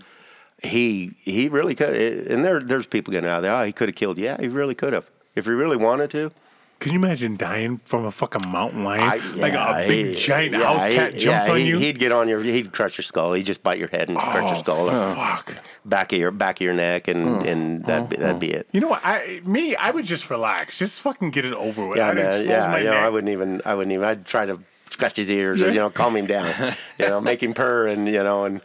he 0.62 1.12
he 1.20 1.48
really 1.50 1.74
could. 1.74 1.94
And 1.94 2.42
there 2.42 2.60
there's 2.60 2.86
people 2.86 3.12
getting 3.12 3.28
out 3.28 3.42
there. 3.42 3.54
Oh, 3.54 3.64
he 3.64 3.72
could 3.72 3.88
have 3.90 3.96
killed. 3.96 4.16
Yeah, 4.18 4.36
he 4.40 4.48
really 4.48 4.74
could 4.74 4.94
have 4.94 5.04
if 5.34 5.44
he 5.44 5.50
really 5.50 5.76
wanted 5.76 6.10
to. 6.10 6.32
Can 6.78 6.92
you 6.92 6.98
imagine 6.98 7.36
dying 7.36 7.78
from 7.78 8.04
a 8.06 8.10
fucking 8.10 8.50
mountain 8.50 8.82
lion? 8.82 9.02
I, 9.02 9.16
like 9.36 9.52
a 9.52 9.86
big 9.86 10.16
he- 10.16 10.20
giant 10.20 10.52
yeah, 10.52 10.64
house 10.64 10.86
he- 10.86 10.94
cat 10.94 11.12
jumps 11.12 11.46
yeah, 11.46 11.52
on 11.52 11.60
he, 11.60 11.68
you? 11.68 11.78
He'd 11.78 12.00
get 12.00 12.10
on 12.10 12.28
your. 12.28 12.42
He'd 12.42 12.72
crush 12.72 12.98
your 12.98 13.04
skull. 13.04 13.34
He'd 13.34 13.46
just 13.46 13.62
bite 13.62 13.78
your 13.78 13.86
head 13.86 14.08
and 14.08 14.18
oh, 14.18 14.20
crush 14.20 14.50
your 14.50 14.58
skull. 14.58 14.88
Oh, 14.90 15.14
fuck. 15.14 15.58
back 15.84 16.12
of 16.12 16.18
your 16.18 16.32
back 16.32 16.56
of 16.56 16.64
your 16.64 16.74
neck, 16.74 17.06
and 17.06 17.46
and 17.46 17.84
that'd 17.84 18.10
be, 18.10 18.16
that'd 18.16 18.40
be 18.40 18.50
it. 18.50 18.66
You 18.72 18.80
know 18.80 18.88
what? 18.88 19.00
I 19.04 19.40
me, 19.44 19.76
I 19.76 19.92
would 19.92 20.04
just 20.04 20.28
relax. 20.28 20.76
Just 20.76 21.00
fucking 21.02 21.30
get 21.30 21.44
it 21.44 21.54
over 21.54 21.86
with. 21.86 21.98
Yeah, 21.98 22.08
I'd 22.08 22.16
man, 22.16 22.46
yeah. 22.46 22.76
You 22.76 22.84
know, 22.84 22.92
I 22.94 23.08
wouldn't 23.08 23.32
even. 23.32 23.62
I 23.64 23.76
wouldn't 23.76 23.92
even. 23.92 24.04
I'd 24.04 24.26
try 24.26 24.46
to 24.46 24.58
scratch 24.90 25.16
his 25.16 25.30
ears 25.30 25.62
or 25.62 25.68
you 25.68 25.76
know, 25.76 25.88
calm 25.88 26.16
him 26.16 26.26
down. 26.26 26.52
you 26.98 27.08
know, 27.08 27.20
make 27.20 27.44
him 27.44 27.54
purr 27.54 27.86
and 27.86 28.08
you 28.08 28.24
know, 28.24 28.44
and 28.44 28.60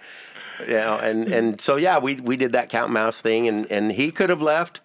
you 0.62 0.74
know, 0.74 0.98
and 0.98 1.28
and 1.28 1.62
so 1.62 1.76
yeah, 1.76 2.00
we 2.00 2.16
we 2.16 2.36
did 2.36 2.52
that 2.54 2.70
cat 2.70 2.90
mouse 2.90 3.22
thing, 3.22 3.48
and 3.48 3.72
and 3.72 3.92
he 3.92 4.12
could 4.12 4.32
have 4.32 4.42
left, 4.42 4.82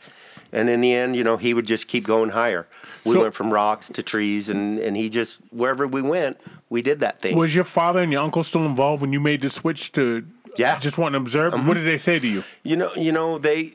and 0.53 0.69
in 0.69 0.81
the 0.81 0.93
end, 0.93 1.17
you 1.17 1.25
know, 1.25 1.37
he 1.37 1.55
would 1.55 1.67
just 1.67 1.87
keep 1.89 2.07
going 2.07 2.31
higher. 2.31 2.67
We 3.05 3.13
So- 3.13 3.23
went 3.23 3.35
from 3.35 3.53
rocks 3.53 3.89
to 3.89 4.03
trees, 4.03 4.49
and 4.49 4.79
and 4.79 4.97
he 4.97 5.09
just 5.09 5.39
wherever 5.51 5.87
we 5.87 6.03
went, 6.03 6.39
we 6.71 6.83
did 6.83 7.01
that 7.01 7.21
thing. 7.21 7.37
Was 7.37 7.55
your 7.55 7.65
father 7.65 8.01
and 8.03 8.13
your 8.13 8.23
uncle 8.23 8.43
still 8.43 8.65
involved 8.67 9.01
when 9.03 9.13
you 9.13 9.21
made 9.21 9.41
the 9.43 9.51
switch 9.51 9.93
to 9.93 10.25
Yeah. 10.57 10.79
just 10.79 10.99
want 10.99 11.15
to 11.15 11.19
observe? 11.19 11.53
Mm-hmm. 11.53 11.67
What 11.67 11.75
did 11.75 11.85
they 11.87 11.99
say 11.99 12.19
to 12.19 12.27
you? 12.29 12.45
You 12.63 12.77
know, 12.77 12.91
you 12.97 13.13
know 13.13 13.39
they. 13.39 13.73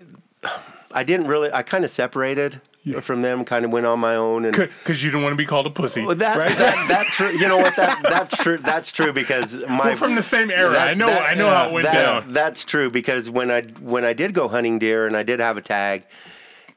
I 0.92 1.04
didn't 1.04 1.28
really. 1.28 1.52
I 1.52 1.64
kind 1.64 1.84
of 1.84 1.90
separated 1.92 2.62
from 3.02 3.22
them. 3.22 3.44
Kind 3.44 3.66
of 3.66 3.72
went 3.72 3.86
on 3.86 4.00
my 4.00 4.16
own 4.16 4.46
and. 4.46 4.56
Because 4.56 5.04
you 5.04 5.12
didn't 5.12 5.24
want 5.24 5.34
to 5.34 5.38
be 5.38 5.46
called 5.46 5.66
a 5.68 5.70
pussy. 5.70 6.06
Well, 6.06 6.16
that, 6.16 6.38
right? 6.38 6.58
that 6.58 6.86
that 6.88 7.06
true. 7.08 7.32
You 7.32 7.48
know 7.50 7.58
what? 7.58 7.76
That 7.76 8.02
that's 8.04 8.38
true. 8.42 8.58
That's 8.58 8.92
true 8.94 9.12
because 9.12 9.56
my 9.68 9.90
We're 9.90 9.96
from 9.98 10.16
the 10.16 10.22
same 10.22 10.50
era. 10.50 10.78
I 10.80 10.94
know- 10.94 11.08
I 11.10 11.34
know 11.34 11.50
how 11.50 11.68
it 11.68 11.74
went 11.74 11.86
that- 11.86 12.02
down. 12.24 12.32
That's 12.34 12.64
true 12.64 12.90
because 12.90 13.30
when 13.30 13.52
I 13.52 13.64
when 13.82 14.06
I 14.06 14.14
did 14.14 14.34
go 14.34 14.48
hunting 14.48 14.80
deer 14.80 15.06
and 15.06 15.18
I 15.18 15.24
did 15.24 15.42
have 15.42 15.58
a 15.58 15.62
tag, 15.62 16.04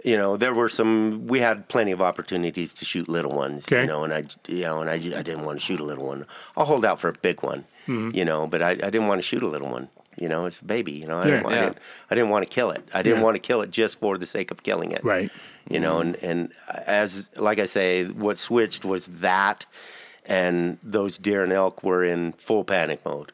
you 0.05 0.17
know, 0.17 0.37
there 0.37 0.55
were 0.55 0.69
some. 0.69 1.27
We 1.27 1.41
had 1.41 1.69
plenty 1.69 1.93
of 1.93 2.01
opportunities 2.01 2.73
to 2.75 2.85
shoot 2.85 3.09
little 3.09 3.33
ones. 3.33 3.67
Okay. 3.67 3.83
You 3.83 3.87
know, 3.87 4.05
and 4.05 4.13
I 4.13 4.25
you 4.49 4.63
know, 4.63 4.81
and 4.81 4.89
I, 4.91 4.95
I 4.95 5.23
didn't 5.23 5.45
want 5.45 5.59
to 5.61 5.65
shoot 5.65 5.81
a 5.81 5.85
little 5.85 6.07
one. 6.07 6.27
I'll 6.57 6.65
hold 6.67 6.85
out 6.85 7.01
for 7.01 7.09
a 7.09 7.13
big 7.13 7.43
one. 7.43 7.65
Mm-hmm. 7.87 8.17
You 8.17 8.25
know, 8.25 8.47
but 8.47 8.63
I, 8.63 8.71
I 8.71 8.91
didn't 8.91 9.09
want 9.09 9.19
to 9.21 9.27
shoot 9.27 9.43
a 9.43 9.49
little 9.49 9.69
one. 9.69 9.89
You 10.19 10.29
know, 10.29 10.45
it's 10.47 10.59
a 10.59 10.65
baby. 10.65 10.93
You 10.93 11.07
know, 11.07 11.19
I, 11.19 11.27
Yeah. 11.27 11.37
didn't, 11.37 11.47
I, 11.47 11.51
Yeah. 11.55 11.61
didn't, 11.65 11.79
I 12.11 12.15
didn't 12.15 12.31
want 12.31 12.45
to 12.45 12.51
kill 12.51 12.71
it. 12.71 12.83
I 12.93 13.03
didn't 13.03 13.19
Yeah. 13.19 13.25
want 13.25 13.37
to 13.37 13.41
kill 13.41 13.63
it 13.63 13.71
just 13.71 14.01
for 14.01 14.19
the 14.19 14.27
sake 14.27 14.51
of 14.51 14.63
killing 14.63 14.93
it 14.93 15.03
Right. 15.05 15.31
you 15.69 15.79
know 15.81 15.99
and 16.01 16.17
and 16.17 16.53
as 16.87 17.29
like 17.37 17.59
i 17.61 17.67
say 17.67 18.05
what 18.07 18.39
switched 18.39 18.85
was 18.85 19.05
that 19.07 19.67
and 20.27 20.79
those 20.83 21.19
deer 21.19 21.43
and 21.45 21.53
elk 21.53 21.83
were 21.83 22.03
in 22.05 22.33
full 22.33 22.65
panic 22.65 23.05
mode 23.05 23.33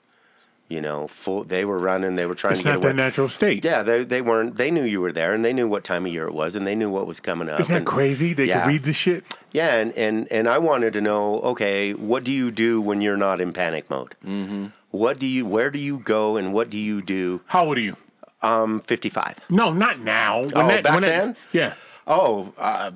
you 0.69 0.81
know 0.81 1.07
full 1.07 1.45
they 1.45 1.65
were 1.65 1.79
running 1.79 2.15
they 2.15 2.27
were 2.27 2.35
trying 2.35 2.53
It's 2.53 2.61
to 2.63 2.65
get 2.65 2.71
not 2.71 2.77
away 2.79 2.83
their 2.83 2.93
natural 2.95 3.29
state. 3.29 3.65
yeah 3.65 3.83
they, 3.85 4.03
they 4.05 4.21
weren't 4.21 4.57
they 4.57 4.71
knew 4.71 4.83
you 4.83 5.01
were 5.01 5.13
there 5.13 5.33
and 5.33 5.45
they 5.45 5.53
knew 5.53 5.69
what 5.69 5.85
time 5.85 6.07
of 6.07 6.13
year 6.13 6.27
it 6.27 6.35
was 6.35 6.57
and 6.57 6.67
they 6.67 6.75
knew 6.75 6.91
what 6.91 7.07
was 7.07 7.21
coming 7.21 7.49
up 7.49 7.61
Isn't 7.61 7.73
that 7.73 7.79
and- 7.79 7.87
crazy? 7.87 8.33
They 8.33 8.47
yeah. 8.47 8.61
can 8.61 8.69
read 8.69 8.83
the 8.83 8.93
shit. 8.93 9.25
yeah 9.53 9.77
and, 9.77 9.93
and 9.95 10.27
and 10.33 10.49
i 10.49 10.59
wanted 10.59 10.93
to 10.95 11.01
know 11.01 11.39
okay 11.41 11.93
what 11.95 12.25
do 12.25 12.33
you 12.33 12.51
do 12.51 12.81
when 12.81 13.01
you're 13.01 13.17
not 13.17 13.41
in 13.41 13.53
panic 13.53 13.89
mode 13.91 14.17
mm-hmm. 14.25 14.67
what 14.91 15.19
do 15.21 15.27
you 15.27 15.47
where 15.47 15.71
do 15.71 15.79
you 15.79 15.99
go 15.99 16.37
and 16.37 16.53
what 16.53 16.69
do 16.71 16.79
you 16.79 17.01
do 17.01 17.41
How 17.47 17.65
old 17.67 17.77
are 17.79 17.81
you? 17.81 17.97
um 18.43 18.81
55 18.81 19.39
No, 19.51 19.73
not 19.73 20.01
now. 20.01 20.41
When 20.43 20.57
Oh, 20.57 20.69
that, 20.69 20.83
back 20.85 20.95
when 20.95 21.03
that- 21.03 21.23
then? 21.23 21.37
yeah. 21.53 21.75
oh 22.07 22.53
uh 22.59 22.91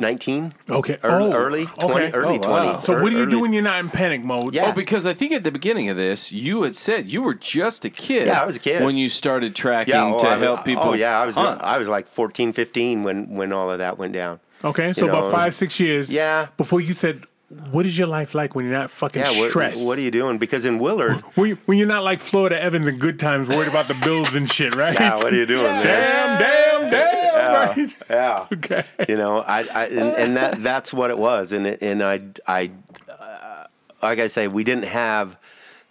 19 0.00 0.54
Okay. 0.70 0.98
early, 1.04 1.32
oh, 1.32 1.36
early 1.36 1.66
20 1.66 1.94
okay. 1.94 2.12
early 2.12 2.38
Oh, 2.42 2.50
wow. 2.50 2.72
20s 2.74 2.82
So 2.82 2.94
what 3.00 3.10
do 3.10 3.16
you 3.16 3.22
early- 3.22 3.30
do 3.30 3.40
when 3.40 3.52
you're 3.52 3.62
not 3.62 3.78
in 3.80 3.88
panic 3.90 4.24
mode? 4.24 4.52
Yeah. 4.54 4.70
Oh, 4.70 4.72
because 4.72 5.06
I 5.06 5.14
think 5.14 5.32
at 5.32 5.44
the 5.44 5.52
beginning 5.52 5.88
of 5.88 5.96
this, 5.96 6.32
you 6.32 6.62
had 6.64 6.74
said 6.74 7.08
you 7.08 7.22
were 7.22 7.34
just 7.34 7.84
a 7.84 7.90
kid. 7.90 8.26
Yeah, 8.26 8.42
I 8.42 8.44
was 8.46 8.56
a 8.56 8.58
kid. 8.58 8.82
when 8.82 8.96
you 8.96 9.08
started 9.08 9.54
tracking 9.54 9.94
oh, 9.94 10.18
to 10.18 10.28
I 10.28 10.36
help 10.38 10.64
people. 10.64 10.82
Oh 10.84 10.92
yeah, 10.94 11.20
I 11.20 11.26
was 11.26 11.36
hunt. 11.36 11.60
I 11.62 11.78
was 11.78 11.88
like 11.88 12.08
14, 12.08 12.52
15 12.52 13.02
when 13.04 13.28
when 13.34 13.52
all 13.52 13.70
of 13.70 13.78
that 13.78 13.96
went 13.98 14.12
down. 14.14 14.40
Okay. 14.64 14.92
So 14.92 15.04
You 15.04 15.10
about 15.10 15.24
know, 15.24 15.30
five, 15.30 15.54
six 15.54 15.78
years. 15.78 16.10
Yeah. 16.10 16.48
Before 16.56 16.80
you 16.80 16.92
said, 16.92 17.24
what 17.70 17.86
is 17.86 17.96
your 17.96 18.08
life 18.08 18.34
like 18.34 18.54
when 18.56 18.64
you're 18.64 18.74
not 18.76 18.90
fucking 18.90 19.22
Yeah, 19.22 19.38
what, 19.38 19.50
stressed? 19.50 19.86
what 19.86 19.96
are 19.96 20.00
you 20.00 20.10
doing? 20.10 20.38
Because 20.38 20.64
in 20.64 20.78
Willard, 20.80 21.12
when, 21.36 21.50
you, 21.50 21.58
when 21.66 21.78
you're 21.78 21.86
not 21.86 22.02
like 22.02 22.18
Florida 22.20 22.60
Evans 22.60 22.88
in 22.88 22.98
good 22.98 23.20
times, 23.20 23.46
worried 23.48 23.68
about 23.68 23.86
the 23.86 23.94
bills 24.02 24.34
and 24.34 24.50
shit, 24.50 24.74
right? 24.74 24.98
yeah, 24.98 25.14
what 25.16 25.32
are 25.32 25.36
you 25.36 25.46
doing, 25.46 25.64
man? 25.84 25.84
Damn, 25.84 26.40
damn, 26.40 26.90
damn. 26.90 27.23
Right. 27.54 27.96
Yeah, 28.10 28.46
Okay. 28.52 28.84
you 29.08 29.16
know, 29.16 29.38
I, 29.40 29.60
I 29.74 29.84
and, 29.86 30.14
and 30.14 30.36
that 30.36 30.62
that's 30.62 30.92
what 30.92 31.10
it 31.10 31.18
was, 31.18 31.52
and 31.52 31.66
and 31.66 32.02
I 32.02 32.20
I 32.46 32.70
uh, 33.08 33.64
like 34.02 34.18
I 34.18 34.26
say, 34.28 34.48
we 34.48 34.64
didn't 34.64 34.84
have 34.84 35.36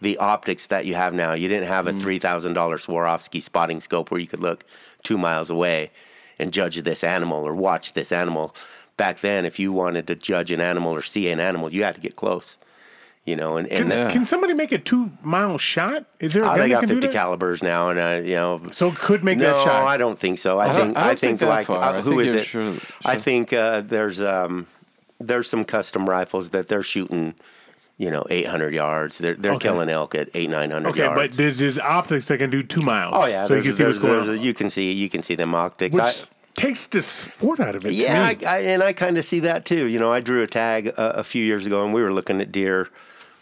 the 0.01 0.17
optics 0.17 0.67
that 0.67 0.85
you 0.85 0.95
have 0.95 1.13
now. 1.13 1.33
You 1.33 1.47
didn't 1.47 1.67
have 1.67 1.87
a 1.87 1.93
Mm. 1.93 1.97
three 2.01 2.19
thousand 2.19 2.53
dollar 2.53 2.77
Swarovski 2.77 3.41
spotting 3.41 3.79
scope 3.79 4.11
where 4.11 4.19
you 4.19 4.27
could 4.27 4.39
look 4.41 4.63
two 5.03 5.17
miles 5.17 5.49
away 5.49 5.91
and 6.39 6.51
judge 6.53 6.77
this 6.83 7.03
animal 7.03 7.45
or 7.47 7.53
watch 7.55 7.93
this 7.93 8.11
animal. 8.11 8.55
Back 8.97 9.21
then, 9.21 9.45
if 9.45 9.57
you 9.59 9.71
wanted 9.73 10.05
to 10.07 10.15
judge 10.15 10.51
an 10.51 10.61
animal 10.61 10.91
or 10.93 11.01
see 11.01 11.29
an 11.29 11.39
animal, 11.39 11.71
you 11.73 11.83
had 11.83 11.95
to 11.95 12.01
get 12.01 12.15
close. 12.15 12.57
You 13.25 13.37
know, 13.37 13.55
and, 13.55 13.67
and 13.71 13.89
Can, 13.89 13.99
Yeah. 13.99 14.09
can 14.09 14.25
somebody 14.25 14.53
make 14.53 14.73
a 14.73 14.77
two 14.77 15.09
mile 15.21 15.57
shot? 15.57 16.03
Is 16.19 16.33
there 16.33 16.43
a 16.43 16.45
gun 16.47 16.55
they 16.59 16.61
that 16.63 16.69
got 16.71 16.79
can 16.81 16.89
do 16.89 16.95
50 16.95 17.07
that? 17.07 17.13
calibers 17.13 17.63
now, 17.63 17.89
and 17.89 17.97
uh, 17.97 18.21
you 18.27 18.35
know. 18.35 18.59
So 18.71 18.89
it 18.89 18.95
could 18.95 19.23
make 19.23 19.37
no, 19.37 19.45
that 19.53 19.63
shot. 19.63 19.81
No, 19.81 19.87
I 19.87 19.95
don't 19.95 20.19
think 20.19 20.39
so. 20.39 20.59
I, 20.59 20.69
I 20.69 20.73
think 20.75 20.97
I 20.97 21.01
I 21.11 21.15
think, 21.15 21.39
think 21.39 21.49
like 21.49 21.67
far. 21.67 21.81
uh, 21.81 22.01
who 22.01 22.17
think 22.17 22.21
is 22.27 22.33
it? 22.33 22.45
sure- 22.45 22.75
I 23.05 23.15
think 23.15 23.53
uh, 23.53 23.79
there's 23.79 24.21
um 24.21 24.67
there's 25.21 25.49
some 25.49 25.63
custom 25.63 26.09
rifles 26.09 26.49
that 26.49 26.67
they're 26.67 26.83
shooting, 26.83 27.35
you 27.97 28.11
know, 28.11 28.25
800 28.29 28.73
yards. 28.73 29.19
They're 29.19 29.35
they're 29.35 29.53
Okay. 29.53 29.69
killing 29.69 29.87
elk 29.87 30.15
at 30.15 30.27
eight 30.33 30.49
900 30.49 30.89
Okay, 30.89 31.07
but 31.15 31.31
there's, 31.31 31.59
there's 31.59 31.79
optics 31.79 32.27
that 32.27 32.39
can 32.39 32.49
do 32.49 32.61
two 32.61 32.81
miles. 32.81 33.13
oh 33.17 33.25
yeah, 33.25 33.47
so 33.47 33.55
you 33.55 33.61
can 33.61 33.71
see 33.71 33.85
what's 33.85 33.99
going 33.99 34.27
on. 34.29 34.41
you 34.41 34.53
can 34.53 34.69
see 34.69 34.91
you 34.91 35.09
can 35.09 35.23
see 35.23 35.35
them 35.35 35.55
optics. 35.55 35.95
Which 35.95 36.03
I, 36.03 36.11
takes 36.55 36.87
the 36.87 37.01
sport 37.01 37.61
out 37.61 37.75
of 37.77 37.85
it. 37.85 37.93
yeah, 37.93 38.21
I, 38.21 38.35
me. 38.35 38.45
I, 38.45 38.59
and 38.59 38.83
I 38.83 38.91
kind 38.91 39.17
of 39.17 39.23
see 39.23 39.39
that 39.39 39.63
too. 39.63 39.85
You 39.85 39.97
know, 39.97 40.11
I 40.11 40.19
drew 40.19 40.43
a 40.43 40.47
tag 40.47 40.87
a, 40.87 41.19
a 41.19 41.23
few 41.23 41.45
years 41.45 41.65
ago, 41.65 41.85
and 41.85 41.93
we 41.93 42.01
were 42.01 42.11
looking 42.11 42.41
at 42.41 42.51
deer. 42.51 42.89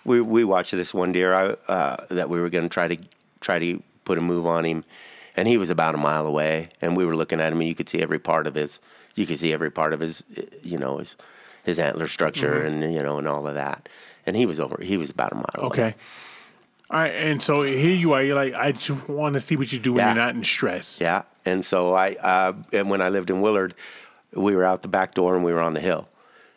We 0.06 0.20
we 0.22 0.44
watched 0.44 0.72
this 0.72 0.94
one 0.94 1.12
deer 1.12 1.34
I, 1.34 1.46
uh, 1.72 2.06
that 2.10 2.30
we 2.30 2.40
were 2.40 2.50
going 2.50 2.64
to 2.66 2.70
try 2.70 2.88
to 2.88 2.98
try 3.40 3.60
to 3.60 3.82
put 4.06 4.18
a 4.18 4.22
move 4.22 4.46
on 4.48 4.66
him, 4.66 4.84
and 5.36 5.48
he 5.48 5.58
was 5.58 5.70
about 5.70 5.94
a 5.96 5.98
mile 5.98 6.26
away, 6.26 6.70
and 6.82 6.98
we 6.98 7.06
were 7.06 7.16
looking 7.16 7.40
at 7.40 7.52
him, 7.52 7.60
and 7.60 7.68
you 7.68 7.76
could 7.76 7.88
see 7.90 8.02
every 8.02 8.20
part 8.20 8.48
of 8.48 8.56
his, 8.56 8.80
you 9.16 9.26
could 9.28 9.40
see 9.40 9.54
every 9.54 9.70
part 9.72 9.94
of 9.94 10.00
his, 10.00 10.24
you 10.64 10.78
know, 10.78 10.98
his 10.98 11.16
his 11.64 11.78
antler 11.80 12.08
structure, 12.08 12.64
Mm-hmm. 12.64 12.84
and 12.84 12.94
you 12.94 13.04
know, 13.04 13.20
and 13.20 13.28
all 13.28 13.46
of 13.48 13.54
that, 13.56 13.88
and 14.26 14.36
he 14.36 14.46
was 14.48 14.60
over, 14.60 14.82
he 14.82 14.98
was 14.98 15.10
about 15.12 15.32
a 15.32 15.36
mile 15.36 15.46
away. 15.58 15.68
Okay. 15.68 15.96
All 16.90 17.00
right, 17.00 17.14
and 17.14 17.42
so 17.42 17.62
here 17.62 17.96
you 17.96 18.12
are. 18.14 18.22
You're 18.24 18.36
like, 18.36 18.54
I 18.54 18.74
just 18.74 19.08
want 19.08 19.36
to 19.36 19.40
see 19.40 19.56
what 19.56 19.72
you 19.72 19.80
do 19.80 19.94
when 19.94 20.00
Yeah. 20.02 20.08
you're 20.14 20.24
not 20.26 20.36
in 20.36 20.44
stress. 20.44 21.00
Yeah, 21.00 21.22
and 21.46 21.64
so 21.64 21.94
I, 21.94 22.16
uh, 22.16 22.54
and 22.74 22.90
when 22.90 23.02
I 23.02 23.08
lived 23.10 23.30
in 23.30 23.40
Willard, 23.40 23.76
we 24.34 24.56
were 24.56 24.66
out 24.66 24.82
the 24.82 24.90
back 24.90 25.14
door 25.14 25.36
and 25.36 25.46
we 25.46 25.54
were 25.54 25.62
on 25.62 25.74
the 25.74 25.80
hill, 25.80 26.10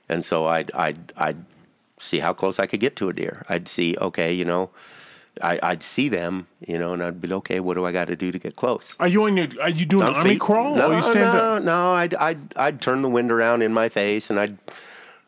and 0.09 0.25
so 0.25 0.47
I'd 0.47 0.73
I'd 0.73 1.13
I'd 1.17 1.37
see 2.05 2.19
how 2.21 2.33
close 2.33 2.59
I 2.59 2.67
could 2.67 2.81
get 2.81 2.97
to 2.97 3.09
a 3.09 3.13
deer. 3.13 3.45
I'd 3.49 3.67
see, 3.69 3.97
okay, 3.99 4.33
you 4.33 4.45
know, 4.45 4.71
I, 5.43 5.59
I'd 5.63 5.83
see 5.83 6.09
them, 6.09 6.47
you 6.67 6.79
know, 6.79 6.93
and 6.93 7.03
I'd 7.03 7.21
be 7.21 7.33
okay. 7.33 7.59
What 7.59 7.75
do 7.75 7.85
I 7.85 7.91
got 7.93 8.07
to 8.07 8.17
do 8.17 8.31
to 8.31 8.39
get 8.39 8.55
close? 8.57 8.95
Are 9.01 9.09
you 9.09 9.25
on 9.25 9.37
your? 9.37 9.49
Are 9.61 9.69
you 9.71 9.85
doing 9.85 10.05
On 10.05 10.11
an 10.11 10.15
army 10.17 10.31
feet? 10.31 10.41
crawl 10.41 10.77
No, 10.77 10.91
or 10.93 10.95
you 10.95 11.03
stand 11.03 11.33
no, 11.33 11.41
up? 11.57 11.63
no. 11.65 11.93
I'd 11.95 12.15
I'd 12.15 12.57
I'd 12.57 12.81
turn 12.81 13.03
the 13.03 13.09
wind 13.09 13.33
around 13.33 13.63
in 13.63 13.73
my 13.73 13.89
face 13.89 14.31
and 14.31 14.39
I'd. 14.39 14.59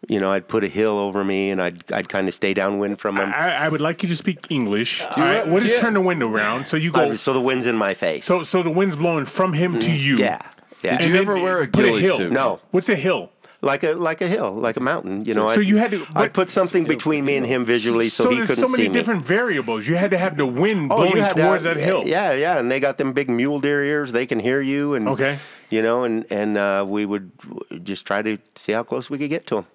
You 0.09 0.21
know, 0.21 0.31
I'd 0.31 0.47
put 0.47 0.63
a 0.63 0.69
hill 0.69 0.99
over 0.99 1.25
me, 1.25 1.51
and 1.51 1.61
I'd 1.61 1.91
I'd 1.91 2.09
kind 2.09 2.29
of 2.29 2.35
stay 2.35 2.55
downwind 2.55 3.01
from 3.01 3.17
them. 3.17 3.33
I, 3.35 3.57
I 3.65 3.69
would 3.69 3.81
like 3.81 4.05
you 4.05 4.09
to 4.11 4.15
speak 4.15 4.47
English. 4.51 5.01
All 5.03 5.09
you- 5.17 5.23
right, 5.25 5.49
what 5.49 5.61
do 5.63 5.67
is 5.67 5.73
you- 5.73 5.79
turn 5.81 5.95
the 5.95 6.01
wind 6.01 6.23
around? 6.23 6.69
So 6.69 6.77
you 6.77 6.93
go. 6.93 7.17
so 7.17 7.33
the 7.33 7.41
wind's 7.41 7.67
in 7.67 7.75
my 7.77 7.93
face. 7.95 8.25
So 8.27 8.45
so 8.45 8.63
the 8.63 8.71
wind's 8.71 8.95
blowing 8.95 9.25
from 9.25 9.55
him 9.55 9.81
to 9.81 9.91
you. 9.91 10.15
Mm-hmm. 10.15 10.23
yeah, 10.23 10.51
yeah. 10.85 10.95
And 10.97 11.05
you 11.07 11.13
then 11.15 11.23
ever 11.23 11.35
wear 11.41 11.63
a 11.63 11.67
put 11.67 11.85
ghillie 11.87 12.03
hill. 12.03 12.19
suit? 12.19 12.31
No. 12.31 12.61
What's 12.71 12.89
a 12.89 12.95
hill? 12.95 13.33
Like 13.63 13.83
a 13.83 13.93
like 13.93 14.21
a 14.21 14.29
hill, 14.29 14.53
like 14.53 14.77
a 14.77 14.81
mountain. 14.81 15.25
You 15.25 15.35
know, 15.35 15.47
So 15.49 15.61
I'd- 15.61 15.69
you 15.69 15.77
had 15.79 15.91
to- 15.93 16.07
I'd 16.15 16.33
put 16.35 16.51
something 16.51 16.85
between 16.85 17.25
me 17.25 17.37
and 17.37 17.47
him 17.47 17.65
visually, 17.65 18.09
so, 18.09 18.25
So, 18.25 18.31
he 18.31 18.37
couldn't 18.41 18.57
so 18.57 18.69
many 18.69 18.85
see 18.85 18.89
me. 18.89 18.95
different 18.95 19.25
variables. 19.25 19.87
You 19.89 19.97
had 19.97 20.11
to 20.11 20.19
have 20.19 20.37
the 20.37 20.47
wind 20.47 20.91
Oh, 20.93 20.97
blowing 20.97 21.17
you 21.17 21.23
to 21.23 21.29
towards 21.35 21.65
have- 21.65 21.77
that 21.77 21.83
hill. 21.83 22.03
Yeah, 22.07 22.33
yeah, 22.33 22.59
and 22.59 22.71
they 22.71 22.81
got 22.81 22.99
them 22.99 23.13
big 23.13 23.29
mule 23.31 23.59
deer 23.61 23.83
ears. 23.83 24.13
They 24.13 24.27
can 24.27 24.41
hear 24.41 24.61
you, 24.61 24.95
and 24.95 25.09
Okay. 25.09 25.39
you 25.71 25.83
know, 25.83 26.05
and 26.05 26.25
and 26.31 26.57
uh, 26.59 26.85
we 26.87 27.07
would 27.07 27.31
just 27.83 28.07
try 28.07 28.23
to 28.23 28.37
see 28.55 28.73
how 28.73 28.83
close 28.83 29.09
we 29.11 29.19
could 29.19 29.31
get 29.31 29.47
to 29.49 29.55
them. 29.57 29.67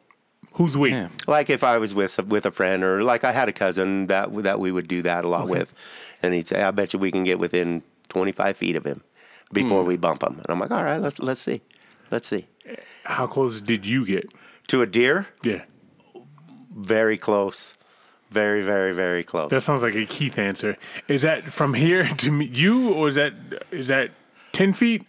Who's 0.54 0.78
we? 0.78 0.92
Yeah. 0.92 1.08
Like 1.28 1.50
if 1.50 1.64
I 1.64 1.78
was 1.78 1.96
with 1.96 2.20
with 2.28 2.46
a 2.46 2.52
friend, 2.52 2.84
or 2.84 3.04
like 3.04 3.24
I 3.24 3.32
had 3.32 3.48
a 3.50 3.54
cousin 3.54 4.08
that 4.08 4.30
that 4.44 4.60
we 4.60 4.72
would 4.72 4.88
do 4.88 5.02
that 5.04 5.24
a 5.26 5.28
lot 5.30 5.48
with, 5.48 5.74
and 6.22 6.34
he'd 6.34 6.48
say, 6.48 6.62
"I 6.62 6.72
bet 6.72 6.92
you 6.94 7.00
we 7.00 7.10
can 7.12 7.24
get 7.24 7.40
within 7.40 7.84
25 8.10 8.58
feet 8.58 8.76
of 8.76 8.86
him 8.86 9.02
before 9.54 9.84
we 9.84 9.96
bump 9.96 10.22
him." 10.24 10.34
And 10.40 10.46
I'm 10.50 10.60
like, 10.60 10.72
"All 10.72 10.84
right, 10.84 11.00
let's 11.02 11.20
let's 11.20 11.40
see, 11.42 11.62
let's 12.12 12.28
see." 12.28 12.48
How 13.04 13.28
close 13.28 13.62
did 13.62 13.86
you 13.86 14.06
get? 14.06 14.30
To 14.68 14.82
a 14.82 14.86
deer, 14.86 15.28
Yeah. 15.44 15.64
very 16.76 17.18
close, 17.18 17.74
very 18.30 18.62
very 18.64 18.94
very 18.94 19.24
close. 19.24 19.50
That 19.50 19.62
sounds 19.62 19.84
like 19.84 19.96
a 19.96 20.06
Keith 20.06 20.38
answer. 20.38 20.78
Is 21.08 21.22
that 21.24 21.50
from 21.52 21.74
here 21.74 22.04
to 22.18 22.32
me, 22.32 22.46
you, 22.46 22.94
or 22.94 23.08
is 23.10 23.16
that 23.16 23.34
is 23.72 23.88
that 23.88 24.12
ten 24.54 24.74
feet? 24.74 25.04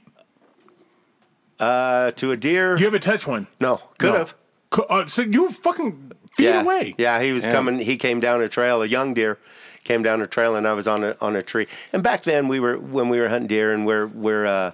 Uh, 1.61 2.11
to 2.13 2.33
a 2.33 2.37
deer, 2.37 2.77
You 2.77 2.87
ever 2.87 2.99
touch 2.99 3.27
one? 3.27 3.47
no, 3.61 3.77
could 3.99 4.11
No. 4.13 4.19
have. 4.19 4.35
Co- 4.71 4.83
Uh, 4.91 5.07
so 5.07 5.23
you 5.23 5.43
were 5.45 5.49
fucking 5.49 6.11
feet 6.37 6.45
yeah. 6.47 6.61
away. 6.63 6.95
Yeah, 6.99 7.23
he 7.23 7.31
was 7.33 7.45
Yeah. 7.45 7.53
coming. 7.53 7.79
He 7.79 7.97
came 7.97 8.19
down 8.21 8.43
a 8.43 8.49
trail. 8.49 8.83
A 8.83 8.87
young 8.87 9.15
deer 9.15 9.39
came 9.85 10.03
down 10.03 10.21
a 10.23 10.27
trail, 10.27 10.57
and 10.57 10.67
I 10.67 10.73
was 10.73 10.89
on 10.89 11.05
a 11.05 11.15
on 11.21 11.37
a 11.37 11.43
tree. 11.43 11.69
And 11.93 12.03
back 12.03 12.25
then, 12.25 12.49
we 12.49 12.59
were 12.59 12.77
when 12.79 13.09
we 13.09 13.21
were 13.21 13.29
hunting 13.29 13.47
deer, 13.49 13.71
and 13.73 13.87
we're 13.87 14.07
we're 14.07 14.47
uh, 14.47 14.73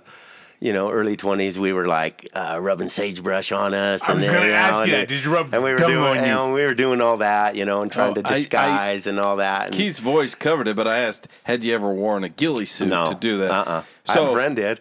you 0.61 0.73
know 0.73 0.91
early 0.91 1.17
twenties. 1.17 1.59
We 1.59 1.73
were 1.73 1.87
like 1.87 2.29
uh, 2.35 2.59
rubbing 2.61 2.89
sagebrush 2.89 3.53
on 3.53 3.75
us. 3.75 4.03
I 4.03 4.09
and 4.13 4.17
was 4.17 4.27
then, 4.27 4.35
gonna 4.35 4.53
ask 4.53 4.87
you. 4.87 5.07
Did 5.07 5.25
you 5.25 5.33
rub 5.35 5.53
And 5.55 5.63
we 5.63 5.71
were 5.73 5.77
dung 5.77 5.91
doing 5.93 6.05
on 6.05 6.17
you? 6.17 6.21
and 6.45 6.53
we 6.55 6.63
were 6.65 6.75
doing 6.75 7.01
all 7.01 7.19
that, 7.19 7.57
you 7.57 7.65
know, 7.65 7.83
and 7.83 7.91
trying 7.93 8.17
Oh, 8.17 8.23
to 8.23 8.29
I- 8.29 8.33
I- 8.33 8.39
disguise 8.39 9.07
and 9.07 9.19
all 9.21 9.37
that. 9.37 9.67
And 9.67 9.75
Keith's 9.75 9.99
voice 10.01 10.35
covered 10.35 10.69
it, 10.69 10.77
but 10.77 10.87
I 10.89 10.99
asked, 10.99 11.29
had 11.45 11.65
you 11.65 11.75
ever 11.75 11.91
worn 11.93 12.25
a 12.25 12.29
ghillie 12.29 12.67
suit 12.67 12.89
no, 12.89 13.11
to 13.11 13.15
do 13.15 13.39
that? 13.39 13.51
Uh-uh. 13.51 13.83
So 14.05 14.31
a 14.31 14.33
friend 14.33 14.57
did. 14.57 14.81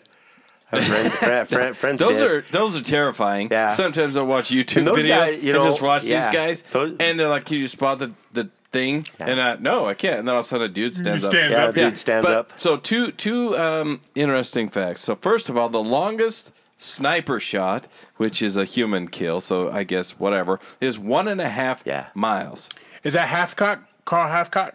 A 0.72 0.82
friend, 0.82 1.12
friend, 1.14 1.48
friend, 1.48 1.78
friends 1.78 2.00
those 2.00 2.20
did. 2.20 2.30
are 2.32 2.46
those 2.52 2.78
are 2.78 2.84
terrifying. 2.84 3.48
Yeah. 3.50 3.72
Sometimes 3.72 4.16
I 4.18 4.24
watch 4.24 4.50
YouTube 4.50 4.86
videos 4.88 5.08
guys, 5.08 5.44
you 5.44 5.56
and 5.56 5.64
just 5.64 5.82
watch 5.82 6.04
these 6.04 6.28
guys, 6.28 6.62
Those- 6.64 6.96
and 7.00 7.18
they're 7.20 7.30
like, 7.30 7.46
"Can 7.46 7.58
you 7.58 7.68
spot 7.68 8.00
the 8.00 8.14
the 8.34 8.50
thing?" 8.74 9.06
And 9.20 9.40
I 9.40 9.56
no, 9.56 9.86
I 9.86 9.94
can't. 9.94 10.20
And 10.20 10.28
then 10.28 10.36
all 10.36 10.40
of 10.42 10.46
a 10.46 10.48
sudden, 10.48 10.66
a 10.70 10.74
dude 10.74 10.94
stands 10.94 11.24
up. 11.24 11.32
stands 11.32 11.52
yeah, 11.54 11.66
up, 11.68 11.76
dude 11.76 11.98
stands 11.98 12.26
but, 12.26 12.38
up. 12.38 12.60
So 12.60 12.76
two 12.76 13.12
two 13.12 13.58
um, 13.58 14.02
interesting 14.14 14.68
facts. 14.70 15.02
So 15.02 15.16
first 15.16 15.48
of 15.48 15.56
all, 15.58 15.70
the 15.70 15.82
longest 15.82 16.52
sniper 16.78 17.40
shot, 17.40 17.88
which 18.18 18.42
is 18.42 18.58
a 18.58 18.66
human 18.66 19.08
kill, 19.08 19.40
so 19.40 19.72
I 19.72 19.84
guess 19.84 20.20
whatever, 20.20 20.60
is 20.82 21.00
one 21.00 21.28
and 21.30 21.40
a 21.40 21.50
half 21.50 21.82
Yeah. 21.86 22.08
miles. 22.14 22.70
Is 23.06 23.14
that 23.14 23.30
Hathcock? 23.30 23.80
Carl 24.04 24.30
Hathcock? 24.30 24.74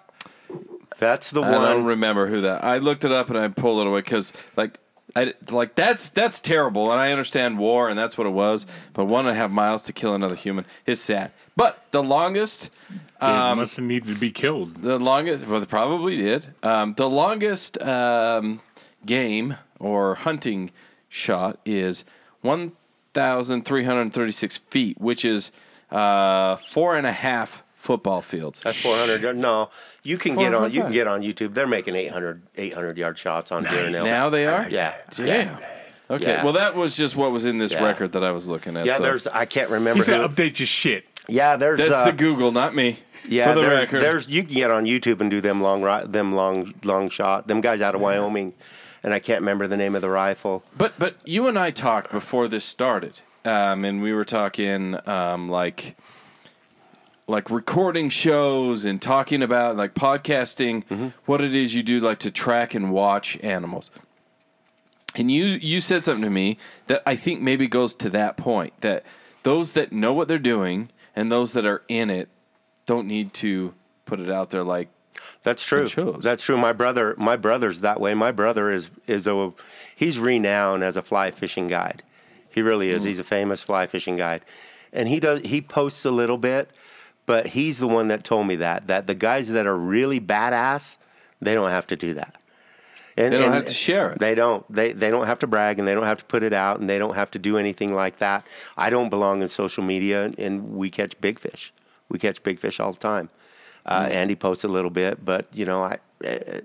That's 0.99 1.31
the 1.31 1.43
one 1.43 1.55
I 1.55 1.73
don't 1.75 1.85
remember 1.85 2.29
who 2.29 2.41
that. 2.43 2.65
I 2.65 2.79
looked 2.79 3.05
it 3.05 3.13
up 3.13 3.29
and 3.29 3.39
I 3.39 3.49
pulled 3.49 3.81
it 3.81 3.89
away 3.89 4.01
because 4.01 4.33
like 4.57 4.79
I, 5.15 5.35
like 5.51 5.75
that's 5.75 6.09
that's 6.11 6.41
terrible, 6.41 6.91
and 6.91 7.01
I 7.01 7.13
understand 7.13 7.59
war, 7.59 7.89
and 7.89 7.99
that's 7.99 8.17
what 8.17 8.27
it 8.27 8.31
was. 8.31 8.67
But 8.95 9.05
one 9.05 9.27
and 9.27 9.37
a 9.37 9.39
half 9.39 9.51
miles 9.51 9.83
to 9.85 9.93
kill 9.93 10.15
another 10.15 10.35
human 10.35 10.65
is 10.87 11.01
sad. 11.01 11.33
But 11.57 11.85
the 11.91 12.03
longest, 12.03 12.71
um, 13.21 13.59
must 13.59 13.77
have 13.77 13.85
needed 13.85 14.15
to 14.15 14.19
be 14.19 14.31
killed. 14.31 14.83
the 14.83 14.99
longest, 14.99 15.47
well, 15.47 15.61
they 15.61 15.67
probably 15.67 16.17
did. 16.17 16.55
Um, 16.63 16.95
the 16.95 17.11
longest 17.11 17.81
um, 17.83 18.61
game 19.05 19.57
or 19.79 20.15
hunting 20.15 20.71
shot 21.09 21.59
is 21.67 22.05
one 22.41 22.73
thousand 23.13 23.65
three 23.67 23.85
hundred 23.85 24.13
thirty-six 24.13 24.57
feet, 24.57 25.01
which 25.01 25.25
is 25.25 25.53
uh, 25.91 26.57
four 26.57 26.97
and 26.97 27.07
a 27.07 27.13
half 27.13 27.62
football 27.83 28.23
fields. 28.23 28.61
That's 28.61 28.81
400. 28.81 29.37
No, 29.37 29.69
you 30.05 30.17
can 30.17 30.37
get 30.37 30.55
on. 30.55 30.73
You 30.73 30.83
can 30.83 30.93
get 30.93 31.09
on 31.09 31.21
YouTube. 31.21 31.53
They're 31.53 31.67
making 31.67 31.97
800, 31.97 32.43
800 32.57 32.97
yard 32.97 33.19
shots 33.19 33.51
on 33.51 33.65
deer 33.65 33.91
now. 33.91 34.05
Now 34.05 34.31
they 34.31 34.47
are. 34.47 34.69
Yeah. 34.71 34.95
Damn. 35.11 35.59
Okay. 36.09 36.27
Yeah. 36.27 36.45
Well, 36.45 36.53
that 36.53 36.77
was 36.77 36.97
just 36.97 37.17
what 37.17 37.33
was 37.33 37.45
in 37.45 37.59
this 37.59 37.73
Yeah. 37.73 37.85
record 37.85 38.13
that 38.13 38.23
I 38.23 38.31
was 38.33 38.47
looking 38.47 38.77
at. 38.77 38.87
Yeah, 38.87 38.99
so. 38.99 39.03
there's. 39.03 39.27
I 39.27 39.47
can't 39.47 39.69
He 39.69 39.75
remember. 39.75 40.05
said, 40.05 40.21
Who, 40.21 40.29
"Update 40.29 40.59
your 40.61 40.67
shit." 40.67 41.05
yeah, 41.29 41.57
there's. 41.57 41.79
That's 41.81 41.95
uh, 41.95 42.05
the 42.07 42.13
Google, 42.13 42.53
not 42.53 42.75
me. 42.75 42.99
Yeah, 43.29 43.49
for 43.49 43.55
the 43.61 43.67
there's, 43.67 43.81
record. 43.81 44.03
there's 44.03 44.29
you 44.29 44.43
can 44.45 44.55
get 44.55 44.71
on 44.71 44.85
YouTube 44.85 45.21
and 45.21 45.31
do 45.31 45.41
them 45.41 45.61
long 45.61 45.83
ri- 45.83 46.07
them 46.07 46.35
long 46.35 46.75
long 46.85 47.09
shot. 47.09 47.47
Them 47.49 47.61
guys 47.61 47.81
out 47.81 47.95
of 47.95 48.01
Wyoming, 48.01 48.53
and 49.03 49.13
I 49.15 49.19
can't 49.21 49.41
remember 49.41 49.67
the 49.69 49.77
name 49.77 49.95
of 49.95 50.03
the 50.03 50.11
rifle. 50.11 50.63
But 50.77 50.93
but 50.99 51.17
you 51.25 51.47
and 51.49 51.59
I 51.59 51.71
talked 51.71 52.11
before 52.13 52.47
this 52.49 52.65
started, 52.65 53.21
um, 53.45 53.85
and 53.85 54.03
we 54.03 54.13
were 54.13 54.25
talking 54.25 54.99
um, 55.09 55.49
like 55.51 55.97
like 57.27 57.51
recording 57.51 58.09
shows 58.09 58.85
and 58.85 59.01
talking 59.01 59.43
about 59.43 59.77
like 59.77 59.95
podcasting, 59.95 60.85
Mm-hmm. 60.87 61.09
what 61.27 61.41
it 61.41 61.55
is 61.55 61.75
you 61.75 61.83
do 61.83 62.01
like 62.01 62.19
to 62.21 62.31
track 62.31 62.75
and 62.75 62.93
watch 62.93 63.39
animals. 63.43 63.91
And 65.15 65.31
you 65.31 65.45
you 65.45 65.81
said 65.81 66.03
something 66.05 66.25
to 66.25 66.31
me 66.31 66.57
that 66.87 67.03
I 67.07 67.17
think 67.17 67.41
maybe 67.43 67.67
goes 67.69 67.95
to 67.97 68.11
that 68.11 68.37
point 68.37 68.73
that 68.81 69.05
those 69.43 69.73
that 69.75 69.93
know 69.93 70.13
what 70.13 70.29
they're 70.29 70.39
doing 70.39 70.89
and 71.15 71.31
those 71.31 71.53
that 71.53 71.67
are 71.67 71.83
in 71.89 72.09
it 72.11 72.29
don't 72.87 73.07
need 73.07 73.35
to 73.35 73.75
put 74.07 74.21
it 74.21 74.31
out 74.31 74.51
there 74.51 74.63
like 74.65 74.89
That's 75.43 75.63
true. 75.65 75.87
That's 76.23 76.43
true. 76.43 76.57
My 76.57 76.73
brother, 76.73 77.15
my 77.19 77.37
brother's 77.37 77.81
that 77.81 78.01
way. 78.01 78.15
My 78.15 78.33
brother 78.33 78.71
is 78.71 78.89
is 79.07 79.27
a 79.27 79.53
he's 79.95 80.19
renowned 80.19 80.83
as 80.83 80.97
a 80.97 81.03
fly 81.03 81.31
fishing 81.31 81.69
guide. 81.69 82.03
He 82.51 82.63
really 82.63 82.89
is. 82.89 83.03
He's 83.03 83.19
a 83.19 83.25
famous 83.25 83.63
fly 83.63 83.87
fishing 83.87 84.17
guide, 84.17 84.45
and 84.93 85.09
he 85.09 85.21
does 85.21 85.41
he 85.41 85.61
posts 85.61 86.05
a 86.07 86.11
little 86.11 86.39
bit, 86.39 86.71
but 87.33 87.47
he's 87.47 87.79
the 87.79 87.89
one 87.89 88.09
that 88.09 88.25
told 88.25 88.47
me 88.47 88.57
that 88.57 88.89
that 88.89 89.07
the 89.07 89.15
guys 89.15 89.49
that 89.49 89.67
are 89.67 89.79
really 89.79 90.21
badass, 90.21 90.99
they 91.41 91.55
don't 91.55 91.71
have 91.71 91.87
to 91.87 91.97
do 91.97 92.13
that. 92.13 92.37
And, 93.17 93.33
They 93.33 93.39
don't 93.39 93.47
and 93.47 93.55
have 93.55 93.65
to 93.65 93.73
share 93.73 94.13
it. 94.13 94.19
They 94.19 94.35
don't. 94.35 94.71
They 94.71 94.93
they 94.93 95.11
don't 95.11 95.27
have 95.27 95.39
to 95.39 95.47
brag, 95.47 95.79
and 95.79 95.89
they 95.89 95.95
don't 95.95 96.05
have 96.05 96.19
to 96.19 96.27
put 96.27 96.43
it 96.43 96.53
out, 96.53 96.79
and 96.79 96.91
they 96.91 96.99
don't 96.99 97.15
have 97.15 97.31
to 97.31 97.39
do 97.39 97.57
anything 97.57 97.95
like 97.95 98.19
that. 98.19 98.47
I 98.77 98.91
don't 98.91 99.09
belong 99.09 99.41
in 99.41 99.49
social 99.49 99.83
media, 99.83 100.31
and, 100.37 100.77
we 100.77 100.91
catch 100.91 101.19
big 101.23 101.39
fish. 101.39 101.73
We 102.11 102.19
catch 102.19 102.43
big 102.43 102.59
fish 102.59 102.79
all 102.79 102.93
the 102.93 102.99
time. 102.99 103.31
Uh, 103.87 104.05
Mm. 104.05 104.11
Andy 104.21 104.35
posts 104.35 104.65
a 104.65 104.69
little 104.69 104.91
bit, 104.91 105.25
but 105.25 105.47
you 105.55 105.65
know, 105.65 105.83
I 105.85 105.95
uh, 106.27 106.61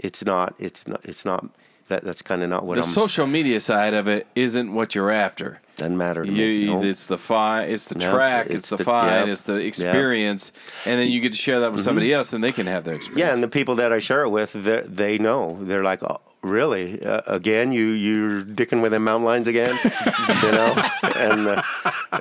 it's 0.00 0.24
not. 0.24 0.56
It's 0.58 0.88
not. 0.88 1.02
It's 1.04 1.24
not. 1.24 1.42
That 1.88 2.02
that's 2.02 2.22
kind 2.22 2.42
of 2.42 2.48
not 2.48 2.64
what 2.64 2.74
the 2.76 2.80
I'm. 2.82 2.88
social 2.88 3.26
media 3.26 3.60
side 3.60 3.92
of 3.94 4.08
it 4.08 4.26
isn't 4.34 4.72
what 4.72 4.94
you're 4.94 5.10
after. 5.10 5.60
doesn't 5.76 5.96
matter 5.98 6.24
to 6.24 6.30
You, 6.30 6.36
me. 6.36 6.56
you- 6.64 6.70
no. 6.70 6.82
It's 6.82 7.06
the 7.06 7.18
fight, 7.18 7.64
it's 7.64 7.84
the 7.86 7.96
No, 7.98 8.10
track, 8.10 8.46
it's, 8.46 8.54
it's 8.56 8.68
the, 8.70 8.76
the- 8.78 8.84
fight, 8.84 9.18
yep, 9.20 9.28
it's 9.28 9.42
the 9.42 9.54
yep. 9.56 9.64
experience, 9.66 10.52
and 10.86 10.98
then 10.98 11.08
you 11.10 11.20
get 11.20 11.32
to 11.32 11.38
share 11.38 11.60
that 11.60 11.72
with 11.72 11.82
somebody 11.82 12.12
else, 12.12 12.32
and 12.32 12.42
they 12.42 12.52
can 12.52 12.66
have 12.66 12.84
their 12.84 12.94
experience. 12.94 13.18
Yeah, 13.20 13.34
and 13.34 13.42
the 13.42 13.48
people 13.48 13.74
that 13.76 13.92
I 13.92 13.98
share 13.98 14.22
it 14.22 14.30
with, 14.30 14.52
they, 14.54 14.80
they 14.86 15.18
know. 15.18 15.58
They're 15.60 15.82
like, 15.82 16.02
oh, 16.02 16.20
really? 16.42 17.02
Uh, 17.04 17.20
again, 17.26 17.72
you 17.72 17.86
you're 17.88 18.40
dicking 18.42 18.80
with 18.82 18.92
them 18.92 19.04
mountain 19.04 19.24
lines 19.26 19.46
again, 19.46 19.74
you 20.42 20.52
know? 20.52 20.82
And 21.16 21.46
uh, 21.48 21.62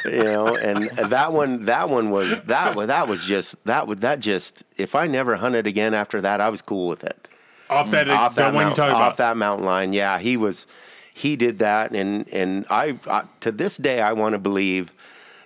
you 0.05 0.23
know, 0.23 0.55
and 0.57 0.89
that 1.09 1.31
one, 1.31 1.61
that 1.65 1.89
one 1.89 2.09
was 2.09 2.41
that 2.41 2.75
was 2.75 2.87
that 2.87 3.07
was 3.07 3.23
just 3.23 3.55
that 3.65 3.87
would 3.87 4.01
that 4.01 4.19
just. 4.19 4.63
If 4.77 4.93
I 4.95 5.07
never 5.07 5.35
hunted 5.37 5.67
again 5.67 5.93
after 5.93 6.19
that, 6.21 6.41
I 6.41 6.49
was 6.49 6.61
cool 6.61 6.89
with 6.89 7.03
it. 7.05 7.27
Off 7.69 7.89
that, 7.91 8.09
off 8.09 8.35
that, 8.35 8.45
that, 8.45 8.53
one 8.53 8.61
you 8.61 8.65
mount- 8.67 8.75
talking 8.75 8.95
off 8.95 9.17
that 9.17 9.37
mountain 9.37 9.65
line. 9.65 9.93
Yeah, 9.93 10.19
he 10.19 10.37
was. 10.37 10.67
He 11.15 11.35
did 11.35 11.59
that, 11.59 11.91
and 11.95 12.27
and 12.29 12.65
I, 12.69 12.97
I 13.07 13.23
to 13.41 13.51
this 13.51 13.77
day 13.77 14.01
I 14.01 14.13
want 14.13 14.33
to 14.33 14.39
believe 14.39 14.91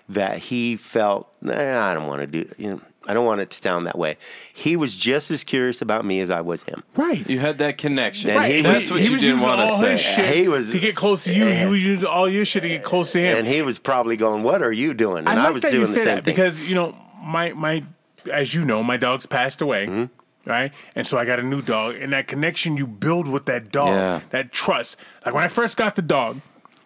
that 0.09 0.37
he 0.39 0.77
felt. 0.77 1.29
Nah, 1.41 1.89
I 1.91 1.93
don't 1.93 2.07
want 2.07 2.21
to 2.21 2.27
do. 2.27 2.49
You 2.57 2.69
know, 2.71 2.81
I 3.05 3.13
don't 3.13 3.25
want 3.25 3.41
it 3.41 3.49
to 3.51 3.57
sound 3.57 3.85
that 3.87 3.97
way. 3.97 4.17
He 4.53 4.75
was 4.77 4.95
just 4.95 5.29
as 5.29 5.43
curious 5.43 5.81
about 5.81 6.05
me 6.05 6.19
as 6.21 6.29
I 6.29 6.39
was 6.41 6.63
him. 6.63 6.83
right. 6.95 7.27
You 7.29 7.39
had 7.39 7.57
that 7.59 7.77
connection. 7.77 8.29
And 8.31 8.45
he- 8.45 8.61
That's 8.61 8.85
He- 8.85 8.91
what 8.91 8.99
he 9.01 9.07
you 9.07 9.13
was 9.13 9.21
didn't 9.21 9.41
want 9.41 9.59
to 9.67 9.73
all 9.73 9.79
say. 9.79 9.91
his 9.93 10.01
shit 10.01 10.35
He 10.35 10.47
was- 10.47 10.71
to 10.71 10.79
get 10.79 10.95
close 10.95 11.23
to 11.25 11.33
you. 11.33 11.45
He 11.47 11.65
was 11.65 11.83
using 11.83 12.05
all 12.07 12.27
your 12.29 12.43
shit 12.45 12.63
to 12.63 12.69
get 12.69 12.83
close 12.83 13.11
to 13.11 13.19
him. 13.21 13.37
And 13.37 13.47
he 13.47 13.61
was 13.61 13.77
probably 13.77 14.15
going, 14.17 14.43
"What 14.43 14.61
are 14.61 14.71
you 14.73 14.93
doing?" 14.93 15.19
And 15.27 15.39
I 15.39 15.47
I, 15.47 15.49
was 15.51 15.61
that 15.63 15.71
doing 15.71 15.81
you 15.81 15.87
the 15.87 15.93
say 15.93 15.99
same 15.99 16.15
that 16.15 16.25
thing. 16.25 16.33
because 16.33 16.61
you 16.61 16.75
know 16.75 16.95
my 17.21 17.51
my 17.53 17.83
as 18.31 18.53
you 18.53 18.63
know 18.65 18.83
my 18.83 18.95
dog's 18.97 19.25
passed 19.25 19.61
away. 19.61 19.85
Mm-hmm. 19.87 20.05
Right, 20.47 20.71
and 20.95 21.05
so 21.05 21.17
I 21.17 21.25
got 21.25 21.39
a 21.39 21.43
new 21.43 21.61
dog, 21.61 21.95
and 21.95 22.13
that 22.13 22.27
connection 22.27 22.77
you 22.77 22.87
build 22.87 23.27
with 23.27 23.45
that 23.47 23.69
dog, 23.71 23.89
Yeah. 23.89 24.19
that 24.29 24.53
trust. 24.53 24.95
Like 25.25 25.33
when 25.35 25.43
I 25.43 25.49
first 25.49 25.75
got 25.75 25.95
the 25.97 26.01
dog, 26.01 26.39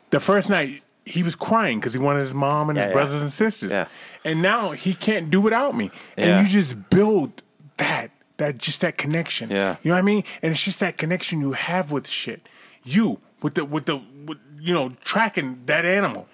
the 0.10 0.20
first 0.20 0.50
night 0.50 0.82
he 1.06 1.22
was 1.22 1.36
crying 1.36 1.80
because 1.80 1.94
he 1.94 2.00
wanted 2.00 2.22
his 2.22 2.34
mom 2.34 2.70
and 2.70 2.78
his 2.78 2.86
Yeah, 2.86 2.90
yeah. 2.90 2.94
brothers 2.94 3.22
and 3.22 3.32
sisters, 3.32 3.72
Yeah. 3.72 3.86
and 4.26 4.42
now 4.42 4.72
he 4.72 4.94
can't 4.96 5.30
do 5.30 5.40
without 5.42 5.76
me. 5.76 5.92
Yeah. 6.18 6.40
And 6.40 6.48
you 6.48 6.52
just 6.52 6.90
build 6.90 7.44
that, 7.78 8.10
that 8.38 8.58
just 8.58 8.82
that 8.82 8.98
connection. 8.98 9.52
Yeah. 9.52 9.76
you 9.84 9.90
know 9.90 9.96
what 9.96 10.00
I 10.00 10.02
mean. 10.04 10.24
And 10.42 10.52
it's 10.52 10.64
just 10.64 10.80
that 10.80 10.98
connection 10.98 11.40
you 11.42 11.52
have 11.52 11.92
with 11.92 12.08
shit. 12.08 12.50
You 12.84 13.20
with 13.44 13.54
the 13.56 13.64
with 13.66 13.86
the 13.86 13.98
with, 14.26 14.40
you 14.60 14.74
know 14.74 14.90
tracking 15.04 15.62
that 15.68 15.86
animal. 15.86 16.28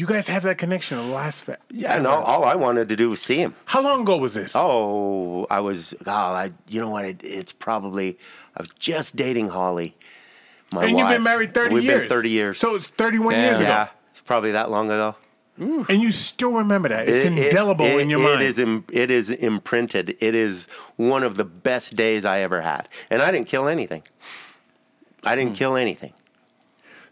You 0.00 0.06
guys 0.06 0.28
have 0.28 0.44
that 0.44 0.56
connection 0.56 0.96
the 0.96 1.04
last 1.04 1.46
yeah, 1.70 1.94
and 1.94 2.06
all, 2.06 2.22
all 2.22 2.44
I 2.44 2.54
wanted 2.54 2.88
to 2.88 2.96
do 2.96 3.10
was 3.10 3.20
see 3.20 3.36
him. 3.36 3.54
how 3.66 3.82
long 3.82 4.00
ago 4.00 4.16
was 4.16 4.32
this? 4.32 4.52
Oh, 4.54 5.46
I 5.50 5.60
was. 5.60 5.92
Oh, 6.06 6.10
I. 6.10 6.52
You 6.68 6.80
know 6.80 6.88
what? 6.88 7.04
It, 7.04 7.20
it's 7.22 7.52
probably. 7.52 8.16
I 8.56 8.62
was 8.62 8.70
just 8.78 9.14
dating 9.14 9.50
Holly. 9.50 9.94
My 10.72 10.86
and 10.86 10.96
you've 10.96 11.06
been 11.06 11.22
married 11.22 11.52
30 11.52 11.74
We've 11.74 11.84
years. 11.84 12.00
been 12.00 12.08
thirty 12.08 12.30
years. 12.30 12.58
So 12.58 12.76
it's 12.76 12.86
31 12.86 13.34
Damn. 13.34 13.44
years 13.44 13.56
ago. 13.58 13.68
yeah, 13.68 13.88
it's 14.10 14.22
probably 14.22 14.52
that 14.52 14.70
long 14.70 14.86
ago. 14.90 15.16
And 15.58 16.00
you 16.00 16.10
still 16.12 16.52
remember 16.52 16.88
that. 16.88 17.06
It's 17.06 17.18
It- 17.18 17.34
it- 17.34 17.44
indelible 17.48 17.84
it- 17.84 18.00
in 18.00 18.08
your 18.08 18.20
it 18.20 18.24
mind. 18.24 18.42
is 18.42 18.58
im- 18.58 18.86
it 18.90 19.10
is 19.10 19.28
imprinted. 19.30 20.16
It 20.20 20.34
is 20.34 20.66
one 20.96 21.22
of 21.22 21.36
the 21.36 21.44
best 21.44 21.94
days 21.94 22.24
I 22.24 22.38
ever 22.38 22.62
had, 22.62 22.88
and 23.10 23.20
I 23.20 23.30
didn't 23.30 23.48
kill 23.48 23.68
anything. 23.68 24.04
I 25.24 25.34
didn't 25.34 25.50
hmm. 25.50 25.56
kill 25.56 25.76
anything. 25.76 26.14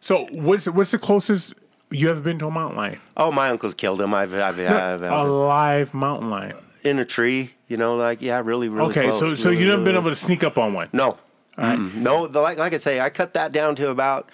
so 0.00 0.26
what's 0.30 0.66
what's 0.70 0.92
the 0.92 0.98
closest 0.98 1.52
you 1.90 2.10
ever 2.10 2.20
been 2.20 2.38
to 2.40 2.46
a 2.46 2.50
mountain 2.50 2.76
lion? 2.76 3.00
Oh, 3.16 3.32
my 3.32 3.48
uncle's 3.50 3.74
killed 3.74 4.00
him. 4.00 4.14
I've, 4.14 4.34
I've, 4.34 4.58
I've, 4.58 5.02
a 5.02 5.06
I've 5.08 5.28
live 5.28 5.94
mountain 5.94 6.30
lion. 6.30 6.56
in 6.84 6.98
a 6.98 7.04
tree. 7.04 7.54
You 7.68 7.76
know, 7.76 7.96
like 7.96 8.22
yeah, 8.22 8.40
really, 8.42 8.68
really. 8.68 8.90
Okay, 8.90 9.08
close, 9.08 9.20
so 9.20 9.34
so 9.34 9.50
really, 9.50 9.62
you 9.62 9.68
never 9.68 9.78
been 9.84 9.94
really- 9.94 9.98
able 9.98 10.10
to 10.10 10.16
sneak 10.16 10.42
up 10.42 10.56
on 10.58 10.72
one. 10.72 10.88
No, 10.92 11.18
Mm-mm. 11.58 11.94
no. 11.94 12.26
The, 12.26 12.40
like 12.40 12.56
like 12.58 12.72
I 12.72 12.78
say, 12.78 13.00
I 13.00 13.10
cut 13.10 13.34
that 13.34 13.52
down 13.52 13.74
to 13.76 13.90
about. 13.90 14.28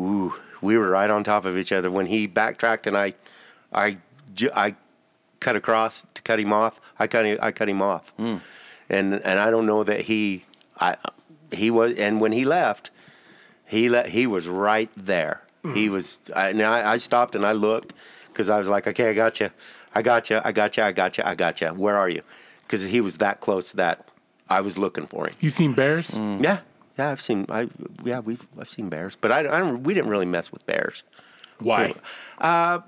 Ooh, 0.00 0.34
we 0.60 0.76
were 0.78 0.88
right 0.88 1.10
on 1.10 1.24
top 1.24 1.44
of 1.44 1.56
each 1.58 1.72
other 1.72 1.90
when 1.90 2.06
he 2.06 2.26
backtracked 2.26 2.86
and 2.88 2.96
I, 2.96 3.14
I, 3.72 3.98
I 4.54 4.74
cut 5.38 5.54
across 5.56 6.04
to 6.14 6.22
cut 6.22 6.40
him 6.40 6.52
off. 6.52 6.80
I 6.98 7.06
cut 7.06 7.24
him, 7.26 7.38
I 7.40 7.52
cut 7.52 7.68
him 7.68 7.80
off, 7.82 8.10
hmm. 8.16 8.36
and 8.88 9.14
and 9.14 9.38
I 9.38 9.50
don't 9.50 9.66
know 9.66 9.84
that 9.84 10.02
he, 10.02 10.44
I, 10.80 10.96
he 11.52 11.70
was, 11.70 11.96
and 11.96 12.20
when 12.20 12.32
he 12.32 12.44
left, 12.44 12.90
he 13.66 13.88
let 13.88 14.08
he 14.08 14.26
was 14.26 14.48
right 14.48 14.90
there. 14.96 15.42
He 15.72 15.88
was. 15.88 16.20
I, 16.36 16.50
and 16.50 16.60
I, 16.62 16.92
I 16.92 16.96
stopped 16.98 17.34
and 17.34 17.46
I 17.46 17.52
looked 17.52 17.94
because 18.28 18.50
I 18.50 18.58
was 18.58 18.68
like, 18.68 18.86
okay, 18.86 19.08
I 19.08 19.14
got 19.14 19.40
you, 19.40 19.50
I 19.94 20.02
got 20.02 20.28
you, 20.28 20.40
I 20.44 20.52
got 20.52 20.76
you, 20.76 20.82
I 20.82 20.92
got 20.92 21.16
you, 21.16 21.24
I 21.24 21.34
got 21.34 21.60
you. 21.60 21.68
Where 21.68 21.96
are 21.96 22.08
you? 22.08 22.22
Because 22.62 22.82
he 22.82 23.00
was 23.00 23.16
that 23.18 23.40
close 23.40 23.72
that 23.72 24.06
I 24.48 24.60
was 24.60 24.76
looking 24.76 25.06
for 25.06 25.26
him. 25.26 25.34
You 25.40 25.48
seen 25.48 25.72
bears? 25.72 26.10
Mm. 26.10 26.42
Yeah, 26.42 26.60
yeah, 26.98 27.10
I've 27.10 27.20
seen. 27.22 27.46
I 27.48 27.68
yeah, 28.04 28.20
we've 28.20 28.46
I've 28.60 28.68
seen 28.68 28.88
bears, 28.90 29.16
but 29.16 29.32
I, 29.32 29.40
I 29.40 29.58
don't. 29.60 29.82
We 29.84 29.94
didn't 29.94 30.10
really 30.10 30.26
mess 30.26 30.52
with 30.52 30.66
bears. 30.66 31.02
Why? 31.60 31.94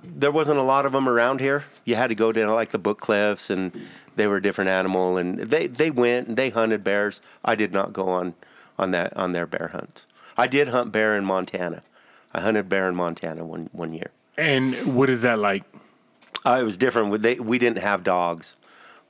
There 0.03 0.33
wasn't 0.33 0.59
a 0.59 0.63
lot 0.63 0.87
of 0.87 0.93
them 0.93 1.09
around 1.09 1.41
here. 1.41 1.65
You 1.85 1.95
had 1.95 2.09
to 2.09 2.15
go 2.15 2.33
to 2.33 2.53
like 2.53 2.73
the 2.73 2.79
Book 2.79 3.01
Cliffs, 3.01 3.49
and 3.49 3.73
they 4.17 4.27
were 4.27 4.37
a 4.37 4.43
different 4.43 4.69
animal, 4.69 5.17
and 5.17 5.39
they 5.39 5.67
they 5.67 5.91
went 5.91 6.29
and 6.29 6.37
they 6.37 6.51
hunted 6.51 6.85
bears. 6.85 7.21
I 7.45 7.55
did 7.55 7.73
not 7.73 7.93
go 7.93 8.09
on 8.09 8.35
on 8.79 8.91
that 8.91 9.17
on 9.17 9.33
their 9.33 9.47
bear 9.47 9.71
hunts. 9.73 10.07
I 10.37 10.47
did 10.47 10.69
hunt 10.69 10.93
bear 10.93 11.17
in 11.17 11.25
Montana. 11.25 11.83
I 12.35 12.41
hunted 12.41 12.69
bear 12.69 12.89
in 12.89 12.95
Montana 12.95 13.45
one 13.45 13.69
one 13.73 13.93
year. 13.93 14.11
And 14.39 14.75
what 14.95 15.09
is 15.11 15.23
that 15.23 15.39
like? 15.39 15.65
Uh, 16.45 16.59
it 16.61 16.65
was 16.65 16.77
different. 16.77 17.11
We- 17.11 17.19
They, 17.19 17.35
we 17.37 17.59
didn't 17.59 17.79
have 17.79 18.05
dogs. 18.05 18.57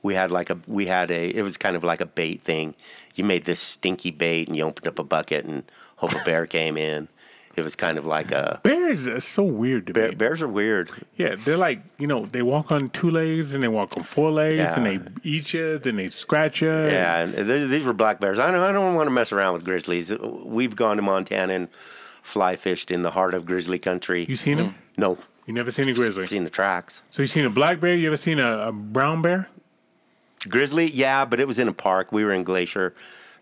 We 0.03 0.13
had 0.15 0.31
like 0.31 0.49
a 0.49 0.57
we 0.67 0.85
had 0.85 1.11
a 1.11 1.29
it 1.29 1.41
was 1.41 1.57
kind 1.57 1.75
of 1.75 1.83
like 1.83 2.01
a 2.01 2.05
bait 2.05 2.41
thing. 2.41 2.75
You 3.15 3.23
made 3.23 3.45
this 3.45 3.59
stinky 3.59 4.11
bait 4.11 4.47
and 4.47 4.55
you 4.55 4.63
opened 4.63 4.87
up 4.87 4.99
a 4.99 5.03
bucket 5.03 5.45
and 5.45 5.63
hope 5.97 6.13
a 6.13 6.23
bear 6.23 6.45
came 6.45 6.77
in. 6.77 7.07
it 7.55 7.63
was 7.63 7.75
kind 7.75 7.97
of 7.97 8.05
like 8.05 8.31
a 8.31 8.59
Bears 8.63 9.07
are 9.07 9.19
so 9.19 9.41
weird 9.43 9.87
to 9.87 9.93
bear, 9.93 10.09
me. 10.09 10.15
bears 10.15 10.43
are 10.43 10.47
weird. 10.47 10.91
Yeah, 11.17 11.35
they're 11.43 11.57
like 11.57 11.81
you 11.97 12.05
know 12.07 12.25
they 12.27 12.43
walk 12.43 12.71
on 12.71 12.89
two 12.91 13.09
legs 13.09 13.53
and 13.55 13.63
they 13.63 13.67
walk 13.67 13.97
on 13.97 14.03
four 14.03 14.31
legs 14.31 14.73
and 14.77 14.85
they 14.85 14.99
eat 15.23 15.53
you, 15.53 15.79
then 15.79 15.95
they 15.97 16.09
scratch 16.09 16.61
you. 16.61 16.69
Yeah, 16.69 17.23
and 17.23 17.33
th- 17.35 17.69
these 17.69 17.83
were 17.83 17.93
black 17.93 18.19
bears. 18.19 18.37
I 18.39 18.51
don't, 18.51 18.61
I 18.61 18.71
don't 18.71 18.93
want 18.95 19.07
to 19.07 19.11
mess 19.11 19.31
around 19.31 19.53
with 19.53 19.65
grizzlies. 19.65 20.13
We've 20.19 20.75
gone 20.75 20.97
to 20.97 21.01
Montana 21.01 21.53
and 21.53 21.67
fly 22.27 22.55
fished 22.57 22.91
in 22.91 23.01
the 23.01 23.11
heart 23.11 23.33
of 23.33 23.45
grizzly 23.45 23.79
country. 23.79 24.25
You 24.25 24.35
seen 24.35 24.57
them? 24.57 24.67
Mm-hmm. 24.67 25.01
no, 25.01 25.17
You 25.45 25.53
never 25.53 25.71
seen 25.71 25.87
a 25.87 25.93
grizzly. 25.93 26.25
seen 26.27 26.43
the 26.43 26.49
tracks. 26.49 27.01
So 27.09 27.21
you 27.23 27.27
seen 27.27 27.45
a 27.45 27.49
black 27.49 27.79
bear? 27.79 27.95
You 27.95 28.07
ever 28.07 28.17
seen 28.17 28.37
a, 28.37 28.67
a 28.67 28.71
brown 28.71 29.21
bear? 29.21 29.47
Grizzly, 30.47 30.85
yeah, 30.85 31.25
but 31.25 31.39
it 31.39 31.47
was 31.47 31.57
in 31.57 31.67
a 31.67 31.73
park. 31.73 32.11
We 32.11 32.23
were 32.25 32.33
in 32.33 32.43
Glacier 32.43 32.93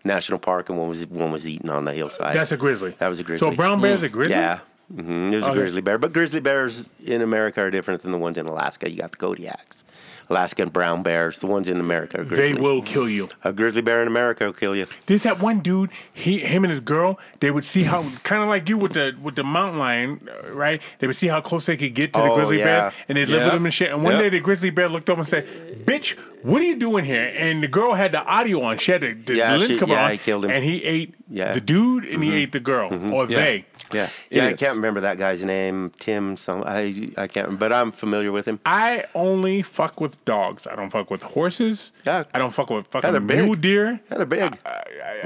National 0.04 0.38
Park, 0.38 0.68
and 0.70 0.78
one 0.78 0.88
was 0.88 1.04
one 1.08 1.30
was 1.32 1.46
eaten 1.46 1.68
on 1.68 1.84
the 1.84 1.92
hillside. 1.92 2.34
That's 2.34 2.52
a 2.52 2.56
grizzly. 2.56 2.94
That 2.98 3.08
was 3.08 3.20
a 3.20 3.24
grizzly. 3.24 3.46
So 3.46 3.52
a 3.52 3.56
brown 3.56 3.80
bear 3.80 3.92
is 3.92 4.02
a 4.04 4.08
grizzly. 4.08 4.36
Yeah. 4.36 4.60
Hmm 4.94 5.32
It 5.32 5.36
was 5.36 5.48
a 5.48 5.52
grizzly 5.52 5.80
bear. 5.80 5.98
But 5.98 6.12
grizzly 6.12 6.40
bears 6.40 6.88
in 7.04 7.20
America 7.22 7.60
are 7.62 7.70
different 7.70 8.02
than 8.02 8.12
the 8.12 8.18
ones 8.18 8.38
in 8.38 8.46
Alaska. 8.46 8.90
You 8.90 8.96
got 8.98 9.10
the 9.12 9.16
Kodiaks. 9.18 9.84
Alaskan 10.28 10.70
brown 10.70 11.04
bears. 11.04 11.38
The 11.38 11.46
ones 11.46 11.68
in 11.68 11.78
America 11.78 12.20
are 12.20 12.24
They 12.24 12.52
will 12.52 12.82
kill 12.82 13.08
you. 13.08 13.28
A 13.44 13.52
grizzly 13.52 13.80
bear 13.80 14.02
in 14.02 14.08
America 14.08 14.44
will 14.44 14.52
kill 14.52 14.74
you. 14.74 14.86
There's 15.06 15.22
that 15.22 15.40
one 15.40 15.60
dude. 15.60 15.90
He, 16.12 16.40
him, 16.40 16.64
and 16.64 16.70
his 16.72 16.80
girl. 16.80 17.18
They 17.38 17.52
would 17.52 17.64
see 17.64 17.84
how, 17.84 18.02
kind 18.24 18.42
of 18.42 18.48
like 18.48 18.68
you 18.68 18.76
with 18.76 18.94
the 18.94 19.16
with 19.22 19.36
the 19.36 19.44
mountain 19.44 19.78
lion, 19.78 20.28
uh, 20.28 20.50
right? 20.52 20.82
They 20.98 21.06
would 21.06 21.14
see 21.14 21.28
how 21.28 21.40
close 21.40 21.66
they 21.66 21.76
could 21.76 21.94
get 21.94 22.12
to 22.14 22.20
the 22.20 22.30
Oh, 22.30 22.34
grizzly 22.34 22.58
yeah. 22.58 22.64
bears, 22.64 22.92
and 23.08 23.16
they'd 23.16 23.28
live 23.28 23.44
with 23.44 23.52
them 23.52 23.64
and 23.66 23.74
shit. 23.74 23.92
And 23.92 24.02
one 24.02 24.14
Yeah. 24.14 24.22
day 24.22 24.28
the 24.30 24.40
grizzly 24.40 24.70
bear 24.70 24.88
looked 24.88 25.08
over 25.10 25.20
and 25.20 25.28
said, 25.28 25.46
"Bitch, 25.84 26.16
what 26.42 26.60
are 26.60 26.64
you 26.64 26.74
doing 26.76 27.04
here?" 27.04 27.32
And 27.36 27.62
the 27.62 27.68
girl 27.68 27.94
had 27.94 28.10
the 28.10 28.24
audio 28.24 28.62
on. 28.62 28.78
She 28.78 28.90
had 28.90 29.02
the, 29.02 29.12
the, 29.12 29.36
Yeah, 29.36 29.54
lens 29.56 29.70
she- 29.70 29.78
cover 29.78 29.92
yeah, 29.92 30.06
on, 30.06 30.10
he 30.10 30.18
killed 30.18 30.44
him. 30.44 30.50
and 30.50 30.64
he 30.64 30.82
ate 30.82 31.14
Yeah. 31.30 31.44
Mm-hmm. 31.44 31.54
the 31.54 31.60
dude, 31.60 32.04
and 32.04 32.24
he 32.24 32.34
ate 32.34 32.50
the 32.50 32.58
girl, 32.60 32.88
or 33.14 33.26
Yeah. 33.30 33.38
they. 33.38 33.64
Yeah. 33.92 34.08
Yeah, 34.30 34.46
I 34.46 34.52
can't 34.54 34.76
remember 34.76 35.00
that 35.02 35.18
guy's 35.18 35.44
name. 35.44 35.92
Tim. 35.98 36.36
Some. 36.36 36.62
I. 36.66 37.10
I 37.16 37.26
can't. 37.26 37.58
But 37.58 37.72
I'm 37.72 37.92
familiar 37.92 38.32
with 38.32 38.46
him. 38.46 38.60
I 38.66 39.04
only 39.14 39.62
fuck 39.62 40.00
with 40.00 40.22
dogs. 40.24 40.66
I 40.66 40.74
don't 40.76 40.90
fuck 40.90 41.10
with 41.10 41.22
horses. 41.22 41.92
Yeah. 42.04 42.24
I 42.34 42.38
don't 42.38 42.52
fuck 42.52 42.70
with 42.70 42.88
they're 42.90 43.02
fucking 43.02 43.26
big. 43.26 43.44
mule 43.44 43.54
deer. 43.54 44.00
Yeah, 44.10 44.16
they're 44.18 44.26
big. 44.26 44.58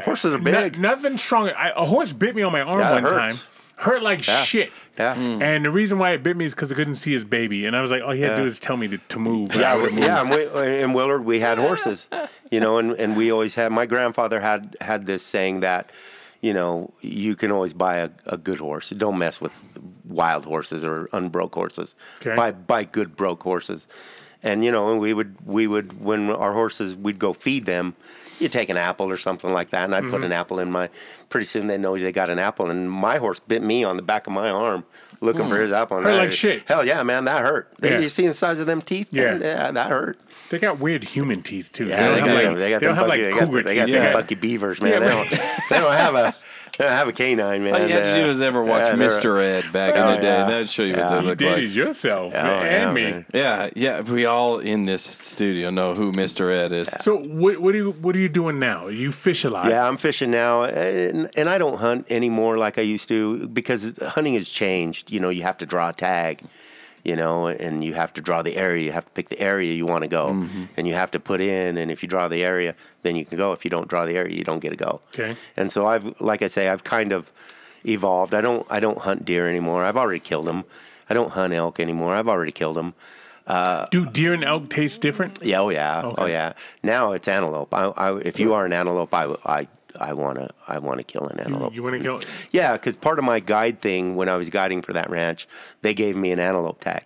Horses 0.04 0.34
are 0.34 0.38
No- 0.38 0.44
big. 0.62 0.78
nothing 0.78 1.18
strong. 1.18 1.48
I, 1.50 1.72
a 1.76 1.84
horse 1.84 2.12
bit 2.12 2.34
me 2.34 2.42
on 2.42 2.52
my 2.52 2.60
arm 2.60 2.80
Yeah, 2.80 2.92
one 2.92 3.02
hurts. 3.02 3.38
time. 3.40 3.46
Hurt 3.76 4.02
like 4.02 4.22
shit. 4.22 4.70
yeah. 4.98 5.14
Mm. 5.14 5.40
And 5.40 5.64
the 5.64 5.70
reason 5.70 5.98
why 5.98 6.10
it 6.10 6.22
bit 6.22 6.36
me 6.36 6.44
is 6.44 6.54
because 6.54 6.70
I 6.70 6.74
couldn't 6.74 6.96
see 6.96 7.12
his 7.12 7.24
baby, 7.24 7.64
and 7.64 7.74
I 7.74 7.80
was 7.80 7.90
like, 7.90 8.02
all 8.02 8.10
he 8.10 8.20
had 8.20 8.36
to 8.36 8.42
do 8.42 8.44
is 8.46 8.60
tell 8.60 8.76
me 8.76 8.88
to, 8.88 8.98
to 8.98 9.18
move. 9.18 9.52
and 9.52 9.60
I 9.64 9.74
Yeah, 9.74 9.80
would 9.80 9.90
we- 9.92 9.96
move. 9.96 10.04
yeah. 10.04 10.20
And 10.20 10.30
we, 10.30 10.82
in 10.82 10.92
Willard, 10.92 11.24
we 11.24 11.40
had 11.40 11.56
horses, 11.56 12.06
you 12.50 12.60
know, 12.60 12.76
and, 12.76 12.92
and 12.92 13.16
we 13.16 13.32
always 13.32 13.54
had. 13.54 13.72
My 13.72 13.86
grandfather 13.86 14.40
had 14.40 14.76
had 14.82 15.06
this 15.06 15.22
saying 15.22 15.60
that, 15.60 15.90
you 16.40 16.54
know, 16.54 16.92
you 17.00 17.36
can 17.36 17.50
always 17.52 17.72
buy 17.74 17.96
a, 17.96 18.10
a 18.26 18.36
good 18.38 18.58
horse. 18.58 18.90
Don't 18.90 19.18
mess 19.18 19.40
with 19.40 19.52
wild 20.08 20.44
horses 20.44 20.84
or 20.84 21.08
unbroke 21.12 21.54
horses. 21.54 21.94
Okay. 22.20 22.34
Buy 22.34 22.50
buy 22.52 22.84
good 22.84 23.16
broke 23.16 23.42
horses, 23.42 23.86
and 24.42 24.64
you 24.64 24.70
know, 24.72 24.90
and 24.90 25.00
we 25.00 25.12
would 25.14 25.36
we 25.46 25.66
would 25.66 26.02
when 26.02 26.30
our 26.30 26.52
horses 26.52 26.96
we'd 26.96 27.18
go 27.18 27.32
feed 27.32 27.66
them. 27.66 27.94
You 28.38 28.48
take 28.48 28.70
an 28.70 28.78
apple 28.78 29.10
or 29.10 29.18
something 29.18 29.52
like 29.52 29.68
that, 29.70 29.84
and 29.84 29.94
I'd 29.94 30.04
Mm-hmm. 30.04 30.12
put 30.12 30.24
an 30.24 30.32
apple 30.32 30.60
in 30.60 30.70
my. 30.72 30.88
Pretty 31.28 31.44
soon 31.44 31.66
they 31.66 31.76
know 31.76 31.98
they 31.98 32.10
got 32.10 32.30
an 32.30 32.38
apple, 32.38 32.70
and 32.70 32.90
my 32.90 33.18
horse 33.18 33.38
bit 33.38 33.62
me 33.62 33.84
on 33.84 33.96
the 33.98 34.02
back 34.02 34.26
of 34.26 34.32
my 34.32 34.48
arm, 34.48 34.84
looking 35.20 35.46
for 35.46 35.60
his 35.60 35.70
apple. 35.72 35.98
and 35.98 36.06
Mm. 36.06 36.10
Hurt 36.10 36.16
like 36.18 36.32
shit. 36.32 36.62
Hell 36.66 36.86
yeah, 36.86 37.02
man, 37.02 37.26
that 37.26 37.42
hurt. 37.42 37.70
Yeah. 37.82 37.98
You 37.98 38.08
see 38.08 38.26
the 38.26 38.32
size 38.32 38.58
of 38.58 38.66
them 38.66 38.80
teeth? 38.80 39.08
Yeah. 39.12 39.36
yeah, 39.38 39.70
that 39.72 39.90
hurt. 39.90 40.18
They 40.50 40.58
got 40.58 40.78
weird 40.80 41.04
human 41.04 41.42
teeth 41.42 41.72
too. 41.72 41.86
Yeah, 41.86 41.96
they 42.14 42.14
they, 42.14 42.20
don't 42.20 42.26
got 42.26 42.26
have 42.28 42.42
them. 42.44 42.52
like, 42.54 42.58
They 42.58 42.70
got 42.70 42.80
they 42.80 42.86
don't 42.86 42.94
have 42.96 43.06
bucky, 43.06 43.22
like 43.22 43.32
they 43.32 43.38
got, 43.40 43.46
cougar 43.48 43.62
they 43.62 43.74
got 43.76 43.84
teeth. 43.86 43.94
them 43.94 44.02
Yeah. 44.04 44.12
bucky 44.12 44.34
beavers, 44.34 44.80
man. 44.82 44.92
Yeah, 44.92 44.98
they, 45.00 45.08
don't, 45.08 45.30
they 45.70 45.78
don't 45.78 45.92
have 45.92 46.14
a 46.16 46.36
they 46.78 46.84
don't 46.84 46.92
have 46.94 47.08
a 47.08 47.12
canine, 47.12 47.62
man. 47.64 47.74
All 47.74 47.80
you 47.86 47.92
had 47.92 48.16
to 48.16 48.24
do 48.24 48.30
is 48.30 48.40
ever 48.40 48.62
watch 48.64 48.82
yeah, 48.82 48.94
Mr. 48.94 49.42
Ed 49.42 49.70
back 49.72 49.96
in 49.96 50.02
Oh, 50.02 50.12
the 50.12 50.16
day. 50.16 50.22
yeah. 50.28 50.42
and 50.42 50.50
That'd 50.50 50.70
show 50.70 50.82
you 50.82 50.94
Yeah. 50.94 51.02
what 51.02 51.08
they 51.10 51.14
You 51.16 51.20
You 51.22 51.28
look 51.28 51.38
did 51.38 51.48
like. 51.52 51.58
it 51.58 51.70
yourself, 51.70 52.32
Oh, 52.34 52.42
man, 52.42 52.64
yeah, 52.64 52.86
and 52.86 52.94
me. 52.94 53.02
man. 53.02 53.26
Yeah, 53.34 53.70
yeah. 53.76 54.00
We 54.00 54.24
all 54.26 54.58
in 54.60 54.86
this 54.86 55.02
studio 55.02 55.70
know 55.70 55.94
who 55.94 56.10
Mr. 56.12 56.50
Ed 56.52 56.72
is. 56.72 56.88
So 57.00 57.16
what, 57.18 57.58
what 57.58 57.74
are 57.74 57.78
you 57.78 57.90
what 58.00 58.16
are 58.16 58.20
you 58.20 58.28
doing 58.30 58.58
now? 58.58 58.88
You 58.88 59.12
fish 59.12 59.44
a 59.44 59.50
lot. 59.50 59.68
Yeah, 59.68 59.86
I'm 59.86 59.98
fishing 59.98 60.30
now, 60.30 60.64
and, 60.64 61.28
and 61.36 61.48
I 61.48 61.58
don't 61.58 61.78
hunt 61.78 62.10
anymore 62.10 62.56
like 62.56 62.78
I 62.78 62.82
used 62.82 63.08
to 63.08 63.46
because 63.48 63.96
hunting 64.02 64.34
has 64.34 64.48
changed. 64.48 65.10
You 65.12 65.20
know, 65.20 65.28
you 65.28 65.42
have 65.42 65.58
to 65.58 65.66
draw 65.66 65.90
a 65.90 65.92
tag, 65.92 66.40
you 67.04 67.16
know, 67.16 67.46
and 67.48 67.82
you 67.84 67.94
have 67.94 68.12
to 68.14 68.20
draw 68.20 68.42
the 68.42 68.56
area. 68.56 68.84
You 68.84 68.92
have 68.92 69.04
to 69.06 69.10
pick 69.12 69.28
the 69.28 69.40
area 69.40 69.72
you 69.72 69.86
want 69.86 70.02
to 70.02 70.08
go, 70.08 70.28
Mm-hmm. 70.32 70.64
and 70.76 70.86
you 70.88 70.94
have 70.94 71.10
to 71.12 71.20
put 71.20 71.40
in. 71.40 71.76
And 71.78 71.90
if 71.90 72.02
you 72.02 72.08
draw 72.08 72.28
the 72.28 72.42
area, 72.44 72.74
then 73.02 73.16
you 73.16 73.24
can 73.24 73.36
go. 73.38 73.52
If 73.52 73.64
you 73.64 73.70
don't 73.70 73.88
draw 73.88 74.04
the 74.06 74.16
area, 74.16 74.36
you 74.36 74.44
don't 74.44 74.60
get 74.60 74.70
to 74.70 74.76
go. 74.76 75.00
Okay. 75.14 75.36
And 75.56 75.70
so 75.72 75.86
I've, 75.86 76.20
like 76.20 76.42
I 76.42 76.46
say, 76.48 76.68
I've 76.68 76.84
kind 76.84 77.12
of 77.12 77.30
evolved. 77.84 78.34
I 78.34 78.40
don't, 78.40 78.66
I 78.70 78.80
don't 78.80 78.98
hunt 78.98 79.24
deer 79.24 79.48
anymore. 79.48 79.84
I've 79.84 79.96
already 79.96 80.20
killed 80.20 80.46
them. 80.46 80.64
I 81.08 81.14
don't 81.14 81.30
hunt 81.30 81.52
elk 81.54 81.80
anymore. 81.80 82.14
I've 82.14 82.28
already 82.28 82.52
killed 82.52 82.76
them. 82.76 82.94
Do 83.90 84.06
deer 84.06 84.32
and 84.34 84.44
elk 84.44 84.70
taste 84.70 85.00
different? 85.00 85.40
Yeah, 85.42 85.60
oh 85.60 85.70
yeah, 85.70 86.02
oh 86.18 86.26
yeah. 86.26 86.52
Now 86.84 87.12
it's 87.12 87.26
antelope. 87.26 87.74
I, 87.74 87.86
I, 87.86 88.18
if 88.18 88.38
you 88.38 88.54
are 88.54 88.64
an 88.64 88.72
antelope, 88.72 89.12
I, 89.12 89.34
I, 89.44 89.66
I 90.00 90.12
wanna, 90.14 90.50
I 90.66 90.78
wanna 90.78 91.02
kill 91.04 91.26
an 91.28 91.38
antelope. 91.40 91.74
You 91.74 91.82
want 91.82 91.94
to 91.96 92.00
kill? 92.00 92.20
Yeah, 92.50 92.72
because 92.72 92.96
part 92.96 93.18
of 93.18 93.24
my 93.24 93.38
guide 93.40 93.80
thing 93.80 94.16
when 94.16 94.28
I 94.28 94.36
was 94.36 94.50
guiding 94.50 94.82
for 94.82 94.92
that 94.92 95.10
ranch, 95.10 95.46
they 95.82 95.94
gave 95.94 96.16
me 96.16 96.32
an 96.32 96.40
antelope 96.40 96.80
tag. 96.80 97.04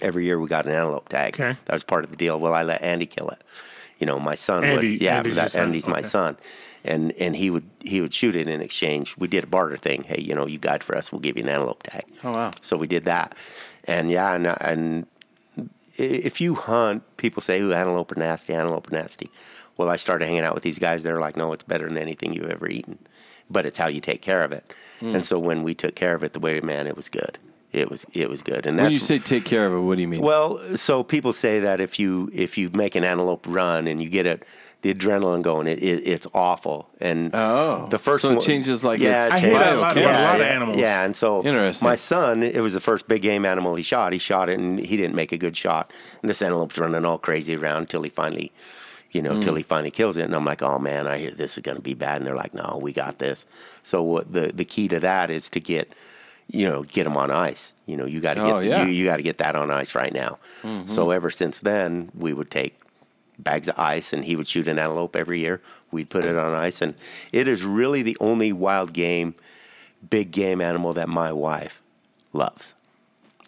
Every 0.00 0.24
year 0.24 0.40
we 0.40 0.48
got 0.48 0.66
an 0.66 0.72
antelope 0.72 1.08
tag. 1.08 1.34
Okay. 1.34 1.56
That 1.66 1.72
was 1.72 1.82
part 1.82 2.04
of 2.04 2.10
the 2.10 2.16
deal. 2.16 2.38
Well, 2.40 2.54
I 2.54 2.62
let 2.62 2.80
Andy 2.82 3.06
kill 3.06 3.28
it. 3.28 3.42
You 3.98 4.06
know, 4.06 4.18
my 4.18 4.34
son 4.34 4.64
Andy- 4.64 4.92
would. 4.92 5.00
Yeah, 5.02 5.18
Andy's 5.18 5.34
that, 5.34 5.50
son. 5.52 5.66
Andy's 5.66 5.86
my 5.86 6.00
son, 6.00 6.36
and 6.84 7.12
and 7.12 7.36
he 7.36 7.50
would 7.50 7.68
he 7.80 8.00
would 8.00 8.14
shoot 8.14 8.34
it 8.34 8.48
in 8.48 8.62
exchange. 8.62 9.14
We 9.18 9.28
did 9.28 9.44
a 9.44 9.46
barter 9.46 9.76
thing. 9.76 10.04
Hey, 10.04 10.20
you 10.22 10.34
know, 10.34 10.46
you 10.46 10.58
guide 10.58 10.82
for 10.82 10.96
us, 10.96 11.12
we'll 11.12 11.20
give 11.20 11.36
you 11.36 11.42
an 11.42 11.48
antelope 11.50 11.82
tag. 11.82 12.04
Oh, 12.24 12.32
wow. 12.32 12.50
So 12.62 12.76
we 12.78 12.86
did 12.86 13.04
that, 13.04 13.34
and 13.84 14.10
yeah, 14.10 14.32
and 14.34 14.46
and 14.46 15.06
if 15.98 16.40
you 16.40 16.54
hunt, 16.54 17.02
people 17.18 17.42
say, 17.42 17.60
"Ooh, 17.60 17.72
antelope 17.74 18.12
are 18.12 18.18
nasty, 18.18 18.54
antelope 18.54 18.90
are 18.90 18.94
nasty." 18.96 19.30
Well, 19.80 19.88
I 19.88 19.96
started 19.96 20.26
hanging 20.26 20.42
out 20.44 20.52
with 20.54 20.62
these 20.62 20.78
guys. 20.78 21.02
They're 21.02 21.20
like, 21.20 21.36
"No, 21.38 21.52
it's 21.54 21.64
better 21.64 21.88
than 21.88 21.96
anything 21.96 22.34
you've 22.34 22.50
ever 22.50 22.68
eaten, 22.68 22.98
but 23.48 23.64
it's 23.64 23.78
how 23.78 23.88
you 23.88 24.00
take 24.02 24.20
care 24.20 24.42
of 24.42 24.52
it." 24.52 24.70
Hmm. 25.00 25.14
And 25.14 25.24
so 25.24 25.38
when 25.38 25.62
we 25.62 25.74
took 25.74 25.94
care 25.94 26.14
of 26.14 26.22
it 26.22 26.34
the 26.34 26.38
way, 26.40 26.60
man, 26.60 26.86
it 26.86 26.96
was 26.96 27.08
good. 27.08 27.38
It 27.72 27.88
was 27.90 28.04
it 28.12 28.28
was 28.28 28.42
good. 28.42 28.66
And 28.66 28.76
When 28.76 28.84
that's 28.84 28.92
you 28.94 29.00
say 29.00 29.18
take 29.18 29.46
care 29.46 29.64
of 29.66 29.72
it, 29.72 29.80
what 29.80 29.94
do 29.96 30.02
you 30.02 30.08
mean? 30.08 30.20
well, 30.20 30.58
so 30.76 31.02
people 31.02 31.32
say 31.32 31.60
that 31.60 31.80
if 31.80 31.98
you 31.98 32.28
if 32.34 32.58
you 32.58 32.68
make 32.74 32.94
an 32.94 33.04
antelope 33.04 33.46
run 33.48 33.86
and 33.88 34.02
you 34.02 34.08
get 34.10 34.26
it. 34.26 34.44
The 34.82 34.94
adrenaline 34.94 35.42
going, 35.42 35.66
it, 35.66 35.82
it 35.82 36.08
it's 36.08 36.26
awful, 36.32 36.88
and 37.02 37.34
Oh. 37.34 37.86
the 37.90 37.98
first 37.98 38.22
So 38.22 38.30
it 38.30 38.36
one 38.36 38.40
changes 38.42 38.82
like 38.82 38.98
yeah, 38.98 39.26
it's 39.26 39.34
I 39.34 39.38
hear 39.38 39.58
that 39.58 39.74
a 39.74 39.76
lot 39.78 39.90
Okay. 39.94 40.04
about 40.04 40.18
a 40.20 40.24
lot 40.24 40.34
of 40.36 40.40
yeah, 40.40 40.46
animals. 40.54 40.78
Yeah, 40.78 41.04
and 41.04 41.14
so 41.14 41.44
Interesting. 41.44 41.86
my 41.86 41.96
son, 41.96 42.42
it 42.42 42.62
was 42.62 42.72
the 42.72 42.80
first 42.80 43.06
big 43.06 43.20
game 43.20 43.44
animal 43.44 43.74
he 43.74 43.82
shot. 43.82 44.14
He 44.14 44.18
shot 44.18 44.48
it 44.48 44.58
and 44.58 44.80
he 44.80 44.96
didn't 44.96 45.14
make 45.14 45.32
a 45.32 45.36
good 45.36 45.54
shot. 45.54 45.90
And 46.22 46.30
this 46.30 46.40
antelope's 46.40 46.78
running 46.78 47.04
all 47.04 47.18
crazy 47.18 47.54
around 47.56 47.82
until 47.82 48.00
he 48.04 48.08
finally, 48.08 48.52
you 49.12 49.22
know, 49.22 49.34
Hmm. 49.34 49.40
till 49.40 49.54
he 49.54 49.62
finally 49.62 49.90
kills 49.90 50.16
it. 50.16 50.22
And 50.24 50.34
I'm 50.34 50.44
like, 50.44 50.62
oh 50.62 50.78
man, 50.78 51.06
I 51.06 51.18
hear 51.18 51.30
this 51.32 51.56
is 51.56 51.62
going 51.62 51.76
to 51.76 51.82
be 51.82 51.94
bad. 51.94 52.16
And 52.18 52.26
they're 52.26 52.36
like, 52.36 52.54
no, 52.54 52.78
we 52.80 52.92
got 52.92 53.18
this. 53.18 53.46
So 53.82 54.02
what 54.02 54.32
the 54.32 54.52
the 54.54 54.64
key 54.64 54.88
to 54.88 55.00
that 55.00 55.30
is 55.30 55.48
to 55.50 55.60
get, 55.60 55.92
you 56.48 56.68
know, 56.68 56.82
get 56.84 57.04
them 57.04 57.16
on 57.16 57.30
ice. 57.30 57.72
You 57.86 57.96
know, 57.96 58.06
you 58.06 58.20
got 58.20 58.34
to 58.34 58.40
get 58.42 58.52
Oh, 58.54 58.58
yeah. 58.60 58.80
Mm-hmm. 58.80 58.88
you, 58.90 58.94
you 58.94 59.04
got 59.06 59.16
to 59.16 59.22
get 59.22 59.38
that 59.38 59.56
on 59.56 59.70
ice 59.70 59.94
right 59.94 60.12
now. 60.12 60.38
So 60.86 61.10
ever 61.10 61.30
since 61.30 61.58
then, 61.58 62.10
we 62.14 62.32
would 62.32 62.50
take 62.50 62.78
bags 63.38 63.68
of 63.68 63.78
ice 63.78 64.12
and 64.12 64.24
he 64.24 64.36
would 64.36 64.46
shoot 64.46 64.68
an 64.68 64.78
antelope 64.78 65.16
every 65.16 65.40
year. 65.40 65.60
We'd 65.90 66.08
put 66.10 66.24
it 66.24 66.36
on 66.36 66.52
ice, 66.54 66.80
and 66.82 66.94
it 67.32 67.48
is 67.48 67.64
really 67.64 68.02
the 68.02 68.16
only 68.20 68.52
wild 68.52 68.92
game, 68.92 69.34
big 70.08 70.30
game 70.30 70.60
animal 70.60 70.92
that 70.94 71.08
my 71.08 71.32
wife 71.32 71.82
loves 72.32 72.74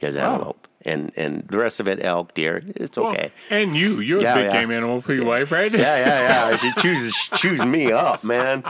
is 0.01 0.17
antelope. 0.17 0.67
And 0.85 1.13
and 1.17 1.47
the 1.49 1.59
rest 1.59 1.79
of 1.81 1.87
it, 1.87 2.05
elk, 2.05 2.35
deer, 2.35 2.63
it's 2.75 2.99
Well, 2.99 3.13
okay. 3.13 3.31
and 3.51 3.77
you, 3.77 4.01
you're 4.01 4.21
Yeah, 4.21 4.33
a 4.33 4.37
big 4.43 4.47
yeah. 4.47 4.61
game 4.61 4.71
animal 4.73 5.01
for 5.01 5.15
your 5.15 5.25
wife, 5.27 5.53
right? 5.53 5.71
Yeah, 5.73 5.79
yeah, 5.81 6.51
yeah. 6.51 6.57
She 6.63 6.73
chooses 6.81 7.15
choose 7.37 7.65
me 7.65 7.93
up, 7.93 8.25
man. 8.25 8.65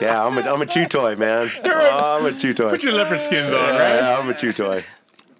Yeah, 0.00 0.24
I'm 0.24 0.36
a 0.36 0.42
I'm 0.42 0.60
a 0.60 0.66
chew 0.66 0.86
toy, 0.86 1.14
man. 1.16 1.50
Oh, 1.64 2.18
I'm 2.18 2.26
a 2.26 2.36
chew 2.38 2.52
toy. 2.52 2.68
Put 2.68 2.82
your 2.82 2.92
leopard 2.92 3.20
skins 3.20 3.52
on, 3.54 3.60
yeah, 3.60 3.70
right? 3.70 3.96
yeah, 4.00 4.18
I'm 4.18 4.28
a 4.28 4.34
chew 4.34 4.52
toy. 4.52 4.84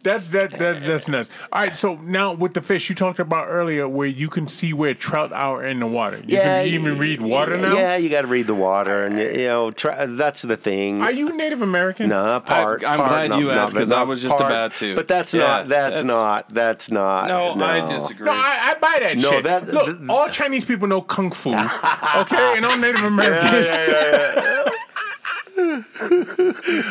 That's 0.08 0.28
that, 0.30 0.52
that 0.52 0.82
that's 0.82 1.06
nuts. 1.08 1.28
All 1.52 1.60
right, 1.62 1.76
so 1.76 1.96
now 1.96 2.32
with 2.32 2.54
the 2.54 2.62
fish 2.62 2.88
you 2.88 2.94
talked 2.94 3.18
about 3.18 3.46
earlier, 3.48 3.86
where 3.88 4.08
you 4.08 4.28
can 4.28 4.48
see 4.48 4.72
where 4.72 4.94
trout 4.94 5.32
are 5.32 5.62
in 5.64 5.80
the 5.80 5.86
water. 5.86 6.16
You 6.18 6.36
yeah, 6.38 6.62
can 6.64 6.72
even 6.72 6.98
read 6.98 7.20
water 7.20 7.56
now. 7.58 7.74
Yeah, 7.76 7.96
you 7.96 8.08
got 8.08 8.22
to 8.22 8.26
read 8.26 8.46
the 8.46 8.54
water, 8.54 9.04
and 9.04 9.18
you 9.18 9.46
know 9.46 9.70
try, 9.70 10.06
that's 10.06 10.42
the 10.42 10.56
thing. 10.56 11.02
Are 11.02 11.12
you 11.12 11.36
Native 11.36 11.60
American? 11.62 12.08
No, 12.08 12.40
part. 12.40 12.84
I'm 12.84 12.98
part, 12.98 13.08
glad 13.10 13.30
no, 13.30 13.38
you 13.38 13.44
no, 13.46 13.50
asked, 13.52 13.74
but 13.74 13.80
'cause 13.80 13.92
I 13.92 14.02
was 14.02 14.22
just 14.22 14.36
part. 14.38 14.50
about 14.50 14.74
to. 14.76 14.94
But 14.96 15.08
that's 15.08 15.34
Yeah, 15.34 15.40
not. 15.40 15.68
That's, 15.68 15.90
that's- 16.02 16.04
not. 16.04 16.48
That's 16.54 16.90
not. 16.90 17.28
no, 17.28 17.64
I 17.64 17.80
disagree. 17.92 18.24
No, 18.26 18.32
I, 18.32 18.70
I 18.70 18.74
buy 18.80 18.96
that 19.00 19.18
No, 19.18 19.30
shit. 19.30 19.44
that- 19.44 19.68
Look, 19.72 19.86
th- 19.98 20.08
all 20.08 20.28
Chinese 20.28 20.64
people 20.64 20.88
know 20.88 21.02
kung 21.02 21.30
fu, 21.30 21.50
okay, 21.54 22.54
and 22.56 22.64
all 22.64 22.76
Native 22.78 23.02
Americans, 23.04 23.66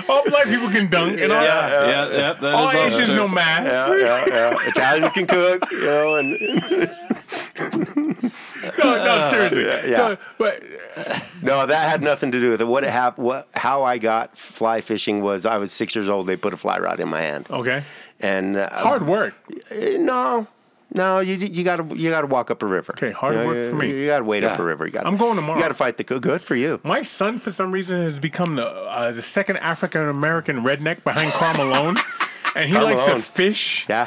all 0.10 0.24
black 0.26 0.46
people 0.46 0.70
can 0.70 0.90
dunk, 0.90 1.18
and 1.20 1.32
all, 1.32 1.42
yeah, 1.44 1.70
yeah, 1.70 2.10
yeah, 2.12 2.34
that 2.34 2.54
all 2.54 2.70
is 2.70 2.94
Asians 2.94 3.14
know 3.14 3.28
math. 3.28 3.66
Yeah, 3.66 3.96
yeah, 3.96 4.26
yeah. 4.28 4.68
Italian 4.68 5.10
can 5.12 5.28
cook, 5.28 5.72
you 5.72 5.82
know, 5.86 6.16
and 6.16 6.38
No, 8.80 9.04
no, 9.06 9.28
seriously. 9.30 9.64
yeah. 9.92 9.98
No, 9.98 10.18
but 10.38 10.64
No, 11.42 11.66
that 11.66 11.90
had 11.90 12.02
nothing 12.02 12.32
to 12.32 12.40
do 12.40 12.52
with 12.52 12.62
it. 12.62 12.66
What 12.68 12.84
it 12.84 12.90
hap- 12.90 13.18
what 13.18 13.48
how 13.54 13.84
I 13.84 13.98
got 13.98 14.38
fly 14.38 14.82
fishing 14.82 15.22
was 15.22 15.46
I 15.46 15.58
was 15.58 15.72
six 15.72 15.96
years 15.96 16.10
old. 16.10 16.28
They 16.28 16.36
put 16.36 16.54
a 16.54 16.58
fly 16.58 16.78
rod 16.80 17.00
in 17.00 17.08
my 17.08 17.22
hand, 17.22 17.48
okay, 17.50 17.84
and 18.20 18.58
uh, 18.58 18.70
hard 18.72 19.08
work. 19.08 19.34
No, 19.72 20.48
no, 20.94 21.20
you 21.20 21.36
you 21.36 21.64
got 21.64 21.78
to 21.78 21.96
you 21.96 22.10
got 22.10 22.22
to 22.22 22.28
walk 22.28 22.50
up 22.50 22.64
a 22.64 22.66
river. 22.66 22.94
Okay, 22.94 23.12
hard 23.12 23.36
You 23.36 23.42
know, 23.42 23.48
work 23.48 23.58
you- 23.64 23.70
for 23.70 23.76
me. 23.76 23.90
You 23.92 24.08
got 24.08 24.20
to 24.20 24.24
wade 24.24 24.44
up 24.44 24.58
a 24.60 24.64
river. 24.64 24.86
You 24.86 24.92
gotta, 24.92 25.08
I'm 25.08 25.18
going 25.18 25.36
tomorrow. 25.36 25.58
You 25.58 25.64
got 25.64 25.70
to 25.70 25.74
fight 25.74 25.98
the 25.98 26.04
good. 26.04 26.22
Good 26.22 26.42
for 26.42 26.56
you. 26.56 26.80
My 26.84 27.04
son, 27.04 27.40
for 27.40 27.52
some 27.52 27.72
reason, 27.72 27.98
has 27.98 28.20
become 28.20 28.56
the 28.56 28.66
uh, 28.68 29.12
the 29.12 29.22
second 29.22 29.58
African 29.58 30.08
American 30.08 30.64
redneck 30.64 31.04
behind 31.04 31.32
Karl 31.34 31.58
Malone. 31.58 31.98
And 32.56 32.68
he 32.68 32.74
Karl 32.74 32.86
likes 32.86 33.02
Malone. 33.02 33.18
to 33.18 33.22
fish. 33.22 33.86
Yeah. 33.88 34.06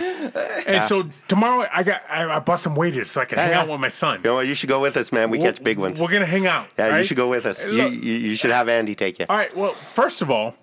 And 0.67 0.83
so 0.83 1.05
tomorrow 1.29 1.69
I 1.73 1.85
got 1.85 2.03
I, 2.11 2.29
I 2.29 2.39
bought 2.41 2.59
some 2.59 2.75
waders 2.75 3.09
so 3.09 3.21
I 3.21 3.25
can 3.25 3.39
hang 3.39 3.51
yeah. 3.51 3.61
out 3.61 3.69
with 3.69 3.79
my 3.79 3.87
son. 3.89 4.17
You 4.25 4.31
know 4.31 4.35
what? 4.37 4.47
You 4.49 4.55
should 4.55 4.69
go 4.69 4.81
with 4.81 4.97
us, 4.97 5.13
man. 5.13 5.31
We 5.31 5.39
catch 5.39 5.63
big 5.63 5.79
ones. 5.79 6.01
We're 6.01 6.11
gonna 6.11 6.27
hang 6.27 6.49
out. 6.49 6.67
Yeah, 6.77 6.99
you 6.99 7.05
should 7.05 7.17
go 7.17 7.29
with 7.29 7.47
us. 7.47 7.65
You, 7.65 7.71
look, 7.73 7.93
you 7.93 7.99
you 8.15 8.35
should 8.35 8.51
have 8.51 8.69
Andy 8.69 8.97
take 8.97 9.21
you. 9.21 9.27
all 9.29 9.37
right. 9.37 9.57
Well, 9.57 9.75
first 9.93 10.21
of 10.21 10.33
all, 10.33 10.57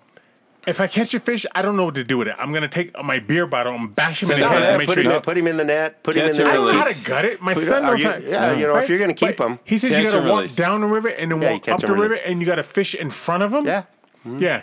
if 0.68 0.80
I 0.80 0.86
catch 0.86 1.14
a 1.14 1.20
fish, 1.20 1.44
I 1.54 1.62
don't 1.62 1.76
know 1.76 1.84
what 1.86 1.94
to 1.96 2.04
do 2.04 2.18
with 2.18 2.28
it. 2.28 2.34
I'm 2.38 2.52
gonna 2.52 2.68
take 2.68 2.92
my 3.02 3.18
beer 3.18 3.46
bottle 3.46 3.74
and 3.74 3.94
bash 3.94 4.22
him 4.22 4.30
in 4.32 4.40
the 4.40 4.48
head 4.48 4.62
and 4.62 4.78
make 4.78 4.86
put, 4.88 4.94
sure 4.94 5.02
him, 5.04 5.10
he's. 5.12 5.20
put 5.20 5.36
him 5.38 5.46
in 5.46 5.56
the 5.56 5.64
net. 5.64 6.02
Put 6.02 6.16
him 6.16 6.26
in 6.26 6.32
the 6.32 6.40
and 6.42 6.48
I 6.50 6.54
don't 6.54 6.66
know 6.66 6.72
how 6.72 6.80
release. 6.84 7.02
to 7.02 7.08
gut 7.08 7.24
it. 7.24 7.40
My 7.40 7.54
Put 7.54 7.62
son 7.64 7.84
are 7.84 7.90
knows 7.92 8.00
you- 8.02 8.08
how. 8.10 8.16
yeah, 8.18 8.52
you 8.52 8.66
know, 8.66 8.76
if 8.76 8.88
you're 8.88 8.98
gonna 8.98 9.14
keep 9.14 9.36
But 9.36 9.44
'em, 9.44 9.58
he 9.64 9.78
says 9.78 9.90
catch 9.92 9.98
you 10.00 10.04
gotta 10.06 10.18
and 10.18 10.28
walk 10.28 10.36
release. 10.38 10.56
down 10.56 10.80
the 10.82 10.86
river 10.86 11.08
and 11.08 11.30
then 11.32 11.40
Yeah, 11.42 11.48
you 11.48 11.54
walk 11.54 11.62
catch 11.64 11.74
up 11.74 11.80
the 11.80 11.92
and 11.92 12.00
river, 12.00 12.14
and 12.14 12.40
you 12.40 12.46
gotta 12.46 12.62
fish 12.62 12.94
in 12.94 13.10
front 13.10 13.42
of 13.42 13.52
him. 13.52 13.66
Yeah. 13.66 13.82
Yeah. 14.24 14.62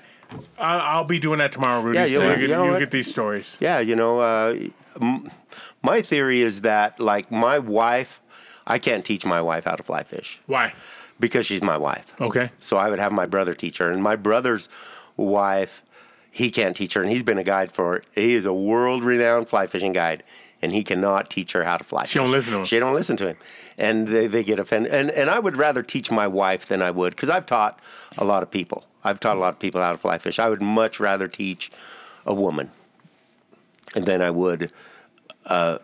I- 0.60 0.77
I'll 0.80 1.03
be 1.03 1.19
doing 1.19 1.40
that 1.40 1.52
tomorrow, 1.52 1.82
Rudy. 1.82 1.99
Yeah, 1.99 2.06
so 2.06 2.11
you'll- 2.11 2.23
you 2.23 2.30
you 2.30 2.48
get, 2.48 2.49
know 2.57 2.64
you'll 2.64 2.73
what? 2.73 2.80
get 2.80 2.91
these 2.91 3.10
stories. 3.10 3.57
Yeah, 3.61 3.80
you 3.80 3.95
know, 3.95 4.19
uh, 4.19 4.56
m- 5.02 5.30
my 5.84 6.02
theory 6.02 6.41
is 6.41 6.61
that 6.61 6.99
like 6.99 7.32
my 7.32 7.60
wife, 7.60 8.22
I 8.68 8.80
can't 8.80 9.06
teach 9.06 9.26
my 9.26 9.41
wife 9.41 9.65
how 9.65 9.76
to 9.76 9.84
fly 9.84 10.02
fish 10.03 10.40
Why? 10.48 10.73
because 11.19 11.45
she's 11.45 11.61
my 11.61 11.77
wife. 11.77 12.06
Okay. 12.19 12.49
So 12.60 12.77
I 12.77 12.90
would 12.90 12.99
have 12.99 13.11
my 13.11 13.26
brother 13.27 13.53
teach 13.53 13.77
her, 13.77 13.91
and 13.91 14.02
my 14.02 14.15
brother's 14.15 14.68
wife, 15.15 15.84
he 16.35 16.51
can't 16.51 16.75
teach 16.75 16.95
her, 16.95 17.01
and 17.01 17.09
he's 17.09 17.23
been 17.23 17.37
a 17.37 17.45
guide 17.45 17.71
for. 17.71 18.03
He 18.13 18.33
is 18.33 18.45
a 18.45 18.51
world-renowned 18.53 19.47
fly 19.47 19.67
fishing 19.67 19.93
guide, 19.93 20.21
and 20.61 20.73
he 20.73 20.83
cannot 20.83 21.29
teach 21.29 21.53
her 21.53 21.63
how 21.63 21.77
to 21.77 21.83
fly. 21.85 22.01
Fish. 22.01 22.11
She 22.11 22.19
don't 22.19 22.29
listen 22.29 22.51
to 22.51 22.59
him. 22.59 22.65
She 22.65 22.77
don't 22.77 22.93
listen 22.93 23.15
to 23.15 23.27
him, 23.27 23.37
and 23.77 24.05
they, 24.05 24.27
they 24.27 24.43
get 24.43 24.59
offended. 24.59 24.93
And 24.93 25.09
and 25.11 25.29
I 25.29 25.39
would 25.39 25.55
rather 25.55 25.81
teach 25.81 26.11
my 26.11 26.27
wife 26.27 26.65
than 26.65 26.81
I 26.81 26.91
would 26.91 27.15
because 27.15 27.29
I've 27.29 27.45
taught 27.45 27.79
a 28.17 28.25
lot 28.25 28.43
of 28.43 28.51
people. 28.51 28.83
I've 29.01 29.21
taught 29.21 29.37
a 29.37 29.39
lot 29.39 29.53
of 29.53 29.59
people 29.59 29.79
how 29.81 29.93
to 29.93 29.97
fly 29.97 30.17
fish. 30.17 30.37
I 30.37 30.49
would 30.49 30.61
much 30.61 30.99
rather 30.99 31.29
teach 31.29 31.71
a 32.25 32.33
woman 32.33 32.69
than 33.93 34.21
I 34.21 34.29
would 34.31 34.71
uh, 35.45 35.77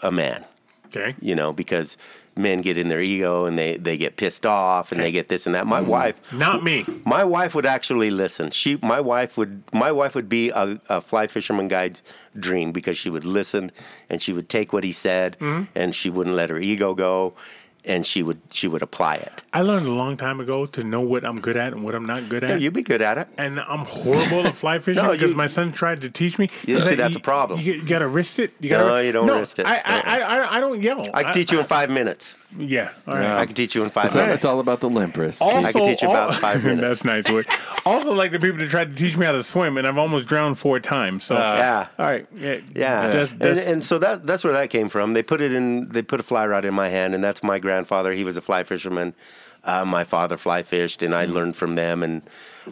a 0.00 0.12
man 0.12 0.44
Okay. 0.86 1.16
you 1.20 1.34
know, 1.34 1.52
because 1.52 1.96
men 2.38 2.62
get 2.62 2.78
in 2.78 2.88
their 2.88 3.00
ego 3.00 3.44
and 3.46 3.58
they, 3.58 3.76
they 3.76 3.98
get 3.98 4.16
pissed 4.16 4.46
off 4.46 4.92
and 4.92 5.02
they 5.02 5.10
get 5.12 5.28
this 5.28 5.44
and 5.46 5.54
that. 5.54 5.62
Mm-hmm. 5.62 5.70
My 5.70 5.80
wife, 5.80 6.14
Not 6.32 6.62
me. 6.62 6.84
my 7.04 7.24
wife 7.24 7.54
would 7.54 7.66
actually 7.66 8.10
listen. 8.10 8.50
She, 8.50 8.78
my 8.82 9.00
wife 9.00 9.36
would, 9.36 9.62
my 9.72 9.90
wife 9.92 10.14
would 10.14 10.28
be 10.28 10.50
a, 10.50 10.80
a 10.88 11.00
fly 11.00 11.26
fisherman 11.26 11.68
guide's 11.68 12.02
dream 12.38 12.70
because 12.72 12.96
she 12.96 13.10
would 13.10 13.24
listen 13.24 13.72
and 14.08 14.22
she 14.22 14.32
would 14.32 14.48
take 14.48 14.72
what 14.72 14.84
he 14.84 14.92
said 14.92 15.36
Mm-hmm. 15.40 15.64
and 15.74 15.94
she 15.94 16.08
wouldn't 16.10 16.36
let 16.36 16.50
her 16.50 16.58
ego 16.58 16.94
go 16.94 17.34
and 17.84 18.04
she 18.04 18.22
would, 18.22 18.40
she 18.50 18.68
would 18.68 18.82
apply 18.82 19.14
it. 19.16 19.42
I 19.52 19.62
learned 19.62 19.86
a 19.86 19.92
long 19.92 20.16
time 20.16 20.40
ago 20.40 20.66
to 20.66 20.84
know 20.84 21.00
what 21.00 21.24
I'm 21.24 21.40
good 21.40 21.56
at 21.56 21.72
and 21.72 21.82
what 21.84 21.94
I'm 21.94 22.04
not 22.06 22.28
good 22.28 22.42
Yeah, 22.42 22.50
at. 22.50 22.60
you'd 22.60 22.74
be 22.74 22.82
good 22.82 23.00
at 23.02 23.16
it. 23.18 23.28
and 23.38 23.60
I'm 23.60 23.80
horrible 23.86 24.46
at 24.46 24.56
fly 24.56 24.78
fishing 24.80 25.02
No, 25.02 25.12
because 25.12 25.30
you- 25.30 25.36
my 25.36 25.46
son 25.46 25.72
tried 25.72 26.00
to 26.02 26.10
teach 26.10 26.38
me. 26.38 26.50
You 26.66 26.80
see, 26.80 26.94
that's 26.96 27.14
you- 27.14 27.18
a 27.20 27.22
problem. 27.22 27.60
You, 27.60 27.74
you 27.74 27.82
gotta 27.84 28.08
wrist 28.08 28.38
it. 28.38 28.52
You 28.60 28.70
gotta, 28.70 28.84
No, 28.88 28.98
you 28.98 29.12
don't 29.12 29.26
no, 29.26 29.38
wrist 29.38 29.58
it. 29.58 29.66
I, 29.66 29.76
I, 29.76 29.76
uh-uh. 29.76 30.02
I, 30.06 30.18
I, 30.38 30.56
I 30.56 30.60
don't 30.60 30.82
yell. 30.82 31.08
I 31.14 31.22
can 31.22 31.32
teach 31.34 31.50
you 31.52 31.60
in 31.60 31.66
five 31.66 31.90
minutes. 31.90 32.34
Yeah. 32.58 32.90
All 33.06 33.12
right. 33.14 33.40
I 33.40 33.44
can 33.44 33.54
teach 33.54 33.74
you 33.74 33.84
in 33.84 33.90
five 33.90 34.10
So 34.10 34.20
minutes. 34.20 34.36
it's 34.36 34.44
all 34.46 34.58
about 34.60 34.80
the 34.80 34.88
limp 34.88 35.16
wrist. 35.18 35.42
Also, 35.42 35.68
I 35.68 35.70
can 35.72 35.84
teach 35.84 36.00
you 36.00 36.08
about 36.08 36.34
five 36.36 36.64
minutes. 36.64 36.80
That's 36.80 37.04
nice. 37.04 37.30
Wood. 37.30 37.46
also, 37.84 38.14
like 38.14 38.32
the 38.32 38.40
people 38.40 38.56
that 38.58 38.70
tried 38.70 38.96
to 38.96 38.96
teach 38.96 39.18
me 39.18 39.26
how 39.26 39.32
to 39.32 39.42
swim, 39.42 39.76
and 39.76 39.86
I've 39.86 39.98
almost 39.98 40.26
drowned 40.26 40.56
four 40.58 40.80
times. 40.80 41.24
So, 41.24 41.36
yeah. 41.36 41.88
all 41.98 42.06
right, 42.06 42.26
yeah, 42.34 42.58
Yeah, 42.74 43.10
That's, 43.10 43.30
and, 43.32 43.42
and 43.58 43.84
so 43.84 43.98
that 43.98 44.26
that's 44.26 44.44
where 44.44 44.54
that 44.54 44.70
came 44.70 44.88
from. 44.88 45.12
They 45.12 45.22
put 45.22 45.42
it 45.42 45.52
in. 45.52 45.90
They 45.90 46.00
put 46.00 46.20
a 46.20 46.22
fly 46.22 46.46
rod 46.46 46.64
in 46.64 46.72
my 46.72 46.88
hand, 46.88 47.14
and 47.14 47.22
that's 47.22 47.42
my 47.42 47.58
grandfather. 47.68 48.12
He 48.12 48.24
was 48.24 48.36
a 48.38 48.40
fly 48.40 48.62
fisherman. 48.64 49.14
Uh, 49.62 49.84
my 49.84 50.04
father 50.04 50.38
fly 50.38 50.62
fished, 50.62 51.02
and 51.02 51.14
I 51.14 51.26
learned 51.26 51.54
from 51.54 51.74
them. 51.74 52.02
And 52.02 52.22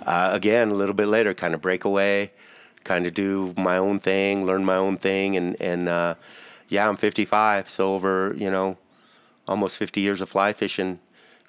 uh, 0.06 0.30
again, 0.32 0.70
a 0.70 0.74
little 0.74 0.94
bit 0.94 1.08
later, 1.08 1.34
kind 1.34 1.54
of 1.54 1.60
break 1.60 1.84
away, 1.84 2.32
kind 2.84 3.06
of 3.06 3.12
do 3.12 3.52
my 3.58 3.76
own 3.76 3.98
thing, 3.98 4.46
learn 4.46 4.64
my 4.64 4.76
own 4.76 4.96
thing, 4.96 5.36
and 5.36 5.60
and 5.60 5.88
uh, 5.88 6.14
yeah, 6.68 6.88
I'm 6.88 6.96
55, 6.96 7.68
so 7.68 7.94
over 7.94 8.34
you 8.38 8.50
know, 8.50 8.78
almost 9.46 9.76
50 9.76 10.00
years 10.00 10.22
of 10.22 10.30
fly 10.30 10.52
fishing, 10.54 10.98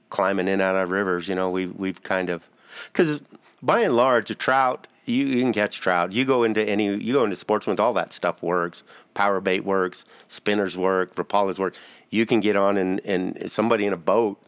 climbing 0.09 0.47
in 0.47 0.53
and 0.53 0.61
out 0.61 0.75
of 0.75 0.91
rivers. 0.91 1.29
You 1.29 1.35
know, 1.35 1.49
we 1.49 1.67
we've 1.67 2.03
kind 2.03 2.29
of 2.29 2.49
because 2.91 3.21
by 3.61 3.79
and 3.81 3.95
large, 3.95 4.29
a 4.29 4.35
trout 4.35 4.87
you, 5.07 5.25
you 5.25 5.39
can 5.39 5.53
catch 5.53 5.79
trout. 5.79 6.11
You 6.11 6.25
go 6.25 6.43
into 6.43 6.61
any 6.61 6.93
you 6.93 7.13
go 7.13 7.23
into 7.23 7.37
sportsman, 7.37 7.79
all 7.79 7.93
that 7.93 8.11
stuff 8.11 8.43
works. 8.43 8.83
Power 9.13 9.39
bait 9.39 9.63
works, 9.63 10.05
spinners 10.27 10.77
work, 10.77 11.15
rapalas 11.15 11.57
work. 11.57 11.75
You 12.09 12.25
can 12.25 12.39
get 12.39 12.55
on 12.55 12.77
and 12.77 13.01
and 13.05 13.51
somebody 13.51 13.85
in 13.85 13.93
a 13.93 13.97
boat 13.97 14.41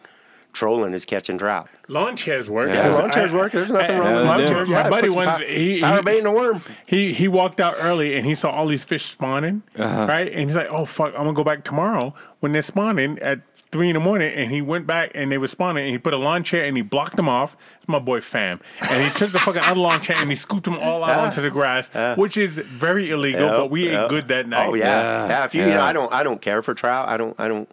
trolling 0.54 0.94
is 0.94 1.06
catching 1.06 1.38
trout. 1.38 1.68
lawn 1.88 2.16
chairs 2.16 2.50
work. 2.52 2.70
Yeah, 2.70 2.84
'cause 2.84 3.00
lawn 3.00 3.12
chairs 3.12 3.34
I- 3.34 3.38
work. 3.38 3.52
There's 3.52 3.72
nothing 3.72 3.96
I- 3.96 4.00
wrong 4.00 4.14
with 4.14 4.24
Yeah, 4.24 4.30
lawn 4.30 4.48
chairs. 4.48 4.68
My 4.70 4.82
Yeah, 4.84 4.90
buddy 4.90 5.08
put 5.08 5.16
once- 5.16 5.30
pow- 5.40 5.44
he- 5.46 5.82
power 5.82 6.02
he- 6.12 6.20
a 6.20 6.32
worm. 6.32 6.62
He 6.86 7.14
he 7.14 7.28
walked 7.28 7.60
out 7.60 7.76
early 7.80 8.16
and 8.16 8.26
he 8.26 8.36
saw 8.36 8.52
all 8.52 8.68
these 8.68 8.84
fish 8.84 9.06
spawning, 9.06 9.64
Uh-huh. 9.78 10.06
right? 10.08 10.32
And 10.32 10.44
he's 10.46 10.56
like, 10.56 10.72
"Oh 10.72 10.86
fuck, 10.86 11.14
I'm 11.16 11.24
gonna 11.24 11.34
go 11.34 11.44
back 11.44 11.64
tomorrow 11.64 12.14
when 12.42 12.52
they're 12.52 12.62
spawning 12.62 13.18
at 13.20 13.40
three 13.72 13.88
in 13.90 13.94
the 13.96 14.00
morning." 14.00 14.32
And 14.36 14.52
he 14.52 14.62
went 14.62 14.86
back 14.86 15.12
and 15.16 15.32
they 15.32 15.38
were 15.40 15.48
spawning, 15.48 15.84
and 15.86 15.92
he 15.92 15.98
put 15.98 16.14
a 16.14 16.18
lawn 16.18 16.44
chair 16.44 16.64
and 16.66 16.76
he 16.78 16.84
blocked 16.84 17.16
them 17.16 17.28
off. 17.30 17.58
It's 17.78 17.90
my 17.90 17.98
boy 18.00 18.22
Fam, 18.22 18.60
and 18.82 19.04
he 19.04 19.10
took 19.10 19.32
the 19.32 19.40
fucking 19.40 19.64
other 19.64 19.80
lawn 19.80 20.02
chair 20.02 20.18
and 20.20 20.30
he 20.30 20.36
scooped 20.36 20.66
them 20.66 20.78
all 20.78 21.04
out 21.04 21.18
onto 21.26 21.42
the 21.42 21.50
grass, 21.50 21.90
which 22.18 22.38
is 22.38 22.58
very 22.60 23.10
illegal. 23.10 23.50
but 23.50 23.72
we 23.72 23.90
Yeah. 23.90 24.04
ate 24.04 24.10
good 24.10 24.28
that 24.28 24.48
night. 24.48 24.68
Oh 24.70 24.74
yeah, 24.76 24.86
Yeah, 24.86 25.28
yeah. 25.28 25.46
If 25.46 25.56
you, 25.56 25.64
you 25.64 25.70
know. 25.74 25.82
I 25.82 25.92
don't, 25.94 26.14
I 26.14 26.22
don't 26.24 26.42
care 26.42 26.62
for 26.62 26.74
trout. 26.76 27.10
I 27.10 27.18
don't, 27.18 27.36
I 27.40 27.48
don't, 27.48 27.68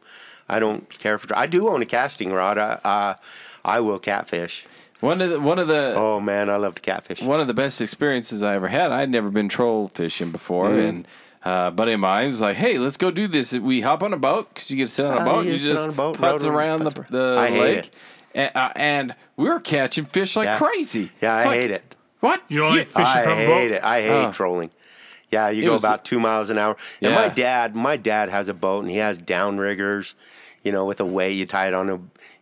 I 0.49 0.59
don't 0.61 0.89
care 0.99 1.19
for. 1.19 1.37
I 1.37 1.47
do 1.47 1.69
own 1.69 1.83
a 1.83 1.87
casting 1.87 2.33
rod. 2.33 2.59
I, 2.59 2.79
uh, 2.85 3.15
I 3.65 3.81
will 3.81 3.99
catfish. 3.99 4.65
One 5.01 5.21
of 5.21 5.31
the 5.31 5.41
one 5.41 5.59
of 5.59 5.69
the 5.69 5.93
Oh 5.97 6.21
man, 6.21 6.49
I 6.49 6.57
love 6.57 6.75
to 6.77 6.83
catfish. 6.83 7.21
one 7.21 7.41
of 7.41 7.47
the 7.49 7.55
best 7.55 7.81
experiences 7.81 8.43
I 8.43 8.55
ever 8.55 8.69
had. 8.69 8.93
I'd 8.93 9.11
never 9.11 9.31
been 9.31 9.49
troll 9.49 9.91
fishing 9.95 10.31
before, 10.33 10.69
Mm-hmm. 10.71 10.81
and 10.89 11.09
uh, 11.45 11.67
a 11.69 11.71
buddy 11.71 11.93
of 11.93 12.01
mine 12.01 12.29
was 12.29 12.41
like, 12.41 12.57
"Hey, 12.57 12.79
let's 12.79 12.97
go 12.97 13.11
do 13.11 13.29
this." 13.29 13.53
We 13.53 13.81
hop 13.83 14.03
on 14.03 14.13
a 14.13 14.17
boat 14.17 14.49
because 14.55 14.71
you 14.71 14.77
get 14.79 14.85
to 14.89 14.95
sit 14.95 15.05
on 15.05 15.21
a 15.21 15.25
boat. 15.25 15.45
you 15.45 15.53
You 15.53 15.59
sit 15.59 15.71
just 15.71 15.85
on 15.85 15.91
a 15.91 15.93
boat, 15.97 16.17
putz 16.17 16.45
row- 16.45 16.51
around 16.51 16.85
the, 16.85 17.05
the 17.11 17.37
I 17.39 17.49
hate 17.49 17.61
lake, 17.61 17.79
it. 17.87 17.91
and, 18.35 18.51
uh, 18.55 18.73
and 18.75 19.15
we 19.37 19.49
were 19.49 19.61
catching 19.61 20.07
fish 20.07 20.35
like 20.35 20.47
Yeah. 20.47 20.59
crazy. 20.59 21.11
Yeah, 21.21 21.35
I 21.35 21.45
Like, 21.45 21.61
hate 21.61 21.71
it. 21.73 21.95
What 22.21 22.43
You 22.49 22.61
don't 22.61 22.75
like 22.77 22.87
fishing 22.87 23.05
I 23.05 23.23
from 23.23 23.33
a 23.33 23.37
hate 23.37 23.47
boat? 23.47 23.71
it. 23.73 23.85
I 23.85 24.01
hate 24.01 24.25
Oh. 24.27 24.33
trolling. 24.33 24.71
Yeah, 25.31 25.51
you 25.51 25.65
go 25.67 25.73
was- 25.73 25.83
about 25.85 26.05
two 26.05 26.19
miles 26.19 26.49
an 26.51 26.57
hour. 26.59 26.77
And 27.03 27.15
my 27.15 27.29
dad, 27.29 27.77
my 27.77 27.97
dad 27.99 28.31
has 28.31 28.49
a 28.49 28.55
boat 28.55 28.81
and 28.83 28.91
he 28.91 28.97
has 28.97 29.19
downriggers, 29.19 30.15
you 30.67 30.73
know, 30.73 30.85
with 30.85 31.01
a 31.01 31.05
weight. 31.07 31.35
You 31.35 31.47
tie 31.47 31.69
it 31.69 31.75
on 31.75 31.89
a, 31.89 31.95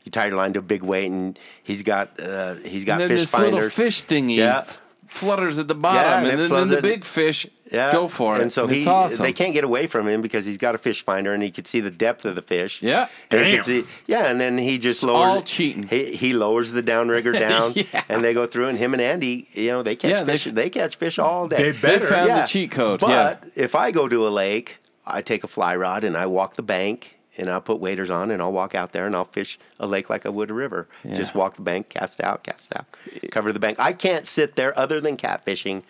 you 0.05 0.11
tie 0.11 0.27
your 0.27 0.37
line 0.37 0.53
to 0.55 0.59
a 0.61 0.63
big 0.63 0.83
weight, 0.83 1.11
and 1.13 1.39
he's 1.63 1.83
got, 1.83 2.19
uh, 2.19 2.55
he's 2.55 2.85
got 2.85 2.95
And 2.95 3.03
then 3.03 3.09
fish 3.11 3.21
this 3.21 3.31
finders. 3.33 3.53
little 3.55 3.71
fish 3.71 4.05
thingy 4.05 4.37
Yeah. 4.37 4.65
flutters 5.09 5.59
at 5.59 5.69
the 5.69 5.75
Yeah, 5.75 5.81
bottom, 5.81 6.25
and 6.25 6.41
and 6.41 6.41
then, 6.41 6.51
then 6.51 6.69
the 6.77 6.83
big 6.83 7.05
fish 7.05 7.47
Yeah. 7.71 7.93
go 7.93 8.09
for 8.09 8.37
it. 8.37 8.43
And 8.43 8.51
so 8.51 8.65
And 8.65 8.73
he, 8.73 8.79
it's 8.79 8.87
awesome. 8.87 9.23
they 9.23 9.33
can't 9.33 9.53
get 9.53 9.63
away 9.65 9.87
from 9.87 10.09
him 10.09 10.23
because 10.23 10.45
he's 10.47 10.59
got 10.59 10.75
a 10.75 10.79
fish 10.79 11.05
finder 11.05 11.33
and 11.35 11.43
he 11.43 11.51
can 11.51 11.65
see 11.65 11.81
the 11.81 11.91
depth 11.91 12.25
of 12.25 12.35
the 12.35 12.43
fish. 12.43 12.83
Yeah. 12.83 13.09
And 13.31 13.41
Damn. 13.43 13.63
see, 13.63 13.85
yeah, 14.07 14.27
and 14.31 14.41
then 14.41 14.59
he 14.59 14.79
just 14.79 14.99
It's 14.99 15.03
lowers. 15.05 15.29
all 15.29 15.43
cheating. 15.43 15.85
He, 15.85 16.17
he 16.17 16.33
lowers 16.33 16.73
the 16.73 16.83
downrigger 16.83 17.33
down, 17.49 17.73
Yeah. 17.77 18.03
and 18.09 18.25
they 18.25 18.33
go 18.35 18.47
through. 18.47 18.69
And 18.69 18.79
him 18.79 18.93
and 18.95 19.03
Andy, 19.03 19.49
you 19.55 19.71
know, 19.71 19.83
they 19.83 19.97
catch 19.97 20.11
Yeah, 20.11 20.25
fish. 20.25 20.47
f- 20.47 20.55
They, 20.55 20.71
catch 20.71 20.97
fish 20.97 21.19
all 21.19 21.47
day. 21.49 21.57
They 21.57 21.71
They 21.73 21.81
better. 21.81 22.07
found 22.07 22.29
Yeah. 22.29 22.41
the 22.43 22.47
cheat 22.49 22.71
code. 22.71 23.01
But 23.01 23.11
yeah. 23.11 23.63
if 23.65 23.75
I 23.75 23.91
go 23.91 24.09
to 24.09 24.27
a 24.27 24.31
lake, 24.31 24.79
I 25.07 25.21
take 25.23 25.45
a 25.45 25.49
fly 25.49 25.77
rod 25.77 26.03
and 26.05 26.17
I 26.17 26.27
walk 26.27 26.55
the 26.55 26.63
bank 26.63 27.17
and 27.37 27.51
I'll 27.51 27.61
put 27.61 27.81
waders 27.81 28.11
on 28.11 28.31
and 28.31 28.41
I'll 28.41 28.53
walk 28.53 28.75
out 28.75 28.93
there 28.93 29.07
and 29.07 29.15
I'll 29.17 29.25
fish 29.25 29.59
a 29.81 29.87
lake 29.87 30.09
like 30.11 30.25
I 30.27 30.29
would 30.29 30.51
a 30.51 30.55
river. 30.55 30.89
Just 31.15 31.35
walk 31.35 31.57
the 31.57 31.63
bank, 31.63 31.89
cast 31.89 32.21
out, 32.23 32.43
cast 32.45 32.75
out, 32.77 32.87
cover 33.31 33.53
the 33.53 33.59
bank. 33.61 33.79
I 33.81 33.93
can't 33.93 34.27
sit 34.27 34.57
there 34.57 34.77
other 34.79 35.01
than 35.01 35.17
catfishing. 35.17 35.83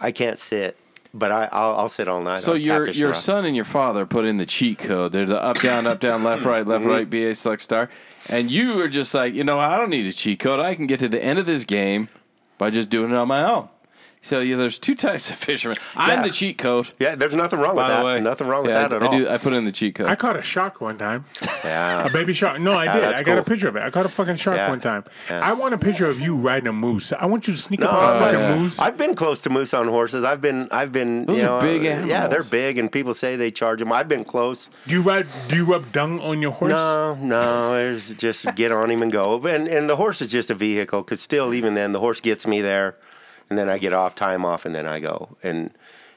I 0.00 0.12
can't 0.12 0.38
sit, 0.38 0.76
but 1.14 1.32
I, 1.32 1.48
I'll, 1.50 1.76
I'll 1.76 1.88
sit 1.88 2.06
all 2.08 2.20
night. 2.22 2.40
So 2.40 2.54
your 2.54 2.88
your 2.90 3.14
son 3.14 3.44
and 3.46 3.56
your 3.56 3.64
father 3.64 4.04
put 4.06 4.24
in 4.24 4.36
the 4.36 4.46
cheat 4.46 4.78
code. 4.78 5.12
They're 5.12 5.26
the 5.26 5.42
up 5.42 5.60
down 5.60 5.86
up 5.86 6.00
down 6.00 6.22
left 6.22 6.44
right 6.44 6.66
left 6.66 6.84
Mm-hmm. 6.84 6.90
right 6.90 7.08
BA 7.10 7.34
select 7.34 7.62
star, 7.62 7.88
and 8.28 8.50
you 8.50 8.74
were 8.74 8.88
just 8.88 9.14
like 9.14 9.32
you 9.34 9.42
know 9.44 9.58
I 9.58 9.76
don't 9.76 9.90
need 9.90 10.06
a 10.06 10.12
cheat 10.12 10.38
code. 10.40 10.60
I 10.60 10.74
can 10.74 10.86
get 10.86 11.00
to 11.00 11.08
the 11.08 11.22
end 11.22 11.38
of 11.38 11.46
this 11.46 11.64
game 11.64 12.08
by 12.58 12.70
just 12.70 12.90
doing 12.90 13.10
it 13.10 13.16
on 13.16 13.26
my 13.28 13.42
own. 13.42 13.68
Tell 14.28 14.42
you 14.42 14.56
there's 14.56 14.78
two 14.78 14.94
types 14.94 15.30
of 15.30 15.36
fishermen. 15.36 15.76
I'm 15.94 16.18
Yeah. 16.18 16.22
the 16.24 16.30
cheat 16.30 16.58
code. 16.58 16.90
Yeah, 16.98 17.14
there's 17.14 17.34
nothing 17.34 17.58
wrong 17.60 17.76
By 17.76 17.82
with 17.84 17.92
the 17.92 17.96
that. 17.96 18.04
way, 18.04 18.20
Nothing 18.20 18.46
wrong 18.48 18.62
with 18.62 18.72
Yeah, 18.72 18.88
that 18.88 18.92
I, 18.92 18.96
at 18.96 19.02
I 19.02 19.06
all. 19.06 19.18
do. 19.18 19.28
I 19.28 19.38
put 19.38 19.52
in 19.52 19.64
the 19.64 19.72
cheat 19.72 19.94
code. 19.94 20.08
I 20.08 20.14
caught 20.16 20.36
a 20.36 20.42
shark 20.42 20.80
one 20.80 20.98
time. 20.98 21.24
Yeah. 21.64 22.06
A 22.06 22.10
baby 22.10 22.32
shark. 22.32 22.58
No, 22.60 22.72
I 22.74 22.92
did. 22.92 23.02
that's 23.02 23.20
I 23.20 23.22
got 23.22 23.32
a 23.32 23.36
cool. 23.42 23.44
picture 23.44 23.68
of 23.68 23.76
it. 23.76 23.82
I 23.82 23.90
caught 23.90 24.06
a 24.06 24.08
fucking 24.08 24.36
shark 24.36 24.56
Yeah. 24.56 24.68
one 24.68 24.80
time. 24.80 25.04
Yeah. 25.30 25.40
I 25.40 25.52
want 25.52 25.74
a 25.74 25.78
picture 25.78 26.06
of 26.06 26.20
you 26.20 26.36
riding 26.36 26.68
a 26.68 26.72
moose. 26.72 27.12
I 27.12 27.26
want 27.26 27.46
you 27.46 27.54
to 27.54 27.58
sneak 27.58 27.80
No, 27.80 27.88
up 27.88 27.94
on 28.02 28.16
a 28.16 28.18
fucking 28.20 28.38
yeah. 28.40 28.56
moose. 28.56 28.78
I've 28.78 28.96
been 28.96 29.14
close 29.14 29.40
to 29.42 29.50
moose 29.50 29.72
on 29.74 29.88
horses. 29.88 30.24
I've 30.24 30.40
been, 30.40 30.68
I've 30.70 30.92
been, 30.92 31.26
Those 31.26 31.38
you 31.38 31.44
are 31.48 31.60
know, 31.60 31.60
big 31.60 31.82
uh, 31.86 32.04
Yeah, 32.06 32.28
they're 32.28 32.42
big, 32.42 32.78
and 32.78 32.90
people 32.90 33.14
say 33.14 33.36
they 33.36 33.50
charge 33.50 33.78
them. 33.80 33.92
I've 33.92 34.08
been 34.08 34.24
close. 34.24 34.70
do 34.86 34.94
you 34.94 35.02
ride? 35.02 35.26
Do 35.48 35.56
you 35.56 35.64
rub 35.64 35.92
dung 35.92 36.20
on 36.20 36.40
your 36.42 36.52
horse? 36.52 36.72
No, 36.72 37.14
no, 37.20 37.74
it's 37.74 38.10
just 38.10 38.54
get 38.54 38.72
on 38.72 38.90
him 38.90 39.02
and 39.02 39.12
go. 39.12 39.40
And 39.46 39.66
and 39.68 39.88
the 39.88 39.96
horse 39.96 40.20
is 40.22 40.30
just 40.30 40.50
a 40.50 40.54
vehicle. 40.54 41.02
Cause 41.02 41.20
still, 41.20 41.52
even 41.54 41.74
then, 41.74 41.92
the 41.92 42.00
horse 42.00 42.20
gets 42.20 42.46
me 42.46 42.60
there, 42.60 42.96
and 43.50 43.58
then 43.58 43.68
I 43.68 43.78
get 43.78 43.92
off, 43.92 44.14
time 44.14 44.44
off, 44.44 44.64
and 44.64 44.74
then 44.74 44.86
I 44.86 45.00
go. 45.00 45.36
And 45.42 45.70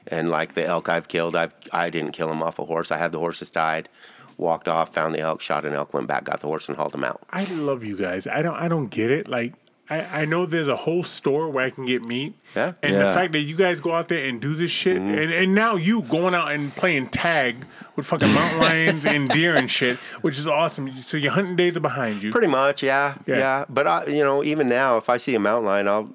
and 0.06 0.30
like 0.30 0.54
the 0.54 0.64
elk 0.64 0.88
I've 0.88 1.08
killed, 1.08 1.36
I've 1.36 1.52
I 1.72 1.90
didn't 1.90 2.12
kill 2.12 2.30
him 2.30 2.42
off 2.42 2.58
a 2.58 2.64
horse. 2.64 2.90
I 2.90 2.98
had 2.98 3.12
the 3.12 3.18
horses 3.18 3.50
tied, 3.50 3.88
walked 4.36 4.68
off, 4.68 4.92
found 4.94 5.14
the 5.14 5.20
elk, 5.20 5.40
shot 5.40 5.64
an 5.64 5.74
elk, 5.74 5.92
went 5.94 6.06
back, 6.06 6.24
got 6.24 6.40
the 6.40 6.46
horse, 6.46 6.68
and 6.68 6.76
hauled 6.76 6.94
him 6.94 7.04
out. 7.04 7.20
I 7.30 7.44
love 7.44 7.84
you 7.84 7.96
guys. 7.96 8.26
I 8.26 8.42
don't. 8.42 8.54
I 8.56 8.68
don't 8.68 8.88
get 8.88 9.10
it. 9.10 9.28
Like. 9.28 9.54
I, 9.92 10.22
I 10.22 10.24
know 10.24 10.46
there's 10.46 10.68
a 10.68 10.76
whole 10.76 11.02
store 11.02 11.50
where 11.50 11.64
I 11.66 11.70
can 11.70 11.84
get 11.84 12.04
meat. 12.04 12.34
Yeah. 12.54 12.74
And 12.80 12.94
the 12.94 13.06
fact 13.12 13.32
that 13.32 13.40
you 13.40 13.56
guys 13.56 13.80
go 13.80 13.92
out 13.92 14.06
there 14.06 14.24
and 14.24 14.40
do 14.40 14.54
this 14.54 14.70
shit, 14.70 14.98
Mm-hmm. 14.98 15.18
and, 15.18 15.32
and 15.32 15.52
now 15.52 15.74
you 15.74 16.02
going 16.02 16.32
out 16.32 16.52
and 16.52 16.72
playing 16.76 17.08
tag 17.08 17.66
with 17.96 18.06
fucking 18.06 18.32
mountain 18.32 18.60
lions 18.68 19.04
and 19.04 19.28
deer 19.28 19.56
and 19.56 19.68
shit, 19.68 19.96
which 20.20 20.38
is 20.38 20.46
awesome. 20.46 20.94
So 20.94 21.16
your 21.16 21.32
hunting 21.32 21.56
days 21.56 21.76
are 21.76 21.80
behind 21.80 22.22
you. 22.22 22.30
Pretty 22.30 22.46
much, 22.46 22.84
yeah, 22.84 23.16
Yeah. 23.26 23.38
yeah. 23.38 23.64
But 23.68 23.88
I, 23.88 24.06
you 24.06 24.22
know, 24.22 24.44
even 24.44 24.68
now, 24.68 24.96
if 24.96 25.08
I 25.10 25.16
see 25.16 25.34
a 25.34 25.40
mountain 25.40 25.66
lion, 25.66 25.88
I'll 25.88 26.14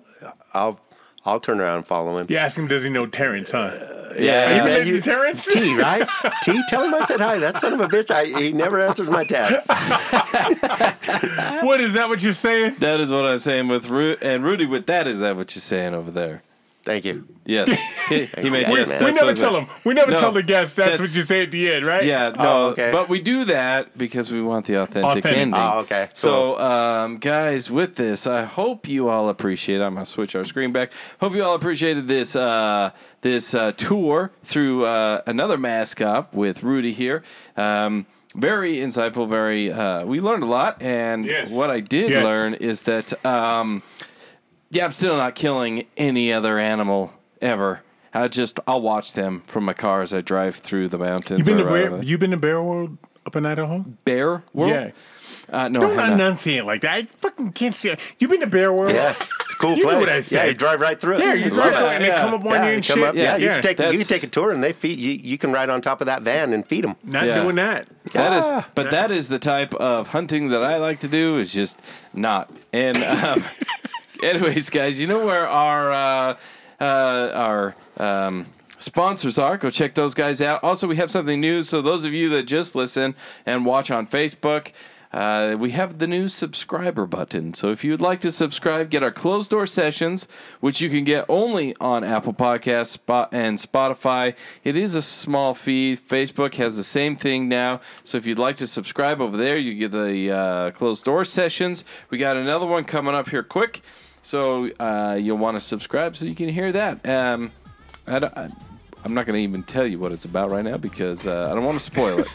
I'll 0.53 0.79
I'll 1.25 1.39
turn 1.39 1.59
around 1.59 1.77
and 1.77 1.87
follow 1.87 2.17
him. 2.17 2.27
You 2.29 2.37
ask 2.37 2.57
him, 2.57 2.67
does 2.67 2.83
he 2.83 2.89
know 2.89 3.05
Terrence, 3.07 3.51
huh? 3.51 3.71
yeah, 4.17 4.45
Are 4.45 4.49
you 4.51 4.57
man, 4.57 4.65
related 4.65 4.87
you- 4.87 5.01
to 5.01 5.09
Terrence? 5.09 5.45
T, 5.45 5.75
right? 5.75 6.07
T, 6.43 6.61
tell 6.69 6.83
him 6.83 6.93
I 6.93 7.03
said 7.05 7.19
hi. 7.19 7.37
That 7.39 7.59
son 7.59 7.73
of 7.73 7.81
a 7.81 7.87
bitch, 7.87 8.11
I, 8.11 8.25
he 8.39 8.53
never 8.53 8.79
answers 8.79 9.09
my 9.09 9.23
texts. 9.25 9.67
what 11.63 11.81
is 11.81 11.93
that? 11.93 12.07
What 12.07 12.21
you're 12.23 12.33
saying? 12.33 12.75
that 12.79 12.99
is 12.99 13.11
what 13.11 13.25
I'm 13.25 13.39
saying 13.39 13.67
with 13.67 13.89
Ru- 13.89 14.17
and 14.21 14.43
Rudy. 14.43 14.65
With 14.65 14.85
that, 14.85 15.07
is 15.07 15.19
that 15.19 15.35
what 15.35 15.53
you're 15.55 15.61
saying 15.61 15.93
over 15.93 16.11
there? 16.11 16.43
Thank 16.85 17.03
you. 17.03 17.27
Yes, 17.45 17.69
he, 18.09 18.25
he 18.25 18.49
made 18.51 18.69
We- 18.69 18.77
yes. 18.77 18.97
we 18.99 19.05
we 19.07 19.11
never 19.11 19.33
tell 19.33 19.53
them. 19.53 19.67
We 19.83 19.95
never 19.95 20.11
No, 20.11 20.17
tell 20.19 20.31
the 20.31 20.43
guests 20.43 20.75
that's, 20.75 20.91
that's- 20.91 21.09
what 21.09 21.15
you 21.15 21.23
say 21.23 21.41
at 21.41 21.49
the 21.51 21.73
end, 21.73 21.83
right? 21.85 22.03
Yeah, 22.05 22.29
no, 22.29 22.35
Oh, 22.37 22.67
okay. 22.69 22.91
but 22.91 23.09
we 23.09 23.19
do 23.21 23.43
that 23.45 23.97
because 23.97 24.31
we 24.31 24.39
want 24.41 24.67
the 24.67 24.75
authentic, 24.75 25.03
Authentic. 25.17 25.35
ending. 25.35 25.59
Oh, 25.59 25.79
okay. 25.79 26.09
So, 26.13 26.59
um, 26.59 27.17
guys, 27.17 27.71
with 27.71 27.95
this, 27.95 28.27
I 28.27 28.43
hope 28.43 28.87
you 28.87 29.09
all 29.09 29.29
appreciate. 29.29 29.81
I'm 29.81 29.95
gonna 29.95 30.05
switch 30.05 30.35
our 30.35 30.45
screen 30.45 30.71
back. 30.71 30.91
Hope 31.19 31.33
you 31.33 31.43
all 31.43 31.55
appreciated 31.55 32.07
this 32.07 32.35
uh, 32.35 32.91
this 33.21 33.55
uh, 33.55 33.71
tour 33.71 34.31
through 34.43 34.85
uh, 34.85 35.21
another 35.25 35.57
mask 35.57 36.01
off 36.01 36.31
with 36.33 36.61
Rudy 36.61 36.93
here. 36.93 37.23
Um, 37.57 38.05
very 38.35 38.75
insightful. 38.77 39.27
Very. 39.27 39.71
Uh, 39.71 40.05
we 40.05 40.19
learned 40.21 40.43
a 40.43 40.47
lot, 40.47 40.81
and 40.83 41.25
Yes. 41.25 41.49
what 41.49 41.71
I 41.71 41.79
did 41.79 42.11
Yes. 42.11 42.23
learn 42.25 42.53
is 42.53 42.83
that. 42.83 43.25
Um, 43.25 43.81
yeah, 44.69 44.85
I'm 44.85 44.91
still 44.91 45.17
not 45.17 45.35
killing 45.35 45.85
any 45.97 46.31
other 46.33 46.59
animal 46.59 47.13
ever. 47.41 47.81
I 48.13 48.27
just 48.29 48.59
I'll 48.67 48.81
watch 48.81 49.13
them 49.13 49.43
from 49.47 49.65
my 49.65 49.73
car 49.73 50.01
as 50.01 50.13
I 50.13 50.21
drive 50.21 50.55
through 50.57 50.87
the 50.89 50.97
mountains. 50.97 51.39
You 51.39 51.43
been 51.45 51.57
to 51.57 51.65
or, 51.67 51.89
bear? 51.89 52.03
You 52.03 52.17
been 52.17 52.31
to 52.31 52.37
Bear 52.37 52.61
World 52.63 52.97
up 53.25 53.35
in 53.35 53.45
Idaho? 53.45 53.79
Bear 54.05 54.43
World? 54.53 54.71
Yeah. 54.71 54.91
Uh, 55.49 55.67
no, 55.67 55.79
Don't 55.81 55.99
I 55.99 56.05
have 56.05 56.17
not. 56.17 56.21
enunciate 56.25 56.65
like 56.65 56.81
that. 56.81 56.93
I 56.93 57.03
fucking 57.19 57.51
can't 57.51 57.75
see 57.75 57.89
it. 57.89 57.99
You 58.19 58.27
been 58.27 58.39
to 58.39 58.47
Bear 58.47 58.71
World? 58.73 58.93
Yes, 58.93 59.19
it's 59.21 59.29
a 59.31 59.57
cool 59.57 59.71
You 59.71 59.83
knew 59.85 60.05
place. 60.05 60.31
what 60.31 60.39
I 60.39 60.43
Yeah, 60.43 60.49
you 60.49 60.53
drive 60.55 60.79
right 60.81 60.99
through 60.99 61.15
it. 61.15 61.19
Yeah, 61.19 61.33
you 61.33 61.49
drive 61.49 61.73
it. 61.73 61.77
through 61.77 61.87
it 61.87 61.93
and 61.95 62.03
they 62.05 62.09
come 62.11 62.33
up 62.33 62.45
on 62.45 62.51
Yeah, 62.51 62.63
you 62.63 62.69
you 62.69 62.75
and 62.77 62.85
shit. 62.85 63.03
up, 63.03 63.15
yeah, 63.15 63.35
you 63.37 63.47
can 63.49 63.61
take 63.61 63.79
you 63.79 63.97
can 63.97 64.07
take 64.07 64.23
a 64.23 64.27
tour 64.27 64.51
and 64.51 64.63
they 64.63 64.71
feed 64.73 64.97
you. 64.97 65.11
You 65.21 65.37
can 65.37 65.51
ride 65.51 65.69
on 65.69 65.81
top 65.81 65.99
of 66.01 66.07
that 66.07 66.21
van 66.23 66.53
and 66.53 66.65
feed 66.65 66.83
them. 66.85 66.95
Not 67.03 67.25
Yeah. 67.25 67.43
doing 67.43 67.57
that. 67.57 67.85
That 68.13 68.33
is, 68.33 68.45
Ah. 68.47 68.67
but 68.75 68.89
that 68.91 69.11
is 69.11 69.27
the 69.29 69.39
type 69.39 69.73
of 69.75 70.07
hunting 70.09 70.49
that 70.49 70.63
I 70.63 70.77
like 70.77 70.99
to 71.01 71.07
do. 71.07 71.37
Is 71.37 71.53
just 71.53 71.81
not. 72.13 72.49
And 72.73 72.97
um, 72.97 73.43
anyways, 74.23 74.69
guys, 74.69 74.99
you 74.99 75.07
know 75.07 75.25
where 75.25 75.47
our 75.47 75.91
uh, 75.91 76.37
uh, 76.79 77.31
our 77.33 77.75
um, 77.97 78.47
sponsors 78.79 79.37
are. 79.37 79.57
Go 79.57 79.69
check 79.69 79.95
those 79.95 80.13
guys 80.13 80.41
out. 80.41 80.63
Also, 80.63 80.87
we 80.87 80.97
have 80.97 81.11
something 81.11 81.39
new. 81.39 81.63
So 81.63 81.81
those 81.81 82.05
of 82.05 82.13
you 82.13 82.29
that 82.29 82.43
just 82.43 82.75
listen 82.75 83.15
and 83.45 83.65
watch 83.65 83.91
on 83.91 84.07
Facebook. 84.07 84.71
Uh, 85.15 85.55
we 85.57 85.71
have 85.71 85.97
the 85.99 86.07
new 86.07 86.27
subscriber 86.27 87.05
button. 87.05 87.53
So 87.53 87.71
if 87.71 87.85
you'd 87.85 88.01
like 88.01 88.19
to 88.19 88.33
subscribe, 88.33 88.89
get 88.89 89.01
our 89.01 89.13
closed 89.13 89.49
door 89.49 89.65
sessions, 89.65 90.27
which 90.59 90.81
you 90.81 90.89
can 90.89 91.05
get 91.05 91.23
only 91.29 91.73
on 91.79 92.03
Apple 92.03 92.33
Podcasts 92.33 92.99
and 93.31 93.57
Spotify. 93.57 94.35
It 94.65 94.75
is 94.75 94.93
a 94.93 95.01
small 95.01 95.53
fee. 95.53 95.95
Facebook 95.95 96.55
has 96.55 96.75
the 96.75 96.83
same 96.83 97.15
thing 97.15 97.47
now. 97.47 97.79
So 98.03 98.17
if 98.17 98.25
you'd 98.25 98.39
like 98.39 98.57
to 98.57 98.67
subscribe 98.67 99.21
over 99.21 99.37
there, 99.37 99.55
you 99.55 99.75
get 99.75 99.91
the 99.91 100.31
uh, 100.31 100.71
closed 100.71 101.05
door 101.05 101.23
sessions. 101.23 101.85
We 102.09 102.17
got 102.17 102.35
another 102.35 102.65
one 102.65 102.83
coming 102.83 103.15
up 103.15 103.29
here 103.29 103.43
quick. 103.43 103.81
So 104.25 104.71
uh, 104.79 105.19
you'll 105.21 105.37
want 105.37 105.55
to 105.55 105.59
subscribe 105.59 106.15
so 106.15 106.25
you 106.25 106.33
can 106.33 106.49
hear 106.49 106.71
that. 106.71 107.07
Um, 107.07 107.51
I 108.07 108.49
I'm 109.03 109.13
not 109.13 109.27
going 109.27 109.35
to 109.35 109.43
even 109.43 109.61
tell 109.61 109.85
you 109.85 109.99
what 109.99 110.11
it's 110.11 110.25
about 110.25 110.49
right 110.49 110.65
now 110.65 110.77
because 110.77 111.27
uh, 111.27 111.49
I 111.51 111.53
don't 111.53 111.63
want 111.63 111.77
to 111.77 111.83
spoil 111.83 112.17
it. 112.17 112.27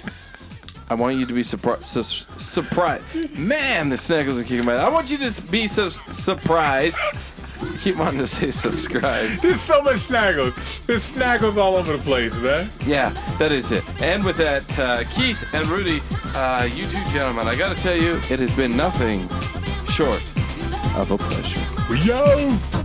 I 0.89 0.95
want 0.95 1.17
you 1.17 1.27
to 1.27 1.35
be 1.35 1.43
surprised. 1.43 1.87
Su- 1.87 2.27
surprised. 2.37 3.37
Man, 3.37 3.89
the 3.89 3.97
snaggles 3.97 4.39
are 4.39 4.45
kicking 4.45 4.65
my. 4.65 4.77
I 4.77 4.89
want 4.89 5.11
you 5.11 5.19
to 5.19 5.43
be 5.51 5.67
so 5.67 5.89
surprised. 5.89 7.01
Keep 7.81 7.97
wanting 7.97 8.21
to 8.21 8.27
say 8.29 8.53
subscribe. 8.53 9.29
There's 9.41 9.61
so 9.61 9.83
much 9.83 9.97
snaggles. 9.97 10.87
There's 10.87 11.13
snaggles 11.13 11.57
all 11.57 11.75
over 11.75 11.97
the 11.97 12.03
place, 12.05 12.37
man. 12.41 12.71
Yeah, 12.87 13.11
that 13.41 13.51
is 13.51 13.73
it. 13.73 13.85
And 14.01 14.23
with 14.23 14.37
that, 14.37 14.79
uh, 14.79 15.03
Keith 15.11 15.45
and 15.53 15.67
Rudy, 15.67 16.03
uh, 16.37 16.69
you 16.73 16.85
two 16.85 17.03
gentlemen, 17.11 17.49
I 17.49 17.57
got 17.57 17.77
to 17.77 17.83
tell 17.83 17.97
you, 17.97 18.15
it 18.31 18.39
has 18.39 18.55
been 18.55 18.77
nothing 18.77 19.29
short 19.89 20.23
of 20.97 21.11
a 21.11 21.19
pleasure. 21.19 21.70
Yo! 21.91 22.80